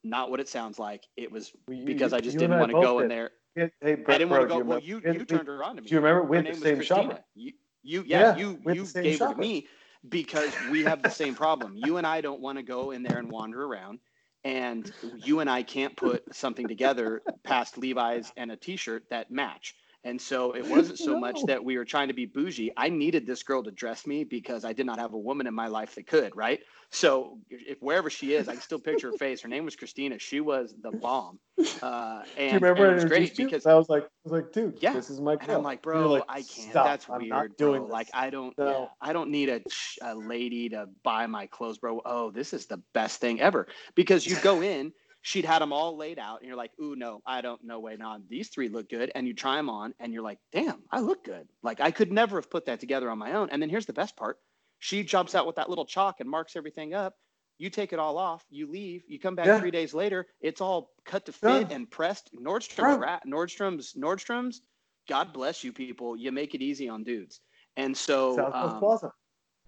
Not 0.03 0.30
what 0.30 0.40
it 0.40 0.48
sounds 0.49 0.80
like. 0.80 1.03
It 1.18 1.32
was 1.32 1.52
because 1.86 2.11
you- 2.11 2.18
I 2.18 2.22
just 2.22 2.38
didn't 2.38 2.56
I 2.56 2.60
want 2.60 2.72
to 2.72 2.76
go 2.82 2.99
in 2.99 3.07
did. 3.07 3.10
there. 3.10 3.32
Hey, 3.56 3.70
hey, 3.82 3.95
I 4.07 4.18
didn't 4.18 4.30
bro, 4.30 4.40
want 4.40 4.49
to 4.49 4.53
go. 4.53 4.57
you 4.57 4.64
Well, 4.64 4.80
you 4.80 5.02
you 5.06 5.26
turned 5.26 5.48
her 5.48 5.64
on 5.64 5.76
to 5.78 5.82
me. 5.82 5.88
Do 5.88 5.95
you 5.95 6.02
remember 6.02 6.24
we 6.24 6.38
had 6.38 6.48
the 6.48 6.53
same 6.53 6.76
Christina. 6.78 7.07
shopper? 7.10 7.24
You, 7.36 7.52
you 7.84 8.03
yeah, 8.07 8.20
Yeah, 8.20 8.38
you 8.38 8.60
you 8.65 8.86
gave 9.02 9.20
her 9.20 9.26
shopper. 9.26 9.36
to 9.36 9.41
me 9.41 9.68
because 10.10 10.53
we 10.72 10.84
have 10.84 11.02
the 11.02 11.10
same 11.10 11.36
problem. 11.36 11.74
You 11.76 11.98
and 11.98 12.06
I 12.06 12.22
don't 12.22 12.41
want 12.41 12.57
to 12.57 12.64
go 12.64 12.91
in 12.91 13.03
there 13.03 13.18
and 13.18 13.30
wander 13.32 13.64
around, 13.64 13.99
and 14.44 14.91
you 15.18 15.40
and 15.40 15.49
I 15.49 15.64
can't 15.64 15.95
put 15.95 16.36
something 16.36 16.68
together 16.68 17.22
past 17.44 17.78
Levi's 17.78 18.32
and 18.38 18.52
a 18.52 18.56
T-shirt 18.56 19.06
that 19.10 19.32
match. 19.32 19.76
And 20.05 20.19
so 20.19 20.53
it 20.55 20.69
wasn't 20.69 20.99
so 20.99 21.17
much 21.19 21.39
that 21.47 21.63
we 21.63 21.77
were 21.77 21.85
trying 21.85 22.09
to 22.09 22.13
be 22.13 22.25
bougie. 22.25 22.71
I 22.75 22.89
needed 22.89 23.25
this 23.25 23.43
girl 23.43 23.63
to 23.63 23.71
dress 23.71 24.05
me 24.05 24.23
because 24.25 24.65
I 24.65 24.73
did 24.73 24.85
not 24.85 24.99
have 24.99 25.13
a 25.13 25.17
woman 25.17 25.47
in 25.47 25.53
my 25.53 25.67
life 25.67 25.95
that 25.95 26.07
could, 26.07 26.35
right? 26.35 26.59
So 26.89 27.39
if 27.49 27.81
wherever 27.81 28.09
she 28.09 28.34
is, 28.34 28.49
I 28.49 28.53
can 28.53 28.61
still 28.61 28.80
picture 28.80 29.07
her 29.07 29.17
face. 29.17 29.41
Her 29.41 29.47
name 29.47 29.65
was 29.65 29.75
Christina. 29.75 30.19
She 30.19 30.41
was 30.41 30.75
the 30.81 30.91
bomb. 30.91 31.39
Uh, 31.81 32.23
and, 32.38 32.59
Do 32.61 32.65
you 32.65 32.71
remember 32.71 32.91
it 32.91 32.95
was 32.95 33.05
great 33.05 33.38
you? 33.39 33.45
because 33.45 33.65
I 33.65 33.75
was 33.75 33.88
like, 33.89 34.03
I 34.03 34.07
was 34.25 34.31
like, 34.34 34.51
dude, 34.51 34.77
Yeah. 34.81 34.93
this 34.93 35.09
is 35.09 35.21
my 35.21 35.34
and. 35.39 35.51
I'm 35.51 35.63
like, 35.63 35.81
bro, 35.81 36.11
like, 36.11 36.23
I 36.27 36.41
can't. 36.41 36.71
"Stop, 36.71 36.85
That's 36.85 37.09
I'm 37.09 37.19
weird, 37.21 37.30
not 37.30 37.57
bro. 37.57 37.67
doing 37.71 37.88
Like. 37.89 38.09
I 38.13 38.30
don't. 38.30 38.57
No. 38.57 38.67
Yeah, 38.67 38.85
I 39.01 39.13
don't 39.13 39.30
need 39.31 39.49
a, 39.49 39.61
a 40.01 40.15
lady 40.15 40.69
to 40.69 40.88
buy 41.03 41.27
my 41.27 41.47
clothes, 41.47 41.77
bro. 41.77 42.01
Oh, 42.05 42.31
this 42.31 42.53
is 42.53 42.65
the 42.65 42.81
best 42.93 43.21
thing 43.21 43.39
ever. 43.41 43.67
Because 43.95 44.27
you 44.27 44.35
go 44.41 44.61
in, 44.61 44.91
she'd 45.23 45.45
had 45.45 45.59
them 45.59 45.73
all 45.73 45.97
laid 45.97 46.19
out, 46.19 46.39
and 46.41 46.47
you're 46.47 46.55
like, 46.57 46.71
ooh, 46.79 46.95
no, 46.95 47.21
I 47.25 47.41
don't. 47.41 47.63
No 47.63 47.79
way, 47.79 47.95
no. 47.97 48.19
These 48.29 48.49
three 48.49 48.69
look 48.69 48.87
good, 48.89 49.11
and 49.15 49.27
you 49.27 49.33
try 49.33 49.55
them 49.55 49.69
on, 49.69 49.95
and 49.99 50.13
you're 50.13 50.21
like, 50.21 50.37
damn, 50.51 50.83
I 50.91 50.99
look 50.99 51.23
good. 51.23 51.47
Like, 51.63 51.81
I 51.81 51.89
could 51.89 52.11
never 52.11 52.37
have 52.37 52.49
put 52.51 52.65
that 52.67 52.79
together 52.79 53.09
on 53.09 53.17
my 53.17 53.33
own. 53.33 53.49
And 53.49 53.59
then 53.61 53.69
here's 53.69 53.87
the 53.87 53.93
best 53.93 54.15
part: 54.15 54.37
she 54.79 55.03
jumps 55.03 55.33
out 55.33 55.47
with 55.47 55.55
that 55.55 55.69
little 55.69 55.85
chalk 55.85 56.19
and 56.19 56.29
marks 56.29 56.55
everything 56.55 56.93
up. 56.93 57.15
You 57.57 57.69
take 57.69 57.93
it 57.93 57.99
all 57.99 58.17
off, 58.17 58.43
you 58.49 58.69
leave, 58.69 59.03
you 59.07 59.19
come 59.19 59.35
back 59.35 59.45
Yeah. 59.45 59.59
three 59.59 59.71
days 59.71 59.93
later, 59.93 60.27
it's 60.41 60.59
all 60.59 60.91
cut 61.05 61.25
to 61.27 61.31
fit 61.31 61.47
Done. 61.47 61.71
and 61.71 61.89
pressed. 61.89 62.31
Nordstrom's, 62.35 62.99
rat, 62.99 63.23
Nordstrom's, 63.25 63.93
Nordstrom's. 63.93 64.61
God 65.07 65.31
bless 65.33 65.63
you, 65.63 65.71
people. 65.71 66.17
You 66.17 66.31
make 66.31 66.55
it 66.55 66.61
easy 66.61 66.89
on 66.89 67.03
dudes. 67.03 67.41
And 67.77 67.95
so, 67.95 68.35
Southwest 68.35 68.73
um, 68.75 68.79
Plaza. 68.79 69.13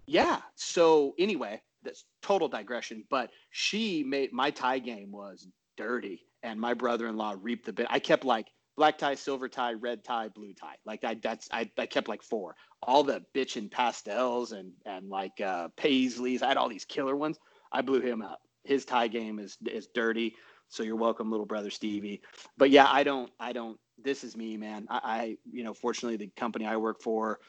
yeah. 0.08 0.42
So 0.56 1.14
anyway, 1.20 1.62
that's 1.86 2.06
total 2.22 2.48
digression. 2.48 3.04
But 3.10 3.30
she 3.52 4.04
made 4.04 4.34
my 4.34 4.52
tie 4.52 4.80
game 4.80 5.12
was 5.12 5.48
dirty, 5.78 6.22
and 6.44 6.60
my 6.60 6.74
brother-in-law 6.74 7.36
reaped 7.42 7.66
the 7.66 7.74
bit. 7.74 7.88
I 7.90 8.00
kept 8.00 8.26
like 8.26 8.48
black 8.78 8.98
tie, 8.98 9.16
silver 9.16 9.48
tie, 9.48 9.74
red 9.74 10.04
tie, 10.04 10.30
blue 10.30 10.54
tie. 10.54 10.76
Like 10.86 11.04
I 11.04 11.16
that's 11.16 11.48
I, 11.52 11.70
I 11.78 11.86
kept 11.86 12.08
like 12.08 12.24
four. 12.24 12.56
All 12.84 13.04
the 13.04 13.24
bitchin' 13.34 13.72
pastels 13.72 14.52
and 14.52 14.72
and 14.86 15.10
like 15.10 15.40
uh 15.42 15.70
paisleys. 15.78 16.42
I 16.42 16.50
had 16.50 16.58
all 16.58 16.70
these 16.70 16.86
killer 16.86 17.16
ones. 17.16 17.38
I 17.72 17.82
blew 17.82 18.02
him 18.02 18.22
up. 18.22 18.40
His 18.64 18.86
tie 18.86 19.08
game 19.08 19.40
is 19.40 19.58
is 19.66 19.88
dirty. 19.94 20.36
So 20.70 20.84
you're 20.84 20.96
welcome, 20.96 21.32
little 21.32 21.46
brother 21.46 21.70
Stevie. 21.70 22.22
But 22.58 22.70
yeah, 22.70 22.88
I 22.90 23.04
don't 23.04 23.32
I 23.40 23.54
don't. 23.54 23.80
This 23.98 24.24
is 24.24 24.36
me, 24.36 24.58
man. 24.58 24.88
I, 24.90 25.00
I 25.04 25.38
you 25.50 25.64
know, 25.64 25.74
fortunately, 25.74 26.18
the 26.18 26.32
company 26.36 26.66
I 26.66 26.78
work 26.78 27.02
for, 27.02 27.40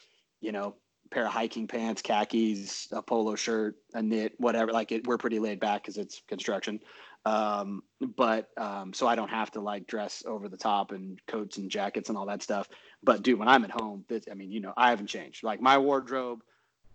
you 0.41 0.53
know, 0.53 0.77
pair 1.11 1.27
of 1.27 1.33
hiking 1.33 1.67
pants, 1.67 2.03
khakis, 2.03 2.89
a 2.93 3.03
polo 3.03 3.35
shirt, 3.35 3.77
a 3.95 4.03
knit, 4.03 4.35
whatever. 4.39 4.73
Like 4.73 4.93
it, 4.93 5.07
we're 5.07 5.19
pretty 5.19 5.39
laid 5.39 5.61
back 5.61 5.83
because 5.83 5.97
it's 5.97 6.23
construction. 6.29 6.81
Um, 7.27 7.83
but 8.17 8.51
um, 8.57 8.93
so 8.93 9.09
I 9.09 9.17
don't 9.17 9.31
have 9.31 9.51
to 9.53 9.61
like 9.61 9.89
dress 9.89 10.23
over 10.27 10.49
the 10.49 10.57
top 10.57 10.93
and 10.93 11.21
coats 11.27 11.57
and 11.59 11.69
jackets 11.69 12.09
and 12.09 12.17
all 12.17 12.27
that 12.27 12.43
stuff. 12.43 12.69
But 13.03 13.23
dude, 13.23 13.39
when 13.39 13.49
I'm 13.49 13.65
at 13.65 13.73
home, 13.73 14.05
this, 14.09 14.25
I 14.31 14.35
mean, 14.35 14.53
you 14.53 14.61
know, 14.61 14.73
I 14.77 14.91
haven't 14.91 15.09
changed. 15.09 15.43
Like 15.43 15.61
my 15.61 15.77
wardrobe. 15.79 16.43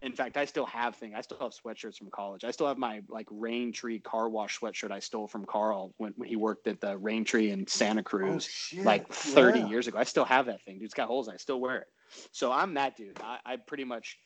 In 0.02 0.14
fact, 0.14 0.36
I 0.36 0.46
still 0.46 0.66
have 0.66 0.96
things. 0.96 1.14
I 1.16 1.22
still 1.22 1.38
have 1.40 1.52
sweatshirts 1.52 1.98
from 1.98 2.10
college. 2.10 2.44
I 2.44 2.50
still 2.50 2.66
have 2.66 2.80
my 2.80 3.02
like 3.08 3.28
Rain 3.30 3.72
Tree 3.72 4.00
car 4.00 4.30
wash 4.30 4.60
sweatshirt 4.60 4.90
I 4.90 4.98
stole 4.98 5.28
from 5.28 5.46
Carl 5.46 5.94
when, 5.98 6.14
when 6.16 6.28
he 6.28 6.36
worked 6.36 6.66
at 6.66 6.82
the 6.82 6.98
Rain 6.98 7.24
Tree 7.24 7.52
in 7.52 7.68
Santa 7.68 8.02
Cruz 8.02 8.46
shit. 8.46 8.84
like 8.84 9.08
30 9.10 9.60
yeah. 9.60 9.68
years 9.68 9.88
ago. 9.88 10.00
I 10.00 10.06
still 10.06 10.26
have 10.26 10.48
that 10.48 10.64
thing, 10.64 10.80
dude. 10.80 10.86
It's 10.86 10.96
got 10.96 11.08
holes. 11.08 11.30
I 11.30 11.38
still 11.38 11.60
wear 11.60 11.78
it. 11.78 11.88
So 12.32 12.52
I'm 12.52 12.74
that 12.76 12.98
dude. 12.98 13.20
I, 13.24 13.40
I 13.46 13.56
pretty 13.58 13.84
much, 13.84 14.18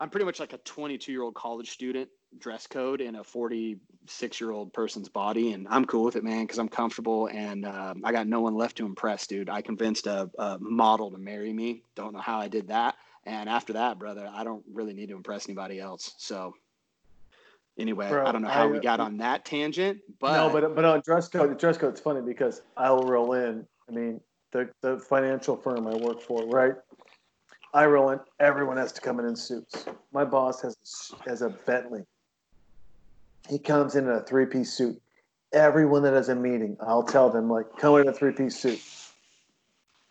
I'm 0.00 0.10
pretty 0.10 0.26
much 0.26 0.40
like 0.40 0.52
a 0.52 0.58
22 0.58 1.12
year 1.12 1.22
old 1.22 1.34
college 1.34 1.70
student 1.70 2.08
dress 2.38 2.66
code 2.66 3.00
in 3.00 3.16
a 3.16 3.24
46 3.24 4.40
year 4.40 4.50
old 4.50 4.72
person's 4.72 5.08
body, 5.08 5.52
and 5.52 5.66
I'm 5.68 5.84
cool 5.84 6.04
with 6.04 6.16
it, 6.16 6.24
man, 6.24 6.44
because 6.44 6.58
I'm 6.58 6.68
comfortable 6.68 7.28
and 7.28 7.64
um, 7.64 8.02
I 8.04 8.12
got 8.12 8.26
no 8.26 8.40
one 8.40 8.54
left 8.54 8.76
to 8.78 8.86
impress, 8.86 9.26
dude. 9.26 9.48
I 9.48 9.62
convinced 9.62 10.06
a, 10.06 10.30
a 10.38 10.58
model 10.60 11.10
to 11.10 11.18
marry 11.18 11.52
me. 11.52 11.82
Don't 11.94 12.12
know 12.12 12.20
how 12.20 12.38
I 12.38 12.48
did 12.48 12.68
that. 12.68 12.96
And 13.24 13.48
after 13.48 13.74
that, 13.74 13.98
brother, 13.98 14.30
I 14.32 14.44
don't 14.44 14.64
really 14.72 14.94
need 14.94 15.08
to 15.08 15.16
impress 15.16 15.48
anybody 15.48 15.80
else. 15.80 16.14
So. 16.18 16.54
Anyway, 17.78 18.08
Bro, 18.08 18.26
I 18.26 18.32
don't 18.32 18.42
know 18.42 18.48
how 18.48 18.64
I, 18.64 18.66
we 18.66 18.80
got 18.80 18.98
on 18.98 19.18
that 19.18 19.44
tangent, 19.44 20.00
but 20.18 20.32
no, 20.32 20.50
but 20.52 20.74
but 20.74 20.84
on 20.84 21.00
dress 21.04 21.28
code, 21.28 21.56
dress 21.60 21.78
code, 21.78 21.92
it's 21.92 22.00
funny 22.00 22.20
because 22.20 22.62
I'll 22.76 23.04
roll 23.04 23.34
in. 23.34 23.64
I 23.88 23.92
mean, 23.92 24.20
the 24.50 24.68
the 24.80 24.98
financial 24.98 25.56
firm 25.56 25.86
I 25.86 25.94
work 25.94 26.20
for, 26.20 26.44
right? 26.46 26.74
I 27.74 27.86
roll 27.86 28.10
in. 28.10 28.20
Everyone 28.40 28.76
has 28.76 28.92
to 28.92 29.00
come 29.00 29.18
in 29.20 29.26
in 29.26 29.36
suits. 29.36 29.86
My 30.12 30.24
boss 30.24 30.62
has 30.62 30.76
has 31.26 31.42
a 31.42 31.50
Bentley. 31.50 32.04
He 33.48 33.58
comes 33.58 33.94
in 33.94 34.04
in 34.04 34.10
a 34.10 34.22
three 34.22 34.46
piece 34.46 34.72
suit. 34.72 35.00
Everyone 35.52 36.02
that 36.02 36.12
has 36.12 36.28
a 36.28 36.34
meeting, 36.34 36.76
I'll 36.80 37.02
tell 37.02 37.30
them 37.30 37.50
like, 37.50 37.66
come 37.78 37.96
in 37.96 38.08
a 38.08 38.12
three 38.12 38.32
piece 38.32 38.56
suit. 38.58 38.80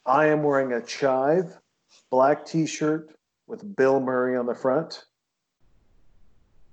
I 0.05 0.27
am 0.27 0.43
wearing 0.43 0.73
a 0.73 0.81
chive 0.81 1.57
black 2.09 2.45
t 2.45 2.65
shirt 2.65 3.15
with 3.47 3.75
Bill 3.75 3.99
Murray 3.99 4.37
on 4.37 4.45
the 4.45 4.55
front, 4.55 5.05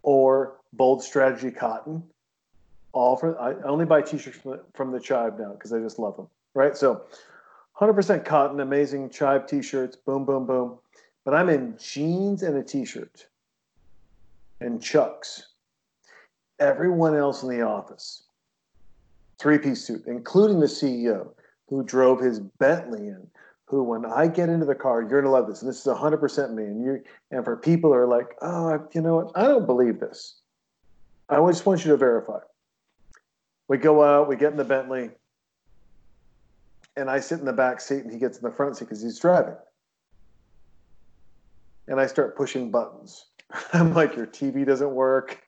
or 0.03 0.59
bold 0.73 1.03
strategy 1.03 1.51
cotton 1.51 2.03
all 2.95 3.17
for 3.17 3.39
I 3.39 3.55
only 3.69 3.85
buy 3.85 4.01
t-shirts 4.01 4.39
from 4.39 4.53
the, 4.53 4.61
from 4.75 4.93
the 4.93 5.01
Chive 5.01 5.39
now 5.39 5.53
because 5.53 5.73
I 5.73 5.81
just 5.81 5.99
love 5.99 6.17
them. 6.17 6.29
Right, 6.55 6.77
so 6.77 7.03
100% 7.81 8.25
cotton, 8.25 8.61
amazing 8.61 9.11
Chive 9.11 9.47
t-shirts, 9.47 9.97
boom, 9.97 10.25
boom, 10.25 10.47
boom. 10.47 10.79
But 11.25 11.35
I'm 11.35 11.49
in 11.49 11.77
jeans 11.79 12.43
and 12.43 12.57
a 12.57 12.63
t-shirt 12.63 13.27
and 14.61 14.83
chucks. 14.83 15.55
Everyone 16.61 17.17
else 17.17 17.43
in 17.43 17.49
the 17.49 17.63
office, 17.63 18.25
three-piece 19.41 19.85
suit, 19.85 20.05
including 20.07 20.61
the 20.61 20.67
CEO 20.67 21.31
who 21.69 21.83
drove 21.83 22.21
his 22.21 22.41
Bentley 22.41 23.09
in. 23.09 23.27
Who, 23.67 23.83
when 23.83 24.05
I 24.05 24.29
get 24.29 24.51
into 24.51 24.67
the 24.67 24.75
car, 24.75 25.01
you're 25.01 25.23
gonna 25.23 25.33
love 25.33 25.49
this, 25.49 25.63
and 25.63 25.69
this 25.69 25.85
is 25.85 25.93
100% 25.93 26.53
me. 26.53 26.65
And 26.65 26.85
you, 26.85 27.03
and 27.31 27.43
for 27.45 27.57
people 27.57 27.91
who 27.91 27.97
are 27.97 28.07
like, 28.07 28.37
oh, 28.43 28.87
you 28.93 29.01
know 29.01 29.17
what? 29.17 29.33
I 29.35 29.49
don't 29.49 29.67
believe 29.67 30.01
this. 30.01 30.37
I 31.31 31.37
just 31.37 31.65
want 31.65 31.85
you 31.85 31.91
to 31.93 31.97
verify. 31.97 32.39
We 33.67 33.79
go 33.79 34.05
out, 34.05 34.29
we 34.29 34.37
get 34.37 34.53
in 34.53 34.59
the 34.59 34.65
Bentley. 34.65 35.11
And 36.97 37.11
I 37.11 37.21
sit 37.21 37.41
in 37.41 37.45
the 37.45 37.53
back 37.53 37.81
seat 37.81 38.05
and 38.05 38.13
he 38.13 38.19
gets 38.19 38.39
in 38.39 38.45
the 38.45 38.51
front 38.51 38.77
seat 38.77 38.87
because 38.87 39.03
he's 39.03 39.19
driving. 39.19 39.57
And 41.89 42.01
I 42.01 42.07
start 42.07 42.37
pushing 42.37 42.71
buttons. 42.71 43.27
I'm 43.73 43.93
like, 43.93 44.17
your 44.17 44.27
TV 44.27 44.65
doesn't 44.65 44.95
work. 44.95 45.43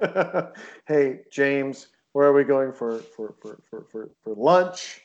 hey, 0.86 1.20
James, 1.30 1.88
where 2.12 2.28
are 2.28 2.32
we 2.32 2.44
going 2.44 2.72
for, 2.72 2.98
for, 2.98 3.34
for, 3.42 3.60
for, 3.68 3.86
for, 3.90 4.10
for 4.22 4.34
lunch? 4.34 5.00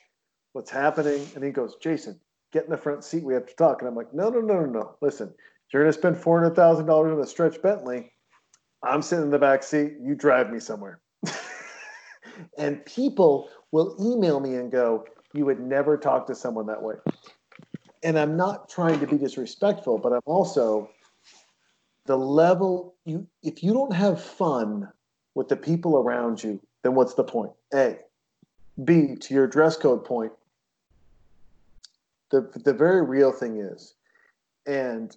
What's 0.52 0.70
happening? 0.70 1.26
And 1.34 1.44
he 1.44 1.50
goes, 1.50 1.76
Jason, 1.80 2.18
get 2.52 2.64
in 2.64 2.70
the 2.70 2.76
front 2.76 3.04
seat. 3.04 3.24
We 3.24 3.34
have 3.34 3.46
to 3.46 3.54
talk. 3.56 3.80
And 3.80 3.88
I'm 3.88 3.96
like, 3.96 4.14
no, 4.14 4.30
no, 4.30 4.40
no, 4.40 4.60
no, 4.60 4.66
no. 4.66 4.96
Listen, 5.00 5.34
you're 5.72 5.82
going 5.82 5.92
to 5.92 5.98
spend 5.98 6.16
$400,000 6.16 6.88
on 6.88 7.20
a 7.20 7.26
stretch 7.26 7.60
Bentley. 7.60 8.12
I'm 8.84 9.02
sitting 9.02 9.24
in 9.24 9.30
the 9.30 9.38
back 9.38 9.64
seat. 9.64 9.94
You 10.00 10.14
drive 10.14 10.52
me 10.52 10.60
somewhere. 10.60 11.00
and 12.58 12.84
people 12.84 13.48
will 13.72 13.96
email 14.00 14.38
me 14.38 14.54
and 14.54 14.70
go, 14.70 15.04
you 15.34 15.44
would 15.44 15.60
never 15.60 15.98
talk 15.98 16.26
to 16.28 16.34
someone 16.34 16.66
that 16.66 16.82
way. 16.82 16.94
And 18.02 18.18
I'm 18.18 18.36
not 18.36 18.68
trying 18.68 19.00
to 19.00 19.06
be 19.06 19.18
disrespectful, 19.18 19.98
but 19.98 20.12
I'm 20.12 20.22
also 20.24 20.88
the 22.06 22.16
level 22.16 22.94
you 23.04 23.26
if 23.42 23.62
you 23.62 23.72
don't 23.72 23.92
have 23.92 24.22
fun 24.22 24.88
with 25.34 25.48
the 25.48 25.56
people 25.56 25.96
around 25.96 26.42
you, 26.42 26.60
then 26.82 26.94
what's 26.94 27.14
the 27.14 27.24
point? 27.24 27.52
A. 27.74 27.98
B, 28.82 29.16
to 29.16 29.34
your 29.34 29.46
dress 29.46 29.76
code 29.76 30.04
point, 30.04 30.32
the 32.30 32.48
the 32.64 32.72
very 32.72 33.02
real 33.02 33.32
thing 33.32 33.58
is, 33.58 33.94
and 34.66 35.16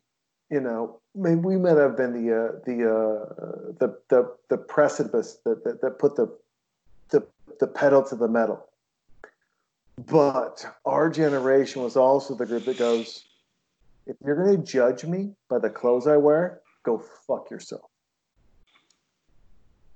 you 0.50 0.62
know, 0.62 1.00
maybe 1.14 1.42
we 1.42 1.58
might 1.58 1.78
have 1.78 1.98
been 1.98 2.14
the 2.14 2.34
uh, 2.34 2.52
the, 2.66 2.90
uh, 2.90 3.74
the 3.80 3.98
the 4.10 4.36
the 4.50 4.58
precipice 4.58 5.40
that, 5.44 5.64
that 5.64 5.82
that 5.82 6.00
put 6.00 6.16
the 6.16 6.28
the 7.10 7.26
the 7.60 7.68
pedal 7.68 8.04
to 8.04 8.16
the 8.16 8.28
metal. 8.28 8.68
But 10.06 10.66
our 10.86 11.10
generation 11.10 11.82
was 11.82 11.98
also 11.98 12.36
the 12.36 12.46
group 12.46 12.66
that 12.66 12.78
goes, 12.78 13.26
if 14.06 14.16
you're 14.24 14.36
going 14.36 14.58
to 14.58 14.64
judge 14.64 15.04
me 15.04 15.32
by 15.50 15.60
the 15.60 15.70
clothes 15.70 16.08
I 16.08 16.18
wear, 16.18 16.62
go 16.84 17.04
fuck 17.26 17.50
yourself. 17.50 17.90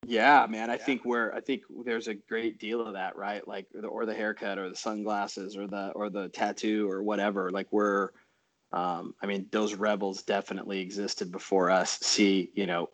Yeah, 0.05 0.47
man. 0.49 0.71
I 0.71 0.77
think 0.77 1.05
we're. 1.05 1.31
I 1.31 1.41
think 1.41 1.61
there's 1.85 2.07
a 2.07 2.15
great 2.15 2.59
deal 2.59 2.85
of 2.85 2.93
that, 2.93 3.15
right? 3.15 3.47
Like, 3.47 3.67
the, 3.71 3.87
or 3.87 4.07
the 4.07 4.15
haircut, 4.15 4.57
or 4.57 4.67
the 4.67 4.75
sunglasses, 4.75 5.55
or 5.55 5.67
the 5.67 5.91
or 5.93 6.09
the 6.09 6.27
tattoo, 6.29 6.89
or 6.89 7.03
whatever. 7.03 7.51
Like, 7.51 7.67
we're. 7.71 8.09
Um, 8.73 9.13
I 9.21 9.27
mean, 9.27 9.45
those 9.51 9.75
rebels 9.75 10.23
definitely 10.23 10.79
existed 10.79 11.31
before 11.31 11.69
us. 11.69 11.99
See, 11.99 12.49
you 12.55 12.65
know, 12.65 12.89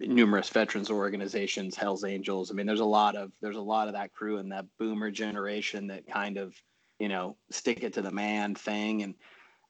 numerous 0.00 0.48
veterans 0.48 0.90
organizations, 0.90 1.76
Hell's 1.76 2.04
Angels. 2.04 2.50
I 2.50 2.54
mean, 2.54 2.66
there's 2.66 2.80
a 2.80 2.84
lot 2.84 3.16
of 3.16 3.32
there's 3.40 3.56
a 3.56 3.60
lot 3.60 3.88
of 3.88 3.94
that 3.94 4.12
crew 4.12 4.38
and 4.38 4.50
that 4.52 4.66
boomer 4.78 5.10
generation 5.10 5.86
that 5.88 6.06
kind 6.06 6.36
of, 6.36 6.54
you 6.98 7.08
know, 7.08 7.36
stick 7.50 7.82
it 7.82 7.94
to 7.94 8.02
the 8.02 8.10
man 8.10 8.54
thing. 8.54 9.02
And 9.02 9.14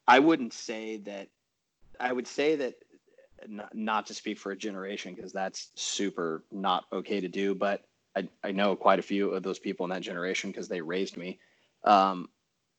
I 0.06 0.18
wouldn't 0.18 0.52
say 0.52 0.98
that. 0.98 1.28
I 1.98 2.12
would 2.12 2.26
say 2.26 2.56
that 2.56 2.74
not, 3.48 3.74
not 3.74 4.06
to 4.06 4.14
speak 4.14 4.38
for 4.38 4.52
a 4.52 4.56
generation 4.56 5.14
because 5.14 5.32
that's 5.32 5.70
super 5.74 6.44
not 6.50 6.84
okay 6.92 7.20
to 7.20 7.28
do. 7.28 7.54
But 7.54 7.84
I, 8.16 8.28
I 8.42 8.52
know 8.52 8.76
quite 8.76 8.98
a 8.98 9.02
few 9.02 9.30
of 9.30 9.42
those 9.42 9.58
people 9.58 9.84
in 9.84 9.90
that 9.90 10.02
generation 10.02 10.50
because 10.50 10.68
they 10.68 10.80
raised 10.80 11.16
me. 11.16 11.38
Um, 11.84 12.28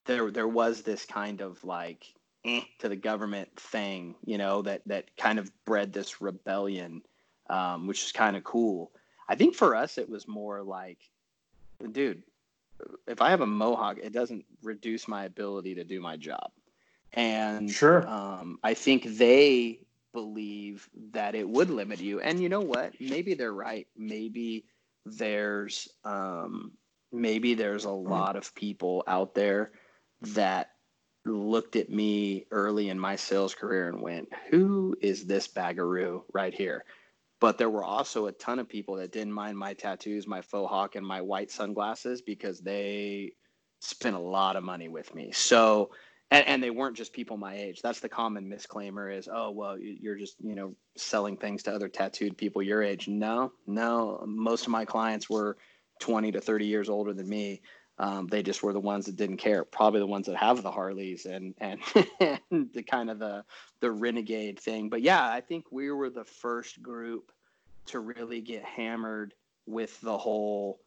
there 0.05 0.31
there 0.31 0.47
was 0.47 0.81
this 0.81 1.05
kind 1.05 1.41
of 1.41 1.63
like 1.63 2.05
eh, 2.45 2.61
to 2.79 2.89
the 2.89 2.95
government 2.95 3.49
thing, 3.59 4.15
you 4.25 4.37
know, 4.37 4.61
that 4.63 4.81
that 4.87 5.15
kind 5.17 5.37
of 5.37 5.51
bred 5.65 5.93
this 5.93 6.21
rebellion, 6.21 7.01
um, 7.49 7.87
which 7.87 8.03
is 8.03 8.11
kind 8.11 8.35
of 8.35 8.43
cool. 8.43 8.91
I 9.29 9.35
think 9.35 9.55
for 9.55 9.75
us 9.75 9.97
it 9.97 10.09
was 10.09 10.27
more 10.27 10.61
like, 10.63 10.99
dude, 11.91 12.23
if 13.07 13.21
I 13.21 13.29
have 13.29 13.41
a 13.41 13.47
mohawk, 13.47 13.97
it 14.01 14.13
doesn't 14.13 14.45
reduce 14.61 15.07
my 15.07 15.25
ability 15.25 15.75
to 15.75 15.83
do 15.83 15.99
my 15.99 16.17
job. 16.17 16.51
And 17.13 17.69
Sure. 17.71 18.07
um, 18.07 18.59
I 18.63 18.73
think 18.73 19.03
they 19.03 19.79
believe 20.13 20.89
that 21.11 21.35
it 21.35 21.47
would 21.47 21.69
limit 21.69 21.99
you. 21.99 22.19
And 22.19 22.41
you 22.41 22.49
know 22.49 22.61
what? 22.61 22.99
Maybe 22.99 23.33
they're 23.33 23.53
right. 23.53 23.87
Maybe 23.95 24.65
there's 25.05 25.87
um, 26.03 26.71
maybe 27.11 27.53
there's 27.53 27.85
a 27.85 27.91
lot 27.91 28.35
of 28.35 28.53
people 28.55 29.03
out 29.07 29.33
there 29.33 29.71
that 30.21 30.71
looked 31.25 31.75
at 31.75 31.89
me 31.89 32.45
early 32.51 32.89
in 32.89 32.99
my 32.99 33.15
sales 33.15 33.55
career 33.55 33.89
and 33.89 34.01
went, 34.01 34.29
"Who 34.49 34.95
is 35.01 35.25
this 35.25 35.47
bagaroo 35.47 36.23
right 36.33 36.53
here?" 36.53 36.83
But 37.39 37.57
there 37.57 37.69
were 37.69 37.83
also 37.83 38.25
a 38.25 38.31
ton 38.31 38.59
of 38.59 38.67
people 38.67 38.95
that 38.95 39.11
didn't 39.11 39.33
mind 39.33 39.57
my 39.57 39.73
tattoos, 39.73 40.27
my 40.27 40.41
faux 40.41 40.69
hawk, 40.69 40.95
and 40.95 41.05
my 41.05 41.21
white 41.21 41.51
sunglasses 41.51 42.21
because 42.21 42.59
they 42.61 43.33
spent 43.79 44.15
a 44.15 44.19
lot 44.19 44.55
of 44.55 44.63
money 44.63 44.87
with 44.87 45.13
me. 45.13 45.31
So 45.31 45.91
and, 46.29 46.45
and 46.45 46.63
they 46.63 46.69
weren't 46.69 46.97
just 46.97 47.13
people 47.13 47.37
my 47.37 47.55
age. 47.55 47.81
That's 47.81 47.99
the 47.99 48.09
common 48.09 48.49
misclaimer 48.49 49.15
is, 49.15 49.29
oh, 49.31 49.51
well, 49.51 49.77
you're 49.79 50.17
just, 50.17 50.35
you 50.43 50.55
know, 50.55 50.75
selling 50.97 51.37
things 51.37 51.63
to 51.63 51.73
other 51.73 51.87
tattooed 51.87 52.37
people 52.37 52.61
your 52.61 52.83
age. 52.83 53.07
No, 53.07 53.53
no. 53.65 54.23
Most 54.27 54.63
of 54.63 54.71
my 54.71 54.83
clients 54.83 55.29
were 55.29 55.57
20 56.01 56.33
to 56.33 56.41
30 56.41 56.65
years 56.65 56.89
older 56.89 57.13
than 57.13 57.29
me. 57.29 57.61
Um, 57.99 58.27
they 58.27 58.43
just 58.43 58.61
were 58.61 58.73
the 58.73 58.79
ones 58.79 59.07
that 59.07 59.15
didn't 59.15 59.37
care. 59.37 59.63
Probably 59.63 59.99
the 59.99 60.07
ones 60.07 60.27
that 60.27 60.35
have 60.35 60.61
the 60.61 60.71
Harleys 60.71 61.25
and 61.25 61.55
and, 61.59 61.79
and 62.19 62.69
the 62.73 62.83
kind 62.83 63.09
of 63.09 63.19
the 63.19 63.43
the 63.79 63.91
renegade 63.91 64.59
thing. 64.59 64.89
But 64.89 65.01
yeah, 65.01 65.31
I 65.31 65.41
think 65.41 65.71
we 65.71 65.91
were 65.91 66.09
the 66.09 66.25
first 66.25 66.81
group 66.81 67.31
to 67.87 67.99
really 67.99 68.41
get 68.41 68.63
hammered 68.63 69.33
with 69.65 69.99
the 70.01 70.17
whole 70.17 70.79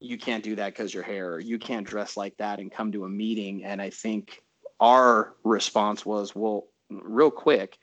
you 0.00 0.18
can't 0.18 0.44
do 0.44 0.56
that 0.56 0.74
because 0.74 0.92
your 0.92 1.02
hair 1.02 1.34
or 1.34 1.40
you 1.40 1.58
can't 1.58 1.86
dress 1.86 2.16
like 2.16 2.36
that 2.36 2.58
and 2.58 2.70
come 2.70 2.92
to 2.92 3.04
a 3.04 3.08
meeting. 3.08 3.64
And 3.64 3.80
I 3.80 3.90
think 3.90 4.42
our 4.80 5.34
response 5.42 6.04
was, 6.04 6.34
well, 6.34 6.66
real 6.90 7.30
quick, 7.30 7.78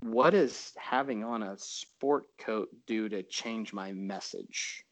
what 0.00 0.30
does 0.30 0.72
having 0.76 1.24
on 1.24 1.42
a 1.42 1.58
sport 1.58 2.24
coat 2.38 2.68
do 2.86 3.08
to 3.08 3.22
change 3.22 3.72
my 3.72 3.92
message? 3.92 4.84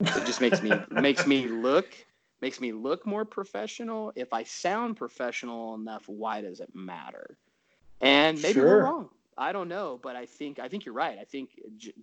It 0.00 0.26
just 0.26 0.40
makes 0.40 0.62
me 0.62 0.72
makes 0.90 1.26
me 1.26 1.46
look 1.46 1.94
makes 2.42 2.60
me 2.60 2.72
look 2.72 3.06
more 3.06 3.24
professional. 3.24 4.12
If 4.16 4.32
I 4.34 4.42
sound 4.42 4.96
professional 4.96 5.74
enough, 5.76 6.02
why 6.08 6.42
does 6.42 6.60
it 6.60 6.68
matter? 6.74 7.38
And 8.02 8.36
maybe 8.42 8.54
Sure. 8.54 8.66
we're 8.66 8.84
wrong. 8.84 9.08
I 9.38 9.52
don't 9.52 9.68
know, 9.68 9.98
but 10.02 10.14
I 10.14 10.26
think 10.26 10.58
I 10.58 10.68
think 10.68 10.84
you're 10.84 10.94
right. 10.94 11.16
I 11.18 11.24
think 11.24 11.58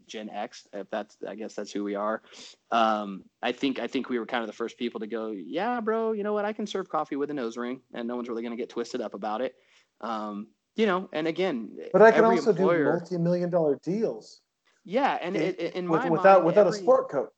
Gen 0.08 0.30
X, 0.32 0.68
if 0.74 0.90
that's 0.90 1.16
I 1.28 1.36
guess 1.36 1.54
that's 1.54 1.72
who 1.72 1.84
we 1.84 1.94
are. 1.94 2.24
Um, 2.72 3.24
I 3.44 3.52
think 3.52 3.78
I 3.78 3.86
think 3.86 4.10
we 4.10 4.18
were 4.18 4.26
kind 4.26 4.42
of 4.42 4.48
the 4.48 4.54
first 4.56 4.80
people 4.80 5.00
to 5.02 5.08
go, 5.08 5.30
yeah, 5.30 5.80
bro. 5.80 6.14
You 6.14 6.24
know 6.24 6.34
what? 6.34 6.46
I 6.46 6.54
can 6.54 6.66
serve 6.66 6.90
coffee 6.90 7.18
with 7.18 7.30
a 7.30 7.34
nose 7.36 7.56
ring, 7.56 7.82
and 7.94 8.08
no 8.08 8.16
one's 8.16 8.30
really 8.30 8.42
going 8.42 8.52
to 8.54 8.58
get 8.58 8.70
twisted 8.70 9.00
up 9.00 9.14
about 9.14 9.42
it. 9.42 9.54
Um, 10.02 10.48
you 10.76 10.88
know, 10.88 11.08
and 11.14 11.28
again, 11.28 11.78
But 11.94 12.02
I 12.02 12.10
can 12.12 12.24
every 12.24 12.38
also 12.38 12.50
employer- 12.52 12.86
do 12.86 13.00
multi-million 13.00 13.50
dollar 13.52 13.76
deals 13.84 14.42
yeah, 14.86 15.20
and 15.22 15.36
in- 15.36 15.42
it, 15.44 15.76
in 15.76 15.88
with- 15.90 16.02
my 16.02 16.10
without 16.10 16.38
mind, 16.38 16.46
without 16.46 16.68
a 16.68 16.74
sport 16.74 17.10
coat. 17.10 17.32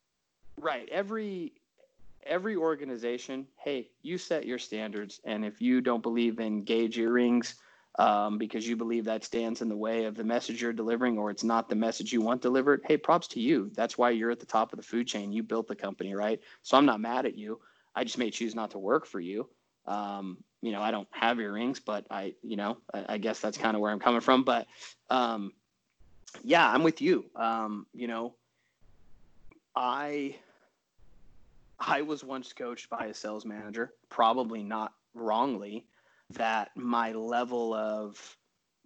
right 0.57 0.87
every 0.89 1.53
every 2.25 2.55
organization 2.55 3.47
hey 3.57 3.89
you 4.01 4.17
set 4.17 4.45
your 4.45 4.59
standards 4.59 5.19
and 5.25 5.43
if 5.43 5.61
you 5.61 5.81
don't 5.81 6.03
believe 6.03 6.39
in 6.39 6.63
gauge 6.63 6.97
earrings 6.97 7.55
um, 7.99 8.37
because 8.37 8.65
you 8.65 8.77
believe 8.77 9.03
that 9.05 9.23
stands 9.23 9.61
in 9.61 9.67
the 9.67 9.75
way 9.75 10.05
of 10.05 10.15
the 10.15 10.23
message 10.23 10.61
you're 10.61 10.71
delivering 10.71 11.17
or 11.17 11.29
it's 11.29 11.43
not 11.43 11.67
the 11.67 11.75
message 11.75 12.13
you 12.13 12.21
want 12.21 12.41
delivered 12.41 12.81
hey 12.85 12.95
props 12.95 13.27
to 13.27 13.41
you. 13.41 13.69
That's 13.75 13.97
why 13.97 14.11
you're 14.11 14.31
at 14.31 14.39
the 14.39 14.45
top 14.45 14.71
of 14.71 14.77
the 14.77 14.83
food 14.83 15.07
chain. 15.07 15.33
You 15.33 15.43
built 15.43 15.67
the 15.67 15.75
company 15.75 16.13
right? 16.13 16.39
So 16.61 16.77
i'm 16.77 16.85
not 16.85 17.01
mad 17.01 17.25
at 17.25 17.37
you. 17.37 17.59
I 17.93 18.03
just 18.05 18.17
may 18.17 18.31
choose 18.31 18.55
not 18.55 18.71
to 18.71 18.79
work 18.79 19.05
for 19.05 19.19
you. 19.19 19.49
Um, 19.87 20.37
you 20.61 20.71
know 20.71 20.81
i 20.81 20.91
don't 20.91 21.07
have 21.11 21.39
earrings 21.39 21.79
but 21.79 22.05
i 22.11 22.33
you 22.43 22.55
know 22.55 22.77
i, 22.93 23.05
I 23.09 23.17
guess 23.17 23.39
that's 23.39 23.57
kind 23.57 23.75
of 23.75 23.81
where 23.81 23.91
i'm 23.91 23.99
coming 23.99 24.21
from 24.21 24.43
but 24.43 24.67
um, 25.09 25.51
yeah 26.43 26.69
i'm 26.69 26.83
with 26.83 27.01
you. 27.01 27.25
Um, 27.35 27.87
you 27.93 28.07
know 28.07 28.35
i 29.75 30.35
I 31.81 32.03
was 32.03 32.23
once 32.23 32.53
coached 32.53 32.89
by 32.89 33.07
a 33.07 33.13
sales 33.13 33.45
manager, 33.45 33.93
probably 34.09 34.63
not 34.63 34.93
wrongly, 35.15 35.87
that 36.31 36.69
my 36.75 37.11
level 37.11 37.73
of 37.73 38.37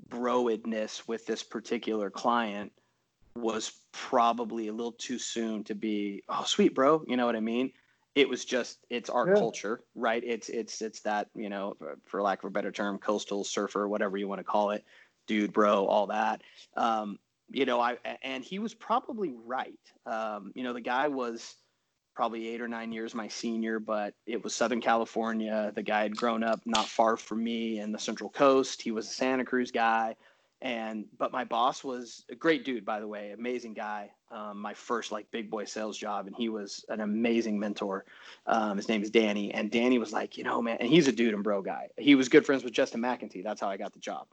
broedness 0.09 1.07
with 1.07 1.25
this 1.25 1.43
particular 1.43 2.09
client 2.09 2.71
was 3.35 3.71
probably 3.91 4.69
a 4.69 4.73
little 4.73 4.93
too 4.93 5.19
soon 5.19 5.63
to 5.65 5.75
be, 5.75 6.23
oh 6.29 6.43
sweet 6.45 6.73
bro, 6.73 7.03
you 7.07 7.17
know 7.17 7.25
what 7.25 7.35
I 7.35 7.41
mean? 7.41 7.71
It 8.15 8.29
was 8.29 8.45
just 8.45 8.79
it's 8.89 9.09
our 9.09 9.27
Yeah. 9.27 9.35
culture, 9.35 9.81
right? 9.93 10.23
It's 10.23 10.47
it's 10.47 10.81
it's 10.81 11.01
that, 11.01 11.29
you 11.35 11.49
know, 11.49 11.75
for- 11.77 11.99
for 12.05 12.21
lack 12.21 12.43
of 12.43 12.47
a 12.47 12.51
better 12.51 12.71
term, 12.71 12.97
coastal 12.97 13.43
surfer, 13.43 13.89
whatever 13.89 14.15
you 14.15 14.29
want 14.29 14.39
to 14.39 14.45
call 14.45 14.71
it, 14.71 14.85
dude, 15.27 15.51
bro, 15.51 15.85
all 15.85 16.07
that. 16.07 16.43
Um, 16.77 17.19
you 17.49 17.65
know, 17.65 17.81
I 17.81 17.97
and 18.23 18.43
he 18.43 18.57
was 18.59 18.73
probably 18.73 19.33
right. 19.33 19.79
Um, 20.05 20.53
you 20.55 20.63
know, 20.63 20.71
the 20.73 20.81
guy 20.81 21.09
was 21.09 21.57
probably 22.15 22.47
eight 22.47 22.61
or 22.61 22.67
nine 22.67 22.91
years 22.91 23.13
my 23.13 23.27
senior, 23.27 23.79
but 23.79 24.13
it 24.25 24.43
was 24.43 24.55
Southern 24.55 24.81
California. 24.81 25.71
The 25.75 25.83
guy 25.83 26.03
had 26.03 26.15
grown 26.15 26.43
up 26.43 26.61
not 26.65 26.87
far 26.87 27.17
from 27.17 27.43
me 27.43 27.79
in 27.79 27.91
the 27.91 27.99
Central 27.99 28.29
Coast. 28.29 28.81
He 28.81 28.91
was 28.91 29.07
a 29.07 29.13
Santa 29.13 29.43
Cruz 29.43 29.71
guy. 29.71 30.15
And 30.61 31.05
but 31.17 31.33
my 31.33 31.43
boss 31.43 31.83
was 31.83 32.25
a 32.31 32.35
great 32.35 32.63
dude, 32.63 32.85
by 32.85 32.99
the 32.99 33.07
way, 33.07 33.31
amazing 33.31 33.73
guy. 33.73 34.09
Um, 34.31 34.61
my 34.61 34.73
first 34.73 35.11
like 35.11 35.29
big 35.29 35.49
boy 35.49 35.65
sales 35.65 35.97
job, 35.97 36.27
and 36.27 36.35
he 36.35 36.49
was 36.49 36.85
an 36.89 37.01
amazing 37.01 37.59
mentor. 37.59 38.05
Um, 38.47 38.77
his 38.77 38.87
name 38.87 39.03
is 39.03 39.11
Danny, 39.11 39.53
and 39.53 39.69
Danny 39.69 39.99
was 39.99 40.13
like, 40.13 40.37
you 40.37 40.43
know, 40.43 40.61
man, 40.61 40.77
and 40.79 40.89
he's 40.89 41.07
a 41.07 41.11
dude 41.11 41.33
and 41.33 41.43
bro 41.43 41.61
guy. 41.61 41.89
He 41.97 42.15
was 42.15 42.29
good 42.29 42.45
friends 42.45 42.63
with 42.63 42.73
Justin 42.73 43.01
McEntee. 43.01 43.43
That's 43.43 43.61
how 43.61 43.67
I 43.67 43.77
got 43.77 43.93
the 43.93 43.99
job. 43.99 44.27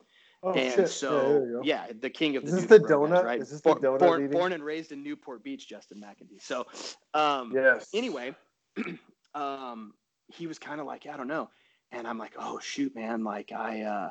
Oh, 0.44 0.52
and 0.52 0.74
shit. 0.74 0.88
So 0.88 1.46
go. 1.52 1.60
yeah, 1.62 1.86
the 2.00 2.10
king 2.10 2.36
of 2.36 2.42
the 2.44 2.48
Is 2.48 2.54
this 2.56 2.64
the 2.66 2.74
and 2.76 2.86
bro 2.86 3.06
guys, 3.06 3.20
donut? 3.20 3.24
right? 3.24 3.38
This 3.38 3.52
is 3.52 3.60
this 3.60 3.74
the 3.74 3.80
donut 3.80 3.98
born, 4.00 4.28
born 4.30 4.52
and 4.52 4.64
raised 4.64 4.90
in 4.90 5.02
Newport 5.02 5.44
Beach, 5.44 5.68
Justin 5.68 6.00
McEntee. 6.00 6.42
So 6.42 6.66
um, 7.14 7.52
Yes. 7.54 7.88
anyway, 7.94 8.34
um, 9.34 9.94
he 10.28 10.46
was 10.46 10.58
kind 10.58 10.80
of 10.80 10.86
like, 10.86 11.06
I 11.06 11.16
don't 11.16 11.28
know. 11.28 11.48
And 11.92 12.06
I'm 12.08 12.18
like, 12.18 12.32
oh 12.38 12.58
shoot, 12.58 12.94
man. 12.94 13.22
Like 13.22 13.52
I, 13.52 13.82
uh, 13.82 14.10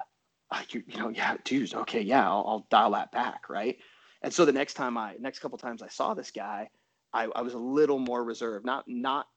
I, 0.49 0.63
you, 0.69 0.83
you 0.87 0.97
know, 0.99 1.09
yeah, 1.09 1.35
dude. 1.43 1.73
Okay. 1.73 2.01
Yeah. 2.01 2.25
I'll, 2.27 2.45
I'll 2.47 2.67
dial 2.69 2.91
that 2.91 3.11
back. 3.11 3.49
Right. 3.49 3.77
And 4.21 4.33
so 4.33 4.45
the 4.45 4.51
next 4.51 4.75
time 4.75 4.97
I, 4.97 5.15
next 5.19 5.39
couple 5.39 5.57
times 5.57 5.81
I 5.81 5.87
saw 5.87 6.13
this 6.13 6.31
guy, 6.31 6.69
I, 7.11 7.25
I 7.35 7.41
was 7.41 7.55
a 7.55 7.57
little 7.59 7.99
more 7.99 8.23
reserved, 8.23 8.65
not, 8.65 8.85
not, 8.87 9.27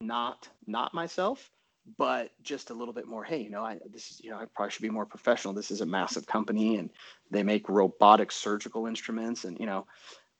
not, 0.00 0.48
not 0.66 0.94
myself, 0.94 1.50
but 1.96 2.30
just 2.42 2.70
a 2.70 2.74
little 2.74 2.94
bit 2.94 3.06
more. 3.06 3.24
Hey, 3.24 3.40
you 3.42 3.50
know, 3.50 3.64
I, 3.64 3.78
this 3.92 4.10
is, 4.10 4.20
you 4.22 4.30
know, 4.30 4.36
I 4.36 4.44
probably 4.54 4.70
should 4.72 4.82
be 4.82 4.90
more 4.90 5.06
professional. 5.06 5.54
This 5.54 5.70
is 5.70 5.80
a 5.80 5.86
massive 5.86 6.26
company 6.26 6.76
and 6.76 6.90
they 7.30 7.42
make 7.42 7.68
robotic 7.68 8.30
surgical 8.30 8.86
instruments 8.86 9.44
and, 9.44 9.58
you 9.58 9.66
know, 9.66 9.86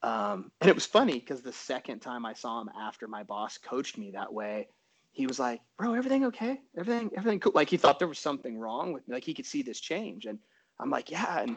um, 0.02 0.52
and 0.60 0.70
it 0.70 0.74
was 0.74 0.86
funny 0.86 1.14
because 1.14 1.42
the 1.42 1.52
second 1.52 2.00
time 2.00 2.24
I 2.24 2.34
saw 2.34 2.60
him 2.60 2.70
after 2.80 3.08
my 3.08 3.24
boss 3.24 3.58
coached 3.58 3.98
me 3.98 4.12
that 4.12 4.32
way, 4.32 4.68
he 5.10 5.26
was 5.26 5.40
like, 5.40 5.60
"Bro, 5.76 5.94
everything 5.94 6.26
okay? 6.26 6.60
Everything, 6.76 7.10
everything 7.16 7.40
cool?" 7.40 7.52
Like 7.54 7.68
he 7.68 7.76
thought 7.76 7.98
there 7.98 8.06
was 8.06 8.20
something 8.20 8.56
wrong 8.58 8.92
with 8.92 9.08
me. 9.08 9.14
Like 9.14 9.24
he 9.24 9.34
could 9.34 9.46
see 9.46 9.62
this 9.62 9.80
change, 9.80 10.26
and 10.26 10.38
I'm 10.78 10.90
like, 10.90 11.10
"Yeah." 11.10 11.40
And 11.40 11.56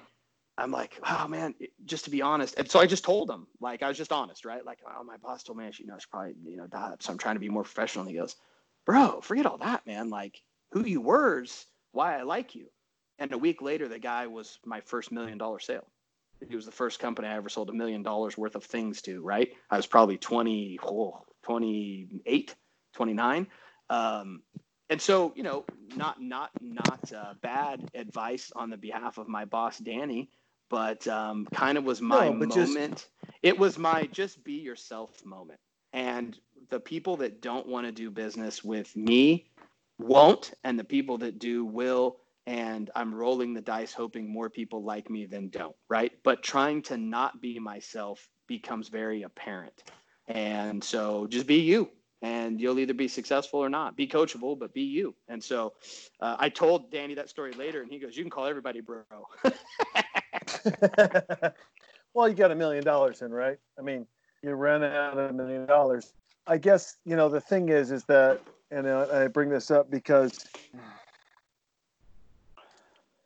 I'm 0.58 0.72
like, 0.72 1.00
"Oh 1.08 1.28
man, 1.28 1.54
just 1.86 2.06
to 2.06 2.10
be 2.10 2.24
honest." 2.24 2.56
And 2.58 2.70
so 2.70 2.80
I 2.80 2.88
just 2.88 3.04
told 3.04 3.30
him, 3.30 3.46
like, 3.60 3.84
I 3.84 3.88
was 3.88 3.98
just 3.98 4.12
honest, 4.12 4.46
right? 4.46 4.66
Like, 4.66 4.80
"Oh, 4.88 5.04
my 5.04 5.18
boss 5.18 5.44
told 5.44 5.60
me 5.60 5.66
I 5.66 5.72
should, 5.72 5.82
you 5.86 5.88
know, 5.88 5.96
I 5.96 6.00
should 6.00 6.10
probably, 6.10 6.34
you 6.44 6.58
know, 6.58 6.68
up." 6.74 7.04
So 7.04 7.12
I'm 7.12 7.20
trying 7.20 7.36
to 7.36 7.40
be 7.40 7.50
more 7.50 7.64
professional. 7.64 8.06
And 8.06 8.12
he 8.12 8.18
goes, 8.18 8.36
"Bro, 8.86 9.22
forget 9.22 9.46
all 9.46 9.58
that, 9.60 9.86
man. 9.86 10.10
Like, 10.10 10.42
who 10.72 10.86
you 10.86 11.02
were's 11.02 11.66
why 11.92 12.18
I 12.18 12.24
like 12.24 12.56
you." 12.56 12.68
And 13.20 13.32
a 13.34 13.38
week 13.38 13.62
later, 13.62 13.88
the 13.88 14.00
guy 14.00 14.28
was 14.28 14.58
my 14.66 14.82
first 14.82 15.12
million 15.12 15.38
dollar 15.38 15.60
sale. 15.60 15.88
He 16.48 16.56
was 16.56 16.66
the 16.66 16.72
first 16.72 17.00
company 17.00 17.28
I 17.28 17.36
ever 17.36 17.50
sold 17.50 17.70
a 17.70 17.74
million 17.74 18.02
dollars 18.02 18.36
worth 18.38 18.56
of 18.56 18.64
things 18.64 19.02
to, 19.04 19.22
right? 19.22 19.50
I 19.70 19.78
was 19.78 19.86
probably 19.86 20.18
20, 20.18 20.80
oh, 20.84 21.22
28, 21.44 22.56
29. 22.94 23.48
Um, 23.92 24.42
and 24.90 25.00
so, 25.00 25.34
you 25.36 25.44
know, 25.44 25.66
not, 25.96 26.20
not, 26.22 26.50
not 26.60 27.14
uh, 27.14 27.34
bad 27.42 27.92
advice 27.94 28.52
on 28.56 28.72
the 28.72 28.78
behalf 28.78 29.20
of 29.20 29.28
my 29.28 29.46
boss, 29.46 29.78
Danny, 29.78 30.32
but 30.70 31.08
um, 31.08 31.48
kind 31.54 31.78
of 31.78 31.84
was 31.84 32.02
my 32.02 32.30
No, 32.30 32.40
but 32.40 32.50
just- 32.50 32.74
moment. 32.74 33.08
It 33.44 33.58
was 33.58 33.78
my 33.78 34.08
just 34.12 34.44
be 34.44 34.54
yourself 34.54 35.24
moment. 35.26 35.60
And 35.94 36.38
the 36.72 36.80
people 36.80 37.18
that 37.18 37.42
don't 37.42 37.68
want 37.68 37.86
to 37.86 37.92
do 37.92 38.10
business 38.10 38.64
with 38.64 38.96
me 38.96 39.52
won't, 40.00 40.54
and 40.64 40.80
the 40.80 40.84
people 40.84 41.20
that 41.20 41.38
do 41.38 41.64
will 41.64 42.18
and 42.48 42.90
I'm 42.96 43.14
rolling 43.14 43.54
the 43.54 43.62
dice 43.62 43.94
hoping 43.94 44.28
more 44.28 44.50
people 44.50 44.84
like 44.84 45.12
me 45.12 45.28
than 45.28 45.50
don't, 45.50 45.76
right? 45.90 46.12
But 46.24 46.42
trying 46.42 46.82
to 46.84 46.98
not 46.98 47.40
be 47.40 47.60
myself 47.60 48.28
becomes 48.48 48.88
very 48.88 49.22
apparent. 49.22 49.84
And 50.28 50.84
so 50.84 51.28
just 51.28 51.46
be 51.46 51.58
you 51.58 51.92
and 52.22 52.60
you'll 52.60 52.80
either 52.80 52.94
be 52.94 53.08
successful 53.08 53.60
or 53.60 53.70
not. 53.70 53.96
Be 53.96 54.08
coachable, 54.08 54.58
but 54.58 54.74
be 54.74 54.82
you. 54.82 55.16
And 55.28 55.44
so 55.44 55.74
uh, 56.20 56.36
I 56.40 56.50
told 56.50 56.92
Danny 56.92 57.14
that 57.16 57.30
story 57.30 57.54
later 57.54 57.82
and 57.82 57.92
he 57.92 58.00
goes, 58.00 58.18
"You 58.18 58.24
can 58.24 58.32
call 58.32 58.46
everybody 58.46 58.82
bro." 58.82 59.04
well, 62.14 62.28
you 62.28 62.36
got 62.36 62.52
a 62.52 62.56
million 62.56 62.84
dollars 62.84 63.22
in, 63.22 63.32
right? 63.32 63.58
I 63.78 63.82
mean, 63.82 64.06
you 64.44 64.54
ran 64.54 64.84
out 64.84 65.18
of 65.18 65.30
a 65.30 65.34
million 65.34 65.66
dollars. 65.66 66.14
I 66.48 66.58
guess 66.58 66.98
you 67.06 67.16
know 67.16 67.30
the 67.30 67.42
thing 67.42 67.70
is, 67.70 67.92
is 67.92 68.04
that, 68.06 68.42
and 68.72 68.88
I 68.88 69.28
bring 69.28 69.50
this 69.50 69.72
up 69.72 69.92
because 69.92 70.46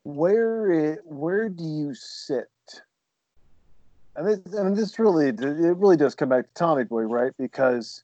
where 0.03 0.71
it, 0.71 0.99
where 1.05 1.49
do 1.49 1.63
you 1.63 1.93
sit? 1.95 2.47
And 4.15 4.27
this, 4.27 4.39
I 4.57 4.63
mean, 4.63 4.75
this 4.75 4.97
really, 4.99 5.29
it 5.29 5.39
really 5.39 5.97
does 5.97 6.15
come 6.15 6.29
back 6.29 6.45
to 6.45 6.53
Tommy 6.53 6.83
Boy, 6.83 7.01
right? 7.01 7.33
Because 7.37 8.03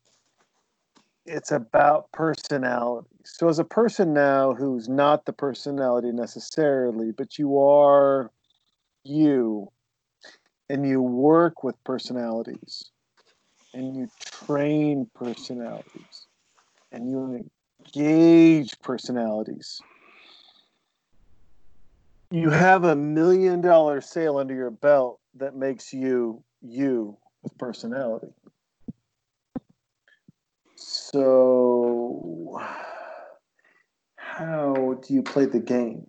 it's 1.25 1.51
about 1.51 2.11
personality. 2.11 3.07
So, 3.23 3.47
as 3.47 3.59
a 3.59 3.63
person 3.63 4.13
now 4.13 4.53
who's 4.53 4.89
not 4.89 5.25
the 5.25 5.33
personality 5.33 6.11
necessarily, 6.11 7.11
but 7.11 7.37
you 7.37 7.59
are 7.59 8.31
you 9.03 9.71
and 10.69 10.87
you 10.87 11.01
work 11.01 11.63
with 11.63 11.81
personalities 11.83 12.90
and 13.73 13.95
you 13.95 14.09
train 14.19 15.09
personalities 15.15 16.27
and 16.91 17.09
you 17.09 17.49
engage 17.85 18.79
personalities. 18.81 19.79
You 22.29 22.49
have 22.49 22.83
a 22.83 22.95
million 22.95 23.61
dollar 23.61 24.01
sale 24.01 24.37
under 24.37 24.53
your 24.53 24.71
belt 24.71 25.19
that 25.35 25.55
makes 25.55 25.93
you 25.93 26.43
you 26.61 27.17
with 27.43 27.57
personality. 27.57 28.33
So, 30.75 32.59
how 34.15 34.99
do 35.01 35.13
you 35.13 35.23
play 35.23 35.45
the 35.45 35.59
game? 35.59 36.07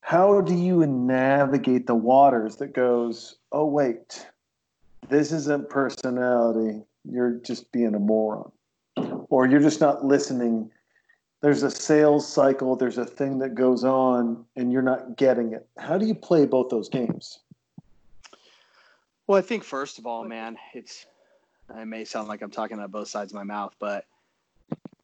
How 0.00 0.40
do 0.40 0.54
you 0.54 0.86
navigate 0.86 1.86
the 1.86 1.94
waters 1.94 2.56
that 2.56 2.74
goes, 2.74 3.36
oh, 3.52 3.66
wait, 3.66 4.26
this 5.12 5.30
isn't 5.30 5.68
personality. 5.68 6.82
You're 7.04 7.32
just 7.32 7.70
being 7.70 7.94
a 7.94 7.98
moron. 7.98 8.50
Or 9.28 9.46
you're 9.46 9.60
just 9.60 9.80
not 9.80 10.04
listening. 10.04 10.70
There's 11.40 11.62
a 11.62 11.70
sales 11.70 12.30
cycle, 12.30 12.76
there's 12.76 12.98
a 12.98 13.04
thing 13.04 13.38
that 13.38 13.54
goes 13.54 13.84
on, 13.84 14.44
and 14.56 14.72
you're 14.72 14.82
not 14.82 15.16
getting 15.16 15.52
it. 15.52 15.66
How 15.76 15.98
do 15.98 16.06
you 16.06 16.14
play 16.14 16.46
both 16.46 16.70
those 16.70 16.88
games? 16.88 17.40
Well, 19.26 19.38
I 19.38 19.42
think 19.42 19.64
first 19.64 19.98
of 19.98 20.06
all, 20.06 20.24
man, 20.24 20.56
it's 20.74 21.06
it 21.76 21.86
may 21.86 22.04
sound 22.04 22.28
like 22.28 22.42
I'm 22.42 22.50
talking 22.50 22.78
out 22.78 22.84
of 22.84 22.90
both 22.92 23.08
sides 23.08 23.32
of 23.32 23.36
my 23.36 23.44
mouth, 23.44 23.74
but 23.78 24.06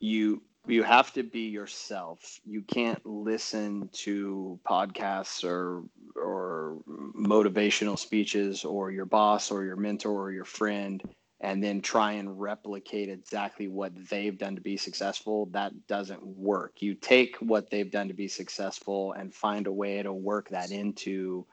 you 0.01 0.43
you 0.69 0.83
have 0.83 1.13
to 1.15 1.23
be 1.23 1.43
yourself. 1.43 2.41
You 2.45 2.63
can't 2.63 3.05
listen 3.05 3.89
to 4.05 4.59
podcasts 4.69 5.45
or 5.45 5.83
or 6.17 6.79
motivational 6.89 7.99
speeches 7.99 8.65
or 8.65 8.91
your 8.91 9.05
boss 9.05 9.51
or 9.51 9.65
your 9.65 9.77
mentor 9.77 10.21
or 10.21 10.33
your 10.33 10.45
friend 10.45 11.03
and 11.41 11.63
then 11.63 11.81
try 11.81 12.13
and 12.13 12.41
replicate 12.41 13.09
exactly 13.09 13.69
what 13.69 13.93
they've 14.09 14.39
done 14.39 14.57
to 14.57 14.61
be 14.61 14.77
successful. 14.77 15.47
That 15.47 15.87
doesn't 15.87 16.25
work. 16.25 16.83
You 16.83 16.95
take 16.95 17.37
what 17.37 17.71
they've 17.71 17.91
done 17.91 18.09
to 18.09 18.15
be 18.15 18.29
successful 18.29 19.13
and 19.13 19.33
find 19.33 19.67
a 19.67 19.73
way 19.73 20.03
to 20.03 20.13
work 20.13 20.49
that 20.49 20.73
into 20.73 21.47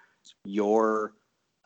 your 0.44 1.14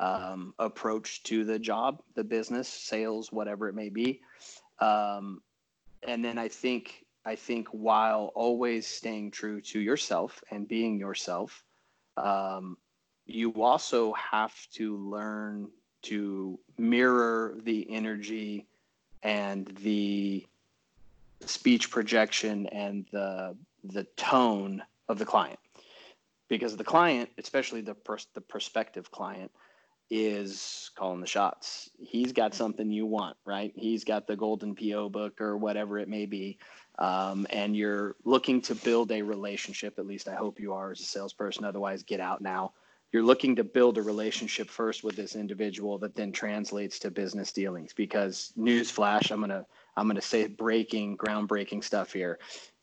um, 0.02 0.54
approach 0.60 1.24
to 1.24 1.46
the 1.46 1.60
job, 1.60 2.02
the 2.16 2.24
business, 2.24 2.68
sales, 2.68 3.32
whatever 3.32 3.70
it 3.70 3.76
may 3.76 3.90
be. 3.90 4.22
Um, 4.80 5.42
and 6.04 6.24
then 6.24 6.38
I 6.38 6.50
think 6.50 7.06
I 7.30 7.36
think 7.36 7.68
while 7.68 8.32
always 8.34 8.88
staying 8.88 9.30
true 9.30 9.62
to 9.62 9.80
yourself 9.80 10.44
and 10.50 10.68
being 10.68 10.98
yourself, 10.98 11.64
um, 12.18 12.76
you 13.28 13.52
also 13.62 14.14
have 14.14 14.56
to 14.72 14.98
learn 14.98 15.70
to 16.10 16.58
mirror 16.80 17.56
the 17.62 17.86
energy 17.92 18.66
and 19.22 19.68
the 19.84 20.48
speech 21.46 21.92
projection 21.92 22.66
and 22.68 23.06
the 23.12 23.56
the 23.84 24.06
tone 24.16 24.82
of 25.08 25.20
the 25.20 25.26
client. 25.26 25.60
Because 26.48 26.76
the 26.78 26.84
client 26.84 27.30
especially 27.38 27.82
the 27.82 27.94
pers- 27.94 28.34
the 28.34 28.42
prospective 28.42 29.12
client 29.12 29.52
is 30.10 30.92
calling 30.96 31.22
the 31.22 31.28
shots. 31.28 31.90
He's 32.00 32.32
got 32.34 32.54
something 32.54 32.92
you 32.92 33.06
want 33.06 33.38
right? 33.46 33.72
He's 33.76 34.04
got 34.04 34.28
the 34.28 34.36
golden 34.36 34.76
po 34.76 35.10
book 35.10 35.42
or 35.42 35.58
whatever 35.58 36.00
it 36.00 36.08
may 36.08 36.26
be 36.26 36.58
um, 37.00 37.48
and 37.50 37.76
you're 37.76 38.16
looking 38.26 38.62
to 38.62 38.76
build 38.76 39.12
a 39.12 39.22
relationship 39.22 39.98
at 39.98 40.06
least 40.06 40.28
i 40.28 40.36
hope 40.36 40.60
you 40.60 40.74
are 40.74 40.92
as 40.92 41.00
a 41.00 41.04
salesperson 41.04 41.66
otherwise 41.66 42.04
get 42.04 42.20
out 42.20 42.42
now. 42.42 42.74
You're 43.12 43.24
looking 43.24 43.56
to 43.56 43.64
build 43.64 43.98
a 43.98 44.04
relationship 44.04 44.70
first 44.70 45.04
with 45.04 45.16
this 45.16 45.36
individual 45.36 45.98
that 45.98 46.14
then 46.14 46.32
translates 46.32 47.00
to 47.00 47.10
business 47.10 47.52
dealings 47.52 47.94
because 47.94 48.54
newsflash 48.58 49.32
i'm 49.32 49.42
to 49.48 49.66
i'm 49.98 50.06
going 50.06 50.16
to 50.16 50.22
say 50.22 50.48
breaking 50.48 51.18
groundbreaking 51.18 51.84
stuff 51.84 52.14
here. 52.14 52.38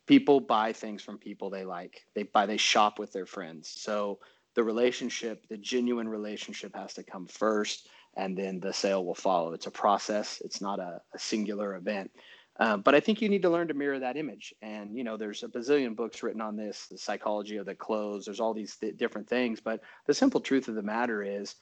People 0.07 0.41
buy 0.41 0.73
things 0.73 1.03
from 1.03 1.19
people 1.19 1.51
they 1.51 1.65
like. 1.65 2.07
They 2.15 2.23
buy 2.23 2.47
they 2.47 2.57
shop 2.57 2.99
with 2.99 3.13
their 3.13 3.27
friends. 3.27 3.69
So 3.69 4.21
the 4.57 4.65
relationship 4.65 5.47
the 5.49 5.59
genuine 5.59 6.09
relationship 6.09 6.75
has 6.75 6.95
to 6.95 7.05
come 7.05 7.27
first 7.27 7.89
and 8.17 8.37
then 8.37 8.61
the 8.61 8.73
sale 8.73 9.05
will 9.05 9.15
follow 9.15 9.53
it's 9.53 9.67
a 9.69 9.71
process 9.71 10.43
it's 10.45 10.61
not 10.61 10.81
a, 10.81 11.01
a 11.15 11.19
singular 11.19 11.77
event 11.77 12.11
Uh, 12.59 12.79
but 12.79 12.95
I 12.95 13.01
think 13.01 13.21
you 13.21 13.29
need 13.29 13.43
to 13.43 13.51
learn 13.51 13.69
to 13.69 13.75
mirror 13.75 14.01
that 14.01 14.17
image. 14.17 14.55
And, 14.63 14.97
you 14.97 15.05
know, 15.05 15.19
there's 15.19 15.43
a 15.43 15.49
bazillion 15.49 15.95
books 15.95 16.23
written 16.23 16.41
on 16.41 16.57
this, 16.57 16.87
the 16.91 16.97
psychology 16.97 17.59
of 17.59 17.67
the 17.67 17.75
clothes, 17.75 18.25
there's 18.25 18.41
all 18.41 18.55
these 18.55 18.77
th- 18.77 18.97
different 18.97 19.29
things. 19.29 19.61
But 19.61 19.81
the 20.07 20.15
simple 20.15 20.41
truth 20.41 20.69
of 20.69 20.75
the 20.75 20.83
matter 20.83 21.23
is 21.23 21.57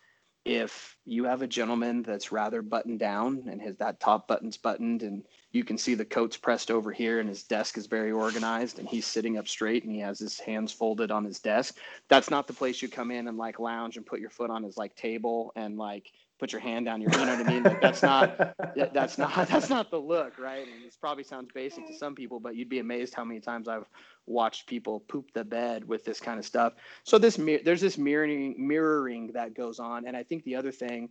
if 0.44 0.96
you 1.06 1.24
have 1.24 1.40
a 1.40 1.46
gentleman 1.46 2.02
that's 2.02 2.30
rather 2.30 2.60
buttoned 2.60 2.98
down 2.98 3.44
and 3.48 3.62
his 3.62 3.76
that 3.76 3.98
top 3.98 4.28
button's 4.28 4.58
buttoned 4.58 5.02
and 5.02 5.24
you 5.52 5.64
can 5.64 5.78
see 5.78 5.94
the 5.94 6.04
coats 6.04 6.36
pressed 6.36 6.70
over 6.70 6.92
here 6.92 7.20
and 7.20 7.28
his 7.28 7.44
desk 7.44 7.78
is 7.78 7.86
very 7.86 8.12
organized 8.12 8.78
and 8.78 8.86
he's 8.86 9.06
sitting 9.06 9.38
up 9.38 9.48
straight 9.48 9.84
and 9.84 9.92
he 9.92 10.00
has 10.00 10.18
his 10.18 10.38
hands 10.38 10.70
folded 10.70 11.10
on 11.10 11.24
his 11.24 11.40
desk 11.40 11.78
that's 12.08 12.30
not 12.30 12.46
the 12.46 12.52
place 12.52 12.82
you 12.82 12.88
come 12.88 13.10
in 13.10 13.28
and 13.28 13.38
like 13.38 13.58
lounge 13.58 13.96
and 13.96 14.04
put 14.04 14.20
your 14.20 14.30
foot 14.30 14.50
on 14.50 14.62
his 14.62 14.76
like 14.76 14.94
table 14.96 15.50
and 15.56 15.78
like 15.78 16.12
put 16.38 16.52
your 16.52 16.60
hand 16.60 16.86
down 16.86 17.00
your 17.00 17.10
you 17.12 17.18
know 17.18 17.36
what 17.36 17.46
i 17.46 17.50
mean? 17.50 17.62
Like 17.62 17.80
that's 17.80 18.02
not 18.02 18.36
that's 18.92 19.18
not 19.18 19.34
that's 19.48 19.70
not 19.70 19.90
the 19.90 19.98
look 19.98 20.38
right? 20.38 20.66
And 20.66 20.84
this 20.84 20.96
probably 20.96 21.24
sounds 21.24 21.48
basic 21.54 21.86
to 21.86 21.96
some 21.96 22.14
people 22.14 22.40
but 22.40 22.56
you'd 22.56 22.68
be 22.68 22.80
amazed 22.80 23.14
how 23.14 23.24
many 23.24 23.40
times 23.40 23.68
i've 23.68 23.88
watched 24.26 24.66
people 24.66 25.00
poop 25.00 25.30
the 25.34 25.44
bed 25.44 25.86
with 25.86 26.04
this 26.04 26.18
kind 26.18 26.38
of 26.38 26.46
stuff. 26.46 26.72
So 27.04 27.18
this 27.18 27.36
there's 27.64 27.80
this 27.80 27.98
mirroring 27.98 28.54
mirroring 28.58 29.32
that 29.34 29.54
goes 29.54 29.78
on 29.78 30.06
and 30.06 30.16
i 30.16 30.22
think 30.22 30.44
the 30.44 30.56
other 30.56 30.72
thing 30.72 31.10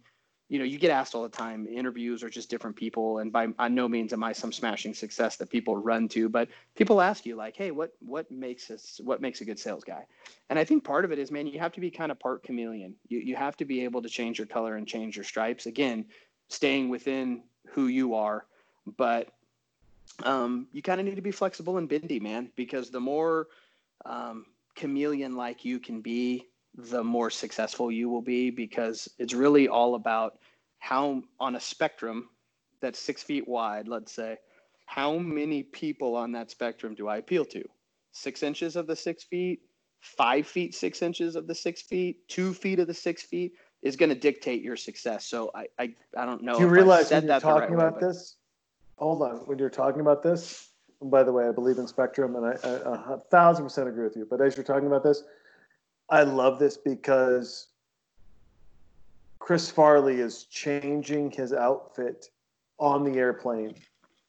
you 0.50 0.60
know, 0.60 0.66
you 0.66 0.78
get 0.78 0.92
asked 0.92 1.16
all 1.16 1.24
the 1.24 1.30
time. 1.30 1.68
Interviews 1.68 2.22
are 2.22 2.30
just 2.30 2.50
different 2.50 2.76
people, 2.76 3.20
and 3.20 3.32
by, 3.32 3.48
by 3.48 3.68
no 3.70 3.88
means 3.88 4.14
am 4.14 4.24
I 4.24 4.34
some 4.34 4.52
smashing 4.52 4.94
success 4.94 5.38
that 5.38 5.50
people 5.50 5.76
run 5.78 6.08
to. 6.10 6.30
But 6.30 6.50
people 6.76 7.02
ask 7.02 7.26
you 7.26 7.36
like, 7.36 7.56
"Hey, 7.56 7.72
what 7.72 7.94
what 8.00 8.30
makes 8.30 8.70
us 8.70 9.00
what 9.04 9.22
makes 9.22 9.42
a 9.42 9.46
good 9.46 9.60
sales 9.60 9.84
guy?" 9.84 10.06
And 10.50 10.60
I 10.60 10.64
think 10.64 10.84
part 10.84 11.06
of 11.06 11.12
it 11.12 11.20
is, 11.20 11.32
man, 11.32 11.48
you 11.48 11.60
have 11.60 11.72
to 11.74 11.82
be 11.82 11.90
kind 11.90 12.12
of 12.12 12.20
part 12.20 12.44
chameleon. 12.44 12.96
You 13.08 13.20
you 13.20 13.36
have 13.36 13.58
to 13.58 13.66
be 13.66 13.84
able 13.84 14.02
to 14.02 14.10
change 14.10 14.38
your 14.38 14.48
color 14.48 14.76
and 14.76 14.88
change 14.88 15.16
your 15.16 15.26
stripes. 15.26 15.66
Again, 15.66 16.06
staying 16.50 16.90
within 16.90 17.44
who 17.70 17.88
you 17.88 18.14
are, 18.14 18.46
but 18.98 19.30
um, 20.24 20.68
you 20.72 20.82
kind 20.82 21.00
of 21.00 21.06
need 21.06 21.16
to 21.16 21.22
be 21.22 21.32
flexible 21.32 21.78
and 21.78 21.90
bendy, 21.90 22.20
man. 22.20 22.52
Because 22.56 22.92
the 22.92 23.00
more 23.00 23.48
um, 24.06 24.46
chameleon 24.76 25.36
like 25.36 25.66
you 25.66 25.80
can 25.80 26.02
be, 26.02 26.48
the 26.76 27.04
more 27.04 27.30
successful 27.30 27.92
you 27.92 28.10
will 28.10 28.22
be 28.22 28.50
because 28.50 29.08
it's 29.20 29.34
really 29.34 29.68
all 29.68 29.96
about 29.96 30.40
how 30.80 31.22
on 31.40 31.56
a 31.56 31.60
spectrum 31.60 32.30
that's 32.82 33.00
six 33.00 33.24
feet 33.24 33.48
wide 33.48 33.88
let's 33.88 34.12
say 34.12 34.38
how 34.86 35.18
many 35.18 35.64
people 35.64 36.16
on 36.16 36.32
that 36.32 36.52
spectrum 36.52 36.94
do 36.96 37.08
i 37.08 37.18
appeal 37.18 37.46
to? 37.46 37.64
Six 38.12 38.44
inches 38.44 38.76
of 38.76 38.88
the 38.88 38.96
six 38.96 39.24
feet 39.24 39.62
five 40.02 40.46
feet 40.46 40.76
six 40.76 41.02
inches 41.02 41.36
of 41.36 41.48
the 41.48 41.56
six 41.56 41.82
feet 41.82 42.28
two 42.28 42.54
feet 42.54 42.80
of 42.80 42.88
the 42.88 42.94
six 42.94 43.24
feet 43.24 43.54
is 43.82 43.96
going 43.96 44.10
to 44.10 44.16
dictate 44.16 44.62
your 44.62 44.76
success. 44.76 45.26
So 45.26 45.50
i 45.56 45.68
i, 45.80 45.94
I 46.18 46.26
don't 46.26 46.44
know 46.44 46.56
do 46.56 46.62
you 46.62 46.68
realize 46.68 47.12
when 47.12 47.26
you're 47.26 47.40
talking 47.40 47.76
right 47.76 47.88
about 47.88 48.02
way, 48.02 48.08
this 48.08 48.36
hold 48.98 49.22
on 49.22 49.38
when 49.48 49.58
you're 49.58 49.70
talking 49.70 50.02
about 50.02 50.22
this 50.22 50.70
by 51.02 51.24
the 51.24 51.32
way 51.32 51.48
i 51.48 51.52
believe 51.52 51.78
in 51.78 51.88
spectrum 51.88 52.36
and 52.36 52.46
I, 52.46 52.52
I 52.52 53.14
a 53.14 53.18
thousand 53.32 53.66
percent 53.66 53.88
agree 53.88 54.04
with 54.04 54.16
you 54.16 54.28
but 54.30 54.42
as 54.42 54.56
you're 54.56 54.64
talking 54.64 54.88
about 54.88 55.04
this 55.04 55.24
I 56.14 56.22
love 56.22 56.60
this 56.60 56.78
because 56.78 57.70
Chris 59.40 59.72
Farley 59.72 60.20
is 60.20 60.44
changing 60.44 61.32
his 61.32 61.54
outfit 61.54 62.30
on 62.78 63.04
the 63.04 63.18
airplane, 63.18 63.74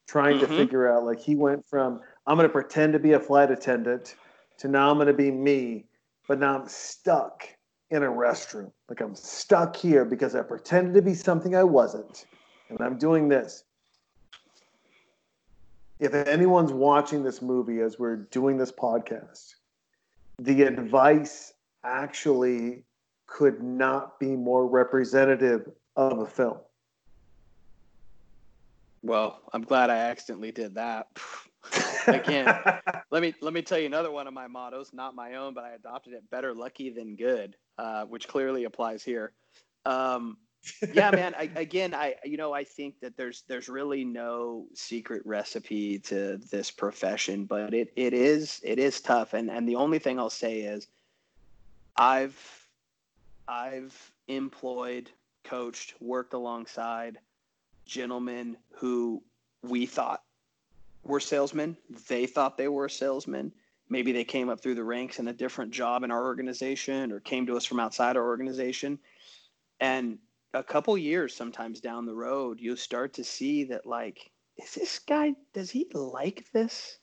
trying 0.06 0.38
mm-hmm. 0.38 0.50
to 0.50 0.56
figure 0.56 0.90
out 0.90 1.04
like 1.04 1.20
he 1.20 1.36
went 1.36 1.66
from 1.66 2.00
I'm 2.26 2.38
going 2.38 2.48
to 2.48 2.52
pretend 2.52 2.94
to 2.94 2.98
be 2.98 3.12
a 3.12 3.20
flight 3.20 3.50
attendant 3.50 4.14
to 4.56 4.68
now 4.68 4.90
I'm 4.90 4.96
going 4.96 5.08
to 5.08 5.12
be 5.12 5.30
me, 5.30 5.84
but 6.26 6.38
now 6.38 6.58
I'm 6.58 6.66
stuck 6.68 7.46
in 7.90 8.02
a 8.02 8.08
restroom. 8.08 8.72
Like 8.88 9.02
I'm 9.02 9.14
stuck 9.14 9.76
here 9.76 10.06
because 10.06 10.34
I 10.34 10.40
pretended 10.40 10.94
to 10.94 11.02
be 11.02 11.12
something 11.12 11.54
I 11.54 11.64
wasn't. 11.64 12.24
And 12.70 12.80
I'm 12.80 12.96
doing 12.96 13.28
this. 13.28 13.64
If 16.00 16.14
anyone's 16.14 16.72
watching 16.72 17.22
this 17.22 17.42
movie 17.42 17.80
as 17.82 17.98
we're 17.98 18.16
doing 18.16 18.56
this 18.56 18.72
podcast, 18.72 19.56
the 20.38 20.62
advice 20.62 21.53
actually 21.84 22.84
could 23.26 23.62
not 23.62 24.18
be 24.18 24.36
more 24.36 24.66
representative 24.66 25.70
of 25.96 26.18
a 26.18 26.26
film. 26.26 26.58
Well, 29.02 29.42
I'm 29.52 29.62
glad 29.62 29.90
I 29.90 29.96
accidentally 29.96 30.52
did 30.52 30.74
that. 30.76 31.08
Again, 32.06 32.46
let 33.10 33.22
me 33.22 33.34
let 33.40 33.52
me 33.52 33.62
tell 33.62 33.78
you 33.78 33.86
another 33.86 34.10
one 34.10 34.26
of 34.26 34.34
my 34.34 34.46
mottos, 34.46 34.92
not 34.92 35.14
my 35.14 35.34
own, 35.34 35.54
but 35.54 35.64
I 35.64 35.72
adopted 35.72 36.12
it: 36.14 36.28
"Better 36.30 36.54
lucky 36.54 36.90
than 36.90 37.16
good," 37.16 37.56
uh, 37.78 38.04
which 38.04 38.28
clearly 38.28 38.64
applies 38.64 39.02
here. 39.02 39.32
Um, 39.86 40.38
yeah, 40.92 41.10
man. 41.10 41.34
I, 41.36 41.50
again, 41.56 41.94
I 41.94 42.16
you 42.24 42.36
know 42.36 42.52
I 42.52 42.64
think 42.64 43.00
that 43.00 43.16
there's 43.16 43.44
there's 43.48 43.68
really 43.68 44.04
no 44.04 44.66
secret 44.74 45.22
recipe 45.24 45.98
to 46.00 46.38
this 46.50 46.70
profession, 46.70 47.44
but 47.46 47.74
it 47.74 47.92
it 47.96 48.12
is 48.12 48.60
it 48.62 48.78
is 48.78 49.00
tough, 49.00 49.34
and 49.34 49.50
and 49.50 49.68
the 49.68 49.76
only 49.76 49.98
thing 49.98 50.18
I'll 50.18 50.30
say 50.30 50.60
is 50.60 50.86
I've 51.96 52.68
I've 53.46 54.12
employed, 54.26 55.10
coached, 55.44 55.94
worked 56.00 56.34
alongside 56.34 57.18
gentlemen 57.84 58.56
who 58.72 59.22
we 59.62 59.86
thought 59.86 60.22
were 61.04 61.20
salesmen. 61.20 61.76
They 62.08 62.26
thought 62.26 62.56
they 62.56 62.68
were 62.68 62.88
salesmen. 62.88 63.52
Maybe 63.90 64.12
they 64.12 64.24
came 64.24 64.48
up 64.48 64.60
through 64.60 64.76
the 64.76 64.84
ranks 64.84 65.18
in 65.18 65.28
a 65.28 65.32
different 65.32 65.70
job 65.70 66.02
in 66.02 66.10
our 66.10 66.24
organization 66.24 67.12
or 67.12 67.20
came 67.20 67.46
to 67.46 67.56
us 67.56 67.66
from 67.66 67.80
outside 67.80 68.16
our 68.16 68.26
organization. 68.26 68.98
And 69.78 70.18
a 70.54 70.62
couple 70.62 70.96
years 70.96 71.34
sometimes 71.34 71.80
down 71.80 72.06
the 72.06 72.14
road, 72.14 72.60
you'll 72.60 72.76
start 72.76 73.12
to 73.14 73.24
see 73.24 73.64
that 73.64 73.84
like, 73.84 74.30
is 74.56 74.74
this 74.74 74.98
guy, 74.98 75.34
does 75.52 75.70
he 75.70 75.86
like 75.92 76.46
this? 76.52 76.98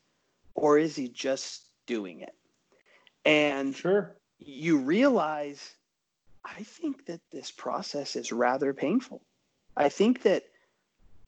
Or 0.55 0.80
is 0.80 0.95
he 0.95 1.07
just 1.07 1.68
doing 1.85 2.22
it? 2.22 2.34
And 3.23 3.76
sure 3.76 4.15
you 4.45 4.77
realize 4.77 5.76
I 6.43 6.63
think 6.63 7.05
that 7.05 7.22
this 7.31 7.51
process 7.51 8.15
is 8.15 8.31
rather 8.31 8.73
painful. 8.73 9.22
I 9.77 9.89
think 9.89 10.23
that 10.23 10.43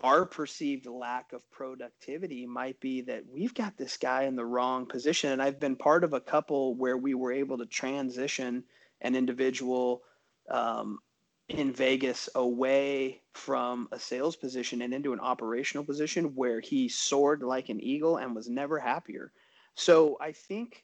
our 0.02 0.26
perceived 0.26 0.86
lack 0.86 1.32
of 1.32 1.50
productivity 1.52 2.46
might 2.46 2.80
be 2.80 3.02
that 3.02 3.24
we've 3.32 3.54
got 3.54 3.78
this 3.78 3.96
guy 3.96 4.24
in 4.24 4.36
the 4.36 4.44
wrong 4.46 4.86
position. 4.86 5.32
And 5.32 5.42
I've 5.42 5.60
been 5.60 5.78
part 5.78 6.04
of 6.04 6.14
a 6.14 6.20
couple 6.20 6.76
where 6.76 6.98
we 6.98 7.14
were 7.14 7.32
able 7.32 7.58
to 7.60 7.66
transition 7.66 8.64
an 9.02 9.16
individual 9.16 10.02
um, 10.50 11.00
in 11.48 11.72
Vegas 11.72 12.28
away 12.36 13.22
from 13.34 13.88
a 13.92 14.00
sales 14.00 14.36
position 14.36 14.82
and 14.82 14.94
into 14.94 15.14
an 15.14 15.20
operational 15.20 15.86
position 15.86 16.36
where 16.36 16.60
he 16.60 16.90
soared 16.90 17.44
like 17.44 17.70
an 17.70 17.82
eagle 17.82 18.18
and 18.18 18.36
was 18.36 18.50
never 18.50 18.80
happier. 18.80 19.32
So 19.76 20.18
I 20.20 20.32
think 20.34 20.84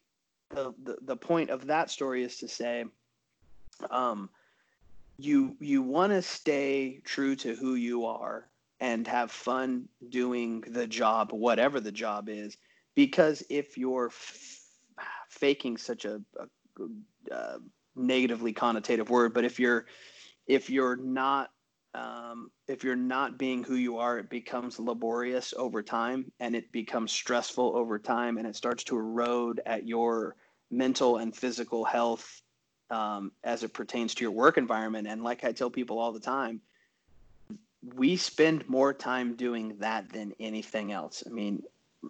the, 0.49 0.97
the, 1.01 1.15
point 1.15 1.49
of 1.49 1.67
that 1.67 1.89
story 1.89 2.23
is 2.23 2.37
to 2.37 2.47
say 2.47 2.85
um, 3.91 4.29
you 5.17 5.55
you 5.59 5.81
want 5.81 6.11
to 6.11 6.21
stay 6.21 7.01
true 7.03 7.35
to 7.35 7.55
who 7.55 7.75
you 7.75 8.05
are 8.05 8.47
and 8.79 9.07
have 9.07 9.31
fun 9.31 9.87
doing 10.09 10.61
the 10.61 10.87
job 10.87 11.31
whatever 11.31 11.79
the 11.79 11.91
job 11.91 12.29
is 12.29 12.57
because 12.95 13.43
if 13.49 13.77
you're 13.77 14.07
f- 14.07 14.61
faking 15.29 15.77
such 15.77 16.05
a, 16.05 16.21
a 16.39 17.33
uh, 17.33 17.57
negatively 17.95 18.53
connotative 18.53 19.09
word 19.09 19.33
but 19.33 19.43
if 19.43 19.59
you're 19.59 19.85
if 20.47 20.69
you're 20.69 20.95
not 20.95 21.51
um, 21.93 22.51
if 22.67 22.83
you're 22.83 22.95
not 22.95 23.37
being 23.37 23.63
who 23.63 23.75
you 23.75 23.97
are, 23.97 24.19
it 24.19 24.29
becomes 24.29 24.79
laborious 24.79 25.53
over 25.57 25.81
time 25.81 26.31
and 26.39 26.55
it 26.55 26.71
becomes 26.71 27.11
stressful 27.11 27.75
over 27.75 27.97
time 27.97 28.37
and 28.37 28.45
it 28.45 28.55
starts 28.55 28.83
to 28.85 28.97
erode 28.97 29.61
at 29.65 29.87
your 29.87 30.35
mental 30.69 31.17
and 31.17 31.35
physical 31.35 31.83
health 31.83 32.41
um, 32.91 33.31
as 33.43 33.63
it 33.63 33.73
pertains 33.73 34.15
to 34.15 34.23
your 34.23 34.31
work 34.31 34.57
environment. 34.57 35.07
And 35.07 35.23
like 35.23 35.43
I 35.43 35.51
tell 35.51 35.69
people 35.69 35.99
all 35.99 36.11
the 36.11 36.19
time, 36.19 36.61
we 37.95 38.17
spend 38.17 38.67
more 38.69 38.93
time 38.93 39.35
doing 39.35 39.77
that 39.79 40.09
than 40.11 40.33
anything 40.39 40.91
else. 40.91 41.23
I 41.25 41.29
mean, 41.29 41.63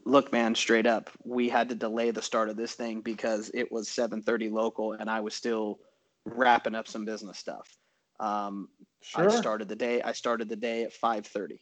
look, 0.06 0.32
man, 0.32 0.56
straight 0.56 0.88
up, 0.88 1.10
we 1.24 1.48
had 1.48 1.70
to 1.70 1.76
delay 1.76 2.12
the 2.12 2.22
start 2.22 2.50
of 2.50 2.58
this 2.58 2.74
thing 2.74 3.02
because 3.02 3.52
it 3.54 3.72
was 3.72 3.88
7:30 3.88 4.50
local, 4.50 4.94
and 4.94 5.10
I 5.10 5.22
was 5.22 5.36
still 5.36 5.80
wrapping 6.26 6.76
up 6.76 6.88
some 6.88 7.06
business 7.06 7.38
stuff. 7.38 7.79
Um, 8.20 8.70
sure. 9.02 9.30
I 9.30 9.36
started 9.36 9.68
the 9.70 9.76
day. 9.76 10.02
I 10.02 10.12
started 10.12 10.50
the 10.50 10.56
day 10.56 10.84
at 10.84 10.94
five 10.94 11.26
thirty. 11.26 11.62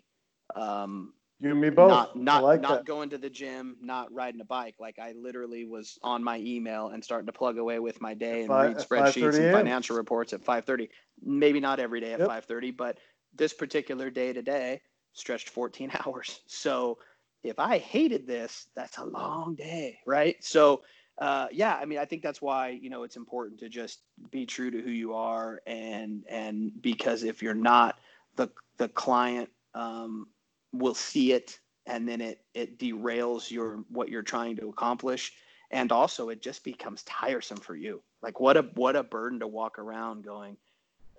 Um, 0.55 1.13
you 1.39 1.51
and 1.51 1.61
me 1.61 1.69
both. 1.69 1.89
Not 1.89 2.15
not 2.15 2.43
like 2.43 2.61
not 2.61 2.69
that. 2.77 2.85
going 2.85 3.09
to 3.11 3.17
the 3.17 3.29
gym, 3.29 3.77
not 3.81 4.11
riding 4.11 4.41
a 4.41 4.45
bike. 4.45 4.75
Like 4.79 4.97
I 4.97 5.13
literally 5.13 5.65
was 5.65 5.99
on 6.01 6.23
my 6.23 6.39
email 6.39 6.89
and 6.89 7.03
starting 7.03 7.27
to 7.27 7.34
plug 7.34 7.57
away 7.57 7.79
with 7.79 8.01
my 8.01 8.13
day 8.13 8.39
and 8.39 8.47
five, 8.47 8.75
read 8.75 8.77
spreadsheets 8.77 9.38
and 9.38 9.53
financial 9.53 9.95
reports 9.95 10.34
at 10.34 10.43
five 10.43 10.65
thirty. 10.65 10.89
Maybe 11.23 11.59
not 11.59 11.79
every 11.79 12.01
day 12.01 12.13
at 12.13 12.19
yep. 12.19 12.27
five 12.27 12.45
thirty, 12.45 12.71
but 12.71 12.97
this 13.35 13.53
particular 13.53 14.09
day 14.09 14.34
today 14.34 14.81
stretched 15.13 15.49
14 15.49 15.91
hours. 16.05 16.41
So 16.47 16.97
if 17.43 17.59
I 17.59 17.77
hated 17.77 18.27
this, 18.27 18.67
that's 18.75 18.97
a 18.97 19.05
long 19.05 19.55
day, 19.55 19.99
right? 20.05 20.35
So 20.43 20.81
uh, 21.19 21.48
yeah, 21.52 21.76
I 21.76 21.85
mean, 21.85 21.98
I 21.99 22.06
think 22.06 22.22
that's 22.22 22.41
why 22.41 22.69
you 22.69 22.89
know 22.89 23.03
it's 23.03 23.18
important 23.18 23.60
to 23.60 23.69
just 23.69 24.02
be 24.31 24.45
true 24.45 24.72
to 24.72 24.81
who 24.81 24.91
you 24.91 25.14
are, 25.14 25.61
and 25.65 26.23
and 26.30 26.72
because 26.81 27.23
if 27.23 27.41
you're 27.41 27.53
not, 27.53 27.99
the 28.35 28.49
the 28.77 28.89
client 28.89 29.49
um, 29.73 30.27
will 30.72 30.95
see 30.95 31.34
it 31.34 31.60
and 31.88 32.07
then 32.07 32.22
it 32.22 32.41
it 32.53 32.77
derails 32.77 33.49
your 33.49 33.84
what 33.89 34.10
you're 34.10 34.22
trying 34.22 34.56
to 34.57 34.69
accomplish. 34.69 35.34
And 35.72 35.91
also 35.91 36.30
it 36.30 36.41
just 36.41 36.64
becomes 36.64 37.03
tiresome 37.03 37.57
for 37.57 37.76
you. 37.76 38.02
Like 38.22 38.39
what 38.39 38.57
a 38.57 38.61
what 38.76 38.95
a 38.95 39.03
burden 39.03 39.39
to 39.39 39.48
walk 39.48 39.80
around 39.80 40.23
going 40.23 40.57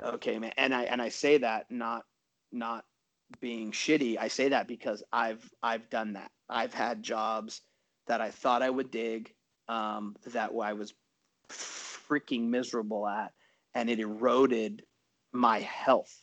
okay 0.00 0.38
man 0.38 0.52
and 0.56 0.72
i 0.72 0.84
and 0.84 1.02
i 1.02 1.08
say 1.08 1.38
that 1.38 1.68
not 1.72 2.04
not 2.52 2.84
being 3.40 3.72
shitty. 3.72 4.16
I 4.16 4.28
say 4.28 4.50
that 4.50 4.68
because 4.68 5.02
i've 5.12 5.48
i've 5.62 5.90
done 5.90 6.12
that. 6.12 6.30
I've 6.48 6.72
had 6.74 7.02
jobs 7.02 7.62
that 8.06 8.20
i 8.20 8.30
thought 8.30 8.62
i 8.62 8.70
would 8.70 8.90
dig 8.90 9.34
um, 9.68 10.16
that 10.26 10.50
i 10.62 10.72
was 10.72 10.94
freaking 11.50 12.48
miserable 12.48 13.06
at 13.06 13.32
and 13.74 13.88
it 13.90 14.00
eroded 14.00 14.82
my 15.32 15.60
health 15.60 16.14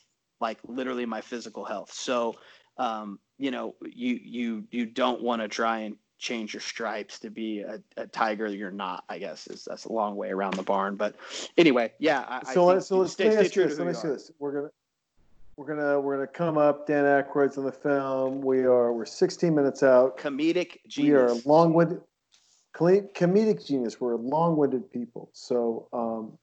like 0.41 0.57
literally 0.67 1.05
my 1.05 1.22
physical 1.22 1.65
health 1.65 1.91
so 1.91 2.35
um, 2.77 3.19
you 3.38 3.51
know 3.51 3.76
you 3.85 4.19
you 4.22 4.63
you 4.72 4.85
don't 4.85 5.22
want 5.22 5.41
to 5.41 5.47
try 5.47 5.80
and 5.80 5.95
change 6.17 6.53
your 6.53 6.61
stripes 6.61 7.19
to 7.19 7.30
be 7.30 7.59
a, 7.59 7.81
a 7.97 8.07
tiger 8.07 8.47
you're 8.47 8.72
not 8.72 9.03
i 9.09 9.17
guess 9.17 9.47
is 9.47 9.65
that's 9.65 9.85
a 9.85 9.91
long 9.91 10.15
way 10.15 10.30
around 10.30 10.53
the 10.53 10.63
barn 10.63 10.95
but 10.95 11.15
anyway 11.57 11.91
yeah 11.99 12.23
I, 12.27 12.53
so 12.53 12.69
I 12.69 12.76
let's 12.76 12.88
so 12.88 12.97
let's 12.97 13.11
stay, 13.11 13.31
stay 13.31 13.49
true 13.49 13.67
this. 13.67 13.77
Let 13.77 13.85
me 13.85 13.91
you 13.91 13.95
ask 13.97 14.03
you 14.03 14.09
are. 14.09 14.13
this. 14.13 14.31
We're 14.39 14.53
gonna 14.53 14.69
we're 15.57 15.67
gonna 15.67 15.99
we're 15.99 16.15
gonna 16.15 16.27
come 16.27 16.57
up. 16.57 16.88
Dan 16.88 17.05
Aykroyd's 17.05 17.57
in 17.57 17.63
the 17.63 17.72
film. 17.72 18.41
We 18.41 18.59
are 18.59 18.91
we're 18.91 19.05
16 19.05 19.53
minutes 19.53 19.84
out. 19.84 20.17
comedic 20.17 20.80
genius. 20.88 20.97
We 20.97 21.13
are 21.13 21.34
long-winded, 21.45 22.01
comedic 22.76 23.65
genius. 23.65 23.99
We're 23.99 24.15
long-winded 24.15 24.91
people. 24.91 25.30
So 25.34 25.88
um, 25.93 26.38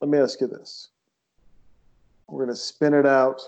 let 0.00 0.10
me 0.10 0.18
ask 0.18 0.40
you 0.40 0.46
this: 0.46 0.88
We're 2.28 2.44
gonna 2.44 2.56
spin 2.56 2.94
it 2.94 3.06
out, 3.06 3.40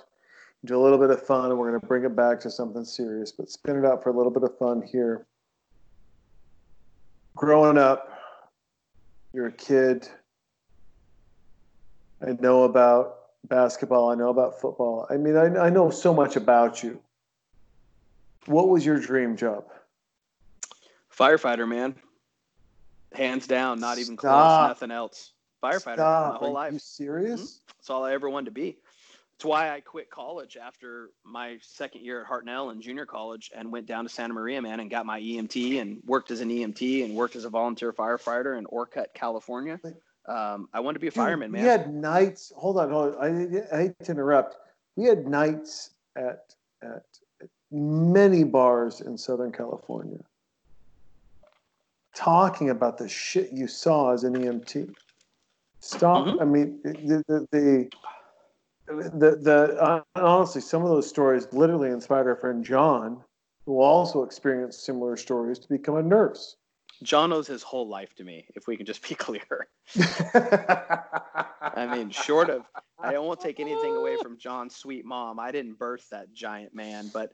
do 0.65 0.79
a 0.79 0.83
little 0.83 0.99
bit 0.99 1.11
of 1.11 1.25
fun, 1.25 1.51
and 1.51 1.59
we're 1.59 1.71
gonna 1.71 1.87
bring 1.87 2.05
it 2.05 2.15
back 2.15 2.41
to 2.41 2.51
something 2.51 2.85
serious. 2.85 3.33
But 3.33 3.51
spin 3.51 3.77
it 3.77 3.85
out 3.85 4.03
for 4.03 4.11
a 4.11 4.17
little 4.17 4.33
bit 4.33 4.43
of 4.43 4.57
fun 4.59 4.83
here. 4.83 5.27
Growing 7.37 7.79
up, 7.79 8.11
you're 9.33 9.47
a 9.47 9.53
kid. 9.53 10.09
I 12.21 12.33
know 12.41 12.65
about 12.65 13.17
basketball. 13.45 14.11
I 14.11 14.17
know 14.17 14.31
about 14.31 14.61
football. 14.61 15.07
I 15.09 15.17
mean, 15.17 15.37
I, 15.37 15.67
I 15.67 15.71
know 15.71 15.89
so 15.89 16.13
much 16.13 16.35
about 16.35 16.83
you. 16.83 17.01
What 18.47 18.69
was 18.69 18.85
your 18.85 18.99
dream 18.99 19.37
job? 19.37 19.65
firefighter 21.19 21.69
man 21.69 21.95
hands 23.15 23.47
down 23.47 23.81
not 23.81 23.99
even 23.99 24.17
close 24.17 24.69
nothing 24.69 24.91
else 24.91 25.33
firefighter 25.63 25.95
Stop. 25.95 26.33
my 26.35 26.39
whole 26.39 26.49
Are 26.49 26.53
life 26.53 26.73
you 26.73 26.79
serious? 26.79 27.61
That's 27.69 27.91
all 27.91 28.05
I 28.05 28.13
ever 28.13 28.29
wanted 28.31 28.47
to 28.47 28.51
be. 28.53 28.77
That's 29.33 29.45
why 29.45 29.71
I 29.71 29.81
quit 29.81 30.11
college 30.11 30.57
after 30.57 31.11
my 31.25 31.59
second 31.61 32.03
year 32.03 32.23
at 32.23 32.27
Hartnell 32.27 32.73
and 32.73 32.83
junior 32.83 33.07
college 33.07 33.53
and 33.55 33.71
went 33.71 33.87
down 33.87 34.05
to 34.05 34.09
Santa 34.09 34.35
Maria, 34.35 34.61
man, 34.61 34.81
and 34.81 34.91
got 34.91 35.07
my 35.07 35.21
EMT 35.21 35.81
and 35.81 36.03
worked 36.05 36.33
as 36.33 36.41
an 36.41 36.49
EMT 36.49 37.05
and 37.05 37.15
worked 37.15 37.37
as 37.37 37.45
a 37.45 37.49
volunteer 37.49 37.93
firefighter 37.93 38.59
in 38.59 38.67
Orcutt, 38.67 39.15
California. 39.15 39.79
Um, 40.29 40.69
I 40.75 40.81
wanted 40.81 40.95
to 40.95 41.01
be 41.01 41.07
a 41.07 41.11
Dude, 41.11 41.17
fireman, 41.17 41.53
man. 41.53 41.63
We 41.63 41.69
had 41.69 41.95
nights. 41.95 42.53
Hold 42.57 42.79
on, 42.79 42.91
hold 42.91 43.15
on. 43.15 43.23
I, 43.73 43.77
I 43.77 43.83
hate 43.83 43.93
to 44.05 44.13
interrupt. 44.13 44.57
We 44.97 45.05
had 45.05 45.27
nights 45.27 45.91
at 46.17 46.55
at 46.83 47.05
many 47.71 48.45
bars 48.45 49.01
in 49.01 49.17
Southern 49.17 49.53
California 49.53 50.19
talking 52.19 52.71
about 52.71 52.99
the 52.99 53.09
shit 53.09 53.53
you 53.53 53.69
saw 53.69 54.13
as 54.13 54.25
an 54.25 54.35
EMT. 54.35 54.93
Stop. 55.81 56.27
Mhm. 56.27 56.41
I 56.41 56.45
mean, 56.45 56.81
the 56.83 57.23
the 57.29 57.49
the, 57.53 57.91
the, 58.89 59.37
the 59.37 59.83
uh, 59.83 60.03
honestly, 60.17 60.61
some 60.61 60.83
of 60.83 60.89
those 60.89 61.09
stories 61.09 61.47
literally 61.53 61.91
inspired 61.91 62.27
our 62.27 62.35
friend 62.35 62.65
John, 62.65 63.23
who 63.67 63.81
also 63.81 64.25
experienced 64.25 64.85
similar 64.85 65.17
stories, 65.17 65.61
to 65.61 65.69
become 65.69 65.97
a 65.97 66.03
nurse. 66.03 66.57
John 67.05 67.33
owes 67.33 67.47
his 67.47 67.63
whole 67.63 67.87
life 67.87 68.13
to 68.17 68.25
me, 68.25 68.47
if 68.57 68.67
we 68.67 68.77
can 68.77 68.85
just 68.85 69.09
be 69.09 69.15
clear. 69.27 69.69
I 69.95 71.87
mean, 71.97 72.11
short 72.11 72.51
of, 72.51 72.63
I 72.99 73.17
won't 73.19 73.41
take 73.41 73.61
anything 73.61 73.95
away 73.95 74.17
from 74.21 74.37
John's 74.37 74.75
sweet 74.75 75.05
mom. 75.05 75.39
I 75.39 75.53
didn't 75.53 75.79
birth 75.79 76.09
that 76.11 76.33
giant 76.33 76.75
man, 76.75 77.09
but 77.15 77.33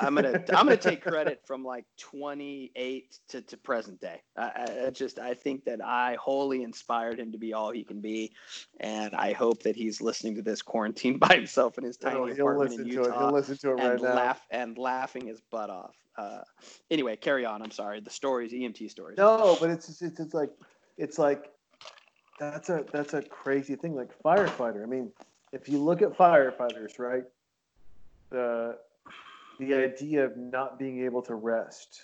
I'm 0.00 0.14
gonna 0.14 0.42
I'm 0.50 0.66
gonna 0.66 0.76
take 0.76 1.02
credit 1.02 1.40
from 1.46 1.64
like 1.64 1.84
28 1.98 3.18
to, 3.28 3.42
to 3.42 3.56
present 3.56 4.00
day. 4.00 4.20
I, 4.36 4.84
I 4.86 4.90
just 4.90 5.18
I 5.18 5.34
think 5.34 5.64
that 5.64 5.84
I 5.84 6.16
wholly 6.20 6.62
inspired 6.62 7.18
him 7.18 7.32
to 7.32 7.38
be 7.38 7.52
all 7.52 7.70
he 7.70 7.84
can 7.84 8.00
be, 8.00 8.32
and 8.80 9.14
I 9.14 9.32
hope 9.32 9.62
that 9.64 9.76
he's 9.76 10.00
listening 10.00 10.36
to 10.36 10.42
this 10.42 10.62
quarantine 10.62 11.18
by 11.18 11.34
himself 11.34 11.78
in 11.78 11.84
his 11.84 11.96
tiny 11.96 12.16
Oh, 12.18 12.26
he'll 12.26 12.40
apartment 12.48 12.70
listen 12.70 12.86
in 12.86 12.92
to 12.92 13.00
it. 13.02 13.06
Utah 13.06 13.18
He'll 13.18 13.32
listen 13.32 13.56
to 13.58 13.70
it 13.70 13.72
right 13.74 13.92
and 13.92 14.02
now. 14.02 14.14
laugh 14.14 14.40
and 14.50 14.78
laughing 14.78 15.26
his 15.26 15.40
butt 15.40 15.70
off. 15.70 15.94
Uh, 16.16 16.42
anyway, 16.90 17.16
carry 17.16 17.44
on. 17.44 17.60
I'm 17.62 17.70
sorry. 17.72 18.00
The 18.00 18.10
stories, 18.10 18.52
EMT 18.52 18.90
stories. 18.90 19.18
No, 19.18 19.56
but 19.60 19.70
it's 19.70 20.00
it's, 20.02 20.20
it's 20.20 20.34
like 20.34 20.50
it's 20.96 21.18
like 21.18 21.50
that's 22.38 22.68
a 22.68 22.84
that's 22.92 23.14
a 23.14 23.22
crazy 23.22 23.74
thing. 23.76 23.94
Like 23.94 24.10
firefighter. 24.22 24.82
I 24.82 24.86
mean, 24.86 25.10
if 25.52 25.68
you 25.68 25.78
look 25.78 26.02
at 26.02 26.16
firefighters, 26.16 26.98
right? 26.98 27.24
The 28.30 28.78
the 29.58 29.74
idea 29.74 30.24
of 30.24 30.36
not 30.36 30.78
being 30.78 31.04
able 31.04 31.22
to 31.22 31.34
rest 31.34 32.02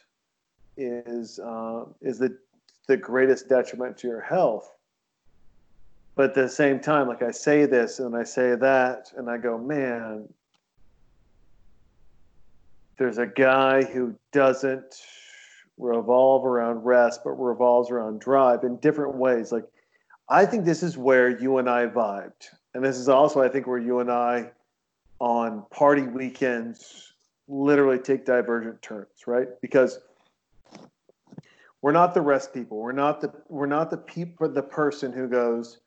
is 0.77 1.39
um, 1.41 1.95
is 2.01 2.19
the 2.19 2.37
the 2.87 2.97
greatest 2.97 3.49
detriment 3.49 3.97
to 3.99 4.09
your 4.09 4.21
health. 4.21 4.73
But 6.17 6.31
at 6.31 6.35
the 6.35 6.49
same 6.49 6.81
time, 6.81 7.09
like 7.09 7.23
I 7.23 7.31
say 7.31 7.67
this 7.67 7.99
and 8.01 8.17
I 8.17 8.25
say 8.25 8.55
that, 8.57 9.13
and 9.17 9.31
I 9.31 9.39
go, 9.39 9.57
man, 9.57 10.29
there's 12.99 13.19
a 13.19 13.27
guy 13.27 13.85
who 13.85 14.15
doesn't 14.33 14.97
revolve 15.79 16.45
around 16.45 16.85
rest, 16.85 17.21
but 17.25 17.31
revolves 17.31 17.91
around 17.91 18.21
drive 18.21 18.65
in 18.65 18.77
different 18.79 19.15
ways. 19.15 19.53
Like, 19.53 19.65
I 20.29 20.45
think 20.45 20.65
this 20.65 20.83
is 20.83 20.99
where 20.99 21.29
you 21.29 21.59
and 21.59 21.71
I 21.71 21.87
vibed. 21.87 22.49
And 22.75 22.85
this 22.85 22.99
is 22.99 23.09
also, 23.09 23.41
I 23.41 23.49
think, 23.49 23.67
where 23.67 23.79
you 23.79 24.01
and 24.01 24.11
I 24.11 24.51
on 25.21 25.65
party 25.71 26.03
weekends 26.03 27.10
literally 27.51 27.99
take 27.99 28.25
divergent 28.25 28.81
turns, 28.81 29.27
right? 29.27 29.49
Because 29.61 29.99
we're 31.83 31.93
not 31.93 32.15
the 32.15 32.21
rest 32.21 32.55
people. 32.55 32.79
We're 32.79 32.93
not 32.93 33.21
the 33.21 33.33
we're 33.49 33.67
not 33.67 33.91
the 33.91 33.97
people 33.97 34.49
the 34.49 34.63
person 34.63 35.13
who 35.13 35.29
goes, 35.29 35.81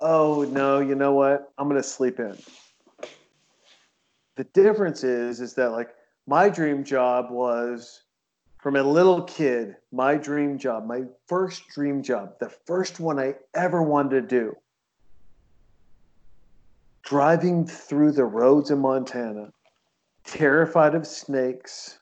"Oh, 0.00 0.44
no, 0.50 0.80
you 0.80 0.94
know 0.94 1.12
what? 1.12 1.52
I'm 1.58 1.68
going 1.68 1.80
to 1.80 1.86
sleep 1.86 2.18
in." 2.18 2.36
The 4.36 4.44
difference 4.44 5.04
is 5.04 5.40
is 5.40 5.54
that 5.54 5.72
like 5.72 5.90
my 6.26 6.48
dream 6.48 6.84
job 6.84 7.30
was 7.30 8.02
from 8.58 8.76
a 8.76 8.82
little 8.82 9.22
kid, 9.22 9.76
my 9.90 10.16
dream 10.16 10.58
job, 10.58 10.86
my 10.86 11.02
first 11.26 11.68
dream 11.68 12.02
job, 12.02 12.38
the 12.38 12.50
first 12.66 13.00
one 13.00 13.18
I 13.18 13.34
ever 13.54 13.82
wanted 13.82 14.28
to 14.28 14.42
do, 14.42 14.56
driving 17.02 17.66
through 17.66 18.12
the 18.12 18.24
roads 18.24 18.70
in 18.70 18.78
Montana, 18.78 19.52
terrified 20.24 20.94
of 20.94 21.06
snakes, 21.06 21.98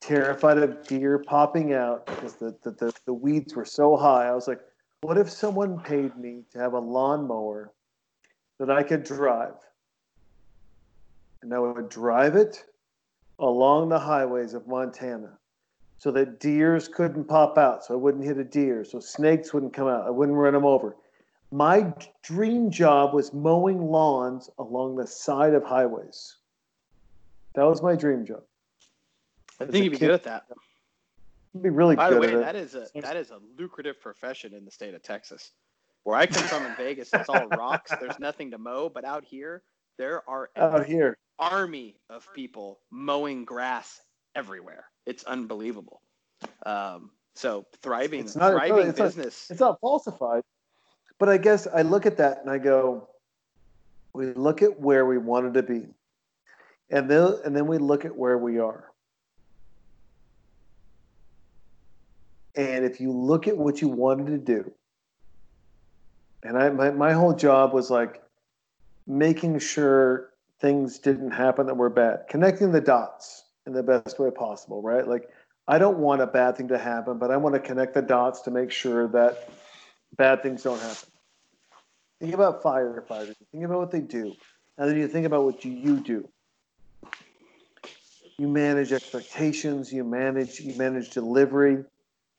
terrified 0.00 0.58
of 0.58 0.86
deer 0.86 1.18
popping 1.18 1.72
out 1.72 2.06
because 2.06 2.34
the, 2.34 2.56
the, 2.62 2.70
the, 2.72 2.94
the 3.06 3.14
weeds 3.14 3.54
were 3.54 3.64
so 3.64 3.96
high. 3.96 4.26
I 4.26 4.34
was 4.34 4.48
like, 4.48 4.60
what 5.02 5.18
if 5.18 5.30
someone 5.30 5.80
paid 5.80 6.16
me 6.16 6.44
to 6.52 6.58
have 6.58 6.74
a 6.74 6.78
lawnmower 6.78 7.72
that 8.58 8.70
I 8.70 8.82
could 8.82 9.02
drive? 9.02 9.54
And 11.42 11.52
I 11.52 11.58
would 11.58 11.88
drive 11.88 12.36
it 12.36 12.64
along 13.38 13.88
the 13.88 13.98
highways 13.98 14.54
of 14.54 14.68
Montana 14.68 15.38
so 15.98 16.10
that 16.10 16.40
deers 16.40 16.88
couldn't 16.88 17.24
pop 17.24 17.56
out, 17.58 17.84
so 17.84 17.94
I 17.94 17.96
wouldn't 17.96 18.24
hit 18.24 18.36
a 18.36 18.44
deer, 18.44 18.84
so 18.84 18.98
snakes 18.98 19.54
wouldn't 19.54 19.72
come 19.72 19.86
out, 19.86 20.06
I 20.06 20.10
wouldn't 20.10 20.36
run 20.36 20.52
them 20.52 20.64
over. 20.64 20.96
My 21.52 21.92
dream 22.22 22.70
job 22.70 23.14
was 23.14 23.32
mowing 23.32 23.90
lawns 23.90 24.50
along 24.58 24.96
the 24.96 25.06
side 25.06 25.54
of 25.54 25.62
highways. 25.62 26.38
That 27.54 27.64
was 27.64 27.82
my 27.82 27.94
dream 27.96 28.24
job. 28.24 28.42
I 29.60 29.66
think 29.66 29.84
you'd 29.84 29.90
be 29.90 29.96
kid- 29.98 30.06
good 30.06 30.10
at 30.14 30.24
that. 30.24 30.44
I'd 31.54 31.62
be 31.62 31.68
really 31.70 31.96
By 31.96 32.08
the 32.10 32.18
good 32.18 32.34
way, 32.34 32.40
at 32.40 32.40
that 32.40 32.56
it. 32.56 32.62
is 32.62 32.74
a 32.74 33.00
that 33.00 33.16
is 33.16 33.30
a 33.30 33.38
lucrative 33.58 34.00
profession 34.00 34.54
in 34.54 34.64
the 34.64 34.70
state 34.70 34.94
of 34.94 35.02
Texas. 35.02 35.50
Where 36.04 36.16
I 36.16 36.26
come 36.26 36.42
from 36.44 36.64
in 36.66 36.74
Vegas, 36.76 37.10
it's 37.12 37.28
all 37.28 37.46
rocks. 37.48 37.92
There's 38.00 38.18
nothing 38.18 38.50
to 38.52 38.58
mow, 38.58 38.88
but 38.88 39.04
out 39.04 39.24
here 39.24 39.62
there 39.98 40.28
are 40.28 40.48
an 40.56 40.62
Out 40.62 40.86
here, 40.86 41.18
army 41.38 41.96
of 42.08 42.26
people 42.34 42.80
mowing 42.90 43.44
grass 43.44 44.00
everywhere. 44.34 44.86
It's 45.06 45.22
unbelievable. 45.24 46.00
Um, 46.66 47.10
so 47.34 47.66
thriving, 47.82 48.20
It's 48.20 48.34
not- 48.34 48.52
thriving 48.52 48.88
it's 48.88 48.98
not- 48.98 49.04
business. 49.04 49.50
it's 49.50 49.60
not 49.60 49.78
falsified. 49.80 50.42
But 51.18 51.28
I 51.28 51.36
guess 51.36 51.66
I 51.68 51.82
look 51.82 52.06
at 52.06 52.16
that 52.16 52.40
and 52.40 52.50
I 52.50 52.58
go, 52.58 53.08
we 54.14 54.32
look 54.32 54.62
at 54.62 54.80
where 54.80 55.06
we 55.06 55.18
wanted 55.18 55.54
to 55.54 55.62
be, 55.62 55.86
and 56.92 57.10
then 57.10 57.38
and 57.44 57.56
then 57.56 57.66
we 57.66 57.78
look 57.78 58.04
at 58.04 58.16
where 58.16 58.38
we 58.38 58.60
are. 58.60 58.92
And 62.54 62.84
if 62.84 63.00
you 63.00 63.10
look 63.10 63.48
at 63.48 63.56
what 63.56 63.80
you 63.80 63.88
wanted 63.88 64.26
to 64.26 64.38
do, 64.38 64.70
and 66.42 66.56
I 66.56 66.68
my, 66.70 66.90
my 66.90 67.12
whole 67.12 67.34
job 67.34 67.72
was 67.72 67.90
like 67.90 68.22
making 69.06 69.58
sure 69.58 70.30
things 70.60 70.98
didn't 70.98 71.32
happen 71.32 71.66
that 71.66 71.76
were 71.76 71.90
bad, 71.90 72.26
connecting 72.28 72.70
the 72.70 72.80
dots. 72.80 73.44
in 73.66 73.72
the 73.72 73.82
best 73.82 74.18
way 74.18 74.30
possible, 74.30 74.82
right? 74.82 75.06
Like, 75.06 75.28
I 75.68 75.78
don't 75.78 75.98
want 75.98 76.20
a 76.20 76.26
bad 76.26 76.56
thing 76.56 76.68
to 76.68 76.78
happen, 76.78 77.18
but 77.18 77.30
I 77.30 77.36
want 77.36 77.54
to 77.54 77.60
connect 77.60 77.94
the 77.94 78.02
dots 78.02 78.42
to 78.42 78.50
make 78.50 78.70
sure 78.70 79.08
that 79.08 79.48
bad 80.16 80.42
things 80.42 80.62
don't 80.62 80.80
happen. 80.80 81.08
Think 82.20 82.34
about 82.34 82.62
firefighters. 82.62 83.34
Think 83.50 83.64
about 83.64 83.78
what 83.78 83.90
they 83.90 84.00
do, 84.00 84.34
and 84.78 84.88
then 84.88 84.96
you 84.96 85.08
think 85.08 85.26
about 85.26 85.44
what 85.44 85.64
you 85.64 86.00
do. 86.00 86.28
You 88.38 88.48
manage 88.48 88.92
expectations. 88.92 89.92
You 89.92 90.04
manage. 90.04 90.60
You 90.60 90.76
manage 90.76 91.10
delivery. 91.10 91.84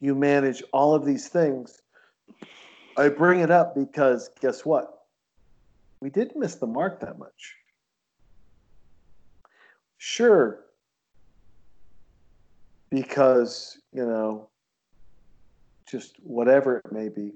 You 0.01 0.15
manage 0.15 0.63
all 0.73 0.93
of 0.95 1.05
these 1.05 1.27
things. 1.27 1.81
I 2.97 3.09
bring 3.09 3.39
it 3.39 3.51
up 3.51 3.75
because 3.75 4.29
guess 4.41 4.65
what? 4.65 5.05
We 6.01 6.09
didn't 6.09 6.37
miss 6.39 6.55
the 6.55 6.67
mark 6.67 6.99
that 6.99 7.17
much. 7.17 7.55
Sure, 9.97 10.63
because 12.93 13.79
you 13.91 14.05
know 14.05 14.47
just 15.89 16.15
whatever 16.21 16.77
it 16.77 16.91
may 16.91 17.09
be 17.09 17.31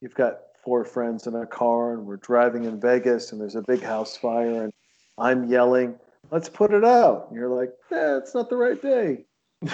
you've 0.00 0.14
got 0.14 0.38
four 0.64 0.82
friends 0.82 1.26
in 1.26 1.34
a 1.34 1.44
car 1.44 1.92
and 1.92 2.06
we're 2.06 2.16
driving 2.16 2.64
in 2.64 2.80
vegas 2.80 3.32
and 3.32 3.40
there's 3.40 3.54
a 3.54 3.60
big 3.62 3.82
house 3.82 4.16
fire 4.16 4.64
and 4.64 4.72
i'm 5.18 5.44
yelling 5.44 5.94
let's 6.30 6.48
put 6.48 6.72
it 6.72 6.84
out. 6.84 7.26
And 7.28 7.36
you're 7.36 7.48
like 7.48 7.70
eh, 7.92 8.16
it's 8.18 8.34
not 8.34 8.50
the 8.50 8.56
right 8.56 8.80
day. 8.80 9.24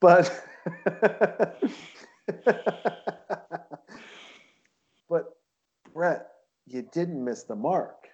But 0.00 0.44
but 5.08 5.36
brett 5.94 6.28
you 6.66 6.82
didn't 6.92 7.24
miss 7.24 7.44
the 7.44 7.54
mark. 7.54 8.08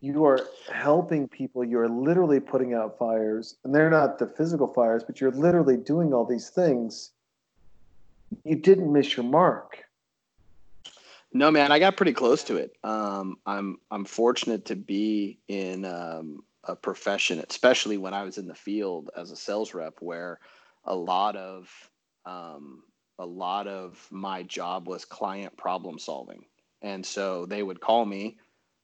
You 0.00 0.24
are 0.24 0.40
helping 0.70 1.28
people. 1.28 1.64
You're 1.64 1.88
literally 1.88 2.40
putting 2.40 2.74
out 2.74 2.98
fires. 2.98 3.56
And 3.64 3.74
they're 3.74 3.88
not 3.88 4.18
the 4.18 4.26
physical 4.26 4.66
fires 4.66 5.04
but 5.04 5.20
you're 5.20 5.30
literally 5.30 5.76
doing 5.76 6.12
all 6.12 6.24
these 6.24 6.50
things. 6.50 7.12
You 8.44 8.56
didn't 8.56 8.92
miss 8.92 9.16
your 9.16 9.24
mark 9.24 9.84
No, 11.34 11.50
man, 11.50 11.72
I 11.72 11.80
got 11.80 11.96
pretty 11.96 12.12
close 12.12 12.44
to 12.44 12.56
it. 12.56 12.76
Um, 12.84 13.38
I'm 13.44 13.78
I'm 13.90 14.04
fortunate 14.04 14.66
to 14.66 14.76
be 14.76 15.40
in 15.48 15.84
um, 15.84 16.44
a 16.62 16.76
profession, 16.76 17.44
especially 17.48 17.98
when 17.98 18.14
I 18.14 18.22
was 18.22 18.38
in 18.38 18.46
the 18.46 18.54
field 18.54 19.10
as 19.16 19.32
a 19.32 19.36
sales 19.36 19.74
rep, 19.74 19.94
where 20.00 20.38
a 20.84 20.94
lot 20.94 21.34
of 21.36 21.68
um, 22.24 22.84
a 23.18 23.26
lot 23.26 23.66
of 23.66 24.06
my 24.12 24.44
job 24.44 24.86
was 24.88 25.04
client 25.04 25.56
problem 25.56 25.98
solving, 25.98 26.44
and 26.82 27.04
so 27.04 27.46
they 27.46 27.64
would 27.64 27.80
call 27.80 28.06
me 28.06 28.38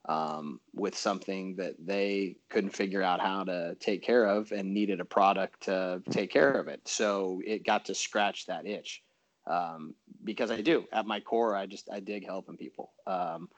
um, 0.09 0.61
with 0.75 0.97
something 0.97 1.55
that 1.57 1.75
they 1.79 2.37
couldn't 2.49 2.71
figure 2.75 3.03
out 3.03 3.21
how 3.21 3.45
to 3.45 3.77
take 3.79 4.03
care 4.03 4.27
of 4.27 4.51
and 4.51 4.75
needed 4.75 4.99
a 5.01 5.05
product 5.05 5.63
to 5.63 6.03
take 6.11 6.33
care 6.33 6.53
of 6.53 6.67
it. 6.67 6.81
So 6.89 7.41
it 7.47 7.65
got 7.65 7.85
to 7.85 7.95
scratch 7.95 8.47
that 8.47 8.67
itch 8.67 9.05
um, 9.47 9.95
because 10.25 10.51
I 10.51 10.61
do 10.61 10.85
at 10.93 11.07
my 11.07 11.21
core, 11.21 11.57
I 11.57 11.67
just 11.67 11.89
I 11.91 12.01
dig 12.01 12.27
helping 12.27 12.57
people, 12.57 12.91
um, 13.07 13.49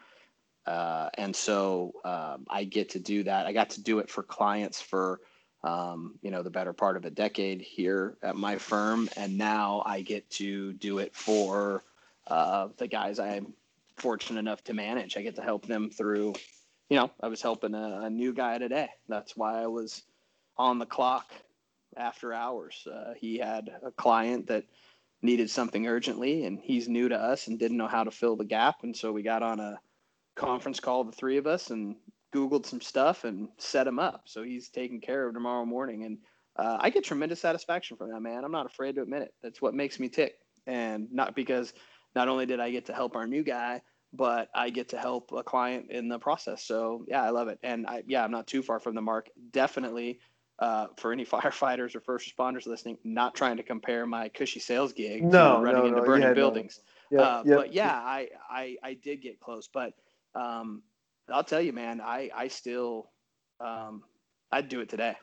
uh, 0.66 1.10
and 1.14 1.34
so 1.34 1.92
um, 2.04 2.46
I 2.48 2.64
get 2.64 2.90
to 2.90 2.98
do 2.98 3.24
that. 3.24 3.46
I 3.46 3.52
got 3.52 3.70
to 3.70 3.82
do 3.82 3.98
it 3.98 4.08
for 4.10 4.22
clients 4.22 4.80
for 4.80 5.20
um, 5.64 6.14
you 6.22 6.30
know 6.30 6.42
the 6.42 6.50
better 6.50 6.72
part 6.72 6.96
of 6.96 7.04
a 7.04 7.10
decade 7.10 7.60
here 7.60 8.16
at 8.22 8.36
my 8.36 8.56
firm, 8.58 9.08
and 9.16 9.36
now 9.36 9.82
I 9.84 10.02
get 10.02 10.28
to 10.30 10.72
do 10.74 10.98
it 10.98 11.14
for 11.14 11.84
uh, 12.26 12.68
the 12.76 12.86
guys 12.86 13.18
I'm 13.18 13.52
fortunate 13.96 14.40
enough 14.40 14.64
to 14.64 14.74
manage. 14.74 15.16
I 15.16 15.22
get 15.22 15.36
to 15.36 15.42
help 15.42 15.66
them 15.66 15.90
through. 15.90 16.34
You 16.88 16.98
know, 16.98 17.10
I 17.20 17.28
was 17.28 17.40
helping 17.40 17.74
a, 17.74 18.02
a 18.02 18.10
new 18.10 18.32
guy 18.32 18.58
today. 18.58 18.88
That's 19.08 19.36
why 19.36 19.62
I 19.62 19.66
was 19.66 20.02
on 20.56 20.78
the 20.78 20.86
clock 20.86 21.32
after 21.96 22.32
hours. 22.32 22.86
Uh, 22.90 23.14
he 23.16 23.38
had 23.38 23.70
a 23.84 23.90
client 23.90 24.46
that 24.48 24.64
needed 25.22 25.48
something 25.48 25.86
urgently 25.86 26.44
and 26.44 26.58
he's 26.60 26.88
new 26.88 27.08
to 27.08 27.16
us 27.16 27.46
and 27.46 27.58
didn't 27.58 27.76
know 27.76 27.88
how 27.88 28.04
to 28.04 28.10
fill 28.10 28.36
the 28.36 28.44
gap. 28.44 28.82
And 28.82 28.96
so 28.96 29.12
we 29.12 29.22
got 29.22 29.42
on 29.42 29.60
a 29.60 29.80
conference 30.34 30.80
call 30.80 31.04
the 31.04 31.12
three 31.12 31.36
of 31.38 31.46
us 31.46 31.70
and 31.70 31.96
googled 32.34 32.66
some 32.66 32.80
stuff 32.80 33.24
and 33.24 33.48
set 33.58 33.86
him 33.86 33.98
up. 33.98 34.22
So 34.26 34.42
he's 34.42 34.68
taken 34.68 35.00
care 35.00 35.28
of 35.28 35.34
tomorrow 35.34 35.64
morning. 35.64 36.04
And 36.04 36.18
uh, 36.56 36.78
i 36.80 36.90
get 36.90 37.04
tremendous 37.04 37.40
satisfaction 37.40 37.96
from 37.96 38.10
that 38.10 38.20
man. 38.20 38.44
I'm 38.44 38.52
not 38.52 38.66
afraid 38.66 38.96
to 38.96 39.02
admit 39.02 39.22
it. 39.22 39.34
That's 39.42 39.62
what 39.62 39.74
makes 39.74 40.00
me 40.00 40.08
tick. 40.08 40.34
And 40.66 41.08
not 41.12 41.34
because 41.34 41.72
not 42.14 42.28
only 42.28 42.46
did 42.46 42.60
i 42.60 42.70
get 42.70 42.86
to 42.86 42.92
help 42.92 43.16
our 43.16 43.26
new 43.26 43.42
guy 43.42 43.80
but 44.14 44.50
i 44.54 44.68
get 44.68 44.90
to 44.90 44.98
help 44.98 45.32
a 45.32 45.42
client 45.42 45.90
in 45.90 46.08
the 46.08 46.18
process. 46.18 46.62
So 46.62 47.04
yeah 47.08 47.22
i 47.22 47.30
love 47.30 47.48
it. 47.48 47.58
And 47.62 47.86
I, 47.86 48.02
yeah 48.06 48.24
i'm 48.24 48.30
not 48.30 48.46
too 48.46 48.62
far 48.62 48.80
from 48.80 48.94
the 48.94 49.02
mark. 49.02 49.28
Definitely 49.50 50.20
uh, 50.62 50.88
for 50.98 51.12
any 51.12 51.26
firefighters 51.36 51.96
or 51.96 52.00
first 52.02 52.30
responders 52.36 52.66
listening, 52.66 52.98
not 53.04 53.36
trying 53.36 53.58
to 53.58 53.64
compare 53.64 54.06
my 54.06 54.30
cushy 54.30 54.60
sales 54.60 54.94
gig 54.94 55.22
No, 55.22 55.32
to 55.32 55.58
running 55.58 55.86
no, 55.86 55.86
into 55.86 56.02
no, 56.02 56.06
burning 56.06 56.34
yeah, 56.34 56.34
buildings. 56.34 56.80
yeah, 57.10 57.20
uh, 57.22 57.44
yeah, 57.44 57.56
but 57.56 57.74
yeah, 57.74 57.94
I, 57.94 58.30
I 58.50 58.78
I 58.84 58.94
did 58.94 59.22
get 59.22 59.40
close. 59.40 59.68
But 59.68 59.94
um, 60.36 60.84
I'll 61.32 61.44
tell 61.44 61.62
you, 61.62 61.74
man, 61.74 62.02
I 62.02 62.30
I 62.34 62.48
still 62.48 63.10
um, 63.60 64.04
I'd 64.52 64.70
do 64.70 64.80
it 64.82 64.90
today. 64.90 65.16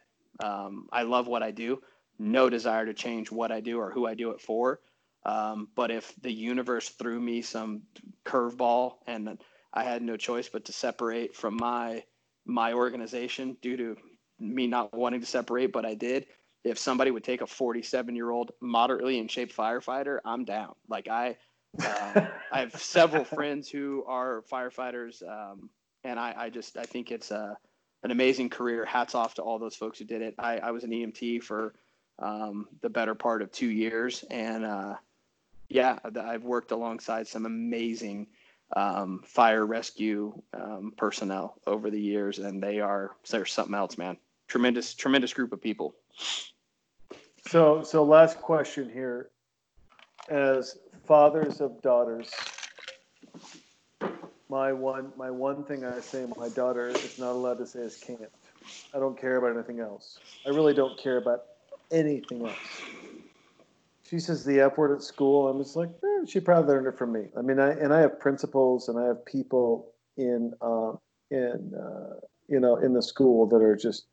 Um, 0.44 0.88
I 0.94 1.04
love 1.04 1.28
what 1.28 1.44
I 1.44 1.52
do. 1.52 1.82
No 2.20 2.50
desire 2.52 2.88
to 2.88 2.96
change 2.96 3.32
what 3.32 3.52
I 3.52 3.62
do 3.62 3.80
or 3.80 3.92
who 3.92 4.08
I 4.08 4.16
do 4.16 4.32
it 4.32 4.42
for. 4.42 4.82
Um, 5.26 5.70
but 5.76 5.92
if 5.92 6.14
the 6.22 6.34
universe 6.34 6.90
threw 6.90 7.20
me 7.22 7.44
some 7.44 7.84
curveball 8.26 8.98
and 9.08 9.40
I 9.74 9.84
had 9.86 10.04
no 10.04 10.18
choice 10.18 10.50
but 10.50 10.66
to 10.68 10.74
separate 10.74 11.36
from 11.36 11.58
my 11.58 12.04
my 12.46 12.74
organization 12.74 13.58
due 13.62 13.78
to 13.78 13.98
me 14.40 14.68
not 14.68 14.94
wanting 14.94 15.20
to 15.20 15.26
separate, 15.26 15.72
but 15.72 15.86
I 15.86 15.94
did. 15.94 16.28
If 16.64 16.78
somebody 16.78 17.12
would 17.12 17.24
take 17.24 17.42
a 17.42 17.48
47 17.48 18.16
year 18.16 18.30
old 18.30 18.52
moderately 18.60 19.20
in 19.20 19.28
shape 19.28 19.54
firefighter, 19.54 20.20
I'm 20.26 20.46
down. 20.46 20.76
Like 20.88 21.08
I, 21.08 21.38
um, 21.80 22.28
I 22.52 22.60
have 22.60 22.76
several 22.76 23.24
friends 23.24 23.70
who 23.70 24.04
are 24.08 24.44
firefighters, 24.52 25.24
um, 25.28 25.70
and 26.04 26.20
I, 26.20 26.34
I 26.38 26.50
just 26.50 26.78
I 26.78 26.84
think 26.84 27.12
it's 27.12 27.32
a, 27.32 27.58
an 28.04 28.12
amazing 28.12 28.50
career. 28.50 28.86
Hats 28.86 29.16
off 29.16 29.36
to 29.36 29.42
all 29.42 29.60
those 29.60 29.76
folks 29.76 30.00
who 30.00 30.06
did 30.06 30.22
it. 30.22 30.36
I, 30.38 30.58
I 30.58 30.72
was 30.72 30.84
an 30.84 30.92
EMT 30.92 31.44
for 31.44 31.74
um, 32.20 32.68
the 32.82 32.90
better 32.90 33.16
part 33.16 33.42
of 33.42 33.52
two 33.52 33.70
years, 33.70 34.24
and 34.30 34.66
uh, 34.66 34.96
yeah, 35.70 36.00
I've 36.20 36.44
worked 36.44 36.72
alongside 36.72 37.28
some 37.28 37.46
amazing 37.46 38.28
um, 38.76 39.22
fire 39.26 39.66
rescue 39.66 40.42
um, 40.54 40.94
personnel 40.98 41.56
over 41.66 41.90
the 41.90 42.02
years, 42.02 42.40
and 42.40 42.62
they 42.62 42.80
are 42.80 43.16
they're 43.30 43.46
something 43.46 43.76
else, 43.76 43.98
man. 43.98 44.18
Tremendous, 44.50 44.96
tremendous 44.96 45.32
group 45.32 45.54
of 45.54 45.62
people. 45.62 45.96
So, 47.48 47.84
so 47.84 48.04
last 48.04 48.40
question 48.40 48.90
here. 48.92 49.30
As 50.28 50.78
fathers 51.06 51.62
of 51.62 51.82
daughters, 51.82 52.30
my 54.50 54.74
one, 54.74 55.12
my 55.16 55.32
one 55.32 55.64
thing 55.64 55.86
I 55.86 56.00
say 56.00 56.26
my 56.38 56.50
daughter 56.50 56.90
is 56.90 57.18
not 57.18 57.32
allowed 57.32 57.60
to 57.60 57.66
say 57.66 57.80
is 57.80 57.96
can't. 57.98 58.22
I 58.94 59.00
don't 59.00 59.20
care 59.20 59.38
about 59.38 59.56
anything 59.56 59.80
else. 59.80 60.20
I 60.46 60.50
really 60.50 60.74
don't 60.74 61.00
care 61.00 61.18
about 61.18 61.42
anything 61.92 62.46
else. 62.46 62.58
She 64.04 64.20
says 64.20 64.44
the 64.44 64.60
F 64.62 64.78
word 64.78 64.96
at 64.96 65.04
school. 65.04 65.48
I'm 65.48 65.60
just 65.60 65.76
like, 65.76 65.90
eh, 65.90 66.26
she 66.28 66.40
probably 66.40 66.68
learned 66.74 66.88
it 66.88 66.98
from 66.98 67.14
me. 67.14 67.28
I 67.38 67.42
mean, 67.42 67.60
I 67.60 67.72
and 67.72 67.94
I 67.94 68.00
have 68.02 68.20
principals 68.20 68.90
and 68.90 69.00
I 69.00 69.06
have 69.06 69.24
people 69.26 69.94
in, 70.18 70.54
uh, 70.62 70.94
in, 71.30 71.74
uh, 71.76 72.20
you 72.48 72.60
know, 72.60 72.78
in 72.78 72.94
the 72.94 73.04
school 73.04 73.46
that 73.48 73.62
are 73.62 73.76
just 73.76 74.08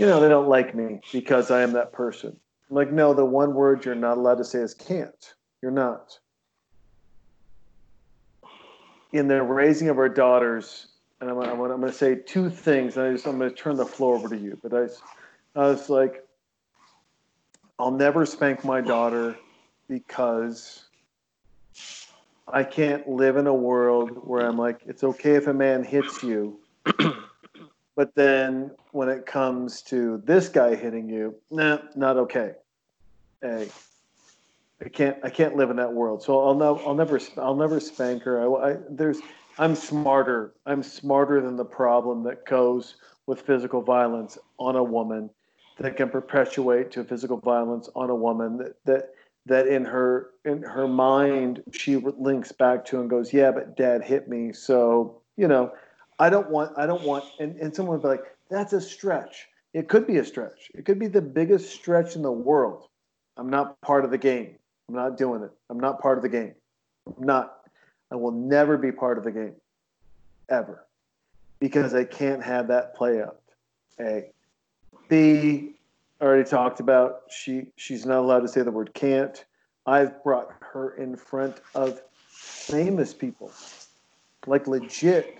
you 0.00 0.06
know, 0.06 0.18
they 0.18 0.30
don't 0.30 0.48
like 0.48 0.74
me 0.74 0.98
because 1.12 1.50
I 1.50 1.60
am 1.60 1.72
that 1.72 1.92
person. 1.92 2.34
I'm 2.70 2.76
like, 2.76 2.90
no, 2.90 3.12
the 3.12 3.26
one 3.26 3.52
word 3.52 3.84
you're 3.84 3.94
not 3.94 4.16
allowed 4.16 4.38
to 4.38 4.44
say 4.44 4.60
is 4.60 4.72
can't. 4.72 5.34
You're 5.60 5.70
not. 5.70 6.18
In 9.12 9.28
the 9.28 9.42
raising 9.42 9.90
of 9.90 9.98
our 9.98 10.08
daughters, 10.08 10.86
and 11.20 11.28
I'm, 11.28 11.38
I'm, 11.38 11.60
I'm 11.60 11.80
going 11.80 11.82
to 11.82 11.92
say 11.92 12.14
two 12.14 12.48
things, 12.48 12.96
and 12.96 13.08
I 13.08 13.12
just, 13.12 13.26
I'm 13.26 13.36
going 13.36 13.50
to 13.50 13.56
turn 13.56 13.76
the 13.76 13.84
floor 13.84 14.14
over 14.14 14.30
to 14.30 14.38
you. 14.38 14.58
But 14.62 14.72
I, 14.72 15.60
I 15.60 15.68
was 15.68 15.90
like, 15.90 16.26
I'll 17.78 17.90
never 17.90 18.24
spank 18.24 18.64
my 18.64 18.80
daughter 18.80 19.36
because 19.86 20.84
I 22.48 22.64
can't 22.64 23.06
live 23.06 23.36
in 23.36 23.46
a 23.46 23.54
world 23.54 24.12
where 24.26 24.46
I'm 24.46 24.56
like, 24.56 24.80
it's 24.86 25.04
okay 25.04 25.34
if 25.34 25.46
a 25.46 25.52
man 25.52 25.84
hits 25.84 26.22
you, 26.22 26.58
but 27.96 28.14
then 28.14 28.70
when 28.92 29.08
it 29.08 29.26
comes 29.26 29.82
to 29.82 30.22
this 30.24 30.48
guy 30.48 30.74
hitting 30.74 31.08
you, 31.08 31.34
nah, 31.50 31.78
not 31.94 32.16
okay. 32.16 32.52
Hey, 33.42 33.68
I 34.84 34.88
can't, 34.88 35.16
I 35.22 35.30
can't 35.30 35.56
live 35.56 35.70
in 35.70 35.76
that 35.76 35.92
world. 35.92 36.22
So 36.22 36.40
I'll 36.40 36.62
I'll 36.62 36.94
never, 36.94 37.20
I'll 37.36 37.54
never 37.54 37.80
spank 37.80 38.22
her. 38.24 38.40
I, 38.40 38.72
I, 38.72 38.76
there's, 38.88 39.20
I'm 39.58 39.74
smarter. 39.74 40.54
I'm 40.66 40.82
smarter 40.82 41.40
than 41.40 41.56
the 41.56 41.64
problem 41.64 42.22
that 42.24 42.46
goes 42.46 42.96
with 43.26 43.42
physical 43.42 43.82
violence 43.82 44.38
on 44.58 44.76
a 44.76 44.82
woman 44.82 45.30
that 45.78 45.96
can 45.96 46.08
perpetuate 46.08 46.90
to 46.92 47.04
physical 47.04 47.38
violence 47.38 47.88
on 47.94 48.10
a 48.10 48.14
woman 48.14 48.58
that, 48.58 48.84
that, 48.84 49.14
that 49.46 49.66
in 49.66 49.84
her, 49.84 50.30
in 50.44 50.62
her 50.62 50.86
mind, 50.86 51.62
she 51.72 51.96
links 51.96 52.52
back 52.52 52.84
to 52.86 53.00
and 53.00 53.08
goes, 53.08 53.32
yeah, 53.32 53.50
but 53.50 53.76
dad 53.76 54.02
hit 54.02 54.28
me. 54.28 54.52
So, 54.52 55.22
you 55.36 55.48
know, 55.48 55.72
I 56.18 56.28
don't 56.28 56.50
want, 56.50 56.76
I 56.76 56.86
don't 56.86 57.02
want, 57.02 57.24
and, 57.38 57.56
and 57.56 57.74
someone 57.74 57.96
would 57.96 58.02
be 58.02 58.08
like, 58.08 58.36
That's 58.50 58.72
a 58.72 58.80
stretch. 58.80 59.48
It 59.72 59.88
could 59.88 60.06
be 60.06 60.18
a 60.18 60.24
stretch. 60.24 60.70
It 60.74 60.84
could 60.84 60.98
be 60.98 61.06
the 61.06 61.22
biggest 61.22 61.72
stretch 61.72 62.16
in 62.16 62.22
the 62.22 62.32
world. 62.32 62.88
I'm 63.36 63.48
not 63.48 63.80
part 63.80 64.04
of 64.04 64.10
the 64.10 64.18
game. 64.18 64.56
I'm 64.88 64.96
not 64.96 65.16
doing 65.16 65.42
it. 65.42 65.52
I'm 65.70 65.78
not 65.78 66.00
part 66.00 66.18
of 66.18 66.22
the 66.22 66.28
game. 66.28 66.54
I'm 67.06 67.24
not. 67.24 67.58
I 68.10 68.16
will 68.16 68.32
never 68.32 68.76
be 68.76 68.90
part 68.90 69.18
of 69.18 69.24
the 69.24 69.30
game. 69.30 69.54
Ever. 70.48 70.84
Because 71.60 71.94
I 71.94 72.04
can't 72.04 72.42
have 72.42 72.66
that 72.68 72.96
play 72.96 73.22
out. 73.22 73.40
A. 74.00 74.30
B. 75.08 75.76
Already 76.20 76.48
talked 76.48 76.80
about. 76.80 77.22
She 77.30 77.68
she's 77.76 78.04
not 78.04 78.18
allowed 78.18 78.40
to 78.40 78.48
say 78.48 78.62
the 78.62 78.70
word 78.70 78.92
can't. 78.94 79.44
I've 79.86 80.22
brought 80.24 80.48
her 80.60 80.96
in 80.96 81.16
front 81.16 81.60
of 81.74 82.02
famous 82.26 83.14
people, 83.14 83.52
like 84.46 84.66
legit 84.66 85.38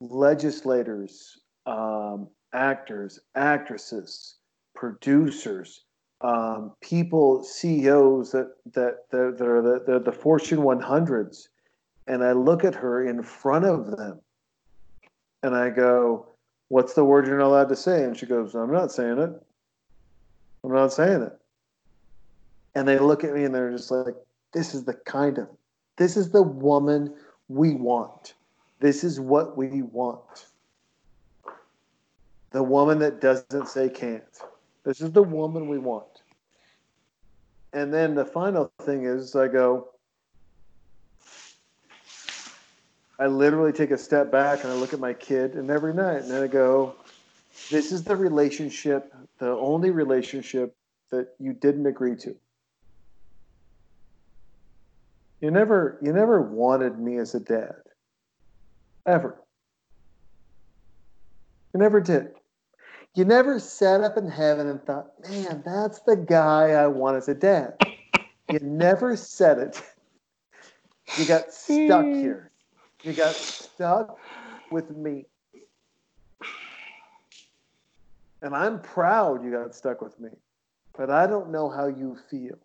legislators, 0.00 1.38
um, 1.68 2.28
actors, 2.54 3.20
actresses, 3.34 4.36
producers, 4.74 5.84
um, 6.22 6.72
people, 6.80 7.44
CEOs 7.44 8.32
that 8.32 8.54
that 8.72 9.10
that, 9.10 9.36
that 9.38 9.46
are 9.46 9.62
the, 9.62 9.84
the, 9.86 10.00
the 10.00 10.12
Fortune 10.12 10.58
100s, 10.58 11.48
and 12.06 12.24
I 12.24 12.32
look 12.32 12.64
at 12.64 12.74
her 12.74 13.06
in 13.06 13.22
front 13.22 13.66
of 13.66 13.96
them, 13.96 14.20
and 15.42 15.54
I 15.54 15.70
go, 15.70 16.26
"What's 16.68 16.94
the 16.94 17.04
word 17.04 17.26
you're 17.26 17.38
not 17.38 17.48
allowed 17.48 17.68
to 17.68 17.76
say?" 17.76 18.02
And 18.02 18.16
she 18.16 18.26
goes, 18.26 18.54
"I'm 18.54 18.72
not 18.72 18.90
saying 18.90 19.18
it. 19.18 19.30
I'm 20.64 20.72
not 20.72 20.92
saying 20.92 21.22
it." 21.22 21.38
And 22.74 22.88
they 22.88 22.98
look 22.98 23.24
at 23.24 23.34
me 23.34 23.44
and 23.44 23.54
they're 23.54 23.70
just 23.70 23.90
like, 23.90 24.16
"This 24.52 24.74
is 24.74 24.84
the 24.84 24.94
kind 24.94 25.38
of, 25.38 25.48
this 25.96 26.16
is 26.16 26.30
the 26.30 26.42
woman 26.42 27.14
we 27.48 27.74
want. 27.74 28.34
This 28.80 29.04
is 29.04 29.20
what 29.20 29.56
we 29.56 29.82
want." 29.82 30.46
The 32.50 32.62
woman 32.62 32.98
that 33.00 33.20
doesn't 33.20 33.68
say 33.68 33.88
can't. 33.88 34.22
This 34.84 35.00
is 35.00 35.12
the 35.12 35.22
woman 35.22 35.68
we 35.68 35.78
want. 35.78 36.22
And 37.72 37.92
then 37.92 38.14
the 38.14 38.24
final 38.24 38.72
thing 38.82 39.04
is, 39.04 39.36
I 39.36 39.48
go, 39.48 39.88
I 43.18 43.26
literally 43.26 43.72
take 43.72 43.90
a 43.90 43.98
step 43.98 44.32
back 44.32 44.64
and 44.64 44.72
I 44.72 44.76
look 44.76 44.94
at 44.94 45.00
my 45.00 45.12
kid, 45.12 45.54
and 45.54 45.70
every 45.70 45.92
night, 45.92 46.22
and 46.22 46.32
I 46.32 46.46
go, 46.46 46.94
this 47.70 47.92
is 47.92 48.04
the 48.04 48.16
relationship, 48.16 49.12
the 49.38 49.50
only 49.50 49.90
relationship 49.90 50.74
that 51.10 51.34
you 51.38 51.52
didn't 51.52 51.86
agree 51.86 52.16
to. 52.16 52.34
You 55.40 55.50
never, 55.50 55.98
you 56.00 56.12
never 56.12 56.40
wanted 56.40 56.98
me 56.98 57.18
as 57.18 57.34
a 57.34 57.40
dad, 57.40 57.76
ever. 59.06 59.38
You 61.74 61.80
never 61.80 62.00
did. 62.00 62.37
You 63.18 63.24
never 63.24 63.58
sat 63.58 64.02
up 64.02 64.16
in 64.16 64.28
heaven 64.30 64.68
and 64.68 64.80
thought, 64.84 65.10
man, 65.28 65.60
that's 65.66 65.98
the 66.02 66.14
guy 66.14 66.70
I 66.70 66.86
want 66.86 67.16
as 67.16 67.28
a 67.28 67.34
dad. 67.34 67.74
You 68.48 68.60
never 68.60 69.16
said 69.16 69.58
it. 69.58 69.82
You 71.18 71.24
got 71.24 71.52
stuck 71.52 72.04
here. 72.14 72.52
You 73.02 73.14
got 73.14 73.34
stuck 73.34 74.20
with 74.70 74.96
me. 74.96 75.26
And 78.40 78.54
I'm 78.54 78.80
proud 78.80 79.42
you 79.42 79.50
got 79.50 79.74
stuck 79.74 80.00
with 80.00 80.20
me, 80.20 80.30
but 80.96 81.10
I 81.10 81.26
don't 81.26 81.50
know 81.50 81.68
how 81.68 81.88
you 81.88 82.16
feel. 82.30 82.56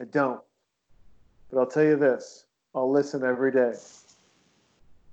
I 0.00 0.04
don't. 0.04 0.40
But 1.50 1.58
I'll 1.58 1.66
tell 1.66 1.82
you 1.82 1.96
this 1.96 2.44
I'll 2.72 2.92
listen 2.92 3.24
every 3.24 3.50
day. 3.50 3.74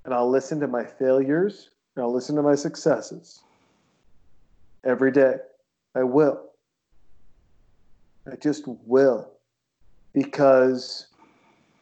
And 0.04 0.14
I'll 0.14 0.30
listen 0.30 0.60
to 0.60 0.68
my 0.68 0.84
failures 0.84 1.70
I'll 1.98 2.12
listen 2.12 2.36
to 2.36 2.42
my 2.42 2.54
successes 2.54 3.42
every 4.84 5.10
day. 5.10 5.36
I 5.94 6.02
will. 6.02 6.50
I 8.30 8.36
just 8.36 8.64
will. 8.66 9.32
Because 10.12 11.06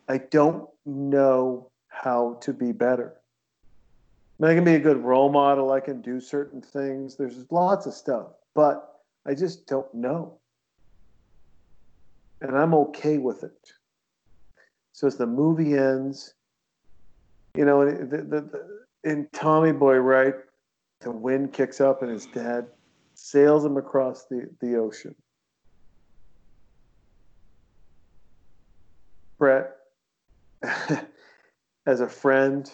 I 0.09 0.19
don't 0.19 0.69
know 0.85 1.71
how 1.89 2.39
to 2.43 2.53
be 2.53 2.73
better. 2.73 3.15
I 4.43 4.55
can 4.55 4.65
be 4.65 4.75
a 4.75 4.81
good 4.81 4.99
role 4.99 5.31
model. 5.31 5.73
I 5.73 5.81
can 5.81 6.01
do 6.01 6.21
certain 6.21 6.61
things. 6.61 7.17
There's 7.17 7.47
lots 7.51 7.87
of 7.87 7.95
stuff, 7.95 8.27
but 8.55 9.01
I 9.27 9.35
just 9.35 9.67
don't 9.67 9.93
know. 9.95 10.39
And 12.41 12.57
I'm 12.57 12.75
okay 12.75 13.19
with 13.19 13.43
it. 13.43 13.73
So 14.93 15.07
as 15.07 15.17
the 15.17 15.27
movie 15.27 15.75
ends, 15.75 16.35
you 17.57 17.65
know, 17.65 17.85
the, 17.85 18.05
the, 18.05 18.41
the, 18.41 18.84
in 19.05 19.29
Tommy 19.33 19.73
Boy, 19.73 19.97
right? 19.97 20.35
The 21.01 21.11
wind 21.11 21.53
kicks 21.53 21.81
up 21.81 22.03
and 22.03 22.11
his 22.11 22.27
dad 22.27 22.67
sails 23.15 23.65
him 23.65 23.77
across 23.77 24.25
the, 24.25 24.49
the 24.61 24.77
ocean. 24.77 25.15
Brett, 29.39 29.77
as 31.87 32.01
a 32.01 32.09
friend, 32.09 32.71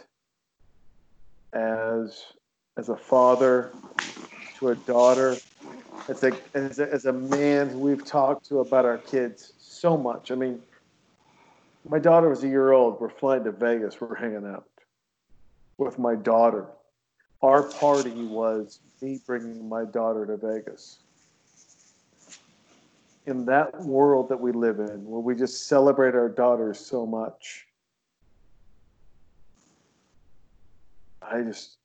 as 1.53 2.23
as 2.77 2.89
a 2.89 2.97
father 2.97 3.73
to 4.59 4.69
a 4.69 4.75
daughter, 4.77 5.37
as 6.09 6.23
a, 6.23 6.33
as 6.55 6.79
a, 6.79 6.93
as 6.93 7.07
a 7.07 7.13
man 7.13 7.69
who 7.69 7.81
we've 7.81 8.05
talked 8.05 8.47
to 8.49 8.61
about 8.61 8.85
our 8.85 8.99
kids 8.99 9.53
so 9.59 9.97
much. 9.97 10.31
I 10.31 10.37
mean, 10.37 10.61
my 11.89 11.99
daughter 11.99 12.29
was 12.29 12.45
a 12.45 12.49
year 12.49 12.73
old. 12.73 13.01
We're 13.01 13.11
flying 13.11 13.45
to 13.45 13.53
Vegas. 13.53 14.01
We're 14.01 14.15
hanging 14.15 14.47
out 14.47 14.65
with 15.81 15.99
my 15.99 16.15
daughter. 16.15 16.67
Our 17.43 17.63
party 17.63 18.27
was 18.27 18.81
me 19.01 19.19
bringing 19.27 19.69
my 19.69 19.87
daughter 19.87 20.27
to 20.27 20.37
Vegas. 20.37 20.99
In 23.27 23.47
that 23.47 23.81
world 23.81 24.29
that 24.29 24.39
we 24.39 24.53
live 24.53 24.79
in, 24.79 25.05
where 25.07 25.21
we 25.21 25.35
just 25.35 25.67
celebrate 25.67 26.15
our 26.15 26.29
daughters 26.29 26.79
so 26.79 27.07
much, 27.07 27.67
I 31.23 31.43
just, 31.43 31.79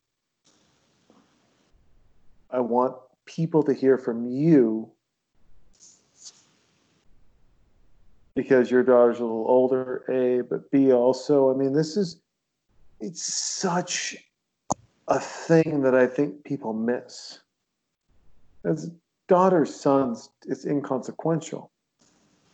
I 2.51 2.59
want 2.59 2.95
people 3.26 3.63
to 3.63 3.73
hear 3.73 3.97
from 3.97 4.26
you 4.27 4.91
because 8.34 8.69
your 8.69 8.84
daughter's 8.84 9.19
a 9.19 9.23
little 9.23 9.45
older, 9.47 10.03
A, 10.09 10.41
but 10.41 10.69
B, 10.69 10.91
also, 10.91 11.53
I 11.53 11.57
mean, 11.57 11.72
this 11.72 11.95
is, 11.95 12.22
it's 12.99 13.23
such 13.23 14.15
a 15.07 15.19
thing 15.19 15.81
that 15.81 15.95
I 15.95 16.07
think 16.07 16.43
people 16.43 16.73
miss. 16.73 17.39
As 18.63 18.91
daughters, 19.27 19.73
sons, 19.73 20.30
it's 20.47 20.65
inconsequential. 20.65 21.72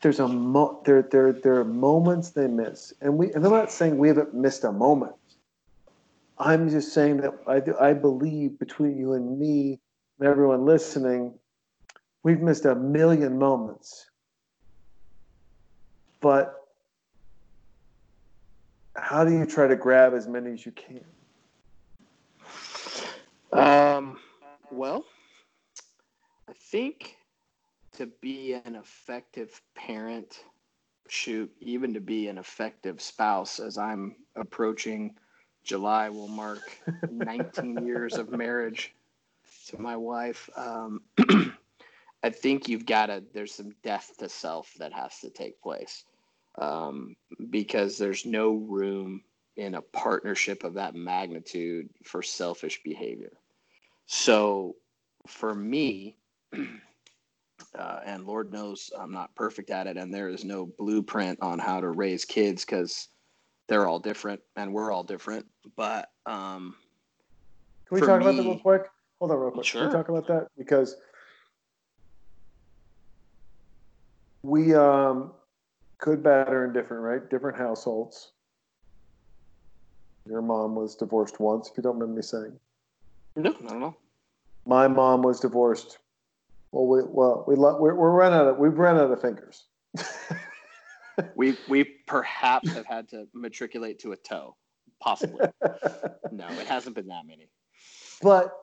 There's 0.01 0.19
a 0.19 0.27
mo- 0.27 0.81
there, 0.85 1.03
there, 1.03 1.31
there 1.31 1.55
are 1.59 1.65
moments 1.65 2.31
they 2.31 2.47
miss, 2.47 2.91
and 3.01 3.17
we. 3.17 3.31
And 3.33 3.45
I'm 3.45 3.51
not 3.51 3.71
saying 3.71 3.97
we 3.97 4.07
haven't 4.07 4.33
missed 4.33 4.63
a 4.63 4.71
moment. 4.71 5.13
I'm 6.39 6.69
just 6.69 6.91
saying 6.91 7.17
that 7.17 7.33
I, 7.47 7.89
I 7.89 7.93
believe 7.93 8.57
between 8.57 8.97
you 8.97 9.13
and 9.13 9.37
me 9.37 9.79
and 10.19 10.27
everyone 10.27 10.65
listening, 10.65 11.35
we've 12.23 12.41
missed 12.41 12.65
a 12.65 12.73
million 12.73 13.37
moments. 13.37 14.07
But 16.19 16.60
how 19.01 19.25
do 19.25 19.33
you 19.33 19.45
try 19.45 19.67
to 19.67 19.75
grab 19.75 20.13
as 20.13 20.27
many 20.27 20.51
as 20.51 20.65
you 20.65 20.71
can? 20.71 21.01
Um, 23.51 24.19
well, 24.71 25.03
I 26.47 26.53
think 26.53 27.17
to 27.93 28.05
be 28.21 28.53
an 28.53 28.75
effective 28.75 29.59
parent, 29.75 30.45
shoot, 31.09 31.51
even 31.59 31.93
to 31.95 31.99
be 31.99 32.27
an 32.27 32.37
effective 32.37 33.01
spouse, 33.01 33.59
as 33.59 33.77
I'm 33.77 34.15
approaching 34.35 35.15
July, 35.63 36.09
will 36.09 36.29
mark 36.29 36.79
19 37.09 37.85
years 37.85 38.13
of 38.13 38.29
marriage 38.29 38.93
to 39.67 39.81
my 39.81 39.97
wife. 39.97 40.49
Um, 40.55 41.01
I 42.23 42.29
think 42.29 42.69
you've 42.69 42.85
got 42.85 43.07
to, 43.07 43.23
there's 43.33 43.53
some 43.53 43.71
death 43.83 44.13
to 44.19 44.29
self 44.29 44.73
that 44.75 44.93
has 44.93 45.19
to 45.21 45.29
take 45.31 45.61
place 45.61 46.05
um, 46.59 47.15
because 47.49 47.97
there's 47.97 48.25
no 48.25 48.53
room 48.53 49.23
in 49.57 49.75
a 49.75 49.81
partnership 49.81 50.63
of 50.63 50.75
that 50.75 50.95
magnitude 50.95 51.89
for 52.03 52.21
selfish 52.21 52.81
behavior. 52.83 53.31
So 54.05 54.75
for 55.27 55.53
me, 55.53 56.17
uh, 56.53 57.99
and 58.05 58.25
Lord 58.25 58.51
knows 58.51 58.91
I'm 58.97 59.11
not 59.11 59.35
perfect 59.35 59.69
at 59.69 59.87
it, 59.87 59.97
and 59.97 60.13
there 60.13 60.29
is 60.29 60.43
no 60.43 60.69
blueprint 60.77 61.39
on 61.41 61.59
how 61.59 61.79
to 61.81 61.89
raise 61.89 62.25
kids 62.25 62.65
because 62.65 63.07
they're 63.67 63.87
all 63.87 63.99
different 63.99 64.41
and 64.55 64.73
we're 64.73 64.91
all 64.91 65.03
different. 65.03 65.45
But 65.75 66.09
um, 66.25 66.75
Can 67.87 67.95
we 67.95 68.01
talk 68.01 68.21
about 68.21 68.35
that 68.35 68.43
real 68.43 68.59
quick? 68.59 68.89
Hold 69.19 69.31
on, 69.31 69.37
real 69.37 69.51
quick. 69.51 69.65
Sure. 69.65 69.81
Can 69.81 69.89
we 69.89 69.95
talk 69.95 70.09
about 70.09 70.27
that? 70.27 70.47
Because 70.57 70.95
we 74.43 74.73
um, 74.73 75.31
good, 76.01 76.21
bad, 76.21 76.49
or 76.49 76.65
indifferent, 76.65 77.01
right? 77.01 77.29
Different 77.29 77.57
households. 77.57 78.33
Your 80.27 80.41
mom 80.41 80.75
was 80.75 80.95
divorced 80.95 81.39
once, 81.39 81.69
if 81.69 81.77
you 81.77 81.83
don't 81.83 81.97
mind 81.97 82.13
me 82.13 82.21
saying. 82.21 82.59
No, 83.37 83.55
I 83.65 83.69
don't 83.69 83.79
know. 83.79 83.95
My 84.65 84.87
mom 84.87 85.21
was 85.21 85.39
divorced. 85.39 85.97
Well, 86.71 86.85
we 86.87 87.01
well 87.03 87.45
we 87.47 87.55
lo- 87.55 87.77
we're, 87.79 87.95
we're 87.95 88.11
run 88.11 88.33
out 88.33 88.47
of 88.47 88.57
we've 88.57 88.77
run 88.77 88.97
out 88.97 89.09
of 89.11 89.21
fingers. 89.21 89.65
We 91.35 91.55
we 91.67 91.83
perhaps 92.07 92.71
have 92.71 92.85
had 92.85 93.09
to 93.09 93.27
matriculate 93.33 93.99
to 93.99 94.13
a 94.13 94.17
toe, 94.17 94.55
possibly. 94.99 95.45
No, 96.31 96.47
it 96.47 96.65
hasn't 96.65 96.95
been 96.95 97.07
that 97.07 97.27
many. 97.27 97.49
but 98.21 98.53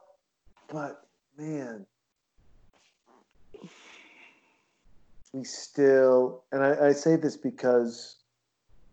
but 0.72 1.02
man, 1.36 1.86
we 5.32 5.44
still 5.44 6.44
and 6.52 6.62
I, 6.62 6.88
I 6.88 6.92
say 6.92 7.16
this 7.16 7.36
because 7.36 8.16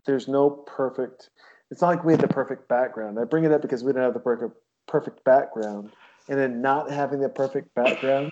there's 0.05 0.27
no 0.27 0.49
perfect. 0.49 1.29
It's 1.71 1.81
not 1.81 1.87
like 1.87 2.03
we 2.03 2.13
had 2.13 2.21
the 2.21 2.27
perfect 2.27 2.67
background. 2.67 3.19
I 3.19 3.23
bring 3.23 3.43
it 3.43 3.51
up 3.51 3.61
because 3.61 3.83
we 3.83 3.91
didn't 3.91 4.03
have 4.03 4.13
the 4.13 4.19
perfect 4.19 4.55
perfect 4.87 5.23
background, 5.23 5.91
and 6.29 6.39
in 6.39 6.61
not 6.61 6.91
having 6.91 7.19
the 7.19 7.29
perfect 7.29 7.73
background, 7.73 8.31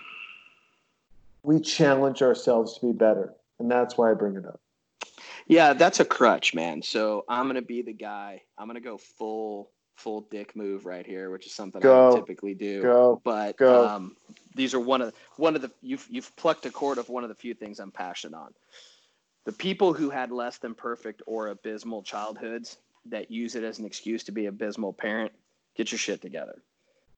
we 1.42 1.60
challenge 1.60 2.22
ourselves 2.22 2.78
to 2.78 2.86
be 2.86 2.92
better, 2.92 3.34
and 3.58 3.70
that's 3.70 3.98
why 3.98 4.10
I 4.10 4.14
bring 4.14 4.36
it 4.36 4.46
up. 4.46 4.60
Yeah, 5.46 5.74
that's 5.74 6.00
a 6.00 6.04
crutch, 6.04 6.54
man. 6.54 6.82
So 6.82 7.24
I'm 7.28 7.46
gonna 7.46 7.62
be 7.62 7.82
the 7.82 7.92
guy. 7.92 8.42
I'm 8.56 8.66
gonna 8.66 8.80
go 8.80 8.98
full 8.98 9.70
full 9.96 10.22
dick 10.30 10.54
move 10.56 10.86
right 10.86 11.06
here, 11.06 11.30
which 11.30 11.46
is 11.46 11.52
something 11.52 11.84
I 11.84 11.86
don't 11.86 12.16
typically 12.16 12.54
do. 12.54 12.82
Go. 12.82 13.20
But 13.24 13.56
Go. 13.56 13.86
um, 13.86 14.16
these 14.54 14.74
are 14.74 14.80
one 14.80 15.02
of 15.02 15.14
one 15.36 15.56
of 15.56 15.62
the 15.62 15.70
you've 15.82 16.06
you've 16.10 16.34
plucked 16.36 16.66
a 16.66 16.70
chord 16.70 16.98
of 16.98 17.08
one 17.08 17.22
of 17.22 17.28
the 17.28 17.34
few 17.34 17.54
things 17.54 17.80
I'm 17.80 17.90
passionate 17.90 18.36
on. 18.36 18.52
The 19.44 19.52
people 19.52 19.92
who 19.92 20.10
had 20.10 20.30
less 20.30 20.58
than 20.58 20.74
perfect 20.74 21.22
or 21.26 21.48
abysmal 21.48 22.02
childhoods 22.02 22.78
that 23.06 23.30
use 23.30 23.54
it 23.54 23.64
as 23.64 23.78
an 23.78 23.84
excuse 23.84 24.24
to 24.24 24.32
be 24.32 24.46
abysmal 24.46 24.92
parent, 24.92 25.32
get 25.76 25.92
your 25.92 25.98
shit 25.98 26.22
together. 26.22 26.62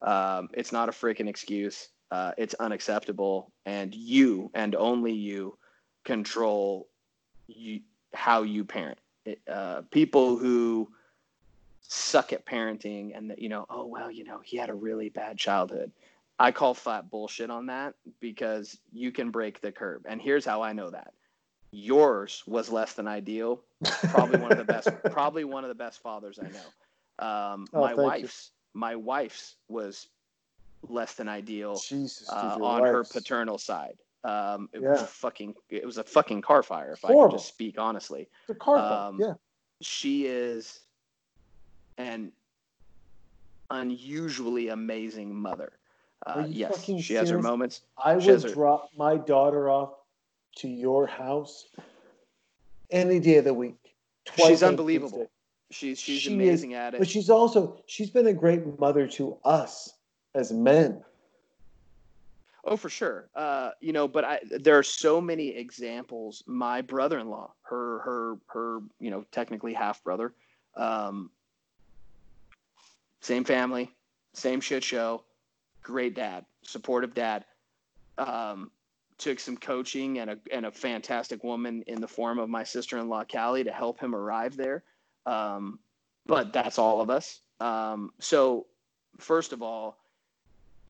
Um, 0.02 0.48
it's 0.52 0.72
not 0.72 0.88
a 0.88 0.92
freaking 0.92 1.28
excuse. 1.28 1.88
Uh, 2.10 2.32
it's 2.36 2.54
unacceptable, 2.54 3.52
and 3.64 3.94
you 3.94 4.50
and 4.54 4.74
only 4.74 5.12
you 5.12 5.56
control 6.04 6.88
you, 7.46 7.80
how 8.14 8.42
you 8.42 8.64
parent. 8.64 8.98
It, 9.24 9.40
uh, 9.50 9.82
people 9.90 10.36
who 10.36 10.88
suck 11.88 12.32
at 12.32 12.44
parenting 12.46 13.16
and 13.16 13.30
that 13.30 13.38
you 13.40 13.48
know, 13.48 13.66
oh 13.70 13.86
well, 13.86 14.10
you 14.10 14.24
know, 14.24 14.40
he 14.44 14.56
had 14.56 14.70
a 14.70 14.74
really 14.74 15.08
bad 15.08 15.38
childhood. 15.38 15.92
I 16.38 16.52
call 16.52 16.74
flat 16.74 17.10
bullshit 17.10 17.50
on 17.50 17.66
that 17.66 17.94
because 18.20 18.78
you 18.92 19.10
can 19.10 19.30
break 19.30 19.60
the 19.60 19.72
curb. 19.72 20.02
And 20.06 20.20
here's 20.20 20.44
how 20.44 20.60
I 20.62 20.72
know 20.74 20.90
that. 20.90 21.14
Yours 21.72 22.42
was 22.46 22.70
less 22.70 22.92
than 22.92 23.08
ideal. 23.08 23.62
Probably 24.10 24.38
one 24.38 24.52
of 24.52 24.58
the 24.58 24.64
best. 24.72 24.88
probably 25.10 25.44
one 25.44 25.64
of 25.64 25.68
the 25.68 25.74
best 25.74 26.00
fathers 26.02 26.38
I 26.38 26.48
know. 26.50 27.26
Um, 27.26 27.66
Oh, 27.72 27.80
my 27.80 27.88
thank 27.88 27.98
you. 27.98 28.02
wife's 28.04 28.50
my 28.74 28.94
wife's 28.96 29.56
was 29.68 30.08
less 30.88 31.14
than 31.14 31.28
ideal 31.28 31.76
Jesus, 31.76 32.28
uh, 32.30 32.58
on 32.60 32.82
her 32.82 33.02
paternal 33.04 33.56
side. 33.58 33.96
Um, 34.24 34.68
it 34.72 34.82
was 34.82 34.98
Yeah. 35.00 35.04
a 35.04 35.06
fucking 35.06 35.54
it 35.70 35.86
was 35.86 35.96
a 35.98 36.04
fucking 36.04 36.42
car 36.42 36.62
fire 36.62 36.92
if 36.92 37.04
I 37.04 37.08
Horrible. 37.08 37.30
could 37.30 37.38
just 37.38 37.48
speak 37.48 37.78
honestly. 37.78 38.28
It's 38.42 38.50
a 38.50 38.54
car 38.54 38.76
phone. 38.78 39.14
um, 39.14 39.20
yeah. 39.20 39.34
She 39.80 40.26
is 40.26 40.80
an 41.98 42.32
unusually 43.70 44.68
amazing 44.68 45.34
mother. 45.34 45.72
Uh, 46.26 46.44
yes, 46.48 46.84
she 47.00 47.14
has 47.14 47.30
her 47.30 47.40
moments. 47.42 47.82
I 48.02 48.18
She 48.18 48.30
would 48.30 48.42
her- 48.42 48.48
drop 48.54 48.90
my 48.96 49.16
daughter 49.16 49.68
off 49.70 49.94
to 50.56 50.68
your 50.68 51.06
house 51.06 51.66
any 52.90 53.20
day 53.20 53.36
of 53.36 53.44
the 53.44 53.54
week. 53.54 53.76
twice 54.24 54.48
She's 54.48 54.62
unbelievable. 54.62 55.10
Tuesday. 55.18 55.30
She's 55.70 56.00
she's 56.00 56.20
She 56.20 56.28
is- 56.30 56.34
amazing 56.34 56.74
at 56.74 56.94
it. 56.94 56.98
But 56.98 57.08
she's 57.08 57.28
also 57.30 57.82
she's 57.86 58.10
been 58.10 58.26
a 58.28 58.32
great 58.32 58.78
mother 58.78 59.06
to 59.08 59.36
us 59.44 59.92
as 60.34 60.52
men. 60.52 61.04
Oh, 62.64 62.76
for 62.76 62.88
sure. 62.88 63.28
Uh, 63.34 63.70
you 63.80 63.92
know, 63.92 64.08
but 64.08 64.24
I 64.24 64.40
there 64.50 64.76
are 64.78 64.82
so 64.82 65.20
many 65.20 65.48
examples. 65.48 66.42
My 66.46 66.80
brother-in-law, 66.82 67.52
her 67.62 67.98
her 68.00 68.38
her, 68.48 68.80
you 68.98 69.10
know, 69.10 69.24
technically 69.30 69.72
half 69.74 70.02
brother, 70.02 70.34
um, 70.76 71.30
same 73.26 73.42
family, 73.42 73.90
same 74.34 74.60
shit 74.60 74.84
show, 74.84 75.24
great 75.82 76.14
dad, 76.14 76.44
supportive 76.62 77.12
dad. 77.12 77.44
Um, 78.18 78.70
took 79.18 79.40
some 79.40 79.56
coaching 79.56 80.18
and 80.18 80.30
a 80.30 80.38
and 80.52 80.66
a 80.66 80.70
fantastic 80.70 81.42
woman 81.42 81.82
in 81.86 82.00
the 82.00 82.06
form 82.06 82.38
of 82.38 82.48
my 82.48 82.62
sister-in-law 82.62 83.24
Callie 83.24 83.64
to 83.64 83.72
help 83.72 83.98
him 83.98 84.14
arrive 84.14 84.56
there. 84.56 84.84
Um, 85.24 85.80
but 86.26 86.52
that's 86.52 86.78
all 86.78 87.00
of 87.00 87.10
us. 87.10 87.40
Um, 87.60 88.12
so 88.20 88.66
first 89.18 89.52
of 89.52 89.60
all, 89.62 89.98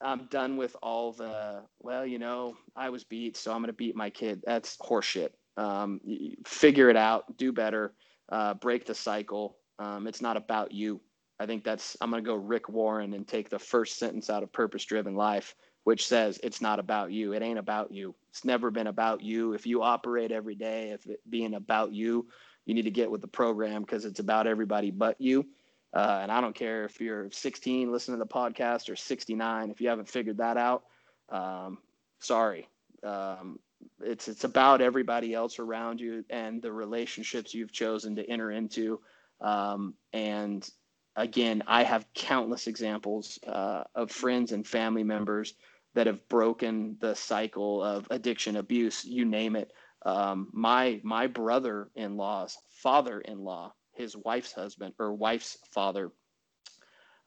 I'm 0.01 0.27
done 0.27 0.59
with 0.59 0.77
all 0.83 1.13
the 1.13 1.63
well, 1.81 2.05
you 2.05 2.19
know, 2.19 2.57
I 2.77 2.91
was 2.91 3.03
beat, 3.03 3.37
so 3.37 3.53
I'm 3.53 3.59
going 3.59 3.69
to 3.69 3.73
beat 3.73 3.97
my 3.97 4.11
kid. 4.11 4.43
That's 4.45 4.77
horseshit. 4.77 5.31
Um, 5.57 6.01
figure 6.45 6.91
it 6.91 6.97
out, 6.97 7.39
do 7.39 7.51
better, 7.51 7.95
uh, 8.29 8.53
break 8.55 8.85
the 8.85 8.95
cycle. 8.95 9.57
Um, 9.79 10.07
it's 10.07 10.21
not 10.21 10.37
about 10.37 10.73
you. 10.73 11.01
I 11.39 11.47
think 11.47 11.65
that's 11.65 11.97
I'm 12.01 12.11
going 12.11 12.23
to 12.23 12.29
go 12.29 12.35
Rick 12.35 12.69
Warren 12.69 13.13
and 13.13 13.27
take 13.27 13.51
the 13.51 13.59
first 13.59 13.99
sentence 13.99 14.31
out 14.31 14.43
of 14.43 14.53
Purpose 14.53 14.85
Driven 14.85 15.15
Life, 15.15 15.55
which 15.85 16.07
says 16.07 16.41
it's 16.43 16.61
not 16.61 16.79
about 16.79 17.13
you. 17.13 17.33
It 17.33 17.43
ain't 17.43 17.59
about 17.59 17.93
you. 17.93 18.15
It's 18.31 18.45
never 18.45 18.71
been 18.71 18.87
about 18.87 19.23
you. 19.23 19.53
If 19.53 19.67
you 19.67 19.83
operate 19.83 20.33
every 20.33 20.55
day, 20.55 20.91
if 20.91 21.07
it 21.07 21.21
being 21.29 21.55
about 21.55 21.93
you, 21.93 22.27
you 22.65 22.75
need 22.75 22.83
to 22.83 22.91
get 22.91 23.11
with 23.11 23.21
the 23.21 23.29
program 23.29 23.83
because 23.83 24.05
it's 24.05 24.21
about 24.21 24.47
everybody 24.47 24.91
but 24.91 25.21
you. 25.21 25.47
Uh, 25.95 26.21
and 26.23 26.33
I 26.33 26.41
don't 26.41 26.55
care 26.55 26.85
if 26.85 27.01
you're 27.01 27.31
16 27.31 27.91
listening 27.91 28.19
to 28.19 28.25
the 28.25 28.29
podcast 28.29 28.91
or 28.91 28.97
69. 28.97 29.71
If 29.71 29.81
you 29.81 29.89
haven't 29.89 30.09
figured 30.09 30.39
that 30.39 30.57
out, 30.57 30.85
um, 31.31 31.79
sorry. 32.19 32.69
Um, 33.03 33.59
it's 34.03 34.27
it's 34.29 34.45
about 34.45 34.81
everybody 34.81 35.35
else 35.35 35.59
around 35.59 36.01
you 36.01 36.25
and 36.31 36.61
the 36.61 36.73
relationships 36.73 37.55
you've 37.55 37.73
chosen 37.73 38.17
to 38.17 38.29
enter 38.29 38.51
into. 38.51 39.01
Um, 39.41 39.95
and 40.13 40.69
again, 41.17 41.63
I 41.67 41.83
have 41.83 42.07
countless 42.15 42.67
examples 42.67 43.39
uh, 43.47 43.85
of 43.95 44.11
friends 44.11 44.53
and 44.53 44.67
family 44.67 45.03
members 45.03 45.55
that 45.95 46.07
have 46.07 46.29
broken 46.29 46.97
the 47.01 47.15
cycle 47.15 47.83
of 47.83 48.07
addiction, 48.11 48.57
abuse, 48.57 49.05
you 49.05 49.25
name 49.25 49.57
it. 49.57 49.73
Um, 50.05 50.49
my 50.53 51.01
my 51.03 51.27
brother-in-law's 51.27 52.59
father-in-law, 52.71 53.73
his 53.93 54.17
wife's 54.17 54.53
husband 54.53 54.95
or 54.99 55.15
wife's 55.15 55.57
father, 55.71 56.13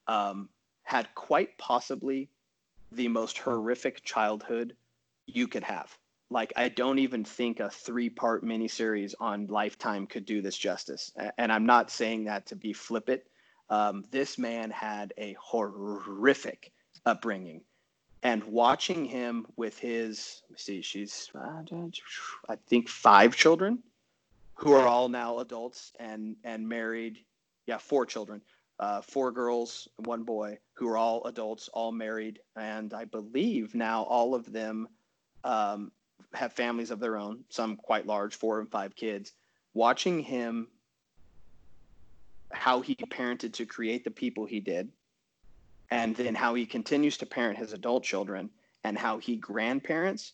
um, 0.08 0.50
had 0.84 1.14
quite 1.16 1.58
possibly 1.58 2.30
the 2.92 3.08
most 3.08 3.38
horrific 3.40 4.04
childhood 4.04 4.76
you 5.26 5.48
could 5.48 5.64
have. 5.64 5.98
Like 6.30 6.54
I 6.56 6.70
don't 6.70 7.00
even 7.00 7.24
think 7.26 7.60
a 7.60 7.72
three-part 7.72 8.46
miniseries 8.46 9.16
on 9.20 9.48
Lifetime 9.48 10.06
could 10.06 10.26
do 10.26 10.42
this 10.42 10.58
justice. 10.58 11.12
And 11.38 11.52
I'm 11.52 11.66
not 11.66 11.90
saying 11.90 12.26
that 12.26 12.46
to 12.48 12.56
be 12.56 12.72
flippant. 12.72 13.22
Um, 13.70 14.04
this 14.12 14.38
man 14.38 14.72
had 14.72 15.14
a 15.18 15.36
horrific 15.40 16.72
upbringing, 17.06 17.62
and 18.24 18.44
watching 18.44 19.06
him 19.06 19.46
with 19.56 19.78
his, 19.78 20.42
let 20.46 20.52
me 20.52 20.58
see, 20.58 20.82
she's 20.82 21.30
I 22.50 22.56
think 22.68 22.90
five 22.90 23.36
children, 23.36 23.84
who 24.56 24.74
are 24.74 24.88
all 24.88 25.08
now 25.10 25.40
adults 25.40 25.94
and 26.00 26.36
and 26.44 26.68
married. 26.68 27.20
Yeah, 27.66 27.78
four 27.78 28.06
children, 28.06 28.42
uh, 28.80 29.02
four 29.02 29.32
girls, 29.32 29.88
one 29.98 30.24
boy, 30.24 30.58
who 30.74 30.88
are 30.90 30.98
all 30.98 31.24
adults, 31.26 31.70
all 31.72 31.92
married, 31.92 32.40
and 32.56 32.94
I 32.94 33.06
believe 33.06 33.76
now 33.76 34.04
all 34.04 34.34
of 34.34 34.52
them 34.52 34.88
um, 35.44 35.92
have 36.34 36.54
families 36.54 36.90
of 36.92 37.00
their 37.00 37.18
own. 37.18 37.44
Some 37.50 37.76
quite 37.78 38.08
large, 38.08 38.36
four 38.36 38.60
and 38.60 38.70
five 38.70 38.96
kids. 38.96 39.34
Watching 39.74 40.20
him, 40.20 40.68
how 42.52 42.82
he 42.82 42.96
parented 42.96 43.54
to 43.54 43.66
create 43.66 44.04
the 44.04 44.12
people 44.12 44.46
he 44.46 44.60
did, 44.60 44.92
and 45.92 46.16
then 46.16 46.36
how 46.36 46.54
he 46.54 46.66
continues 46.66 47.18
to 47.18 47.26
parent 47.26 47.58
his 47.58 47.74
adult 47.74 48.04
children, 48.04 48.50
and 48.84 48.98
how 48.98 49.18
he 49.18 49.36
grandparents. 49.36 50.34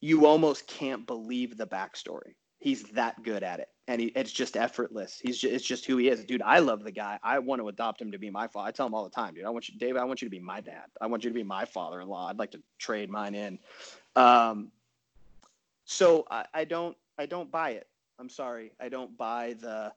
You 0.00 0.26
almost 0.26 0.66
can't 0.66 1.06
believe 1.06 1.56
the 1.56 1.66
backstory. 1.66 2.34
He's 2.58 2.84
that 2.84 3.22
good 3.22 3.42
at 3.42 3.60
it 3.60 3.68
and 3.88 4.00
he, 4.00 4.08
it's 4.08 4.32
just 4.32 4.56
effortless. 4.56 5.20
He's 5.22 5.38
just, 5.38 5.54
it's 5.54 5.64
just 5.64 5.84
who 5.86 5.96
he 5.96 6.08
is. 6.08 6.24
Dude 6.24 6.42
i 6.42 6.58
love 6.58 6.82
the 6.82 6.90
guy. 6.90 7.18
I 7.22 7.38
want 7.38 7.60
to 7.60 7.68
adopt 7.68 8.00
him 8.00 8.10
to 8.12 8.18
be 8.18 8.30
my 8.30 8.46
father 8.48 8.68
i 8.68 8.70
tell 8.70 8.86
him 8.86 8.94
all 8.94 9.04
the 9.04 9.10
time 9.10 9.34
dude 9.34 9.44
i 9.44 9.50
want 9.50 9.68
you 9.68 9.78
david 9.78 9.98
i 9.98 10.04
want 10.04 10.22
you 10.22 10.26
to 10.26 10.30
be 10.30 10.40
my 10.40 10.60
dad. 10.60 10.86
I 11.00 11.06
want 11.06 11.24
you 11.24 11.30
to 11.30 11.34
be 11.34 11.42
my 11.42 11.64
father-in-law. 11.64 12.28
I'd 12.28 12.38
like 12.38 12.50
to 12.52 12.62
trade 12.78 13.10
mine 13.10 13.34
in. 13.34 13.58
Um, 14.16 14.70
so 15.84 16.26
I, 16.30 16.46
I 16.52 16.64
don't 16.64 16.96
i 17.18 17.26
don't 17.26 17.50
buy 17.50 17.70
it. 17.70 17.88
I'm 18.18 18.28
sorry. 18.28 18.72
I 18.80 18.88
don't 18.88 19.16
buy 19.16 19.54
the 19.60 19.92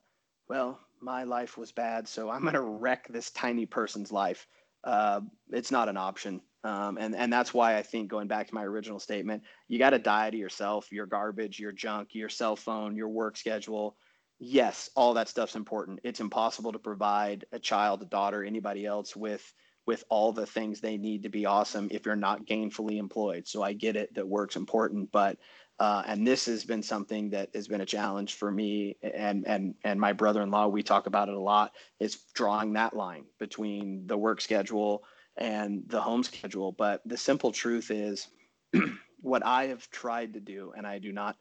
well 0.50 0.78
my 1.00 1.24
life 1.24 1.56
was 1.56 1.72
bad 1.72 2.06
so 2.08 2.28
i'm 2.28 2.42
going 2.42 2.54
to 2.54 2.60
wreck 2.60 3.08
this 3.08 3.30
tiny 3.30 3.64
person's 3.64 4.12
life 4.12 4.46
uh, 4.84 5.20
it's 5.50 5.70
not 5.70 5.88
an 5.88 5.96
option 5.96 6.40
um, 6.64 6.98
and, 6.98 7.14
and 7.14 7.32
that's 7.32 7.54
why 7.54 7.76
i 7.76 7.82
think 7.82 8.10
going 8.10 8.28
back 8.28 8.48
to 8.48 8.54
my 8.54 8.64
original 8.64 9.00
statement 9.00 9.42
you 9.68 9.78
got 9.78 9.90
to 9.90 10.00
die 10.00 10.30
to 10.30 10.36
yourself, 10.36 10.90
your 10.90 11.06
garbage, 11.06 11.60
your 11.60 11.72
junk, 11.72 12.08
your 12.12 12.28
cell 12.28 12.56
phone, 12.56 12.96
your 12.96 13.08
work 13.08 13.36
schedule. 13.36 13.96
yes, 14.40 14.90
all 14.96 15.14
that 15.14 15.28
stuff's 15.28 15.54
important. 15.54 16.00
It's 16.02 16.20
impossible 16.20 16.72
to 16.72 16.78
provide 16.80 17.44
a 17.52 17.58
child, 17.60 18.02
a 18.02 18.06
daughter, 18.06 18.42
anybody 18.42 18.84
else 18.86 19.14
with 19.14 19.44
with 19.86 20.04
all 20.08 20.32
the 20.32 20.46
things 20.46 20.80
they 20.80 20.96
need 20.98 21.22
to 21.22 21.28
be 21.28 21.46
awesome 21.46 21.88
if 21.90 22.04
you're 22.04 22.16
not 22.16 22.46
gainfully 22.46 22.98
employed. 22.98 23.46
So 23.46 23.62
I 23.62 23.72
get 23.72 23.96
it 23.96 24.14
that 24.14 24.28
work's 24.28 24.56
important, 24.56 25.10
but 25.12 25.38
uh, 25.80 26.02
and 26.06 26.26
this 26.26 26.44
has 26.44 26.62
been 26.62 26.82
something 26.82 27.30
that 27.30 27.48
has 27.54 27.66
been 27.66 27.80
a 27.80 27.86
challenge 27.86 28.34
for 28.34 28.50
me 28.52 28.96
and 29.02 29.46
and 29.46 29.74
and 29.82 29.98
my 29.98 30.12
brother-in-law. 30.12 30.68
We 30.68 30.82
talk 30.82 31.06
about 31.06 31.30
it 31.30 31.34
a 31.34 31.40
lot. 31.40 31.72
Is 31.98 32.16
drawing 32.34 32.74
that 32.74 32.94
line 32.94 33.24
between 33.38 34.06
the 34.06 34.16
work 34.16 34.42
schedule 34.42 35.02
and 35.38 35.82
the 35.88 36.00
home 36.00 36.22
schedule. 36.22 36.72
But 36.72 37.00
the 37.06 37.16
simple 37.16 37.50
truth 37.50 37.90
is, 37.90 38.28
what 39.22 39.44
I 39.44 39.68
have 39.68 39.90
tried 39.90 40.34
to 40.34 40.40
do, 40.40 40.74
and 40.76 40.86
I 40.86 40.98
do 40.98 41.12
not, 41.12 41.36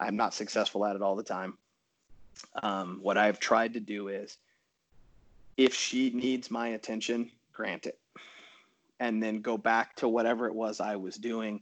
I'm 0.00 0.16
not 0.16 0.34
successful 0.34 0.84
at 0.84 0.96
it 0.96 1.02
all 1.02 1.14
the 1.14 1.22
time. 1.22 1.56
Um, 2.62 2.98
what 3.02 3.16
I've 3.16 3.38
tried 3.38 3.74
to 3.74 3.80
do 3.80 4.08
is, 4.08 4.36
if 5.56 5.74
she 5.74 6.10
needs 6.10 6.50
my 6.50 6.68
attention, 6.68 7.30
grant 7.52 7.86
it, 7.86 7.98
and 8.98 9.22
then 9.22 9.42
go 9.42 9.56
back 9.56 9.94
to 9.96 10.08
whatever 10.08 10.48
it 10.48 10.54
was 10.54 10.80
I 10.80 10.96
was 10.96 11.14
doing 11.14 11.60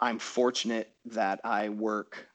I'm 0.00 0.18
fortunate 0.18 0.92
that 1.06 1.40
I 1.44 1.68
work 1.68 2.26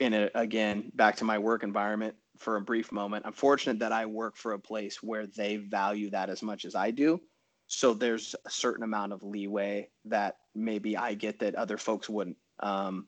in 0.00 0.12
a, 0.14 0.30
again, 0.34 0.90
back 0.94 1.16
to 1.16 1.24
my 1.24 1.38
work 1.38 1.62
environment 1.62 2.14
for 2.38 2.56
a 2.56 2.60
brief 2.60 2.90
moment. 2.92 3.26
I'm 3.26 3.32
fortunate 3.32 3.78
that 3.80 3.92
I 3.92 4.06
work 4.06 4.36
for 4.36 4.52
a 4.52 4.58
place 4.58 5.02
where 5.02 5.26
they 5.26 5.56
value 5.56 6.10
that 6.10 6.30
as 6.30 6.42
much 6.42 6.64
as 6.64 6.74
I 6.74 6.90
do. 6.90 7.20
So 7.66 7.94
there's 7.94 8.34
a 8.44 8.50
certain 8.50 8.82
amount 8.82 9.12
of 9.12 9.22
leeway 9.22 9.88
that 10.06 10.38
maybe 10.54 10.96
I 10.96 11.14
get 11.14 11.40
that 11.40 11.54
other 11.54 11.76
folks 11.76 12.08
wouldn't. 12.08 12.38
Um, 12.60 13.06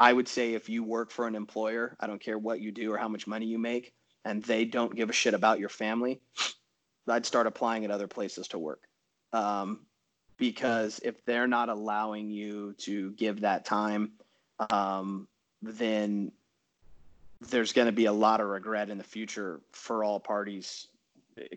I 0.00 0.12
would 0.12 0.28
say 0.28 0.54
if 0.54 0.68
you 0.68 0.84
work 0.84 1.10
for 1.10 1.26
an 1.26 1.34
employer, 1.34 1.96
I 2.00 2.06
don't 2.06 2.20
care 2.20 2.38
what 2.38 2.60
you 2.60 2.72
do 2.72 2.92
or 2.92 2.98
how 2.98 3.08
much 3.08 3.26
money 3.26 3.46
you 3.46 3.58
make, 3.58 3.92
and 4.24 4.42
they 4.42 4.64
don't 4.64 4.94
give 4.94 5.10
a 5.10 5.12
shit 5.12 5.34
about 5.34 5.60
your 5.60 5.68
family, 5.68 6.20
I'd 7.08 7.26
start 7.26 7.46
applying 7.46 7.84
at 7.84 7.90
other 7.90 8.06
places 8.06 8.48
to 8.48 8.58
work. 8.58 8.82
Um, 9.32 9.86
because 10.38 11.00
if 11.04 11.24
they're 11.24 11.48
not 11.48 11.68
allowing 11.68 12.30
you 12.30 12.74
to 12.78 13.10
give 13.12 13.40
that 13.40 13.64
time, 13.64 14.12
um, 14.70 15.28
then 15.60 16.32
there's 17.40 17.72
going 17.72 17.86
to 17.86 17.92
be 17.92 18.06
a 18.06 18.12
lot 18.12 18.40
of 18.40 18.48
regret 18.48 18.90
in 18.90 18.98
the 18.98 19.04
future 19.04 19.60
for 19.72 20.02
all 20.02 20.18
parties 20.18 20.88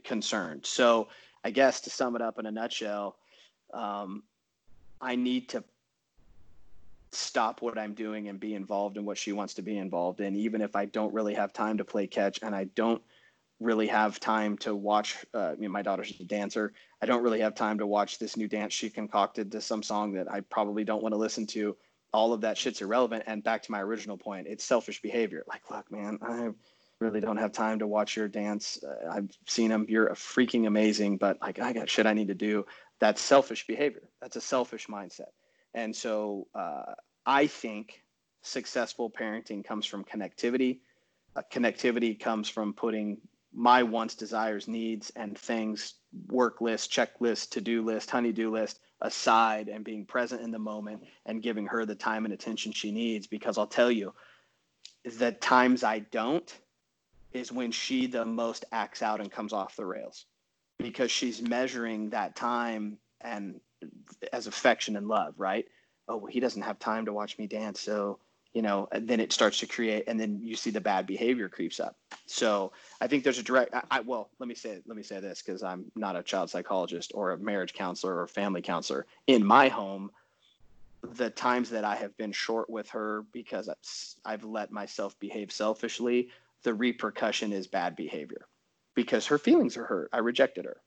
concerned. 0.03 0.65
So, 0.65 1.07
I 1.43 1.49
guess 1.49 1.81
to 1.81 1.89
sum 1.89 2.15
it 2.15 2.21
up 2.21 2.37
in 2.37 2.45
a 2.45 2.51
nutshell, 2.51 3.17
um, 3.73 4.21
I 4.99 5.15
need 5.15 5.49
to 5.49 5.63
stop 7.11 7.61
what 7.61 7.77
I'm 7.77 7.93
doing 7.93 8.29
and 8.29 8.39
be 8.39 8.53
involved 8.53 8.97
in 8.97 9.05
what 9.05 9.17
she 9.17 9.33
wants 9.33 9.55
to 9.55 9.61
be 9.61 9.77
involved 9.77 10.21
in, 10.21 10.35
even 10.35 10.61
if 10.61 10.75
I 10.75 10.85
don't 10.85 11.13
really 11.13 11.33
have 11.33 11.51
time 11.51 11.77
to 11.77 11.85
play 11.85 12.07
catch 12.07 12.39
and 12.43 12.55
I 12.55 12.65
don't 12.75 13.01
really 13.61 13.87
have 13.87 14.19
time 14.19 14.57
to 14.57 14.75
watch. 14.75 15.17
Uh, 15.33 15.53
you 15.57 15.67
know, 15.67 15.69
my 15.69 15.81
daughter's 15.81 16.19
a 16.19 16.23
dancer. 16.23 16.73
I 17.01 17.05
don't 17.05 17.23
really 17.23 17.39
have 17.41 17.55
time 17.55 17.77
to 17.77 17.87
watch 17.87 18.17
this 18.17 18.35
new 18.35 18.47
dance 18.47 18.73
she 18.73 18.89
concocted 18.89 19.51
to 19.51 19.61
some 19.61 19.83
song 19.83 20.13
that 20.13 20.29
I 20.29 20.41
probably 20.41 20.83
don't 20.83 21.03
want 21.03 21.13
to 21.13 21.19
listen 21.19 21.45
to. 21.47 21.77
All 22.11 22.33
of 22.33 22.41
that 22.41 22.57
shit's 22.57 22.81
irrelevant. 22.81 23.23
And 23.27 23.43
back 23.43 23.63
to 23.63 23.71
my 23.71 23.81
original 23.81 24.17
point, 24.17 24.47
it's 24.47 24.65
selfish 24.65 25.01
behavior. 25.01 25.43
Like, 25.47 25.61
look, 25.69 25.89
man, 25.91 26.17
I 26.21 26.49
really 26.99 27.21
don't 27.21 27.37
have 27.37 27.51
time 27.51 27.79
to 27.79 27.87
watch 27.87 28.17
your 28.17 28.27
dance. 28.27 28.83
Uh, 28.83 29.09
I've 29.09 29.29
seen 29.47 29.69
them. 29.69 29.85
You're 29.87 30.07
a 30.07 30.15
freaking 30.15 30.67
amazing, 30.67 31.17
but 31.17 31.37
like, 31.41 31.59
I 31.59 31.71
got 31.71 31.89
shit 31.89 32.05
I 32.05 32.13
need 32.13 32.27
to 32.27 32.35
do. 32.35 32.65
That's 32.99 33.21
selfish 33.21 33.65
behavior. 33.67 34.09
That's 34.21 34.35
a 34.35 34.41
selfish 34.41 34.87
mindset. 34.87 35.31
And 35.73 35.95
so 35.95 36.47
uh, 36.53 36.93
I 37.25 37.47
think 37.47 38.03
successful 38.41 39.09
parenting 39.09 39.63
comes 39.63 39.85
from 39.85 40.03
connectivity. 40.03 40.79
Uh, 41.35 41.41
connectivity 41.51 42.19
comes 42.19 42.49
from 42.49 42.73
putting 42.73 43.17
my 43.53 43.83
wants, 43.83 44.15
desires, 44.15 44.67
needs, 44.67 45.11
and 45.15 45.37
things, 45.37 45.95
work 46.27 46.61
list, 46.61 46.91
checklist, 46.91 47.51
to 47.51 47.61
do 47.61 47.83
list, 47.83 48.09
honey-do 48.09 48.49
list 48.49 48.79
aside 49.01 49.67
and 49.67 49.83
being 49.83 50.05
present 50.05 50.41
in 50.41 50.51
the 50.51 50.59
moment 50.59 51.03
and 51.25 51.41
giving 51.41 51.65
her 51.65 51.85
the 51.85 51.95
time 51.95 52.25
and 52.25 52.33
attention 52.33 52.71
she 52.71 52.91
needs. 52.91 53.27
Because 53.27 53.57
I'll 53.57 53.67
tell 53.67 53.91
you, 53.91 54.13
the 55.17 55.31
times 55.31 55.83
I 55.83 55.99
don't 55.99 56.51
is 57.33 57.51
when 57.51 57.71
she 57.71 58.07
the 58.07 58.25
most 58.25 58.65
acts 58.71 59.01
out 59.01 59.21
and 59.21 59.31
comes 59.31 59.53
off 59.53 59.75
the 59.75 59.85
rails 59.85 60.25
because 60.77 61.11
she's 61.11 61.41
measuring 61.41 62.09
that 62.09 62.35
time 62.35 62.97
and 63.21 63.59
as 64.33 64.47
affection 64.47 64.95
and 64.95 65.07
love, 65.07 65.33
right? 65.37 65.65
Oh, 66.07 66.17
well, 66.17 66.31
he 66.31 66.39
doesn't 66.39 66.61
have 66.61 66.79
time 66.79 67.05
to 67.05 67.13
watch 67.13 67.37
me 67.37 67.47
dance, 67.47 67.79
so 67.79 68.19
you 68.53 68.61
know, 68.61 68.87
then 68.91 69.19
it 69.19 69.31
starts 69.31 69.59
to 69.59 69.65
create, 69.65 70.03
and 70.07 70.19
then 70.19 70.39
you 70.41 70.55
see 70.55 70.71
the 70.71 70.81
bad 70.81 71.07
behavior 71.07 71.47
creeps 71.47 71.79
up. 71.79 71.95
So 72.25 72.73
I 72.99 73.07
think 73.07 73.23
there's 73.23 73.37
a 73.37 73.43
direct. 73.43 73.73
I, 73.73 73.83
I 73.89 73.99
well, 74.01 74.29
let 74.39 74.47
me 74.47 74.55
say 74.55 74.81
let 74.85 74.97
me 74.97 75.03
say 75.03 75.19
this 75.19 75.41
because 75.41 75.63
I'm 75.63 75.85
not 75.95 76.15
a 76.15 76.23
child 76.23 76.49
psychologist 76.49 77.11
or 77.15 77.31
a 77.31 77.37
marriage 77.37 77.73
counselor 77.73 78.19
or 78.19 78.27
family 78.27 78.61
counselor. 78.61 79.05
In 79.27 79.45
my 79.45 79.69
home, 79.69 80.11
the 81.03 81.29
times 81.29 81.69
that 81.71 81.83
I 81.83 81.95
have 81.95 82.15
been 82.17 82.31
short 82.31 82.69
with 82.69 82.89
her 82.89 83.25
because 83.31 83.69
I've 84.25 84.43
let 84.43 84.71
myself 84.71 85.17
behave 85.19 85.51
selfishly, 85.51 86.29
the 86.63 86.73
repercussion 86.73 87.53
is 87.53 87.67
bad 87.67 87.95
behavior 87.95 88.47
because 88.95 89.25
her 89.27 89.37
feelings 89.37 89.77
are 89.77 89.85
hurt. 89.85 90.09
I 90.13 90.19
rejected 90.19 90.65
her. 90.65 90.77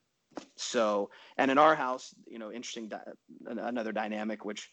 So, 0.56 1.10
and 1.36 1.50
in 1.50 1.58
our 1.58 1.74
house, 1.74 2.14
you 2.26 2.38
know, 2.38 2.52
interesting, 2.52 2.88
di- 2.88 3.00
another 3.46 3.92
dynamic, 3.92 4.44
which, 4.44 4.70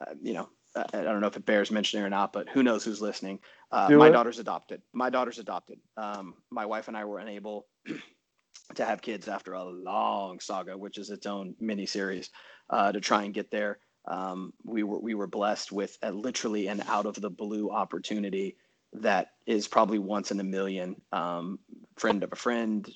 uh, 0.00 0.14
you 0.22 0.34
know, 0.34 0.48
I 0.76 1.02
don't 1.02 1.20
know 1.20 1.26
if 1.26 1.36
it 1.36 1.46
bears 1.46 1.70
mentioning 1.70 2.04
or 2.04 2.10
not, 2.10 2.32
but 2.32 2.48
who 2.48 2.62
knows 2.62 2.84
who's 2.84 3.00
listening. 3.00 3.40
Uh, 3.72 3.88
my 3.90 4.08
it. 4.08 4.12
daughter's 4.12 4.38
adopted. 4.38 4.82
My 4.92 5.10
daughter's 5.10 5.38
adopted. 5.38 5.78
Um, 5.96 6.34
my 6.50 6.66
wife 6.66 6.88
and 6.88 6.96
I 6.96 7.04
were 7.04 7.18
unable 7.18 7.66
to 8.74 8.84
have 8.84 9.02
kids 9.02 9.28
after 9.28 9.54
a 9.54 9.64
long 9.64 10.40
saga, 10.40 10.76
which 10.76 10.98
is 10.98 11.10
its 11.10 11.26
own 11.26 11.54
mini 11.58 11.86
series, 11.86 12.30
uh, 12.70 12.92
to 12.92 13.00
try 13.00 13.24
and 13.24 13.34
get 13.34 13.50
there. 13.50 13.78
Um, 14.06 14.52
we 14.64 14.82
were 14.82 14.98
we 14.98 15.14
were 15.14 15.26
blessed 15.26 15.72
with 15.72 15.98
a, 16.02 16.12
literally 16.12 16.68
an 16.68 16.82
out 16.86 17.06
of 17.06 17.20
the 17.20 17.30
blue 17.30 17.70
opportunity 17.70 18.56
that 18.94 19.32
is 19.46 19.68
probably 19.68 19.98
once 19.98 20.30
in 20.30 20.40
a 20.40 20.44
million. 20.44 21.00
Um, 21.12 21.58
friend 21.96 22.22
of 22.22 22.32
a 22.32 22.36
friend 22.36 22.90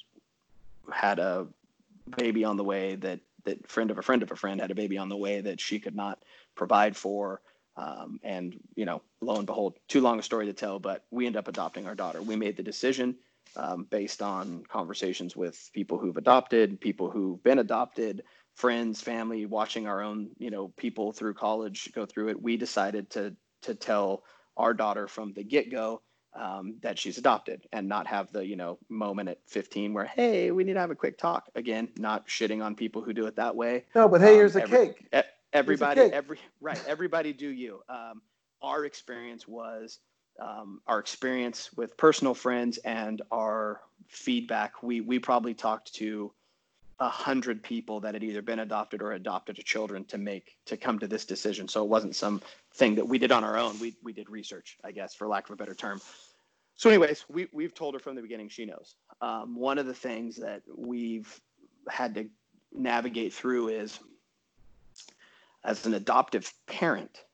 had 0.91 1.19
a 1.19 1.47
baby 2.17 2.45
on 2.45 2.57
the 2.57 2.65
way 2.65 2.97
that 2.97 3.21
that 3.45 3.69
friend 3.69 3.91
of 3.91 3.99
a 3.99 4.03
friend 4.03 4.23
of 4.23 4.31
a 4.31 4.37
friend 4.37 4.61
had 4.61 4.71
a 4.71 4.75
baby 4.75 4.99
on 4.99 5.09
the 5.09 5.17
way 5.17 5.41
that 5.41 5.61
she 5.61 5.79
could 5.79 5.97
not 5.97 6.23
provide 6.55 6.97
for. 6.97 7.41
Um, 7.77 8.21
and 8.23 8.59
you 8.75 8.85
know, 8.85 9.03
lo 9.21 9.37
and 9.37 9.47
behold, 9.47 9.79
too 9.89 10.01
long 10.01 10.19
a 10.19 10.23
story 10.23 10.47
to 10.47 10.53
tell, 10.53 10.79
but 10.79 11.05
we 11.11 11.27
end 11.27 11.37
up 11.37 11.49
adopting 11.49 11.87
our 11.87 11.95
daughter. 11.95 12.21
We 12.21 12.37
made 12.37 12.57
the 12.57 12.63
decision 12.63 13.17
um, 13.57 13.87
based 13.91 14.23
on 14.23 14.65
conversations 14.69 15.37
with 15.37 15.71
people 15.73 15.99
who've 15.99 16.17
adopted, 16.17 16.81
people 16.81 17.11
who've 17.11 17.43
been 17.43 17.59
adopted, 17.59 18.25
friends, 18.55 19.01
family, 19.01 19.47
watching 19.47 19.87
our 19.87 20.03
own 20.03 20.31
you 20.39 20.51
know 20.51 20.69
people 20.77 21.13
through 21.13 21.35
college 21.35 21.91
go 21.95 22.07
through 22.07 22.29
it. 22.29 22.43
We 22.43 22.57
decided 22.57 23.11
to 23.11 23.35
to 23.63 23.75
tell 23.75 24.25
our 24.57 24.75
daughter 24.75 25.09
from 25.09 25.33
the 25.33 25.43
get 25.43 25.71
go 25.71 26.03
um, 26.35 26.77
that 26.83 26.99
she's 26.99 27.19
adopted 27.19 27.67
and 27.73 27.89
not 27.89 28.07
have 28.07 28.33
the 28.33 28.45
you 28.45 28.57
know 28.57 28.79
moment 28.89 29.29
at 29.29 29.39
15 29.49 29.93
where 29.93 30.07
hey 30.07 30.51
we 30.51 30.65
need 30.65 30.75
to 30.75 30.81
have 30.81 30.91
a 30.91 30.95
quick 30.95 31.19
talk 31.19 31.49
again 31.55 31.89
not 31.99 32.27
shitting 32.27 32.65
on 32.65 32.75
people 32.75 33.03
who 33.03 33.13
do 33.13 33.27
it 33.27 33.37
that 33.37 33.55
way 33.55 33.85
no 33.95 34.09
but 34.09 34.21
hey 34.21 34.29
um, 34.29 34.35
here's 34.35 34.57
a 34.57 34.63
every, 34.63 34.87
cake 34.87 35.09
everybody 35.53 36.01
every 36.01 36.39
right 36.61 36.83
everybody 36.87 37.33
do 37.33 37.49
you. 37.49 37.83
Um, 37.89 38.23
our 38.61 38.85
experience 38.85 39.47
was 39.47 39.99
um, 40.41 40.81
our 40.87 40.99
experience 40.99 41.71
with 41.77 41.97
personal 41.97 42.35
friends 42.35 42.79
and 42.79 43.23
our 43.31 43.81
feedback 44.09 44.83
we 44.83 45.01
we 45.01 45.19
probably 45.19 45.55
talked 45.55 45.95
to 45.95 46.33
a 46.99 47.09
hundred 47.09 47.63
people 47.63 48.01
that 48.01 48.15
had 48.15 48.23
either 48.23 48.43
been 48.43 48.61
adopted 48.61 49.03
or 49.03 49.13
adopted 49.13 49.57
to 49.57 49.63
children 49.63 50.05
to 50.05 50.19
make 50.19 50.57
to 50.67 50.77
come 50.77 50.99
to 51.01 51.09
this 51.09 51.25
decision. 51.25 51.67
So 51.67 51.83
it 51.83 51.89
wasn't 51.89 52.15
some 52.15 52.41
thing 52.75 52.95
that 52.95 53.07
we 53.09 53.19
did 53.19 53.33
on 53.33 53.43
our 53.45 53.59
own. 53.59 53.79
We 53.81 53.95
we 54.03 54.13
did 54.13 54.31
research 54.31 54.79
i 54.85 54.93
guess 54.93 55.15
for 55.15 55.27
lack 55.27 55.49
of 55.49 55.53
a 55.53 55.57
better 55.57 55.75
term. 55.75 56.01
So 56.77 56.89
anyways 56.89 57.25
we, 57.29 57.49
we've 57.53 57.75
told 57.75 57.95
her 57.95 58.01
from 58.01 58.17
the 58.17 58.23
beginning 58.23 58.49
she 58.49 58.65
knows. 58.65 58.95
Um, 59.21 59.57
one 59.57 59.79
of 59.79 59.87
the 59.87 59.95
things 59.95 60.37
that 60.37 60.63
we've 60.75 61.41
had 61.89 62.15
to 62.15 62.29
navigate 62.73 63.35
through 63.35 63.69
is 63.69 63.99
as 65.65 65.87
an 65.87 65.95
adoptive 65.95 66.53
parent, 66.67 67.25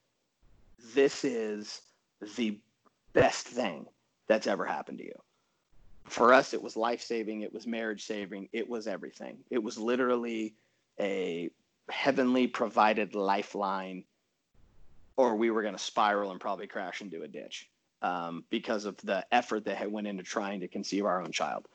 this 0.93 1.23
is 1.23 1.81
the 2.35 2.59
best 3.13 3.47
thing 3.47 3.85
that's 4.27 4.47
ever 4.47 4.65
happened 4.65 4.99
to 4.99 5.05
you. 5.05 5.19
For 6.05 6.33
us, 6.33 6.53
it 6.53 6.61
was 6.61 6.75
life 6.75 7.01
saving, 7.01 7.41
it 7.41 7.53
was 7.53 7.67
marriage 7.67 8.05
saving, 8.05 8.49
it 8.51 8.67
was 8.67 8.87
everything. 8.87 9.37
It 9.49 9.61
was 9.61 9.77
literally 9.77 10.55
a 10.99 11.49
heavenly 11.89 12.47
provided 12.47 13.15
lifeline, 13.15 14.03
or 15.17 15.35
we 15.35 15.51
were 15.51 15.61
going 15.61 15.75
to 15.75 15.79
spiral 15.83 16.31
and 16.31 16.39
probably 16.39 16.67
crash 16.67 17.01
into 17.01 17.23
a 17.23 17.27
ditch 17.27 17.69
um, 18.01 18.43
because 18.49 18.85
of 18.85 18.97
the 18.97 19.25
effort 19.31 19.65
that 19.65 19.77
had 19.77 19.91
went 19.91 20.07
into 20.07 20.23
trying 20.23 20.59
to 20.61 20.67
conceive 20.67 21.05
our 21.05 21.21
own 21.21 21.31
child 21.31 21.67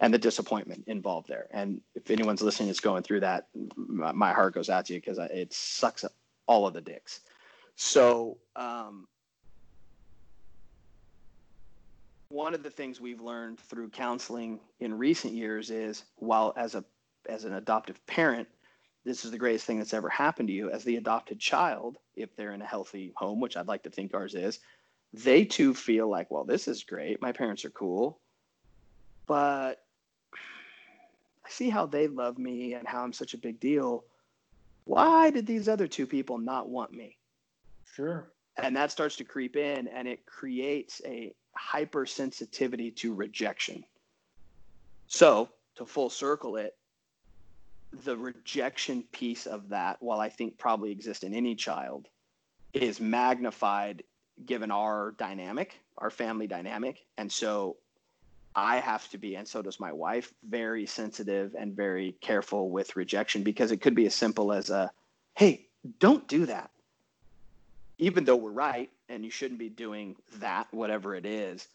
and 0.00 0.12
the 0.12 0.18
disappointment 0.18 0.84
involved 0.86 1.28
there. 1.28 1.46
And 1.50 1.80
if 1.94 2.10
anyone's 2.10 2.42
listening 2.42 2.68
is 2.68 2.80
going 2.80 3.02
through 3.02 3.20
that, 3.20 3.48
my, 3.76 4.12
my 4.12 4.32
heart 4.32 4.54
goes 4.54 4.68
out 4.68 4.86
to 4.86 4.94
you 4.94 5.00
because 5.00 5.18
it 5.18 5.52
sucks 5.52 6.04
all 6.46 6.66
of 6.66 6.74
the 6.74 6.80
dicks. 6.80 7.20
So 7.76 8.38
um, 8.56 9.06
one 12.30 12.54
of 12.54 12.62
the 12.62 12.70
things 12.70 13.00
we've 13.00 13.20
learned 13.20 13.58
through 13.58 13.90
counseling 13.90 14.60
in 14.78 14.96
recent 14.96 15.34
years 15.34 15.70
is 15.70 16.04
while 16.16 16.52
as 16.56 16.74
a 16.74 16.84
as 17.28 17.44
an 17.44 17.54
adoptive 17.54 18.04
parent 18.06 18.48
this 19.04 19.24
is 19.24 19.30
the 19.30 19.38
greatest 19.38 19.66
thing 19.66 19.78
that's 19.78 19.92
ever 19.92 20.08
happened 20.08 20.48
to 20.48 20.54
you 20.54 20.70
as 20.70 20.84
the 20.84 20.96
adopted 20.96 21.38
child 21.38 21.98
if 22.14 22.34
they're 22.36 22.52
in 22.52 22.62
a 22.62 22.66
healthy 22.66 23.12
home 23.16 23.40
which 23.40 23.56
i'd 23.56 23.66
like 23.66 23.82
to 23.82 23.90
think 23.90 24.14
ours 24.14 24.34
is 24.34 24.60
they 25.12 25.44
too 25.44 25.74
feel 25.74 26.08
like 26.08 26.30
well 26.30 26.44
this 26.44 26.68
is 26.68 26.84
great. 26.84 27.20
My 27.20 27.32
parents 27.32 27.64
are 27.64 27.70
cool. 27.70 28.20
But 29.26 29.82
i 31.44 31.50
see 31.50 31.70
how 31.70 31.86
they 31.86 32.06
love 32.06 32.38
me 32.38 32.74
and 32.74 32.86
how 32.86 33.02
i'm 33.02 33.12
such 33.12 33.34
a 33.34 33.38
big 33.38 33.60
deal. 33.60 34.04
Why 34.84 35.30
did 35.30 35.46
these 35.46 35.68
other 35.68 35.86
two 35.86 36.06
people 36.06 36.38
not 36.38 36.68
want 36.68 36.92
me? 36.92 37.16
Sure. 37.94 38.30
and 38.56 38.76
that 38.76 38.92
starts 38.92 39.16
to 39.16 39.24
creep 39.24 39.56
in 39.56 39.88
and 39.88 40.06
it 40.06 40.24
creates 40.26 41.00
a 41.04 41.34
hypersensitivity 41.58 42.94
to 42.96 43.14
rejection. 43.14 43.84
So 45.08 45.48
to 45.76 45.86
full 45.86 46.10
circle 46.10 46.56
it 46.56 46.76
the 48.04 48.16
rejection 48.16 49.02
piece 49.12 49.46
of 49.46 49.68
that 49.70 49.96
while 50.00 50.20
i 50.20 50.28
think 50.28 50.56
probably 50.58 50.92
exists 50.92 51.24
in 51.24 51.34
any 51.34 51.54
child 51.54 52.06
is 52.72 53.00
magnified 53.00 54.04
given 54.46 54.70
our 54.70 55.14
dynamic 55.18 55.80
our 55.98 56.10
family 56.10 56.46
dynamic 56.46 57.04
and 57.18 57.30
so 57.30 57.76
i 58.54 58.76
have 58.76 59.08
to 59.10 59.18
be 59.18 59.36
and 59.36 59.46
so 59.46 59.62
does 59.62 59.78
my 59.78 59.92
wife 59.92 60.32
very 60.48 60.86
sensitive 60.86 61.54
and 61.58 61.74
very 61.74 62.16
careful 62.20 62.70
with 62.70 62.96
rejection 62.96 63.42
because 63.42 63.70
it 63.70 63.78
could 63.78 63.94
be 63.94 64.06
as 64.06 64.14
simple 64.14 64.52
as 64.52 64.70
a 64.70 64.90
hey 65.34 65.66
don't 65.98 66.26
do 66.28 66.46
that 66.46 66.70
even 68.00 68.24
though 68.24 68.36
we're 68.36 68.50
right 68.50 68.90
and 69.10 69.24
you 69.24 69.30
shouldn't 69.30 69.60
be 69.60 69.68
doing 69.68 70.16
that, 70.38 70.66
whatever 70.72 71.14
it 71.14 71.26
is, 71.26 71.68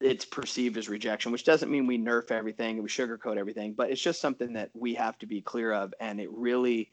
it's 0.00 0.24
perceived 0.24 0.76
as 0.78 0.88
rejection, 0.88 1.30
which 1.30 1.44
doesn't 1.44 1.70
mean 1.70 1.86
we 1.86 1.98
nerf 1.98 2.30
everything 2.30 2.76
and 2.76 2.82
we 2.82 2.88
sugarcoat 2.88 3.36
everything, 3.36 3.74
but 3.74 3.90
it's 3.90 4.00
just 4.00 4.20
something 4.20 4.54
that 4.54 4.70
we 4.74 4.94
have 4.94 5.18
to 5.18 5.26
be 5.26 5.40
clear 5.42 5.72
of. 5.72 5.92
And 6.00 6.18
it 6.18 6.30
really 6.32 6.90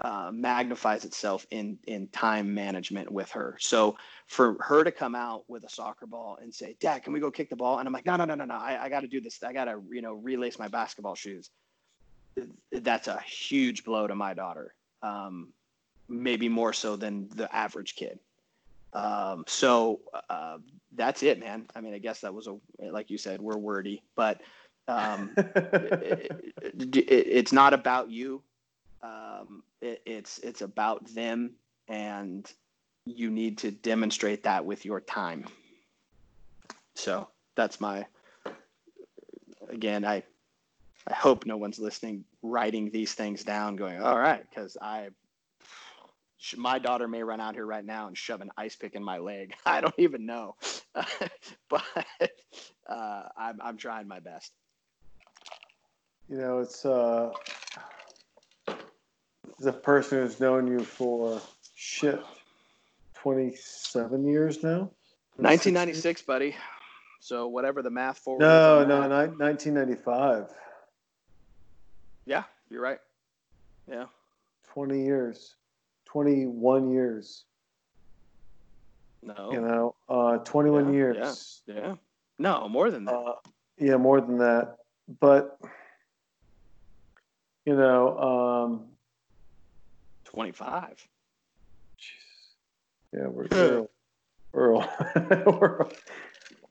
uh, 0.00 0.30
magnifies 0.32 1.04
itself 1.04 1.46
in, 1.50 1.78
in 1.86 2.08
time 2.08 2.52
management 2.52 3.10
with 3.10 3.30
her. 3.30 3.56
So 3.60 3.96
for 4.26 4.56
her 4.60 4.82
to 4.82 4.90
come 4.90 5.14
out 5.14 5.44
with 5.48 5.64
a 5.64 5.68
soccer 5.68 6.06
ball 6.06 6.38
and 6.42 6.52
say, 6.52 6.76
Dad, 6.80 7.04
can 7.04 7.12
we 7.12 7.20
go 7.20 7.30
kick 7.30 7.48
the 7.48 7.56
ball? 7.56 7.78
And 7.78 7.86
I'm 7.86 7.92
like, 7.92 8.06
no, 8.06 8.16
no, 8.16 8.24
no, 8.24 8.34
no, 8.34 8.44
no. 8.44 8.54
I, 8.54 8.84
I 8.84 8.88
got 8.88 9.00
to 9.00 9.08
do 9.08 9.20
this. 9.20 9.42
I 9.42 9.52
got 9.52 9.66
to, 9.66 9.80
you 9.90 10.02
know, 10.02 10.14
relace 10.14 10.58
my 10.58 10.68
basketball 10.68 11.14
shoes. 11.14 11.50
That's 12.72 13.06
a 13.06 13.20
huge 13.20 13.84
blow 13.84 14.06
to 14.06 14.14
my 14.14 14.34
daughter. 14.34 14.74
Um, 15.02 15.52
maybe 16.08 16.48
more 16.48 16.72
so 16.72 16.96
than 16.96 17.28
the 17.28 17.54
average 17.54 17.94
kid. 17.94 18.18
Um, 18.92 19.44
so 19.46 20.00
uh, 20.28 20.58
that's 20.94 21.22
it, 21.22 21.38
man. 21.38 21.66
I 21.74 21.80
mean, 21.80 21.94
I 21.94 21.98
guess 21.98 22.20
that 22.20 22.34
was 22.34 22.46
a 22.46 22.56
like 22.90 23.10
you 23.10 23.18
said, 23.18 23.40
we're 23.40 23.56
wordy, 23.56 24.02
but 24.14 24.40
um, 24.86 25.32
it, 25.36 26.42
it, 26.62 26.96
it, 26.96 27.08
it's 27.08 27.52
not 27.52 27.74
about 27.74 28.10
you. 28.10 28.42
Um, 29.04 29.62
it's 29.82 30.38
it's 30.38 30.62
about 30.62 31.06
them, 31.14 31.52
and 31.88 32.50
you 33.04 33.30
need 33.30 33.58
to 33.58 33.70
demonstrate 33.70 34.44
that 34.44 34.64
with 34.64 34.84
your 34.84 35.00
time. 35.00 35.44
So 36.94 37.28
that's 37.54 37.80
my. 37.80 38.06
Again, 39.68 40.04
I 40.04 40.22
I 41.06 41.14
hope 41.14 41.44
no 41.44 41.58
one's 41.58 41.78
listening, 41.78 42.24
writing 42.42 42.90
these 42.90 43.12
things 43.12 43.44
down, 43.44 43.76
going, 43.76 44.00
all 44.00 44.18
right, 44.18 44.44
because 44.48 44.78
I 44.80 45.08
my 46.56 46.78
daughter 46.78 47.08
may 47.08 47.22
run 47.22 47.40
out 47.40 47.54
here 47.54 47.66
right 47.66 47.84
now 47.84 48.06
and 48.06 48.16
shove 48.16 48.40
an 48.40 48.50
ice 48.56 48.76
pick 48.76 48.94
in 48.94 49.02
my 49.02 49.18
leg. 49.18 49.54
I 49.66 49.80
don't 49.80 49.98
even 49.98 50.24
know, 50.24 50.56
but 51.68 51.82
uh, 52.88 53.22
I'm 53.36 53.60
I'm 53.62 53.76
trying 53.76 54.08
my 54.08 54.20
best. 54.20 54.52
You 56.28 56.38
know, 56.38 56.58
it's 56.60 56.86
uh, 56.86 57.32
a 59.66 59.72
person 59.72 60.18
who's 60.22 60.40
known 60.40 60.66
you 60.66 60.80
for 60.80 61.40
shit, 61.74 62.20
twenty-seven 63.14 64.26
years 64.26 64.62
now. 64.62 64.90
1996, 65.36 66.22
buddy. 66.22 66.54
So 67.20 67.48
whatever 67.48 67.82
the 67.82 67.90
math 67.90 68.18
for. 68.18 68.38
No, 68.38 68.84
no, 68.84 69.00
ni- 69.02 69.34
1995. 69.36 70.48
Yeah, 72.26 72.44
you're 72.70 72.82
right. 72.82 72.98
Yeah. 73.90 74.06
20 74.72 75.02
years. 75.02 75.54
21 76.06 76.90
years. 76.90 77.44
No. 79.22 79.50
You 79.52 79.60
know, 79.60 79.94
uh, 80.08 80.38
21 80.38 80.86
Yeah, 80.86 80.92
years. 80.92 81.62
Yeah. 81.66 81.94
No, 82.38 82.68
more 82.68 82.90
than 82.90 83.06
that. 83.06 83.14
Uh, 83.14 83.34
yeah, 83.78 83.96
more 83.96 84.20
than 84.20 84.38
that. 84.38 84.76
But, 85.20 85.58
you 87.64 87.74
know, 87.74 88.18
um, 88.18 88.86
25. 90.34 91.08
yeah, 93.12 93.26
we're, 93.28 93.46
we're, 93.52 93.86
we're, 94.52 94.72
we're 95.60 95.86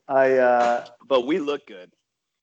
I, 0.07 0.31
uh, 0.37 0.85
But 1.07 1.25
we 1.25 1.39
look 1.39 1.65
good. 1.65 1.91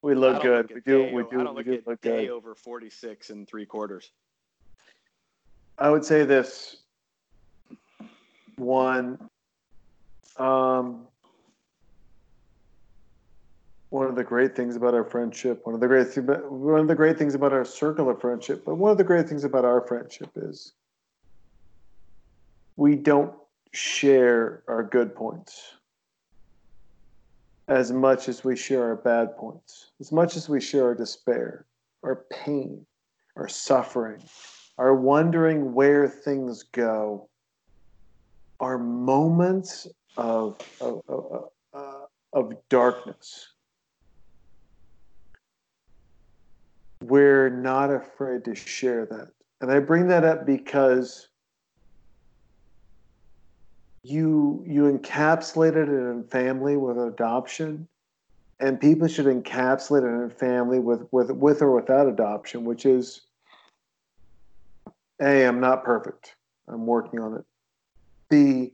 we 0.02 0.14
look 0.14 0.42
good. 0.42 0.70
look 0.74 0.86
we 0.86 0.92
a 0.94 1.08
do, 1.08 1.14
we 1.14 1.22
o- 1.22 1.26
I 1.26 1.30
do, 1.30 1.44
don't 1.44 1.56
we 1.56 1.62
look 1.64 1.66
do 1.66 1.82
look 1.90 2.00
day 2.00 2.26
good. 2.26 2.32
over 2.32 2.54
46 2.54 3.30
and 3.30 3.46
three 3.46 3.66
quarters. 3.66 4.10
I 5.78 5.90
would 5.90 6.04
say 6.04 6.24
this. 6.24 6.76
One, 8.56 9.18
um, 10.38 11.06
one 13.90 14.06
of 14.06 14.14
the 14.16 14.24
great 14.24 14.54
things 14.54 14.76
about 14.76 14.94
our 14.94 15.04
friendship, 15.04 15.62
one 15.64 15.74
of 15.74 15.80
the 15.80 15.86
great 15.88 16.08
thi- 16.08 16.20
one 16.20 16.80
of 16.80 16.88
the 16.88 16.94
great 16.94 17.18
things 17.18 17.34
about 17.34 17.52
our 17.52 17.64
circle 17.64 18.08
of 18.08 18.20
friendship, 18.20 18.62
but 18.64 18.76
one 18.76 18.90
of 18.90 18.98
the 18.98 19.04
great 19.04 19.28
things 19.28 19.44
about 19.44 19.64
our 19.64 19.80
friendship 19.86 20.30
is 20.36 20.72
we 22.76 22.96
don't 22.96 23.34
share 23.72 24.62
our 24.68 24.82
good 24.82 25.14
points 25.14 25.74
as 27.68 27.92
much 27.92 28.28
as 28.28 28.42
we 28.42 28.56
share 28.56 28.82
our 28.82 28.96
bad 28.96 29.36
points, 29.36 29.92
as 30.00 30.10
much 30.10 30.36
as 30.36 30.48
we 30.48 30.60
share 30.60 30.86
our 30.86 30.94
despair, 30.94 31.66
our 32.02 32.24
pain, 32.30 32.84
our 33.36 33.48
suffering, 33.48 34.20
our 34.76 34.94
wondering 34.94 35.72
where 35.72 36.08
things 36.08 36.64
go, 36.64 37.28
our 38.58 38.76
moments 38.76 39.86
of 40.16 40.58
of, 40.80 41.00
of, 41.08 41.48
uh, 41.72 42.06
of 42.32 42.52
darkness. 42.68 43.52
We're 47.04 47.50
not 47.50 47.90
afraid 47.90 48.44
to 48.44 48.54
share 48.54 49.06
that. 49.06 49.28
And 49.60 49.70
I 49.70 49.78
bring 49.78 50.08
that 50.08 50.24
up 50.24 50.44
because 50.44 51.28
you 54.02 54.64
you 54.66 54.82
encapsulated 54.84 55.88
it 55.88 56.10
in 56.10 56.24
family 56.24 56.76
with 56.76 56.98
adoption 56.98 57.86
and 58.58 58.80
people 58.80 59.08
should 59.08 59.26
encapsulate 59.26 60.02
it 60.02 60.22
in 60.24 60.30
family 60.30 60.78
with 60.78 61.06
with 61.10 61.30
with 61.30 61.60
or 61.60 61.74
without 61.74 62.06
adoption 62.06 62.64
which 62.64 62.86
is 62.86 63.22
a 65.20 65.44
i'm 65.44 65.60
not 65.60 65.84
perfect 65.84 66.36
i'm 66.68 66.86
working 66.86 67.20
on 67.20 67.34
it 67.34 67.44
b 68.30 68.72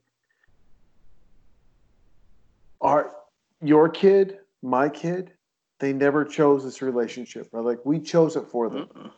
our 2.81 3.13
your 3.61 3.89
kid 3.89 4.39
my 4.63 4.89
kid 4.89 5.33
they 5.81 5.93
never 5.93 6.25
chose 6.25 6.63
this 6.63 6.83
relationship 6.83 7.49
right? 7.53 7.65
like 7.65 7.85
we 7.85 7.99
chose 7.99 8.37
it 8.37 8.47
for 8.47 8.71
them 8.71 8.87
Mm-mm. 8.95 9.11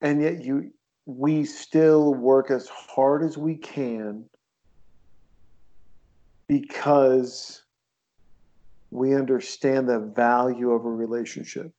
and 0.00 0.22
yet 0.22 0.42
you 0.42 0.72
we 1.04 1.44
still 1.44 2.14
work 2.14 2.50
as 2.50 2.68
hard 2.68 3.22
as 3.22 3.36
we 3.36 3.56
can 3.56 4.24
because 6.52 7.62
we 8.90 9.14
understand 9.14 9.88
the 9.88 9.98
value 9.98 10.72
of 10.72 10.84
a 10.84 10.90
relationship. 10.90 11.72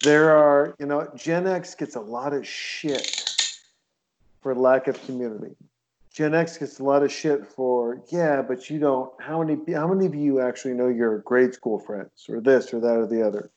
There 0.00 0.30
are 0.30 0.74
you 0.78 0.86
know 0.86 1.06
gen 1.14 1.46
x 1.46 1.74
gets 1.74 1.94
a 1.96 2.00
lot 2.00 2.32
of 2.32 2.46
shit 2.46 3.06
for 4.40 4.54
lack 4.54 4.88
of 4.88 5.02
community. 5.04 5.54
Gen 6.14 6.34
x 6.34 6.56
gets 6.56 6.80
a 6.80 6.84
lot 6.84 7.02
of 7.02 7.12
shit 7.12 7.46
for 7.46 8.00
yeah 8.10 8.40
but 8.40 8.70
you 8.70 8.78
don't 8.78 9.10
how 9.20 9.42
many 9.42 9.58
how 9.74 9.86
many 9.86 10.06
of 10.06 10.14
you 10.14 10.40
actually 10.40 10.72
know 10.72 10.88
your 10.88 11.18
grade 11.18 11.52
school 11.52 11.78
friends 11.78 12.24
or 12.30 12.40
this 12.40 12.72
or 12.72 12.80
that 12.80 12.96
or 12.96 13.06
the 13.06 13.26
other? 13.26 13.50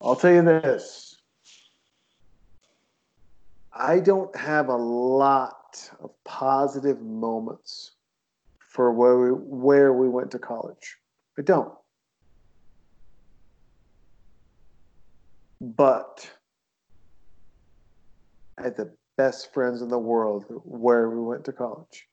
I'll 0.00 0.16
tell 0.16 0.32
you 0.32 0.42
this. 0.42 1.16
I 3.72 4.00
don't 4.00 4.34
have 4.34 4.70
a 4.70 4.76
lot 4.76 5.65
of 6.00 6.10
positive 6.24 7.00
moments 7.00 7.96
for 8.68 8.92
where 8.92 9.18
we, 9.18 9.30
where 9.30 9.92
we 9.92 10.08
went 10.08 10.30
to 10.32 10.38
college. 10.38 10.96
I 11.38 11.42
don't. 11.42 11.72
But 15.60 16.30
I 18.58 18.64
had 18.64 18.76
the 18.76 18.92
best 19.16 19.52
friends 19.52 19.82
in 19.82 19.88
the 19.88 19.98
world 19.98 20.44
where 20.64 21.08
we 21.08 21.22
went 21.22 21.44
to 21.46 21.52
college. 21.52 22.06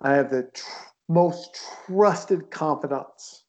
I 0.00 0.14
have 0.14 0.30
the 0.30 0.44
tr- 0.44 0.64
most 1.08 1.60
trusted 1.86 2.50
confidants 2.50 3.44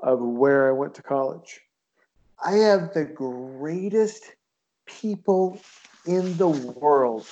of 0.00 0.20
where 0.20 0.68
I 0.68 0.72
went 0.72 0.94
to 0.94 1.02
college. 1.02 1.60
I 2.44 2.52
have 2.52 2.92
the 2.92 3.04
greatest 3.04 4.24
people 4.86 5.60
in 6.06 6.36
the 6.36 6.48
world 6.48 7.26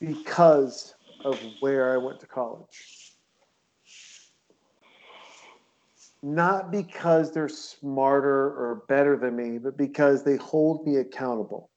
because 0.00 0.94
of 1.24 1.40
where 1.60 1.92
I 1.92 1.96
went 1.96 2.20
to 2.20 2.26
college. 2.26 3.12
Not 6.22 6.72
because 6.72 7.32
they're 7.32 7.48
smarter 7.48 8.46
or 8.48 8.82
better 8.88 9.16
than 9.16 9.36
me, 9.36 9.58
but 9.58 9.76
because 9.76 10.24
they 10.24 10.36
hold 10.36 10.86
me 10.86 10.96
accountable. 10.96 11.70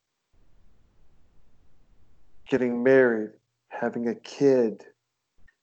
Getting 2.49 2.81
married, 2.83 3.31
having 3.69 4.07
a 4.07 4.15
kid, 4.15 4.83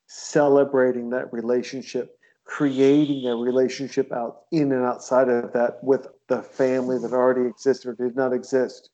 celebrating 0.06 1.10
that 1.10 1.32
relationship, 1.32 2.18
creating 2.44 3.28
a 3.28 3.36
relationship 3.36 4.12
out 4.12 4.42
in 4.52 4.72
and 4.72 4.84
outside 4.84 5.28
of 5.28 5.52
that 5.52 5.82
with 5.82 6.06
the 6.28 6.42
family 6.42 6.98
that 6.98 7.12
already 7.12 7.48
existed 7.48 7.88
or 7.88 7.94
did 7.94 8.16
not 8.16 8.32
exist. 8.32 8.90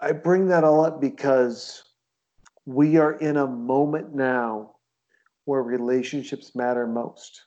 I 0.00 0.12
bring 0.12 0.48
that 0.48 0.64
all 0.64 0.84
up 0.84 1.00
because 1.00 1.84
we 2.64 2.96
are 2.96 3.12
in 3.14 3.36
a 3.36 3.46
moment 3.46 4.14
now 4.14 4.76
where 5.44 5.62
relationships 5.62 6.54
matter 6.54 6.86
most. 6.86 7.42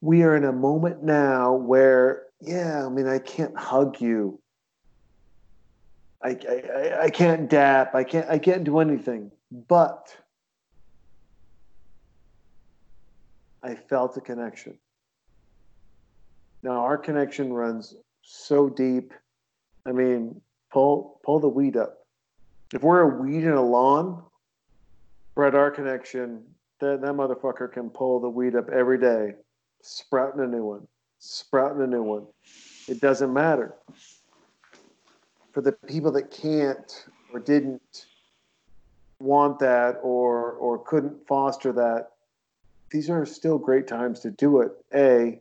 We 0.00 0.22
are 0.22 0.36
in 0.36 0.44
a 0.44 0.52
moment 0.52 1.02
now 1.02 1.54
where, 1.54 2.24
yeah, 2.40 2.86
I 2.86 2.88
mean, 2.88 3.06
I 3.06 3.18
can't 3.18 3.56
hug 3.56 4.00
you. 4.00 4.40
I, 6.22 6.38
I, 6.48 7.04
I 7.04 7.10
can't 7.10 7.48
dap. 7.48 7.94
I 7.94 8.02
can't 8.02 8.28
I 8.28 8.38
can't 8.38 8.64
do 8.64 8.78
anything. 8.78 9.30
But 9.68 10.16
I 13.62 13.74
felt 13.74 14.16
a 14.16 14.20
connection. 14.20 14.78
Now 16.62 16.80
our 16.80 16.96
connection 16.96 17.52
runs 17.52 17.94
so 18.22 18.68
deep. 18.68 19.12
I 19.84 19.92
mean, 19.92 20.40
pull 20.76 21.18
pull 21.24 21.40
the 21.40 21.48
weed 21.48 21.74
up. 21.74 22.00
If 22.74 22.82
we're 22.82 23.00
a 23.00 23.22
weed 23.22 23.44
in 23.44 23.52
a 23.52 23.62
lawn, 23.62 24.22
Brett, 25.34 25.54
our 25.54 25.70
connection, 25.70 26.42
that, 26.80 27.00
that 27.00 27.12
motherfucker 27.12 27.72
can 27.72 27.88
pull 27.88 28.20
the 28.20 28.28
weed 28.28 28.54
up 28.54 28.68
every 28.68 28.98
day, 28.98 29.32
sprouting 29.80 30.42
a 30.42 30.46
new 30.46 30.66
one, 30.66 30.86
sprouting 31.18 31.80
a 31.80 31.86
new 31.86 32.02
one. 32.02 32.26
It 32.88 33.00
doesn't 33.00 33.32
matter. 33.32 33.74
For 35.54 35.62
the 35.62 35.72
people 35.72 36.12
that 36.12 36.30
can't 36.30 37.06
or 37.32 37.40
didn't 37.40 38.04
want 39.18 39.58
that 39.60 39.98
or 40.02 40.52
or 40.52 40.84
couldn't 40.84 41.26
foster 41.26 41.72
that, 41.72 42.10
these 42.90 43.08
are 43.08 43.24
still 43.24 43.56
great 43.56 43.86
times 43.86 44.20
to 44.20 44.30
do 44.30 44.60
it. 44.60 44.72
A, 44.94 45.40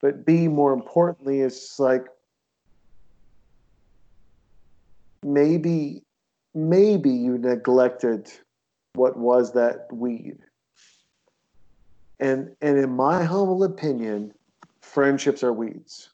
but 0.00 0.24
B, 0.24 0.46
more 0.46 0.72
importantly, 0.72 1.40
it's 1.40 1.80
like 1.80 2.06
maybe 5.22 6.02
maybe 6.54 7.10
you 7.10 7.38
neglected 7.38 8.30
what 8.94 9.16
was 9.16 9.52
that 9.52 9.86
weed. 9.92 10.38
And 12.20 12.54
and 12.60 12.78
in 12.78 12.96
my 12.96 13.24
humble 13.24 13.64
opinion 13.64 14.32
friendships 14.80 15.42
are 15.42 15.52
weeds. 15.52 16.10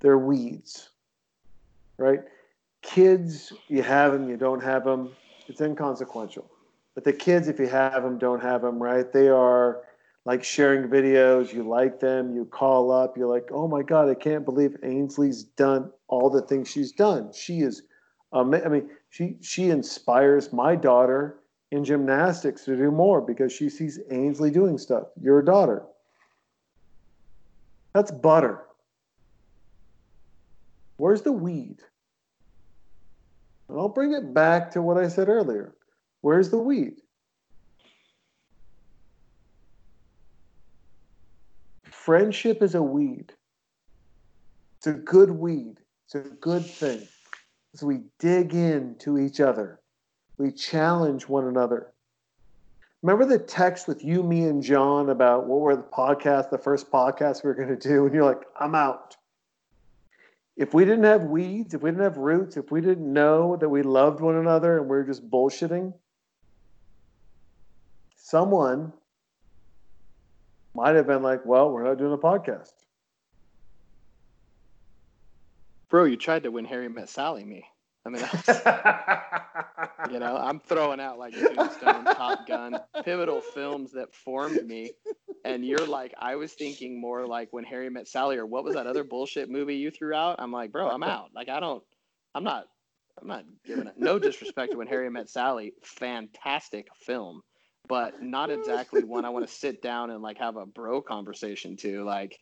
They're 0.00 0.18
weeds 0.18 0.90
right? 1.98 2.20
Kids 2.82 3.52
you 3.68 3.82
have 3.82 4.12
them 4.12 4.28
you 4.28 4.36
don't 4.36 4.62
have 4.62 4.84
them 4.84 5.10
it's 5.48 5.60
inconsequential. 5.60 6.50
But 6.94 7.04
the 7.04 7.12
kids 7.12 7.48
if 7.48 7.58
you 7.58 7.68
have 7.68 8.02
them 8.02 8.18
don't 8.18 8.42
have 8.42 8.62
them 8.62 8.82
right? 8.82 9.10
They 9.12 9.28
are 9.28 9.82
like 10.24 10.42
sharing 10.42 10.88
videos. 10.88 11.52
You 11.52 11.62
like 11.62 12.00
them. 12.00 12.34
You 12.34 12.46
call 12.46 12.90
up. 12.90 13.16
You're 13.16 13.32
like 13.32 13.48
oh 13.52 13.68
my 13.68 13.82
god 13.82 14.08
i 14.08 14.14
can't 14.14 14.44
believe 14.44 14.76
ainsley's 14.82 15.44
done 15.44 15.90
all 16.08 16.30
the 16.30 16.42
things 16.42 16.70
she's 16.70 16.92
done. 16.92 17.32
She 17.32 17.60
is 17.60 17.82
um, 18.32 18.54
I 18.54 18.68
mean, 18.68 18.90
she 19.10 19.36
she 19.40 19.70
inspires 19.70 20.52
my 20.52 20.74
daughter 20.74 21.38
in 21.70 21.84
gymnastics 21.84 22.64
to 22.64 22.76
do 22.76 22.90
more 22.90 23.20
because 23.20 23.52
she 23.52 23.68
sees 23.68 24.00
Ainsley 24.10 24.50
doing 24.50 24.78
stuff. 24.78 25.04
Your 25.20 25.42
daughter. 25.42 25.84
That's 27.94 28.10
butter. 28.10 28.64
Where's 30.96 31.22
the 31.22 31.32
weed? 31.32 31.78
And 33.68 33.78
I'll 33.78 33.88
bring 33.88 34.12
it 34.12 34.34
back 34.34 34.70
to 34.72 34.82
what 34.82 34.96
I 34.96 35.08
said 35.08 35.28
earlier. 35.28 35.74
Where's 36.20 36.50
the 36.50 36.58
weed? 36.58 37.00
Friendship 41.84 42.62
is 42.62 42.74
a 42.74 42.82
weed. 42.82 43.32
It's 44.78 44.86
a 44.86 44.92
good 44.92 45.30
weed. 45.30 45.80
It's 46.06 46.14
a 46.14 46.20
good 46.20 46.64
thing 46.64 47.06
we 47.82 48.00
dig 48.18 48.54
into 48.54 49.18
each 49.18 49.40
other, 49.40 49.80
we 50.38 50.52
challenge 50.52 51.28
one 51.28 51.46
another. 51.46 51.92
Remember 53.02 53.24
the 53.24 53.38
text 53.38 53.86
with 53.86 54.04
you, 54.04 54.22
me, 54.22 54.44
and 54.44 54.62
John 54.62 55.10
about 55.10 55.46
what 55.46 55.60
were 55.60 55.76
the 55.76 55.82
podcast, 55.82 56.50
the 56.50 56.58
first 56.58 56.90
podcast 56.90 57.44
we 57.44 57.48
were 57.48 57.54
going 57.54 57.68
to 57.68 57.76
do? 57.76 58.06
And 58.06 58.14
you're 58.14 58.24
like, 58.24 58.42
I'm 58.58 58.74
out. 58.74 59.16
If 60.56 60.72
we 60.72 60.84
didn't 60.84 61.04
have 61.04 61.22
weeds, 61.22 61.74
if 61.74 61.82
we 61.82 61.90
didn't 61.90 62.02
have 62.02 62.16
roots, 62.16 62.56
if 62.56 62.70
we 62.70 62.80
didn't 62.80 63.12
know 63.12 63.56
that 63.56 63.68
we 63.68 63.82
loved 63.82 64.20
one 64.20 64.36
another 64.36 64.78
and 64.78 64.88
we 64.88 64.96
are 64.96 65.04
just 65.04 65.30
bullshitting, 65.30 65.92
someone 68.16 68.92
might 70.74 70.96
have 70.96 71.06
been 71.06 71.22
like, 71.22 71.44
well, 71.44 71.70
we're 71.70 71.84
not 71.84 71.98
doing 71.98 72.12
a 72.12 72.18
podcast. 72.18 72.72
Bro, 75.88 76.04
you 76.04 76.16
tried 76.16 76.42
to 76.42 76.50
win 76.50 76.64
Harry 76.64 76.88
Met 76.88 77.08
Sally 77.08 77.44
me. 77.44 77.64
I 78.04 78.08
mean, 78.08 78.22
that's, 78.22 78.48
you 80.12 80.20
know, 80.20 80.36
I'm 80.36 80.60
throwing 80.60 81.00
out 81.00 81.18
like 81.18 81.34
Tombstone, 81.34 82.04
Top 82.04 82.46
Gun, 82.46 82.78
pivotal 83.04 83.40
films 83.40 83.92
that 83.92 84.14
formed 84.14 84.64
me. 84.64 84.92
And 85.44 85.64
you're 85.64 85.86
like, 85.86 86.14
I 86.18 86.36
was 86.36 86.52
thinking 86.52 87.00
more 87.00 87.26
like 87.26 87.52
when 87.52 87.64
Harry 87.64 87.88
Met 87.90 88.06
Sally, 88.06 88.36
or 88.36 88.46
what 88.46 88.64
was 88.64 88.74
that 88.74 88.86
other 88.86 89.04
bullshit 89.04 89.50
movie 89.50 89.76
you 89.76 89.90
threw 89.90 90.14
out? 90.14 90.36
I'm 90.38 90.52
like, 90.52 90.70
bro, 90.70 90.88
I'm 90.88 91.02
out. 91.02 91.30
Like, 91.34 91.48
I 91.48 91.58
don't, 91.58 91.82
I'm 92.34 92.44
not, 92.44 92.66
I'm 93.20 93.28
not 93.28 93.44
giving 93.64 93.86
it. 93.86 93.94
No 93.96 94.18
disrespect 94.18 94.72
to 94.72 94.78
when 94.78 94.86
Harry 94.88 95.10
Met 95.10 95.28
Sally, 95.28 95.72
fantastic 95.82 96.88
film, 97.00 97.42
but 97.88 98.22
not 98.22 98.50
exactly 98.50 99.02
one 99.04 99.24
I 99.24 99.30
want 99.30 99.46
to 99.48 99.52
sit 99.52 99.82
down 99.82 100.10
and 100.10 100.22
like 100.22 100.38
have 100.38 100.56
a 100.56 100.66
bro 100.66 101.00
conversation 101.00 101.76
to. 101.78 102.04
Like, 102.04 102.38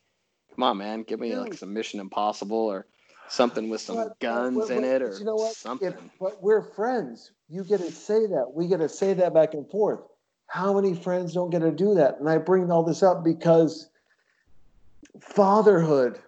come 0.54 0.62
on, 0.62 0.78
man, 0.78 1.04
give 1.04 1.20
me 1.20 1.36
like 1.36 1.54
some 1.54 1.72
Mission 1.72 2.00
Impossible 2.00 2.56
or 2.56 2.86
something 3.28 3.68
with 3.68 3.80
some 3.80 3.96
but, 3.96 4.18
guns 4.20 4.56
but, 4.56 4.68
but, 4.68 4.76
in 4.76 4.84
it 4.84 5.02
or 5.02 5.16
you 5.18 5.24
know 5.24 5.34
what? 5.34 5.54
something. 5.54 5.88
If, 5.88 5.94
but 6.20 6.42
we're 6.42 6.62
friends. 6.62 7.32
You 7.48 7.64
get 7.64 7.80
to 7.80 7.90
say 7.90 8.26
that. 8.26 8.52
We 8.54 8.68
get 8.68 8.78
to 8.78 8.88
say 8.88 9.14
that 9.14 9.34
back 9.34 9.54
and 9.54 9.68
forth. 9.70 10.00
How 10.46 10.74
many 10.74 10.94
friends 10.94 11.34
don't 11.34 11.50
get 11.50 11.60
to 11.60 11.70
do 11.70 11.94
that? 11.94 12.18
And 12.20 12.28
I 12.28 12.38
bring 12.38 12.70
all 12.70 12.82
this 12.82 13.02
up 13.02 13.24
because 13.24 13.88
fatherhood 15.20 16.20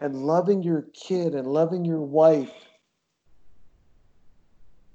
and 0.00 0.14
loving 0.14 0.62
your 0.62 0.86
kid 0.94 1.34
and 1.34 1.46
loving 1.46 1.84
your 1.84 2.00
wife. 2.00 2.52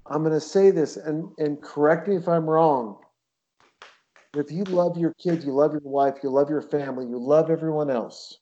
I'm 0.06 0.24
going 0.24 0.34
to 0.34 0.42
say 0.42 0.72
this 0.72 0.98
and, 0.98 1.30
and 1.38 1.62
correct 1.62 2.08
me 2.08 2.16
if 2.16 2.28
I'm 2.28 2.50
wrong. 2.50 2.98
If 4.34 4.52
you 4.52 4.64
love 4.66 4.98
your 4.98 5.14
kid, 5.14 5.44
you 5.44 5.52
love 5.52 5.72
your 5.72 5.82
wife, 5.84 6.16
you 6.24 6.30
love 6.30 6.50
your 6.50 6.62
family, 6.62 7.06
you 7.06 7.18
love 7.18 7.50
everyone 7.50 7.90
else 7.90 8.40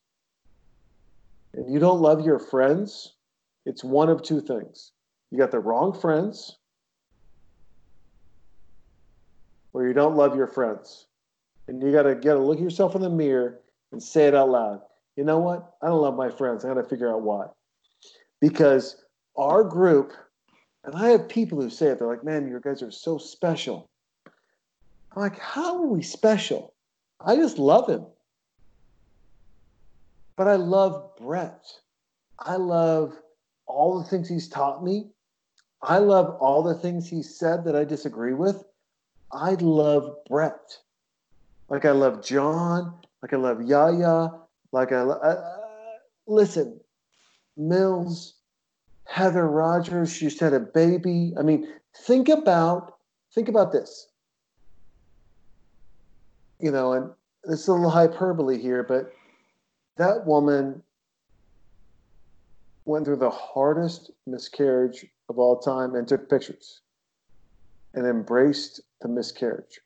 and 1.56 1.72
you 1.74 1.80
don't 1.80 2.02
love 2.02 2.26
your 2.26 2.40
friends, 2.40 3.14
it's 3.66 3.84
one 3.84 4.10
of 4.10 4.22
two 4.22 4.42
things. 4.42 4.92
You 5.32 5.38
got 5.38 5.52
the 5.52 5.60
wrong 5.60 5.94
friends, 5.94 6.58
or 9.74 9.88
you 9.88 9.94
don't 9.94 10.16
love 10.16 10.36
your 10.36 10.48
friends. 10.48 11.08
And 11.68 11.82
you 11.82 11.92
gotta 11.92 12.14
get 12.14 12.34
to 12.34 12.40
look 12.40 12.58
at 12.58 12.64
yourself 12.64 12.96
in 12.96 13.02
the 13.02 13.10
mirror 13.10 13.60
and 13.92 14.02
say 14.02 14.26
it 14.28 14.36
out 14.36 14.50
loud. 14.50 14.82
You 15.16 15.24
know 15.24 15.40
what? 15.40 15.76
I 15.82 15.88
don't 15.88 16.02
love 16.02 16.16
my 16.16 16.30
friends. 16.30 16.64
I 16.64 16.68
gotta 16.68 16.84
figure 16.84 17.12
out 17.12 17.22
why. 17.22 17.48
Because 18.40 19.04
our 19.36 19.64
group, 19.64 20.14
and 20.84 20.96
I 20.96 21.10
have 21.10 21.28
people 21.28 21.60
who 21.60 21.70
say 21.70 21.88
it, 21.88 22.00
they're 22.00 22.08
like, 22.08 22.24
man, 22.24 22.48
your 22.48 22.60
guys 22.60 22.84
are 22.84 22.92
so 22.92 23.18
special. 23.18 23.90
I'm 24.26 25.22
like, 25.22 25.40
how 25.40 25.78
are 25.78 25.88
we 25.88 26.04
special? 26.04 26.74
I 27.20 27.36
just 27.36 27.58
love 27.58 27.90
him. 27.90 28.06
But 30.38 30.48
I 30.48 30.56
love 30.56 31.12
Brett. 31.18 31.66
I 32.40 32.56
love 32.56 33.14
all 33.68 34.00
the 34.00 34.10
things 34.10 34.30
he's 34.30 34.50
taught 34.50 34.84
me. 34.84 35.12
I 35.82 36.00
love 36.00 36.38
all 36.40 36.64
the 36.64 36.76
things 36.76 37.10
he 37.10 37.24
said 37.24 37.66
that 37.66 37.76
I 37.76 37.84
disagree 37.86 38.34
with. 38.34 38.64
I 39.32 39.52
love 39.54 40.16
Brett. 40.30 40.78
Like 41.70 41.86
I 41.86 41.92
love 41.92 42.24
John. 42.24 42.96
Like 43.22 43.34
I 43.34 43.38
love 43.38 43.62
Yaya. 43.62 44.30
Like 44.72 44.92
I, 44.92 44.98
uh, 45.02 45.52
listen, 46.28 46.80
Mills, 47.58 48.36
Heather 49.06 49.48
Rogers. 49.48 50.12
She 50.14 50.26
just 50.26 50.40
had 50.40 50.54
a 50.54 50.60
baby. 50.60 51.34
I 51.40 51.44
mean, 51.44 51.68
think 51.96 52.30
about 52.30 52.94
think 53.34 53.50
about 53.50 53.72
this. 53.72 54.08
you 56.60 56.72
know, 56.72 56.94
and 56.94 57.12
this 57.44 57.62
is 57.62 57.68
a 57.68 57.74
little 57.74 57.90
hyperbole 57.90 58.60
here, 58.60 58.84
but 58.84 59.12
that 59.98 60.26
woman 60.26 60.82
went 62.86 63.06
through 63.06 63.16
the 63.18 63.30
hardest 63.30 64.12
miscarriage 64.28 65.06
of 65.30 65.40
all 65.40 65.60
time 65.60 65.96
and 65.96 66.08
took 66.08 66.30
pictures 66.30 66.82
and 67.94 68.06
embraced 68.06 68.82
the 69.02 69.08
miscarriage. 69.08 69.80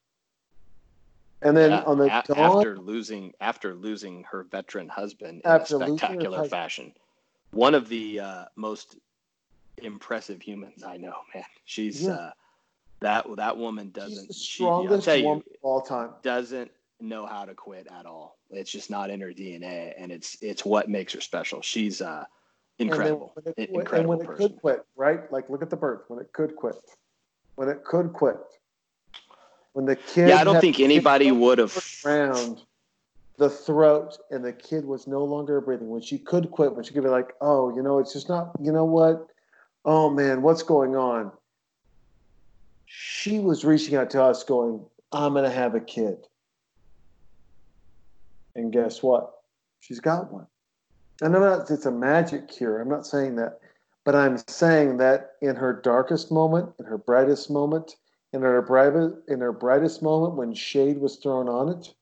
And 1.41 1.55
then 1.55 1.71
Yeah, 1.71 1.83
on 1.83 1.97
the 1.97 2.05
a- 2.05 2.23
dawn, 2.27 2.37
after 2.57 2.77
losing 2.77 3.33
after 3.39 3.73
losing 3.73 4.25
her 4.29 4.43
veteran 4.43 4.89
husband 4.89 5.41
in 5.45 5.51
a 5.51 5.65
spectacular 5.65 6.43
fashion, 6.49 6.93
one 7.51 7.73
of 7.75 7.87
the 7.87 8.19
uh, 8.19 8.45
most 8.57 8.97
impressive 9.77 10.41
humans 10.41 10.83
I 10.83 10.97
know, 10.97 11.15
man. 11.33 11.45
She's 11.63 12.03
Yeah. 12.03 12.11
uh, 12.15 12.31
that 12.99 13.25
that 13.37 13.57
woman 13.57 13.91
doesn't 13.91 14.17
She's 14.17 14.27
the 14.27 14.33
she, 14.33 14.63
strongest 14.63 15.07
you, 15.07 15.23
woman 15.23 15.43
of 15.49 15.57
all 15.61 15.81
time. 15.81 16.09
doesn't 16.21 16.69
know 16.99 17.25
how 17.25 17.45
to 17.45 17.53
quit 17.53 17.87
at 17.87 18.05
all. 18.05 18.37
It's 18.49 18.71
just 18.71 18.89
not 18.89 19.09
in 19.09 19.21
her 19.21 19.29
DNA, 19.29 19.93
and 19.97 20.11
it's 20.11 20.37
it's 20.41 20.65
what 20.65 20.89
makes 20.89 21.13
her 21.13 21.21
special. 21.21 21.61
She's 21.61 22.01
uh, 22.01 22.25
incredible, 22.77 23.33
And, 23.35 23.45
when 23.45 23.53
it, 23.57 23.69
incredible 23.69 23.97
and 23.97 24.07
when 24.07 24.21
it 24.21 24.25
person. 24.25 24.49
could 24.49 24.61
quit, 24.61 24.85
right? 24.95 25.31
Like, 25.31 25.49
look 25.49 25.61
at 25.61 25.69
the 25.69 25.77
birth. 25.77 26.03
When 26.07 26.19
it 26.19 26.31
could 26.33 26.55
quit. 26.55 26.75
When 27.55 27.69
it 27.69 27.83
could 27.83 28.13
quit. 28.13 28.37
When 29.73 29.85
the 29.85 29.95
kid. 29.95 30.29
Yeah, 30.29 30.37
I 30.37 30.43
don't 30.43 30.59
think 30.59 30.79
anybody 30.79 31.31
would 31.31 31.57
have. 31.59 31.77
Around 32.05 32.61
the 33.37 33.49
throat, 33.49 34.17
and 34.31 34.43
the 34.43 34.53
kid 34.53 34.83
was 34.85 35.07
no 35.07 35.23
longer 35.23 35.61
breathing. 35.61 35.89
When 35.89 36.01
she 36.01 36.17
could 36.17 36.51
quit, 36.51 36.75
when 36.75 36.83
she 36.83 36.93
could 36.93 37.03
be 37.03 37.09
like, 37.09 37.33
"Oh, 37.39 37.73
you 37.75 37.81
know, 37.81 37.99
it's 37.99 38.13
just 38.13 38.29
not. 38.29 38.51
You 38.61 38.71
know 38.71 38.85
what? 38.85 39.27
Oh 39.85 40.09
man, 40.09 40.41
what's 40.41 40.63
going 40.63 40.95
on?" 40.95 41.31
She 42.85 43.39
was 43.39 43.63
reaching 43.63 43.95
out 43.95 44.09
to 44.11 44.23
us, 44.23 44.43
going, 44.43 44.83
"I'm 45.11 45.33
gonna 45.33 45.49
have 45.49 45.75
a 45.75 45.79
kid." 45.79 46.27
And 48.55 48.71
guess 48.71 49.01
what? 49.03 49.31
She's 49.79 49.99
got 49.99 50.31
one. 50.31 50.47
And 51.21 51.35
I'm 51.35 51.41
not, 51.41 51.69
it's 51.69 51.85
a 51.85 51.91
magic 51.91 52.47
cure. 52.47 52.81
I'm 52.81 52.89
not 52.89 53.05
saying 53.05 53.35
that. 53.35 53.59
But 54.05 54.15
I'm 54.15 54.37
saying 54.47 54.97
that 54.97 55.31
in 55.41 55.55
her 55.55 55.73
darkest 55.73 56.31
moment, 56.31 56.73
in 56.79 56.85
her 56.85 56.97
brightest 56.97 57.51
moment, 57.51 57.95
in 58.33 58.41
her 58.41 58.61
brightest, 58.61 59.15
in 59.27 59.39
her 59.39 59.51
brightest 59.51 60.01
moment 60.01 60.35
when 60.35 60.53
shade 60.53 60.99
was 60.99 61.17
thrown 61.17 61.49
on 61.49 61.69
it, 61.69 61.93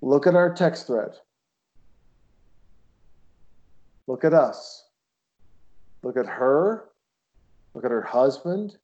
look 0.00 0.26
at 0.26 0.34
our 0.34 0.52
text 0.52 0.86
thread. 0.86 1.12
Look 4.06 4.24
at 4.24 4.34
us. 4.34 4.84
Look 6.02 6.16
at 6.16 6.26
her. 6.26 6.84
Look 7.74 7.84
at 7.84 7.90
her 7.90 8.02
husband. 8.02 8.76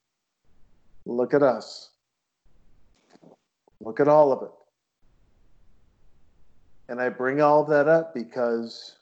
Look 1.06 1.34
at 1.34 1.42
us. 1.42 1.90
Look 3.80 4.00
at 4.00 4.08
all 4.08 4.32
of 4.32 4.42
it. 4.42 4.50
And 6.92 7.00
I 7.00 7.08
bring 7.08 7.40
all 7.40 7.62
of 7.62 7.70
that 7.70 7.88
up 7.88 8.12
because 8.12 8.96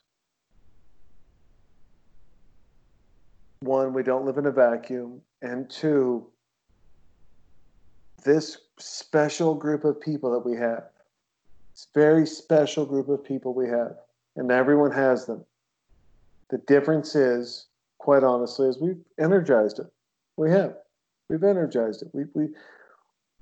one, 3.59 3.93
we 3.93 4.01
don't 4.01 4.25
live 4.25 4.37
in 4.37 4.45
a 4.45 4.51
vacuum, 4.51 5.19
and 5.41 5.69
two, 5.69 6.25
this 8.23 8.59
special 8.79 9.53
group 9.53 9.83
of 9.83 9.99
people 9.99 10.31
that 10.31 10.49
we 10.49 10.55
have, 10.55 10.85
this 11.73 11.87
very 11.93 12.25
special 12.25 12.85
group 12.85 13.09
of 13.09 13.25
people 13.25 13.53
we 13.53 13.67
have, 13.67 13.97
and 14.37 14.53
everyone 14.53 14.91
has 14.91 15.25
them. 15.25 15.43
The 16.49 16.59
difference 16.59 17.13
is, 17.13 17.67
quite 17.97 18.23
honestly, 18.23 18.69
is 18.69 18.79
we've 18.79 19.03
energized 19.19 19.79
it. 19.79 19.91
We 20.37 20.49
have. 20.51 20.75
We've 21.29 21.43
energized 21.43 22.03
it. 22.03 22.07
We 22.13 22.23
we 22.33 22.53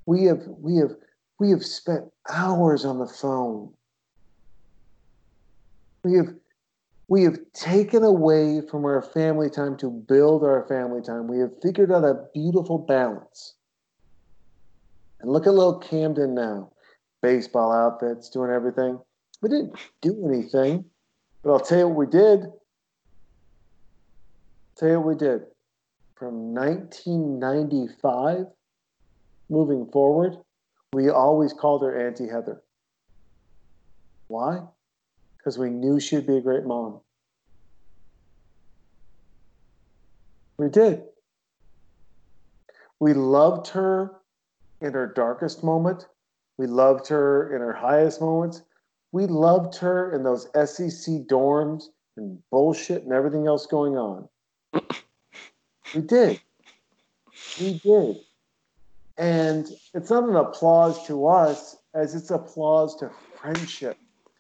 we 0.08 0.24
have 0.24 0.42
we 0.48 0.78
have 0.78 0.96
we 1.38 1.52
have 1.52 1.64
spent 1.64 2.06
hours 2.28 2.84
on 2.84 2.98
the 2.98 3.06
phone 3.06 3.74
we 6.04 6.16
have 6.16 6.34
we 7.08 7.24
have 7.24 7.40
taken 7.54 8.04
away 8.04 8.62
from 8.70 8.86
our 8.86 9.02
family 9.02 9.50
time 9.50 9.76
to 9.78 9.90
build 9.90 10.44
our 10.44 10.68
family 10.68 11.02
time. 11.02 11.28
We 11.28 11.40
have 11.40 11.52
figured 11.62 11.92
out 11.92 12.04
a 12.04 12.26
beautiful 12.36 12.78
balance. 12.78 13.56
And 15.20 15.32
look 15.32 15.48
at 15.48 15.54
little 15.54 15.80
Camden 15.80 16.36
now. 16.36 16.72
Baseball 17.24 17.72
outfits, 17.72 18.30
doing 18.30 18.52
everything. 18.52 19.00
We 19.42 19.50
didn't 19.50 19.74
do 20.02 20.24
anything, 20.28 20.86
but 21.44 21.52
I'll 21.52 21.60
tell 21.60 21.80
you 21.80 21.88
what 21.88 21.98
we 21.98 22.06
did. 22.06 22.42
Tell 24.78 24.90
you 24.90 25.00
what 25.00 25.08
we 25.08 25.16
did. 25.16 25.42
From 26.16 26.54
1995 26.54 28.46
moving 29.50 29.90
forward, 29.92 30.38
we 30.94 31.10
always 31.10 31.54
called 31.54 31.82
her 31.82 32.08
Auntie 32.08 32.30
Heather. 32.30 32.62
Why? 34.28 34.62
Because 35.40 35.58
we 35.58 35.70
knew 35.70 36.00
she'd 36.00 36.28
be 36.28 36.38
a 36.38 36.42
great 36.42 36.66
mom. 36.66 37.00
We 40.58 40.70
did. 40.70 41.04
We 43.00 43.14
loved 43.14 43.70
her 43.70 44.12
in 44.82 44.94
her 44.94 45.08
darkest 45.08 45.64
moment. 45.64 46.06
We 46.58 46.68
loved 46.68 47.08
her 47.08 47.56
in 47.56 47.62
her 47.62 47.74
highest 47.74 48.20
moments. 48.20 48.62
We 49.14 49.26
loved 49.26 49.76
her 49.78 50.14
in 50.14 50.24
those 50.24 50.44
SEC 50.54 51.26
dorms 51.28 51.86
and 52.18 52.38
bullshit 52.52 53.04
and 53.04 53.14
everything 53.14 53.48
else 53.48 53.66
going 53.66 53.98
on. 53.98 54.28
we 55.96 56.02
did. 56.02 56.42
We 57.60 57.80
did. 57.80 58.18
And 59.18 59.68
it's 59.94 60.10
not 60.10 60.28
an 60.28 60.36
applause 60.36 61.08
to 61.08 61.28
us 61.28 61.78
as 61.94 62.16
it's 62.16 62.32
applause 62.32 62.98
to 62.98 63.10
friendship. 63.38 63.98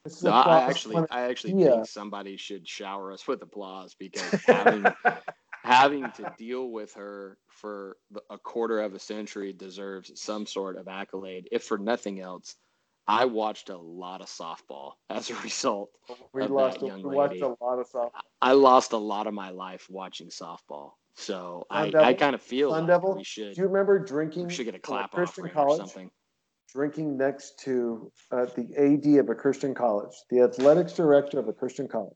It's 0.09 0.23
No, 0.23 0.31
I 0.31 0.63
actually, 0.63 1.05
I 1.11 1.29
actually 1.29 1.53
yeah. 1.53 1.71
think 1.71 1.85
somebody 1.85 2.35
should 2.35 2.67
shower 2.67 3.11
us 3.11 3.27
with 3.27 3.41
applause 3.43 3.93
because 3.93 4.43
having 4.45 4.85
having 5.63 6.11
to 6.13 6.33
deal 6.37 6.71
with 6.71 6.93
her 6.95 7.37
for 7.47 7.97
a 8.29 8.37
quarter 8.37 8.81
of 8.81 8.95
a 8.95 8.99
century 8.99 9.53
deserves 9.53 10.19
some 10.19 10.45
sort 10.47 10.77
of 10.77 10.87
accolade. 10.87 11.47
If 11.51 11.63
for 11.63 11.77
nothing 11.77 12.19
else, 12.19 12.55
I 13.07 13.25
watched 13.25 13.69
a 13.69 13.77
lot 13.77 14.21
of 14.21 14.27
softball 14.27 14.93
as 15.09 15.29
a 15.29 15.35
result. 15.35 15.91
we 16.33 16.47
lost. 16.47 16.79
that 16.79 16.85
A, 16.85 16.87
young 16.87 17.03
we 17.03 17.15
watched 17.15 17.41
a 17.41 17.55
lot 17.61 17.79
of 17.79 17.85
stuff. 17.85 18.09
I 18.41 18.53
lost 18.53 18.93
a 18.93 18.97
lot 18.97 19.27
of 19.27 19.35
my 19.35 19.51
life 19.51 19.87
watching 19.89 20.29
softball, 20.29 20.93
so 21.13 21.67
Sun 21.71 21.81
I, 21.87 21.89
Devil? 21.91 22.07
I 22.07 22.13
kind 22.15 22.35
of 22.35 22.41
feel 22.41 22.71
Sun 22.71 22.79
like 22.81 22.87
Devil? 22.87 23.17
we 23.17 23.23
should 23.23 23.53
Do 23.53 23.61
you 23.61 23.67
remember 23.67 23.99
drinking? 23.99 24.47
we 24.47 24.53
should 24.53 24.65
get 24.65 24.75
a 24.75 24.79
clap 24.79 25.11
Christian 25.11 25.43
offering 25.43 25.53
college, 25.53 25.73
or 25.73 25.77
something. 25.77 26.11
Drinking 26.73 27.17
next 27.17 27.59
to 27.61 28.11
uh, 28.31 28.45
the 28.55 28.67
AD 28.77 29.19
of 29.19 29.29
a 29.29 29.35
Christian 29.35 29.73
college, 29.73 30.13
the 30.29 30.41
athletics 30.41 30.93
director 30.93 31.39
of 31.39 31.47
a 31.47 31.53
Christian 31.53 31.87
college, 31.87 32.13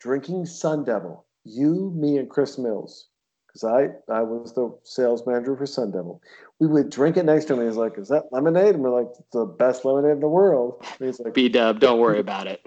drinking 0.00 0.46
Sun 0.46 0.84
Devil. 0.84 1.26
You, 1.44 1.92
me, 1.96 2.18
and 2.18 2.28
Chris 2.28 2.58
Mills, 2.58 3.08
because 3.46 3.64
I 3.64 3.88
I 4.12 4.22
was 4.22 4.52
the 4.52 4.76
sales 4.84 5.26
manager 5.26 5.56
for 5.56 5.64
Sun 5.64 5.92
Devil. 5.92 6.20
We 6.58 6.66
would 6.66 6.90
drink 6.90 7.16
it 7.16 7.24
next 7.24 7.46
to 7.46 7.54
him. 7.54 7.66
He's 7.66 7.76
like, 7.76 7.96
"Is 7.98 8.08
that 8.08 8.24
lemonade?" 8.32 8.74
And 8.74 8.82
we're 8.82 8.90
like, 8.90 9.08
"It's 9.18 9.30
the 9.32 9.44
best 9.44 9.84
lemonade 9.84 10.12
in 10.12 10.20
the 10.20 10.28
world." 10.28 10.84
And 10.98 11.06
he's 11.06 11.20
like, 11.20 11.34
B 11.34 11.48
Dub, 11.48 11.78
don't 11.78 12.00
worry 12.00 12.18
about 12.18 12.48
it. 12.48 12.60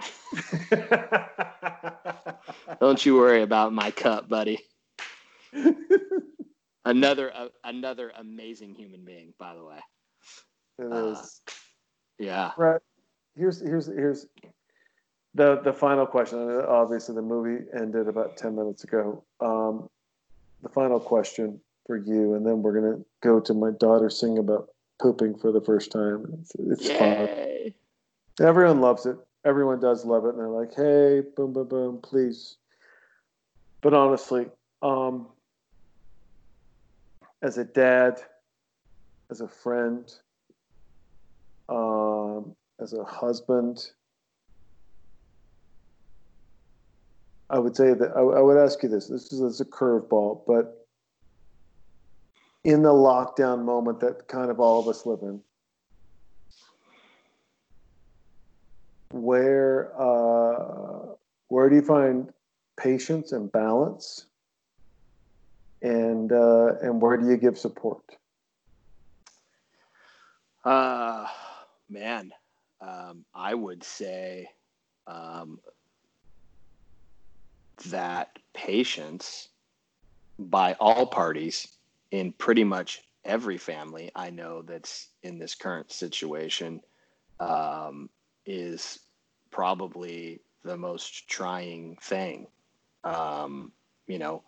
Don't 2.80 3.04
you 3.04 3.16
worry 3.16 3.42
about 3.42 3.72
my 3.72 3.90
cup, 3.90 4.28
buddy. 4.28 4.58
Another 6.84 7.32
uh, 7.32 7.48
another 7.62 8.12
amazing 8.18 8.74
human 8.74 9.04
being, 9.04 9.34
by 9.38 9.54
the 9.54 9.64
way. 9.64 9.78
It 10.78 10.92
Uh. 10.92 11.22
Yeah. 12.18 12.52
Right. 12.56 12.80
Here's 13.36 13.60
here's 13.60 13.86
here's 13.86 14.26
the 15.34 15.60
the 15.60 15.72
final 15.72 16.06
question. 16.06 16.38
Obviously, 16.68 17.14
the 17.14 17.22
movie 17.22 17.64
ended 17.74 18.08
about 18.08 18.36
ten 18.36 18.54
minutes 18.54 18.84
ago. 18.84 19.24
Um, 19.40 19.88
the 20.62 20.68
final 20.68 21.00
question 21.00 21.60
for 21.86 21.96
you, 21.96 22.34
and 22.34 22.46
then 22.46 22.62
we're 22.62 22.80
gonna 22.80 23.02
go 23.22 23.40
to 23.40 23.54
my 23.54 23.70
daughter 23.70 24.10
singing 24.10 24.38
about 24.38 24.68
pooping 25.00 25.38
for 25.38 25.50
the 25.50 25.60
first 25.60 25.90
time. 25.90 26.26
It's, 26.40 26.52
it's 26.54 26.90
fun. 26.90 27.28
Everyone 28.40 28.80
loves 28.80 29.06
it. 29.06 29.16
Everyone 29.44 29.80
does 29.80 30.04
love 30.04 30.24
it, 30.24 30.30
and 30.30 30.38
they're 30.38 30.48
like, 30.48 30.74
"Hey, 30.74 31.22
boom, 31.36 31.52
boom, 31.52 31.68
boom, 31.68 31.98
please." 32.02 32.56
But 33.80 33.94
honestly, 33.94 34.46
um, 34.80 35.26
as 37.42 37.58
a 37.58 37.64
dad, 37.64 38.22
as 39.30 39.40
a 39.40 39.48
friend, 39.48 40.08
um, 41.72 42.54
as 42.80 42.92
a 42.92 43.04
husband, 43.04 43.90
I 47.48 47.58
would 47.58 47.76
say 47.76 47.94
that 47.94 48.10
I, 48.16 48.20
I 48.20 48.40
would 48.40 48.58
ask 48.58 48.82
you 48.82 48.88
this. 48.88 49.08
This 49.08 49.32
is, 49.32 49.40
this 49.40 49.54
is 49.54 49.60
a 49.60 49.64
curveball, 49.64 50.42
but 50.46 50.86
in 52.64 52.82
the 52.82 52.92
lockdown 52.92 53.64
moment 53.64 54.00
that 54.00 54.28
kind 54.28 54.50
of 54.50 54.60
all 54.60 54.80
of 54.80 54.88
us 54.88 55.06
live 55.06 55.20
in, 55.22 55.40
where 59.10 59.92
uh, 59.98 61.14
where 61.48 61.68
do 61.68 61.76
you 61.76 61.82
find 61.82 62.32
patience 62.76 63.32
and 63.32 63.50
balance, 63.50 64.26
and 65.80 66.32
uh, 66.32 66.74
and 66.82 67.00
where 67.00 67.16
do 67.16 67.28
you 67.28 67.36
give 67.36 67.56
support? 67.58 68.02
Uh 70.64 71.26
man, 71.92 72.32
um, 72.80 73.24
I 73.34 73.54
would 73.54 73.84
say 73.84 74.48
um, 75.06 75.60
that 77.86 78.38
patience 78.54 79.48
by 80.38 80.74
all 80.74 81.06
parties 81.06 81.68
in 82.10 82.32
pretty 82.32 82.64
much 82.64 83.02
every 83.24 83.58
family 83.58 84.10
I 84.14 84.30
know 84.30 84.62
that's 84.62 85.08
in 85.22 85.38
this 85.38 85.54
current 85.54 85.92
situation 85.92 86.80
um, 87.38 88.08
is 88.46 88.98
probably 89.50 90.40
the 90.64 90.76
most 90.76 91.28
trying 91.28 91.96
thing. 92.00 92.46
Um, 93.04 93.72
you 94.06 94.18
know, 94.18 94.42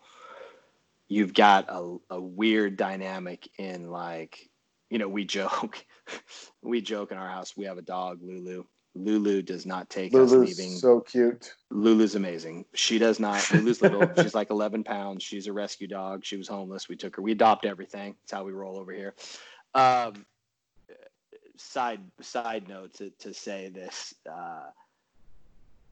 you've 1.09 1.35
got 1.35 1.66
a, 1.69 1.97
a 2.11 2.21
weird 2.21 2.77
dynamic 2.77 3.49
in 3.59 3.91
like, 3.91 4.49
you 4.95 5.01
know, 5.01 5.09
we 5.09 5.25
joke, 5.25 5.85
we 6.62 6.81
joke 6.81 7.11
in 7.11 7.19
our 7.19 7.29
house. 7.29 7.57
We 7.57 7.65
have 7.65 7.79
a 7.79 7.83
dog, 7.83 8.21
Lulu. 8.23 8.62
Lulu 8.95 9.43
does 9.43 9.66
not 9.66 9.91
take 9.91 10.15
us 10.15 10.31
Lulu's 10.31 10.57
leaving. 10.57 10.77
so 10.77 11.01
cute. 11.01 11.53
Lulu's 11.73 12.15
amazing. 12.15 12.65
She 12.75 13.01
does 13.01 13.19
not. 13.19 13.45
Lulu's 13.53 13.83
little. 13.83 14.09
she's 14.23 14.37
like 14.37 14.51
11 14.51 14.85
pounds. 14.85 15.25
She's 15.25 15.49
a 15.49 15.53
rescue 15.53 15.89
dog. 15.89 16.25
She 16.25 16.37
was 16.37 16.47
homeless. 16.47 16.89
We 16.89 16.95
took 16.95 17.16
her. 17.16 17.23
We 17.23 17.33
adopt 17.33 17.65
everything. 17.65 18.15
That's 18.23 18.31
how 18.31 18.45
we 18.45 18.53
roll 18.53 18.79
over 18.79 18.93
here. 18.93 19.15
Um, 19.75 20.25
side 21.57 22.03
side 22.21 22.69
note 22.69 22.95
to, 22.99 23.11
to 23.19 23.35
say 23.35 23.71
this. 23.71 24.15
Uh, 24.33 24.69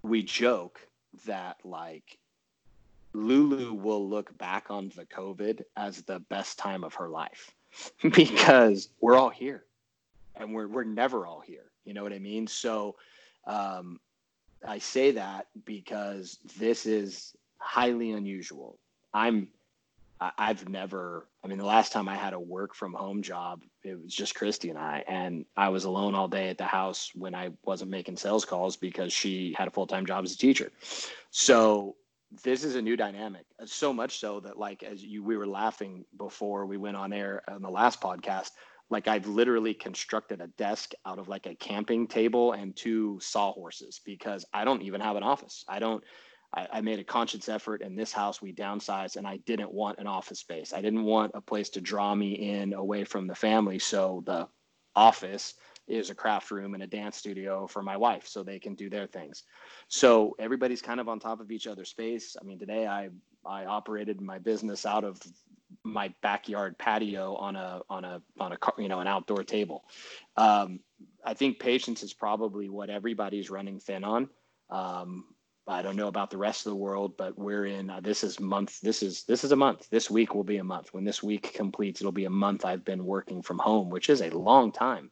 we 0.04 0.22
joke 0.22 0.78
that 1.26 1.56
like 1.64 2.18
Lulu 3.14 3.72
will 3.72 4.08
look 4.08 4.38
back 4.38 4.66
on 4.70 4.92
the 4.94 5.06
COVID 5.06 5.62
as 5.76 6.02
the 6.02 6.20
best 6.20 6.56
time 6.56 6.84
of 6.84 6.94
her 6.94 7.08
life 7.08 7.52
because 8.02 8.88
we're 9.00 9.16
all 9.16 9.30
here 9.30 9.64
and 10.36 10.54
we're, 10.54 10.68
we're 10.68 10.84
never 10.84 11.26
all 11.26 11.40
here. 11.40 11.70
You 11.84 11.94
know 11.94 12.02
what 12.02 12.12
I 12.12 12.18
mean? 12.18 12.46
So 12.46 12.96
um, 13.46 14.00
I 14.66 14.78
say 14.78 15.12
that 15.12 15.48
because 15.64 16.38
this 16.58 16.86
is 16.86 17.34
highly 17.58 18.12
unusual. 18.12 18.78
I'm, 19.12 19.48
I've 20.38 20.68
never, 20.68 21.26
I 21.42 21.48
mean, 21.48 21.58
the 21.58 21.64
last 21.64 21.92
time 21.92 22.08
I 22.08 22.14
had 22.14 22.32
a 22.32 22.38
work 22.38 22.74
from 22.74 22.92
home 22.92 23.22
job, 23.22 23.62
it 23.82 24.00
was 24.00 24.14
just 24.14 24.36
Christy 24.36 24.70
and 24.70 24.78
I, 24.78 25.02
and 25.08 25.44
I 25.56 25.68
was 25.70 25.84
alone 25.84 26.14
all 26.14 26.28
day 26.28 26.48
at 26.48 26.58
the 26.58 26.64
house 26.64 27.10
when 27.14 27.34
I 27.34 27.50
wasn't 27.64 27.90
making 27.90 28.16
sales 28.16 28.44
calls 28.44 28.76
because 28.76 29.12
she 29.12 29.52
had 29.58 29.66
a 29.66 29.72
full 29.72 29.86
time 29.88 30.06
job 30.06 30.24
as 30.24 30.34
a 30.34 30.38
teacher. 30.38 30.70
So 31.30 31.96
this 32.42 32.64
is 32.64 32.76
a 32.76 32.82
new 32.82 32.96
dynamic 32.96 33.44
uh, 33.60 33.66
so 33.66 33.92
much 33.92 34.18
so 34.18 34.40
that 34.40 34.58
like 34.58 34.82
as 34.82 35.02
you 35.02 35.22
we 35.22 35.36
were 35.36 35.46
laughing 35.46 36.04
before 36.16 36.66
we 36.66 36.76
went 36.76 36.96
on 36.96 37.12
air 37.12 37.42
on 37.48 37.62
the 37.62 37.70
last 37.70 38.00
podcast 38.00 38.50
like 38.90 39.08
i've 39.08 39.26
literally 39.26 39.74
constructed 39.74 40.40
a 40.40 40.46
desk 40.48 40.92
out 41.06 41.18
of 41.18 41.28
like 41.28 41.46
a 41.46 41.54
camping 41.54 42.06
table 42.06 42.52
and 42.52 42.74
two 42.76 43.18
sawhorses 43.20 44.00
because 44.04 44.44
i 44.52 44.64
don't 44.64 44.82
even 44.82 45.00
have 45.00 45.16
an 45.16 45.22
office. 45.22 45.64
I 45.68 45.78
don't 45.78 46.02
I, 46.54 46.68
I 46.74 46.80
made 46.82 46.98
a 46.98 47.04
conscious 47.04 47.48
effort 47.48 47.80
in 47.80 47.96
this 47.96 48.12
house. 48.12 48.42
We 48.42 48.52
downsized 48.52 49.16
and 49.16 49.26
i 49.26 49.38
didn't 49.38 49.72
want 49.72 49.98
an 49.98 50.06
office 50.06 50.40
space. 50.40 50.72
I 50.72 50.82
didn't 50.82 51.04
want 51.04 51.32
a 51.34 51.40
place 51.40 51.70
to 51.70 51.80
draw 51.80 52.14
me 52.14 52.32
in 52.32 52.72
away 52.72 53.04
from 53.04 53.26
the 53.26 53.34
family. 53.34 53.78
So 53.78 54.22
the 54.26 54.48
office 54.94 55.54
is 55.88 56.10
a 56.10 56.14
craft 56.14 56.50
room 56.50 56.74
and 56.74 56.82
a 56.82 56.86
dance 56.86 57.16
studio 57.16 57.66
for 57.66 57.82
my 57.82 57.96
wife 57.96 58.26
so 58.26 58.42
they 58.42 58.58
can 58.58 58.74
do 58.74 58.88
their 58.88 59.06
things 59.06 59.44
so 59.88 60.34
everybody's 60.38 60.80
kind 60.82 61.00
of 61.00 61.08
on 61.08 61.20
top 61.20 61.40
of 61.40 61.50
each 61.50 61.66
other's 61.66 61.90
space. 61.90 62.36
I 62.40 62.44
mean, 62.44 62.58
today 62.58 62.86
I 62.86 63.10
I 63.44 63.66
operated 63.66 64.20
my 64.20 64.38
business 64.38 64.86
out 64.86 65.04
of 65.04 65.20
my 65.84 66.14
backyard 66.22 66.78
patio 66.78 67.34
on 67.36 67.56
a 67.56 67.82
on 67.90 68.04
a 68.04 68.22
on 68.40 68.52
a 68.52 68.56
car, 68.56 68.74
you 68.78 68.88
know 68.88 69.00
an 69.00 69.06
outdoor 69.06 69.44
table. 69.44 69.84
Um, 70.36 70.80
I 71.24 71.34
think 71.34 71.58
patience 71.58 72.02
is 72.02 72.14
probably 72.14 72.70
what 72.70 72.88
everybody's 72.88 73.50
running 73.50 73.80
thin 73.80 74.04
on. 74.04 74.28
Um, 74.70 75.26
I 75.66 75.82
don't 75.82 75.96
know 75.96 76.08
about 76.08 76.30
the 76.30 76.38
rest 76.38 76.66
of 76.66 76.70
the 76.70 76.76
world, 76.76 77.16
but 77.16 77.38
we're 77.38 77.66
in 77.66 77.90
uh, 77.90 78.00
this 78.00 78.24
is 78.24 78.40
month. 78.40 78.80
This 78.80 79.02
is 79.02 79.24
this 79.24 79.44
is 79.44 79.52
a 79.52 79.56
month. 79.56 79.88
This 79.90 80.10
week 80.10 80.34
will 80.34 80.44
be 80.44 80.56
a 80.56 80.64
month. 80.64 80.94
When 80.94 81.04
this 81.04 81.22
week 81.22 81.52
completes, 81.52 82.00
it'll 82.00 82.12
be 82.12 82.24
a 82.24 82.30
month 82.30 82.64
I've 82.64 82.84
been 82.84 83.04
working 83.04 83.42
from 83.42 83.58
home, 83.58 83.90
which 83.90 84.08
is 84.08 84.22
a 84.22 84.30
long 84.30 84.72
time 84.72 85.10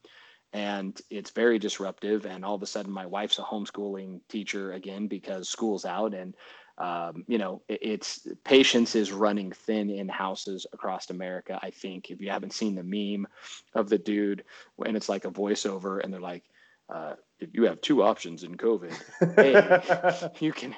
and 0.53 0.99
it's 1.09 1.31
very 1.31 1.59
disruptive. 1.59 2.25
And 2.25 2.43
all 2.43 2.55
of 2.55 2.63
a 2.63 2.67
sudden 2.67 2.91
my 2.91 3.05
wife's 3.05 3.39
a 3.39 3.43
homeschooling 3.43 4.21
teacher 4.29 4.73
again 4.73 5.07
because 5.07 5.49
school's 5.49 5.85
out. 5.85 6.13
And 6.13 6.35
um, 6.77 7.23
you 7.27 7.37
know 7.37 7.61
it, 7.67 7.79
it's 7.81 8.27
patience 8.43 8.95
is 8.95 9.11
running 9.11 9.51
thin 9.51 9.89
in 9.89 10.07
houses 10.09 10.65
across 10.73 11.09
america 11.09 11.59
i 11.61 11.69
think. 11.69 12.09
If 12.09 12.21
you 12.21 12.29
haven't 12.31 12.53
seen 12.53 12.75
the 12.75 12.83
meme 12.83 13.27
of 13.75 13.89
the 13.89 13.97
dude 13.97 14.43
and 14.83 14.97
it's 14.97 15.09
like 15.09 15.25
a 15.25 15.31
voiceover 15.31 16.03
and 16.03 16.11
they're 16.11 16.19
like 16.19 16.43
uh, 16.89 17.13
if 17.39 17.49
you 17.53 17.63
have 17.63 17.81
two 17.81 18.03
options 18.03 18.43
in 18.43 18.57
covid 18.57 18.93
hey 19.35 20.29
you 20.45 20.51
can 20.51 20.75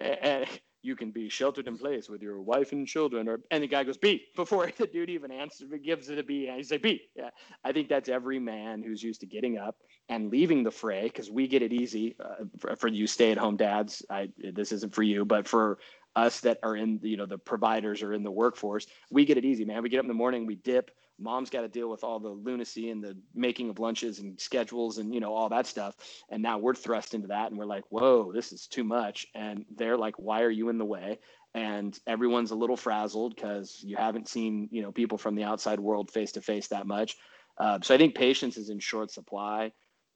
and 0.00 0.46
you 0.86 0.96
can 0.96 1.10
be 1.10 1.28
sheltered 1.28 1.66
in 1.66 1.76
place 1.76 2.08
with 2.08 2.22
your 2.22 2.40
wife 2.40 2.72
and 2.72 2.86
children 2.86 3.28
or 3.28 3.40
and 3.50 3.62
the 3.62 3.66
guy 3.66 3.82
goes 3.84 3.96
b 3.96 4.24
before 4.36 4.70
the 4.78 4.86
dude 4.86 5.10
even 5.10 5.30
answers 5.30 5.68
gives 5.82 6.08
it 6.08 6.18
a 6.18 6.22
b 6.22 6.46
and 6.46 6.56
he's 6.56 6.70
like 6.70 6.82
b 6.82 7.02
yeah. 7.14 7.30
I 7.64 7.72
think 7.72 7.88
that's 7.88 8.08
every 8.08 8.38
man 8.38 8.82
who's 8.82 9.02
used 9.02 9.20
to 9.20 9.26
getting 9.26 9.58
up 9.58 9.76
and 10.08 10.30
leaving 10.30 10.62
the 10.62 10.70
fray 10.70 11.04
because 11.04 11.30
we 11.30 11.48
get 11.48 11.62
it 11.62 11.72
easy 11.72 12.16
uh, 12.20 12.44
for, 12.58 12.76
for 12.76 12.88
you 12.88 13.06
stay-at-home 13.06 13.56
dads. 13.56 14.04
I 14.08 14.30
this 14.38 14.72
isn't 14.72 14.94
for 14.94 15.02
you 15.02 15.24
but 15.24 15.48
for 15.48 15.78
us 16.14 16.40
that 16.40 16.58
are 16.62 16.76
in 16.76 17.00
you 17.02 17.16
know 17.16 17.26
the 17.26 17.38
providers 17.38 18.02
or 18.02 18.12
in 18.14 18.22
the 18.22 18.30
workforce 18.30 18.86
we 19.10 19.24
get 19.24 19.36
it 19.36 19.44
easy 19.44 19.64
man. 19.64 19.82
We 19.82 19.88
get 19.88 19.98
up 19.98 20.04
in 20.04 20.08
the 20.08 20.14
morning 20.14 20.46
we 20.46 20.54
dip 20.54 20.90
mom's 21.18 21.50
got 21.50 21.62
to 21.62 21.68
deal 21.68 21.88
with 21.88 22.04
all 22.04 22.18
the 22.18 22.28
lunacy 22.28 22.90
and 22.90 23.02
the 23.02 23.16
making 23.34 23.70
of 23.70 23.78
lunches 23.78 24.18
and 24.18 24.40
schedules 24.40 24.98
and 24.98 25.14
you 25.14 25.20
know 25.20 25.34
all 25.34 25.48
that 25.48 25.66
stuff. 25.66 25.94
And 26.30 26.42
now 26.42 26.58
we're 26.58 26.74
thrust 26.74 27.14
into 27.14 27.28
that 27.28 27.50
and 27.50 27.58
we're 27.58 27.64
like 27.66 27.84
whoa 27.88 28.32
this 28.32 28.52
is 28.52 28.66
too 28.66 28.84
much. 28.84 29.26
And 29.34 29.64
they're 29.76 29.96
like 29.96 30.18
why 30.18 30.42
are 30.42 30.50
you 30.50 30.68
in 30.68 30.78
the 30.78 30.84
way? 30.84 31.18
And 31.54 31.98
everyone's 32.06 32.50
a 32.50 32.56
little 32.56 32.76
frazzled 32.76 33.34
because 33.34 33.80
you 33.82 33.96
haven't 33.96 34.28
seen 34.28 34.68
you 34.70 34.82
know 34.82 34.92
people 34.92 35.18
from 35.18 35.34
the 35.34 35.44
outside 35.44 35.80
world 35.80 36.10
face 36.10 36.32
to 36.32 36.42
face 36.42 36.68
that 36.68 36.86
much. 36.86 37.16
Uh, 37.58 37.78
so 37.82 37.94
i 37.94 37.98
think 37.98 38.14
patience 38.14 38.56
is 38.58 38.68
in 38.68 38.78
short 38.78 39.10
supply. 39.10 39.72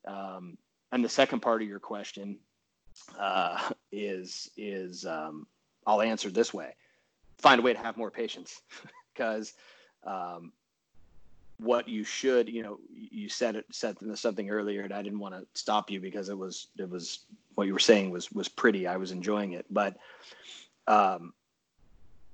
Um, 0.07 0.57
and 0.91 1.03
the 1.03 1.09
second 1.09 1.39
part 1.41 1.61
of 1.61 1.67
your 1.67 1.79
question 1.79 2.37
uh, 3.19 3.69
is 3.91 4.49
is 4.57 5.05
um, 5.05 5.47
i'll 5.87 6.01
answer 6.01 6.29
this 6.29 6.53
way. 6.53 6.75
Find 7.39 7.59
a 7.59 7.63
way 7.63 7.73
to 7.73 7.79
have 7.79 7.97
more 7.97 8.11
patience 8.11 8.61
because 9.13 9.53
um, 10.05 10.51
what 11.61 11.87
you 11.87 12.03
should 12.03 12.49
you 12.49 12.63
know 12.63 12.79
you 12.91 13.29
said 13.29 13.55
it 13.55 13.65
said 13.71 13.95
something 14.15 14.49
earlier 14.49 14.81
and 14.81 14.93
i 14.93 15.01
didn't 15.01 15.19
want 15.19 15.33
to 15.33 15.45
stop 15.53 15.91
you 15.91 15.99
because 15.99 16.27
it 16.27 16.37
was 16.37 16.67
it 16.77 16.89
was 16.89 17.25
what 17.55 17.67
you 17.67 17.73
were 17.73 17.79
saying 17.79 18.09
was 18.09 18.31
was 18.31 18.47
pretty. 18.47 18.87
I 18.87 18.97
was 18.97 19.11
enjoying 19.11 19.53
it. 19.53 19.65
But 19.69 19.97
um 20.87 21.33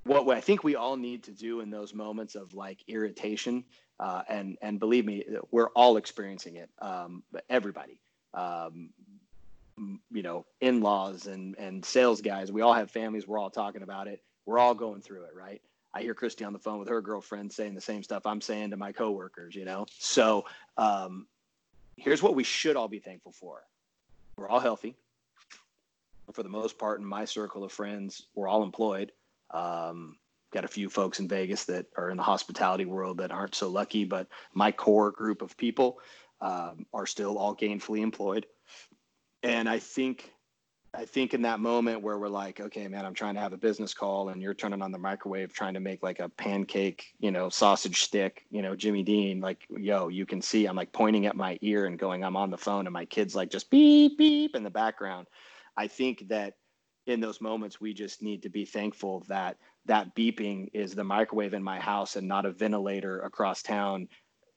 what 0.05 0.25
i 0.29 0.39
think 0.39 0.63
we 0.63 0.77
all 0.77 0.95
need 0.95 1.23
to 1.23 1.31
do 1.31 1.59
in 1.59 1.69
those 1.69 1.93
moments 1.93 2.35
of 2.35 2.53
like 2.53 2.79
irritation 2.87 3.65
uh, 3.99 4.21
and 4.29 4.57
and 4.61 4.79
believe 4.79 5.05
me 5.05 5.25
we're 5.51 5.69
all 5.71 5.97
experiencing 5.97 6.55
it 6.55 6.69
um 6.81 7.23
everybody 7.49 7.99
um 8.33 8.89
you 10.09 10.23
know 10.23 10.45
in-laws 10.61 11.27
and 11.27 11.57
and 11.57 11.83
sales 11.83 12.21
guys 12.21 12.53
we 12.53 12.61
all 12.61 12.73
have 12.73 12.89
families 12.89 13.27
we're 13.27 13.37
all 13.37 13.49
talking 13.49 13.81
about 13.81 14.07
it 14.07 14.23
we're 14.45 14.59
all 14.59 14.73
going 14.73 15.01
through 15.01 15.23
it 15.23 15.35
right 15.35 15.61
I 15.97 16.01
hear 16.03 16.13
Christy 16.13 16.45
on 16.45 16.53
the 16.53 16.59
phone 16.59 16.77
with 16.77 16.89
her 16.89 17.01
girlfriend 17.01 17.51
saying 17.51 17.73
the 17.73 17.81
same 17.81 18.03
stuff 18.03 18.27
I'm 18.27 18.39
saying 18.39 18.69
to 18.69 18.77
my 18.77 18.91
coworkers, 18.91 19.55
you 19.55 19.65
know? 19.65 19.87
So 19.97 20.45
um, 20.77 21.25
here's 21.95 22.21
what 22.21 22.35
we 22.35 22.43
should 22.43 22.75
all 22.75 22.87
be 22.87 22.99
thankful 22.99 23.31
for. 23.31 23.63
We're 24.37 24.47
all 24.47 24.59
healthy. 24.59 24.95
For 26.33 26.43
the 26.43 26.49
most 26.49 26.77
part, 26.77 26.99
in 26.99 27.05
my 27.05 27.25
circle 27.25 27.63
of 27.63 27.71
friends, 27.71 28.27
we're 28.35 28.47
all 28.47 28.61
employed. 28.61 29.11
Um, 29.49 30.17
got 30.53 30.65
a 30.65 30.67
few 30.67 30.87
folks 30.87 31.19
in 31.19 31.27
Vegas 31.27 31.65
that 31.65 31.87
are 31.97 32.11
in 32.11 32.17
the 32.17 32.23
hospitality 32.23 32.85
world 32.85 33.17
that 33.17 33.31
aren't 33.31 33.55
so 33.55 33.67
lucky, 33.67 34.05
but 34.05 34.27
my 34.53 34.71
core 34.71 35.09
group 35.09 35.41
of 35.41 35.57
people 35.57 35.97
um, 36.41 36.85
are 36.93 37.07
still 37.07 37.39
all 37.39 37.55
gainfully 37.55 38.01
employed. 38.01 38.45
And 39.41 39.67
I 39.67 39.79
think 39.79 40.31
I 40.97 41.05
think 41.05 41.35
in 41.35 41.43
that 41.43 41.59
moment 41.59 42.01
where 42.01 42.17
we're 42.17 42.27
like, 42.27 42.59
okay, 42.59 42.87
man, 42.87 43.05
I'm 43.05 43.13
trying 43.13 43.35
to 43.35 43.39
have 43.39 43.53
a 43.53 43.57
business 43.57 43.93
call 43.93 44.29
and 44.29 44.41
you're 44.41 44.55
turning 44.55 44.81
on 44.81 44.91
the 44.91 44.97
microwave 44.97 45.53
trying 45.53 45.75
to 45.75 45.79
make 45.79 46.01
like 46.01 46.19
a 46.19 46.27
pancake, 46.27 47.13
you 47.19 47.29
know, 47.29 47.49
sausage 47.49 48.01
stick, 48.01 48.47
you 48.49 48.63
know, 48.63 48.75
Jimmy 48.75 49.03
Dean, 49.03 49.39
like, 49.39 49.67
yo, 49.69 50.07
you 50.07 50.25
can 50.25 50.41
see 50.41 50.65
I'm 50.65 50.75
like 50.75 50.91
pointing 50.91 51.27
at 51.27 51.35
my 51.35 51.59
ear 51.61 51.85
and 51.85 51.99
going, 51.99 52.23
I'm 52.23 52.35
on 52.35 52.49
the 52.49 52.57
phone 52.57 52.87
and 52.87 52.93
my 52.93 53.05
kid's 53.05 53.35
like 53.35 53.51
just 53.51 53.69
beep, 53.69 54.17
beep 54.17 54.55
in 54.55 54.63
the 54.63 54.71
background. 54.71 55.27
I 55.77 55.85
think 55.85 56.29
that 56.29 56.55
in 57.05 57.19
those 57.19 57.41
moments, 57.41 57.79
we 57.79 57.93
just 57.93 58.23
need 58.23 58.41
to 58.41 58.49
be 58.49 58.65
thankful 58.65 59.23
that 59.27 59.57
that 59.85 60.15
beeping 60.15 60.67
is 60.73 60.95
the 60.95 61.03
microwave 61.03 61.53
in 61.53 61.61
my 61.61 61.79
house 61.79 62.15
and 62.15 62.27
not 62.27 62.47
a 62.47 62.51
ventilator 62.51 63.19
across 63.19 63.61
town 63.61 64.07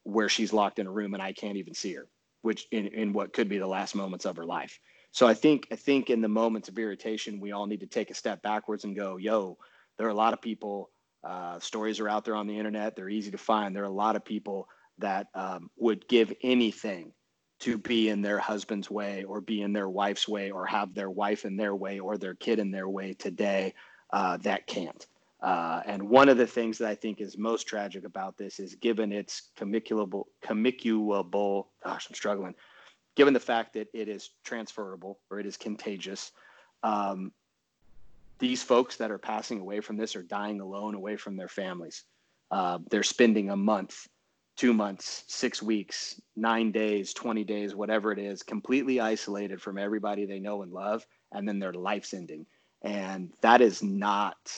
where 0.04 0.30
she's 0.30 0.54
locked 0.54 0.78
in 0.78 0.86
a 0.86 0.90
room 0.90 1.12
and 1.12 1.22
I 1.22 1.34
can't 1.34 1.58
even 1.58 1.74
see 1.74 1.92
her, 1.92 2.08
which 2.40 2.66
in, 2.70 2.86
in 2.86 3.12
what 3.12 3.34
could 3.34 3.50
be 3.50 3.58
the 3.58 3.66
last 3.66 3.94
moments 3.94 4.24
of 4.24 4.38
her 4.38 4.46
life. 4.46 4.80
So 5.12 5.26
I 5.26 5.34
think 5.34 5.68
I 5.72 5.76
think 5.76 6.10
in 6.10 6.20
the 6.20 6.28
moments 6.28 6.68
of 6.68 6.78
irritation, 6.78 7.40
we 7.40 7.52
all 7.52 7.66
need 7.66 7.80
to 7.80 7.86
take 7.86 8.10
a 8.10 8.14
step 8.14 8.42
backwards 8.42 8.84
and 8.84 8.94
go, 8.94 9.16
"Yo, 9.16 9.58
there 9.98 10.06
are 10.06 10.10
a 10.10 10.14
lot 10.14 10.32
of 10.32 10.40
people. 10.40 10.90
Uh, 11.22 11.58
stories 11.58 12.00
are 12.00 12.08
out 12.08 12.24
there 12.24 12.34
on 12.34 12.46
the 12.46 12.56
internet. 12.56 12.96
They're 12.96 13.10
easy 13.10 13.30
to 13.30 13.38
find. 13.38 13.76
There 13.76 13.82
are 13.82 13.86
a 13.86 13.90
lot 13.90 14.16
of 14.16 14.24
people 14.24 14.68
that 14.98 15.26
um, 15.34 15.70
would 15.76 16.06
give 16.08 16.32
anything 16.42 17.12
to 17.60 17.76
be 17.76 18.08
in 18.08 18.22
their 18.22 18.38
husband's 18.38 18.90
way 18.90 19.24
or 19.24 19.40
be 19.40 19.60
in 19.60 19.72
their 19.72 19.88
wife's 19.88 20.26
way 20.26 20.50
or 20.50 20.64
have 20.64 20.94
their 20.94 21.10
wife 21.10 21.44
in 21.44 21.56
their 21.56 21.76
way 21.76 21.98
or 21.98 22.16
their 22.16 22.34
kid 22.34 22.58
in 22.58 22.70
their 22.70 22.88
way 22.88 23.12
today 23.12 23.74
uh, 24.12 24.38
that 24.38 24.66
can't. 24.66 25.06
Uh, 25.42 25.80
and 25.86 26.02
one 26.02 26.28
of 26.28 26.36
the 26.36 26.46
things 26.46 26.78
that 26.78 26.88
I 26.88 26.94
think 26.94 27.20
is 27.20 27.38
most 27.38 27.64
tragic 27.64 28.04
about 28.04 28.36
this 28.36 28.60
is 28.60 28.74
given 28.74 29.12
its 29.12 29.50
commiculable, 29.58 30.24
commiculable, 30.44 31.66
gosh, 31.82 32.06
I'm 32.08 32.14
struggling, 32.14 32.54
given 33.20 33.34
the 33.34 33.38
fact 33.38 33.74
that 33.74 33.86
it 33.92 34.08
is 34.08 34.30
transferable 34.44 35.18
or 35.30 35.38
it 35.38 35.44
is 35.44 35.58
contagious, 35.58 36.32
um, 36.82 37.30
these 38.38 38.62
folks 38.62 38.96
that 38.96 39.10
are 39.10 39.18
passing 39.18 39.60
away 39.60 39.78
from 39.80 39.98
this 39.98 40.16
are 40.16 40.22
dying 40.22 40.58
alone 40.62 40.94
away 40.94 41.18
from 41.18 41.36
their 41.36 41.46
families. 41.46 42.04
Uh, 42.50 42.78
they're 42.90 43.02
spending 43.02 43.50
a 43.50 43.56
month, 43.56 44.08
two 44.56 44.72
months, 44.72 45.24
six 45.28 45.62
weeks, 45.62 46.18
nine 46.34 46.72
days, 46.72 47.12
20 47.12 47.44
days, 47.44 47.74
whatever 47.74 48.10
it 48.10 48.18
is, 48.18 48.42
completely 48.42 49.00
isolated 49.00 49.60
from 49.60 49.76
everybody 49.76 50.24
they 50.24 50.40
know 50.40 50.62
and 50.62 50.72
love. 50.72 51.04
And 51.30 51.46
then 51.46 51.58
their 51.58 51.74
life's 51.74 52.14
ending. 52.14 52.46
And 52.80 53.34
that 53.42 53.60
is 53.60 53.82
not 53.82 54.50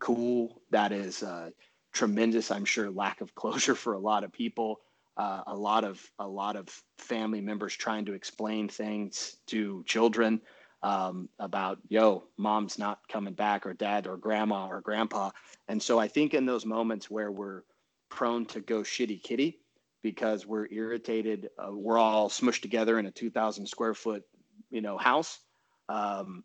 cool. 0.00 0.60
That 0.70 0.90
is 0.90 1.22
uh, 1.22 1.50
tremendous, 1.92 2.50
I'm 2.50 2.64
sure, 2.64 2.90
lack 2.90 3.20
of 3.20 3.32
closure 3.36 3.76
for 3.76 3.92
a 3.92 4.00
lot 4.00 4.24
of 4.24 4.32
people. 4.32 4.80
Uh, 5.16 5.42
a 5.46 5.54
lot 5.54 5.84
of 5.84 6.02
a 6.18 6.26
lot 6.26 6.56
of 6.56 6.68
family 6.98 7.40
members 7.40 7.74
trying 7.74 8.04
to 8.04 8.14
explain 8.14 8.68
things 8.68 9.36
to 9.46 9.84
children 9.86 10.40
um, 10.82 11.28
about 11.38 11.78
yo 11.88 12.24
mom's 12.36 12.78
not 12.78 12.98
coming 13.08 13.32
back 13.34 13.64
or 13.64 13.72
dad 13.74 14.06
or 14.06 14.16
grandma 14.16 14.66
or 14.66 14.80
grandpa. 14.80 15.30
And 15.68 15.80
so 15.82 15.98
i 15.98 16.08
think 16.08 16.34
in 16.34 16.46
those 16.46 16.66
moments 16.66 17.10
where 17.10 17.30
we're 17.30 17.62
prone 18.10 18.44
to 18.46 18.60
go 18.60 18.80
shitty 18.80 19.22
kitty 19.22 19.60
because 20.02 20.46
we're 20.46 20.68
irritated 20.70 21.48
uh, 21.58 21.72
we're 21.72 21.98
all 21.98 22.28
smushed 22.28 22.62
together 22.62 22.98
in 22.98 23.06
a 23.06 23.10
2000 23.10 23.66
square 23.66 23.94
foot 23.94 24.22
you 24.70 24.80
know 24.80 24.98
house 24.98 25.40
um, 25.88 26.44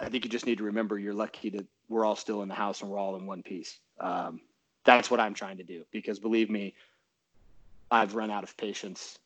i 0.00 0.08
think 0.08 0.24
you 0.24 0.30
just 0.30 0.46
need 0.46 0.58
to 0.58 0.64
remember 0.64 0.98
you're 0.98 1.14
lucky 1.14 1.50
that 1.50 1.66
we're 1.88 2.04
all 2.04 2.16
still 2.16 2.42
in 2.42 2.48
the 2.48 2.54
house 2.54 2.82
and 2.82 2.90
we're 2.90 2.98
all 2.98 3.16
in 3.16 3.26
one 3.26 3.42
piece. 3.42 3.80
Um, 3.98 4.40
that's 4.84 5.10
what 5.10 5.20
i'm 5.20 5.34
trying 5.34 5.56
to 5.58 5.64
do 5.64 5.84
because 5.92 6.18
believe 6.18 6.48
me 6.50 6.74
i've 7.90 8.14
run 8.14 8.30
out 8.30 8.44
of 8.44 8.56
patience 8.56 9.18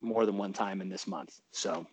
more 0.00 0.26
than 0.26 0.36
one 0.36 0.52
time 0.52 0.80
in 0.80 0.88
this 0.88 1.06
month 1.06 1.40
so 1.52 1.86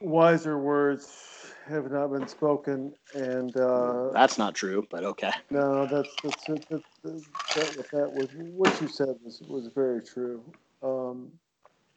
wiser 0.00 0.58
words 0.58 1.52
have 1.66 1.90
not 1.90 2.12
been 2.12 2.28
spoken, 2.28 2.92
and 3.14 3.56
uh, 3.56 4.10
that's 4.12 4.38
not 4.38 4.54
true, 4.54 4.86
but 4.90 5.04
okay. 5.04 5.30
No, 5.50 5.86
that's 5.86 6.14
that's, 6.22 6.44
that's, 6.46 6.84
that's 7.02 7.76
that, 7.76 7.90
that 7.90 8.12
was 8.12 8.28
what 8.34 8.80
you 8.80 8.88
said 8.88 9.14
was 9.24 9.42
was 9.48 9.68
very 9.68 10.02
true. 10.02 10.42
Um, 10.82 11.32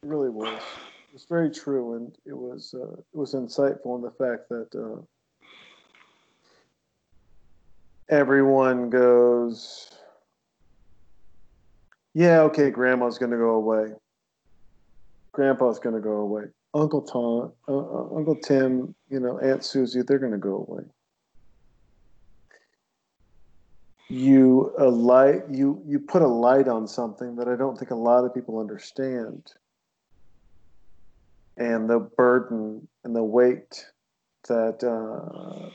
it 0.02 0.08
really 0.08 0.30
was. 0.30 0.62
It 1.08 1.12
was 1.12 1.26
very 1.28 1.50
true, 1.50 1.94
and 1.94 2.16
it 2.24 2.36
was 2.36 2.74
uh, 2.74 2.92
it 2.94 3.16
was 3.16 3.34
insightful 3.34 3.96
in 3.96 4.02
the 4.02 4.10
fact 4.10 4.48
that 4.48 4.74
uh, 4.74 5.02
everyone 8.08 8.88
goes, 8.90 9.90
"Yeah, 12.18 12.40
okay, 12.40 12.70
Grandma's 12.70 13.16
going 13.16 13.30
to 13.30 13.36
go 13.36 13.50
away. 13.50 13.92
Grandpa's 15.30 15.78
going 15.78 15.94
to 15.94 16.00
go 16.00 16.16
away." 16.16 16.46
Uncle 16.74 17.02
Tom, 17.02 17.52
uh, 17.68 17.76
uh, 17.76 18.16
Uncle 18.16 18.34
Tim, 18.34 18.92
you 19.08 19.20
know, 19.20 19.38
Aunt 19.38 19.64
Susie, 19.64 20.02
they're 20.02 20.18
going 20.18 20.32
to 20.32 20.38
go 20.38 20.66
away. 20.68 20.82
You 24.08 24.74
a 24.78 24.88
light, 24.88 25.42
you 25.48 25.80
you 25.86 26.00
put 26.00 26.22
a 26.22 26.26
light 26.26 26.66
on 26.66 26.88
something 26.88 27.36
that 27.36 27.46
I 27.46 27.54
don't 27.54 27.78
think 27.78 27.92
a 27.92 27.94
lot 27.94 28.24
of 28.24 28.34
people 28.34 28.58
understand, 28.58 29.52
and 31.56 31.88
the 31.88 32.00
burden 32.00 32.88
and 33.04 33.14
the 33.14 33.22
weight 33.22 33.86
that 34.48 34.82
uh, 34.82 35.70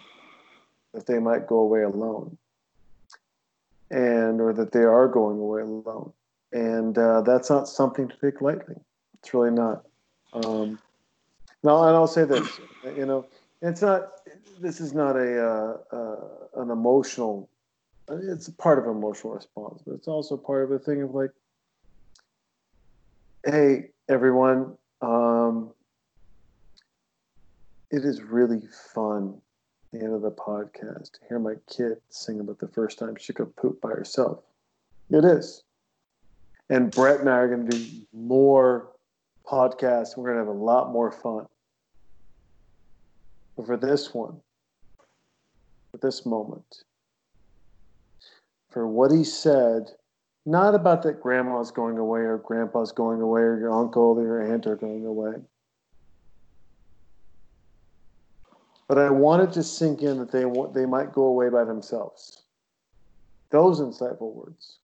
that 0.94 1.06
they 1.06 1.20
might 1.20 1.48
go 1.48 1.60
away 1.60 1.84
alone, 1.84 2.38
and 3.92 4.42
or 4.42 4.52
that 4.52 4.74
they 4.74 4.84
are 4.84 5.08
going 5.08 5.38
away 5.40 5.62
alone, 5.62 6.12
and 6.54 6.98
uh, 6.98 7.22
that's 7.22 7.50
not 7.50 7.68
something 7.68 8.08
to 8.08 8.16
take 8.22 8.42
lightly. 8.42 8.76
It's 9.16 9.34
really 9.34 9.52
not. 9.52 9.84
Um, 10.34 10.80
no, 11.64 11.84
and 11.84 11.96
I'll 11.96 12.08
say 12.08 12.26
this, 12.26 12.60
you 12.96 13.06
know, 13.06 13.26
it's 13.62 13.82
not. 13.82 14.12
This 14.60 14.80
is 14.80 14.94
not 14.94 15.16
a 15.16 15.44
uh, 15.44 15.78
uh, 15.92 16.62
an 16.62 16.70
emotional. 16.70 17.50
It's 18.10 18.50
part 18.50 18.80
of 18.80 18.86
emotional 18.86 19.34
response, 19.34 19.82
but 19.86 19.94
it's 19.94 20.08
also 20.08 20.38
part 20.38 20.64
of 20.64 20.72
a 20.72 20.80
thing 20.80 21.02
of 21.02 21.16
like, 21.16 21.32
hey, 23.46 23.90
everyone, 24.10 24.78
um, 25.02 25.72
it 27.92 28.04
is 28.04 28.22
really 28.22 28.62
fun. 28.94 29.40
The 29.94 30.00
end 30.00 30.14
of 30.14 30.22
the 30.22 30.32
podcast, 30.32 31.14
to 31.14 31.20
hear 31.30 31.40
my 31.40 31.54
kid 31.70 31.98
sing 32.10 32.40
about 32.40 32.60
the 32.60 32.68
first 32.68 32.98
time 32.98 33.16
she 33.16 33.32
could 33.32 33.56
poop 33.56 33.80
by 33.80 33.90
herself. 33.90 34.40
It 35.12 35.24
is. 35.24 35.63
And 36.70 36.92
Brett 36.92 37.20
and 37.20 37.30
I 37.30 37.34
are 37.34 37.48
going 37.48 37.70
to 37.70 37.78
do 37.78 38.02
more 38.14 38.90
podcasts. 39.46 40.18
We're 40.18 40.32
going 40.34 40.36
to 40.36 40.46
have 40.46 40.48
a 40.48 40.64
lot 40.64 40.92
more 40.92 41.12
fun 41.12 41.46
But 43.56 43.66
for 43.66 43.78
this 43.78 44.14
one, 44.14 44.40
for 45.92 45.98
this 45.98 46.26
moment, 46.26 46.84
for 48.70 48.88
what 48.88 49.12
he 49.12 49.24
said, 49.24 49.92
not 50.46 50.76
about 50.76 51.04
that 51.04 51.22
grandma's 51.22 51.72
going 51.72 51.98
away 51.98 52.22
or 52.22 52.38
grandpa's 52.38 52.92
going 52.92 53.22
away 53.22 53.42
or 53.42 53.60
your 53.60 53.72
uncle 53.72 54.18
or 54.18 54.24
your 54.24 54.54
aunt 54.54 54.66
are 54.68 54.76
going 54.76 55.06
away. 55.06 55.36
But 58.88 58.98
I 58.98 59.10
wanted 59.10 59.52
to 59.54 59.64
sink 59.64 60.02
in 60.02 60.20
that 60.20 60.32
they 60.32 60.44
they 60.80 60.86
might 60.86 61.14
go 61.14 61.24
away 61.24 61.50
by 61.50 61.64
themselves. 61.64 62.44
Those 63.50 63.80
insightful 63.80 64.34
words. 64.34 64.80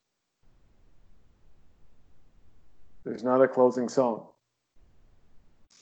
There's 3.03 3.23
not 3.23 3.41
a 3.41 3.47
closing 3.47 3.89
song. 3.89 4.27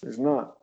There's 0.02 0.20
not. 0.20 0.58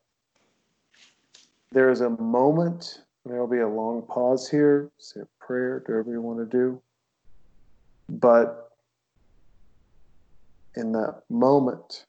There 1.72 1.90
is 1.90 2.00
a 2.00 2.10
moment, 2.10 3.00
there 3.26 3.40
will 3.40 3.48
be 3.48 3.58
a 3.58 3.68
long 3.68 4.02
pause 4.02 4.48
here, 4.48 4.90
say 4.98 5.20
a 5.20 5.44
prayer, 5.44 5.82
do 5.86 5.92
whatever 5.94 6.12
you 6.12 6.20
want 6.20 6.38
to 6.38 6.56
do. 6.56 6.80
But 8.08 8.70
in 10.76 10.92
that 10.92 11.22
moment, 11.28 12.06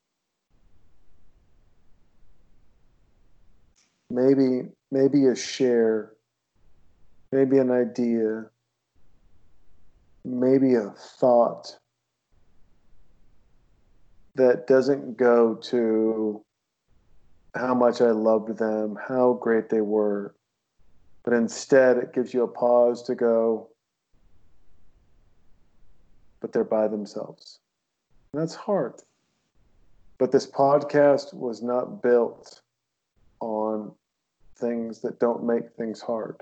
maybe 4.10 4.70
maybe 4.92 5.26
a 5.26 5.36
share, 5.36 6.12
maybe 7.32 7.58
an 7.58 7.72
idea, 7.72 8.46
maybe 10.24 10.76
a 10.76 10.92
thought 11.20 11.78
that 14.36 14.68
doesn't 14.68 15.18
go 15.18 15.56
to 15.56 16.44
how 17.56 17.74
much 17.74 18.02
I 18.02 18.12
loved 18.12 18.58
them, 18.58 18.98
how 19.08 19.34
great 19.34 19.70
they 19.70 19.82
were. 19.82 20.36
But 21.24 21.34
instead, 21.34 21.98
it 21.98 22.14
gives 22.14 22.34
you 22.34 22.44
a 22.44 22.48
pause 22.48 23.02
to 23.04 23.16
go, 23.16 23.70
but 26.40 26.52
they're 26.52 26.64
by 26.64 26.88
themselves. 26.88 27.60
And 28.34 28.42
that's 28.42 28.56
hard. 28.56 29.02
But 30.18 30.32
this 30.32 30.46
podcast 30.46 31.34
was 31.34 31.64
not 31.64 32.04
built 32.04 32.62
on 33.40 33.92
things 34.58 35.02
that 35.02 35.20
don't 35.20 35.46
make 35.46 35.72
things 35.72 36.02
hard. 36.02 36.42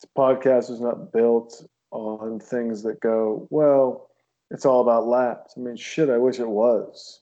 This 0.00 0.10
podcast 0.16 0.70
was 0.70 0.80
not 0.80 1.12
built 1.12 1.64
on 1.90 2.40
things 2.40 2.82
that 2.82 3.00
go, 3.00 3.46
well, 3.50 4.10
it's 4.50 4.66
all 4.66 4.80
about 4.80 5.06
laps. 5.06 5.54
I 5.56 5.60
mean, 5.60 5.76
shit, 5.76 6.10
I 6.10 6.18
wish 6.18 6.38
it 6.38 6.48
was. 6.48 7.20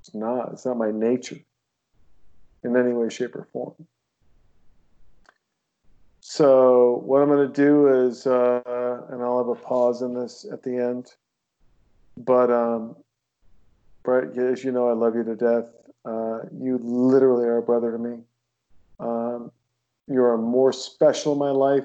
It's 0.00 0.14
not. 0.14 0.52
It's 0.52 0.66
not 0.66 0.76
my 0.76 0.90
nature 0.90 1.38
in 2.62 2.76
any 2.76 2.92
way, 2.92 3.08
shape, 3.08 3.34
or 3.34 3.48
form. 3.52 3.74
So 6.20 7.02
what 7.04 7.20
I'm 7.20 7.28
going 7.28 7.46
to 7.46 7.52
do 7.52 8.06
is, 8.06 8.26
uh, 8.26 9.02
and 9.10 9.22
I'll 9.22 9.38
have 9.38 9.48
a 9.48 9.54
pause 9.54 10.02
in 10.02 10.14
this 10.14 10.46
at 10.50 10.62
the 10.62 10.76
end. 10.76 11.12
But 12.16 12.50
um, 12.50 12.96
Brett, 14.02 14.36
as 14.38 14.64
you 14.64 14.72
know, 14.72 14.88
I 14.88 14.92
love 14.92 15.16
you 15.16 15.24
to 15.24 15.36
death. 15.36 15.70
Uh, 16.04 16.40
you 16.60 16.78
literally 16.82 17.46
are 17.46 17.58
a 17.58 17.62
brother 17.62 17.92
to 17.92 17.98
me. 17.98 18.18
Um, 19.00 19.50
you 20.06 20.22
are 20.22 20.38
more 20.38 20.72
special 20.72 21.32
in 21.32 21.38
my 21.38 21.50
life. 21.50 21.84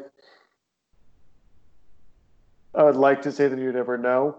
I 2.76 2.84
would 2.84 2.96
like 2.96 3.22
to 3.24 3.32
say 3.32 3.48
that 3.48 3.58
you'd 3.58 3.76
ever 3.76 3.98
know, 3.98 4.38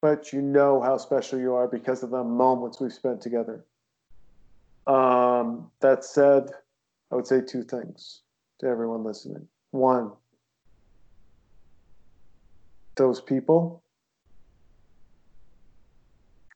but 0.00 0.32
you 0.32 0.40
know 0.40 0.80
how 0.80 0.96
special 0.96 1.38
you 1.38 1.54
are 1.54 1.68
because 1.68 2.02
of 2.02 2.10
the 2.10 2.22
moments 2.22 2.80
we've 2.80 2.92
spent 2.92 3.20
together. 3.20 3.64
Um, 4.86 5.70
that 5.80 6.04
said, 6.04 6.50
I 7.10 7.14
would 7.14 7.26
say 7.26 7.40
two 7.40 7.62
things 7.62 8.22
to 8.60 8.66
everyone 8.66 9.04
listening. 9.04 9.46
One, 9.70 10.12
those 12.96 13.20
people 13.20 13.82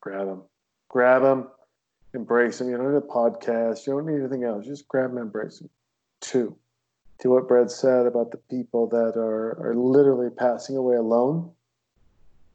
grab 0.00 0.26
them, 0.26 0.42
grab 0.88 1.22
them, 1.22 1.48
embrace 2.14 2.58
them. 2.58 2.68
You 2.70 2.76
don't 2.76 2.92
need 2.92 2.98
a 2.98 3.00
podcast. 3.00 3.86
You 3.86 3.94
don't 3.94 4.06
need 4.06 4.20
anything 4.20 4.44
else. 4.44 4.66
Just 4.66 4.88
grab 4.88 5.10
them, 5.10 5.18
embrace 5.18 5.58
them. 5.58 5.70
Two, 6.20 6.56
to 7.20 7.30
what 7.30 7.48
Brad 7.48 7.70
said 7.70 8.06
about 8.06 8.30
the 8.30 8.38
people 8.50 8.88
that 8.88 9.16
are 9.16 9.58
are 9.60 9.74
literally 9.74 10.30
passing 10.30 10.76
away 10.76 10.96
alone. 10.96 11.50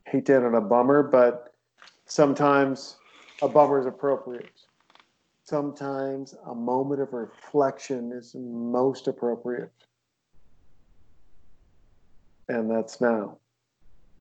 Hate 0.10 0.26
to 0.28 0.36
end 0.36 0.46
on 0.46 0.56
a 0.56 0.62
bummer, 0.62 1.04
but 1.04 1.54
sometimes 2.06 2.96
a 3.42 3.50
bummer 3.50 3.80
is 3.80 3.86
appropriate. 3.86 4.50
Sometimes 5.44 6.34
a 6.46 6.56
moment 6.56 7.02
of 7.02 7.12
reflection 7.12 8.14
is 8.14 8.34
most 8.36 9.08
appropriate. 9.08 9.72
And 12.48 12.72
that's 12.72 13.02
now. 13.02 13.38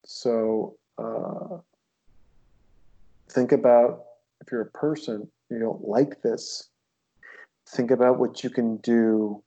So 0.05 0.77
uh, 0.99 1.59
think 3.31 3.53
about 3.53 4.03
if 4.41 4.51
you're 4.51 4.63
a 4.63 4.71
person, 4.71 5.29
you 5.51 5.61
don't 5.61 5.87
like 5.87 6.21
this, 6.23 6.69
think 7.69 7.93
about 7.93 8.19
what 8.19 8.43
you 8.43 8.51
can 8.51 8.79
do 8.79 9.41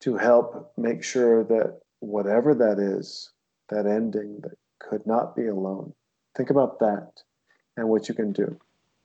to 0.00 0.16
help 0.16 0.72
make 0.76 1.04
sure 1.04 1.44
that 1.44 1.80
whatever 2.00 2.54
that 2.54 2.78
is, 2.78 3.30
that 3.68 3.86
ending 3.86 4.40
that 4.42 4.56
could 4.78 5.06
not 5.06 5.36
be 5.36 5.46
alone, 5.46 5.92
think 6.36 6.50
about 6.50 6.78
that 6.80 7.22
and 7.76 7.88
what 7.88 8.08
you 8.08 8.14
can 8.14 8.32
do. 8.32 8.58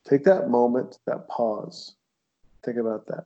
Take 0.08 0.24
that 0.26 0.50
moment, 0.50 1.00
that 1.06 1.28
pause. 1.30 1.96
Think 2.64 2.78
about 2.78 3.08
that. 3.08 3.26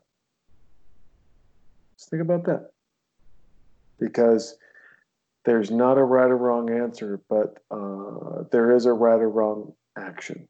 Just 1.98 2.10
think 2.10 2.22
about 2.22 2.46
that. 2.46 2.72
Because 4.00 4.58
there's 5.46 5.72
not 5.72 5.98
a 5.98 6.04
right 6.04 6.30
or 6.30 6.38
wrong 6.38 6.70
answer, 6.70 7.22
but 7.30 7.64
uh, 7.72 8.44
there 8.52 8.72
is 8.72 8.86
a 8.86 8.94
right 8.94 9.20
or 9.20 9.30
wrong 9.30 9.74
action. 9.98 10.48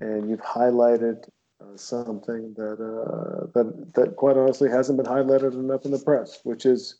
And 0.00 0.28
you've 0.28 0.42
highlighted 0.42 1.24
uh, 1.60 1.76
something 1.76 2.54
that, 2.54 2.78
uh, 2.80 3.46
that 3.54 3.94
that 3.94 4.16
quite 4.16 4.36
honestly 4.36 4.68
hasn't 4.68 4.98
been 4.98 5.06
highlighted 5.06 5.54
enough 5.54 5.84
in 5.84 5.90
the 5.90 5.98
press, 5.98 6.40
which 6.44 6.66
is 6.66 6.96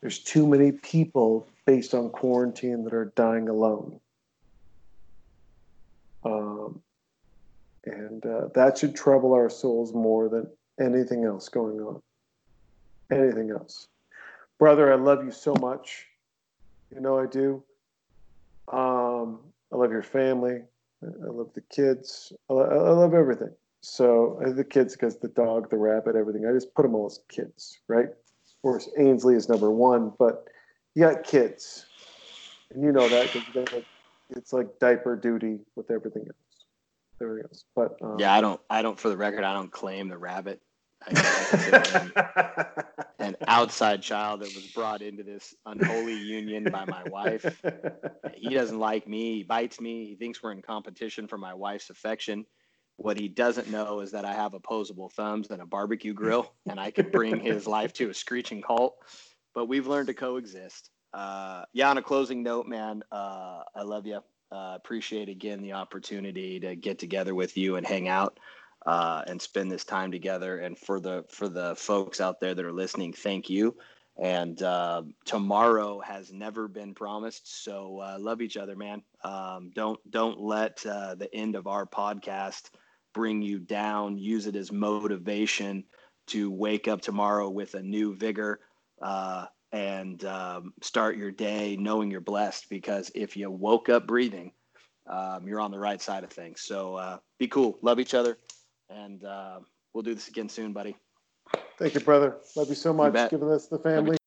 there's 0.00 0.18
too 0.18 0.46
many 0.46 0.72
people 0.72 1.48
based 1.64 1.94
on 1.94 2.10
quarantine 2.10 2.84
that 2.84 2.94
are 2.94 3.12
dying 3.16 3.48
alone. 3.48 3.98
Um, 6.24 6.80
and 7.84 8.24
uh, 8.26 8.48
that 8.54 8.78
should 8.78 8.94
trouble 8.94 9.32
our 9.32 9.48
souls 9.48 9.94
more 9.94 10.28
than 10.28 10.48
anything 10.80 11.24
else 11.24 11.48
going 11.48 11.80
on. 11.80 12.02
Anything 13.10 13.50
else. 13.50 13.88
Brother, 14.58 14.92
I 14.92 14.96
love 14.96 15.24
you 15.24 15.30
so 15.30 15.54
much. 15.60 16.06
You 16.94 17.00
know 17.00 17.18
I 17.18 17.26
do. 17.26 17.62
Um, 18.72 19.40
I 19.72 19.76
love 19.76 19.92
your 19.92 20.02
family. 20.02 20.62
I 21.02 21.26
love 21.26 21.50
the 21.54 21.60
kids. 21.62 22.32
I, 22.50 22.54
lo- 22.54 22.68
I 22.68 22.90
love 22.90 23.14
everything. 23.14 23.54
So 23.82 24.40
the 24.44 24.64
kids, 24.64 24.94
because 24.94 25.18
the 25.18 25.28
dog, 25.28 25.70
the 25.70 25.76
rabbit, 25.76 26.16
everything. 26.16 26.46
I 26.46 26.52
just 26.52 26.74
put 26.74 26.82
them 26.82 26.94
all 26.94 27.06
as 27.06 27.20
kids, 27.28 27.78
right? 27.86 28.08
Of 28.66 28.72
course, 28.72 28.90
Ainsley 28.98 29.36
is 29.36 29.48
number 29.48 29.70
one, 29.70 30.12
but 30.18 30.48
you 30.96 31.04
got 31.04 31.22
kids, 31.22 31.86
and 32.72 32.82
you 32.82 32.90
know 32.90 33.08
that 33.08 33.32
because 33.32 33.84
it's 34.30 34.52
like 34.52 34.66
diaper 34.80 35.14
duty 35.14 35.60
with 35.76 35.88
everything 35.92 36.22
else. 36.26 36.64
Everything 37.22 37.44
else, 37.48 37.64
but 37.76 37.96
um, 38.02 38.18
Yeah, 38.18 38.34
I 38.34 38.40
don't. 38.40 38.60
I 38.68 38.82
don't. 38.82 38.98
For 38.98 39.08
the 39.08 39.16
record, 39.16 39.44
I 39.44 39.54
don't 39.54 39.70
claim 39.70 40.08
the 40.08 40.18
rabbit. 40.18 40.60
I 41.06 42.72
an 43.20 43.36
outside 43.46 44.02
child 44.02 44.40
that 44.40 44.52
was 44.52 44.66
brought 44.74 45.00
into 45.00 45.22
this 45.22 45.54
unholy 45.64 46.18
union 46.18 46.64
by 46.64 46.86
my 46.86 47.04
wife. 47.04 47.62
He 48.34 48.52
doesn't 48.52 48.80
like 48.80 49.08
me. 49.08 49.36
He 49.36 49.42
bites 49.44 49.80
me. 49.80 50.06
He 50.06 50.16
thinks 50.16 50.42
we're 50.42 50.52
in 50.52 50.60
competition 50.60 51.26
for 51.26 51.38
my 51.38 51.54
wife's 51.54 51.88
affection. 51.88 52.44
What 52.96 53.18
he 53.18 53.28
doesn't 53.28 53.70
know 53.70 54.00
is 54.00 54.10
that 54.12 54.24
I 54.24 54.32
have 54.32 54.54
opposable 54.54 55.08
thumbs 55.10 55.48
and 55.50 55.60
a 55.60 55.66
barbecue 55.66 56.14
grill, 56.22 56.52
and 56.68 56.80
I 56.80 56.90
could 56.90 57.12
bring 57.12 57.40
his 57.40 57.66
life 57.66 57.92
to 57.94 58.10
a 58.10 58.14
screeching 58.14 58.62
halt. 58.66 58.96
But 59.54 59.66
we've 59.66 59.86
learned 59.86 60.08
to 60.08 60.14
coexist. 60.14 60.90
Uh, 61.12 61.64
yeah. 61.72 61.90
On 61.90 61.98
a 61.98 62.02
closing 62.02 62.42
note, 62.42 62.66
man, 62.66 63.02
uh, 63.10 63.62
I 63.74 63.82
love 63.82 64.06
you. 64.06 64.20
Uh, 64.52 64.74
appreciate 64.76 65.28
again 65.28 65.60
the 65.60 65.72
opportunity 65.72 66.60
to 66.60 66.76
get 66.76 66.98
together 66.98 67.34
with 67.34 67.56
you 67.56 67.76
and 67.76 67.86
hang 67.86 68.06
out 68.06 68.38
uh, 68.86 69.22
and 69.26 69.40
spend 69.42 69.70
this 69.70 69.84
time 69.84 70.12
together. 70.12 70.58
And 70.58 70.78
for 70.78 71.00
the 71.00 71.24
for 71.28 71.48
the 71.48 71.74
folks 71.76 72.20
out 72.20 72.40
there 72.40 72.54
that 72.54 72.64
are 72.64 72.72
listening, 72.72 73.12
thank 73.12 73.50
you. 73.50 73.76
And 74.18 74.62
uh, 74.62 75.02
tomorrow 75.26 76.00
has 76.00 76.32
never 76.32 76.68
been 76.68 76.94
promised, 76.94 77.64
so 77.64 78.00
uh, 78.00 78.16
love 78.18 78.40
each 78.40 78.56
other, 78.56 78.74
man. 78.74 79.02
Um, 79.24 79.72
don't 79.74 80.00
don't 80.10 80.40
let 80.40 80.84
uh, 80.86 81.16
the 81.16 81.32
end 81.34 81.54
of 81.54 81.66
our 81.66 81.84
podcast 81.84 82.70
bring 83.16 83.40
you 83.40 83.58
down. 83.58 84.18
Use 84.18 84.46
it 84.46 84.54
as 84.54 84.70
motivation 84.70 85.82
to 86.26 86.50
wake 86.50 86.86
up 86.86 87.00
tomorrow 87.00 87.48
with 87.48 87.74
a 87.74 87.82
new 87.82 88.14
vigor 88.14 88.60
uh, 89.00 89.46
and 89.72 90.22
um, 90.26 90.74
start 90.82 91.16
your 91.16 91.30
day 91.30 91.78
knowing 91.80 92.10
you're 92.10 92.20
blessed. 92.20 92.68
Because 92.68 93.10
if 93.14 93.34
you 93.34 93.50
woke 93.50 93.88
up 93.88 94.06
breathing, 94.06 94.52
um, 95.06 95.48
you're 95.48 95.62
on 95.62 95.70
the 95.70 95.78
right 95.78 96.00
side 96.00 96.24
of 96.24 96.30
things. 96.30 96.60
So 96.60 96.96
uh, 96.96 97.18
be 97.38 97.48
cool, 97.48 97.78
love 97.80 97.98
each 98.00 98.12
other, 98.12 98.36
and 98.90 99.24
uh, 99.24 99.60
we'll 99.94 100.02
do 100.02 100.14
this 100.14 100.28
again 100.28 100.50
soon, 100.50 100.74
buddy. 100.74 100.94
Thank 101.78 101.94
you, 101.94 102.00
brother. 102.00 102.36
Love 102.54 102.68
you 102.68 102.74
so 102.74 102.92
much. 102.92 103.14
bet. 103.14 103.30
Giving 103.30 103.50
us 103.50 103.66
the 103.66 103.78
family. 103.78 104.18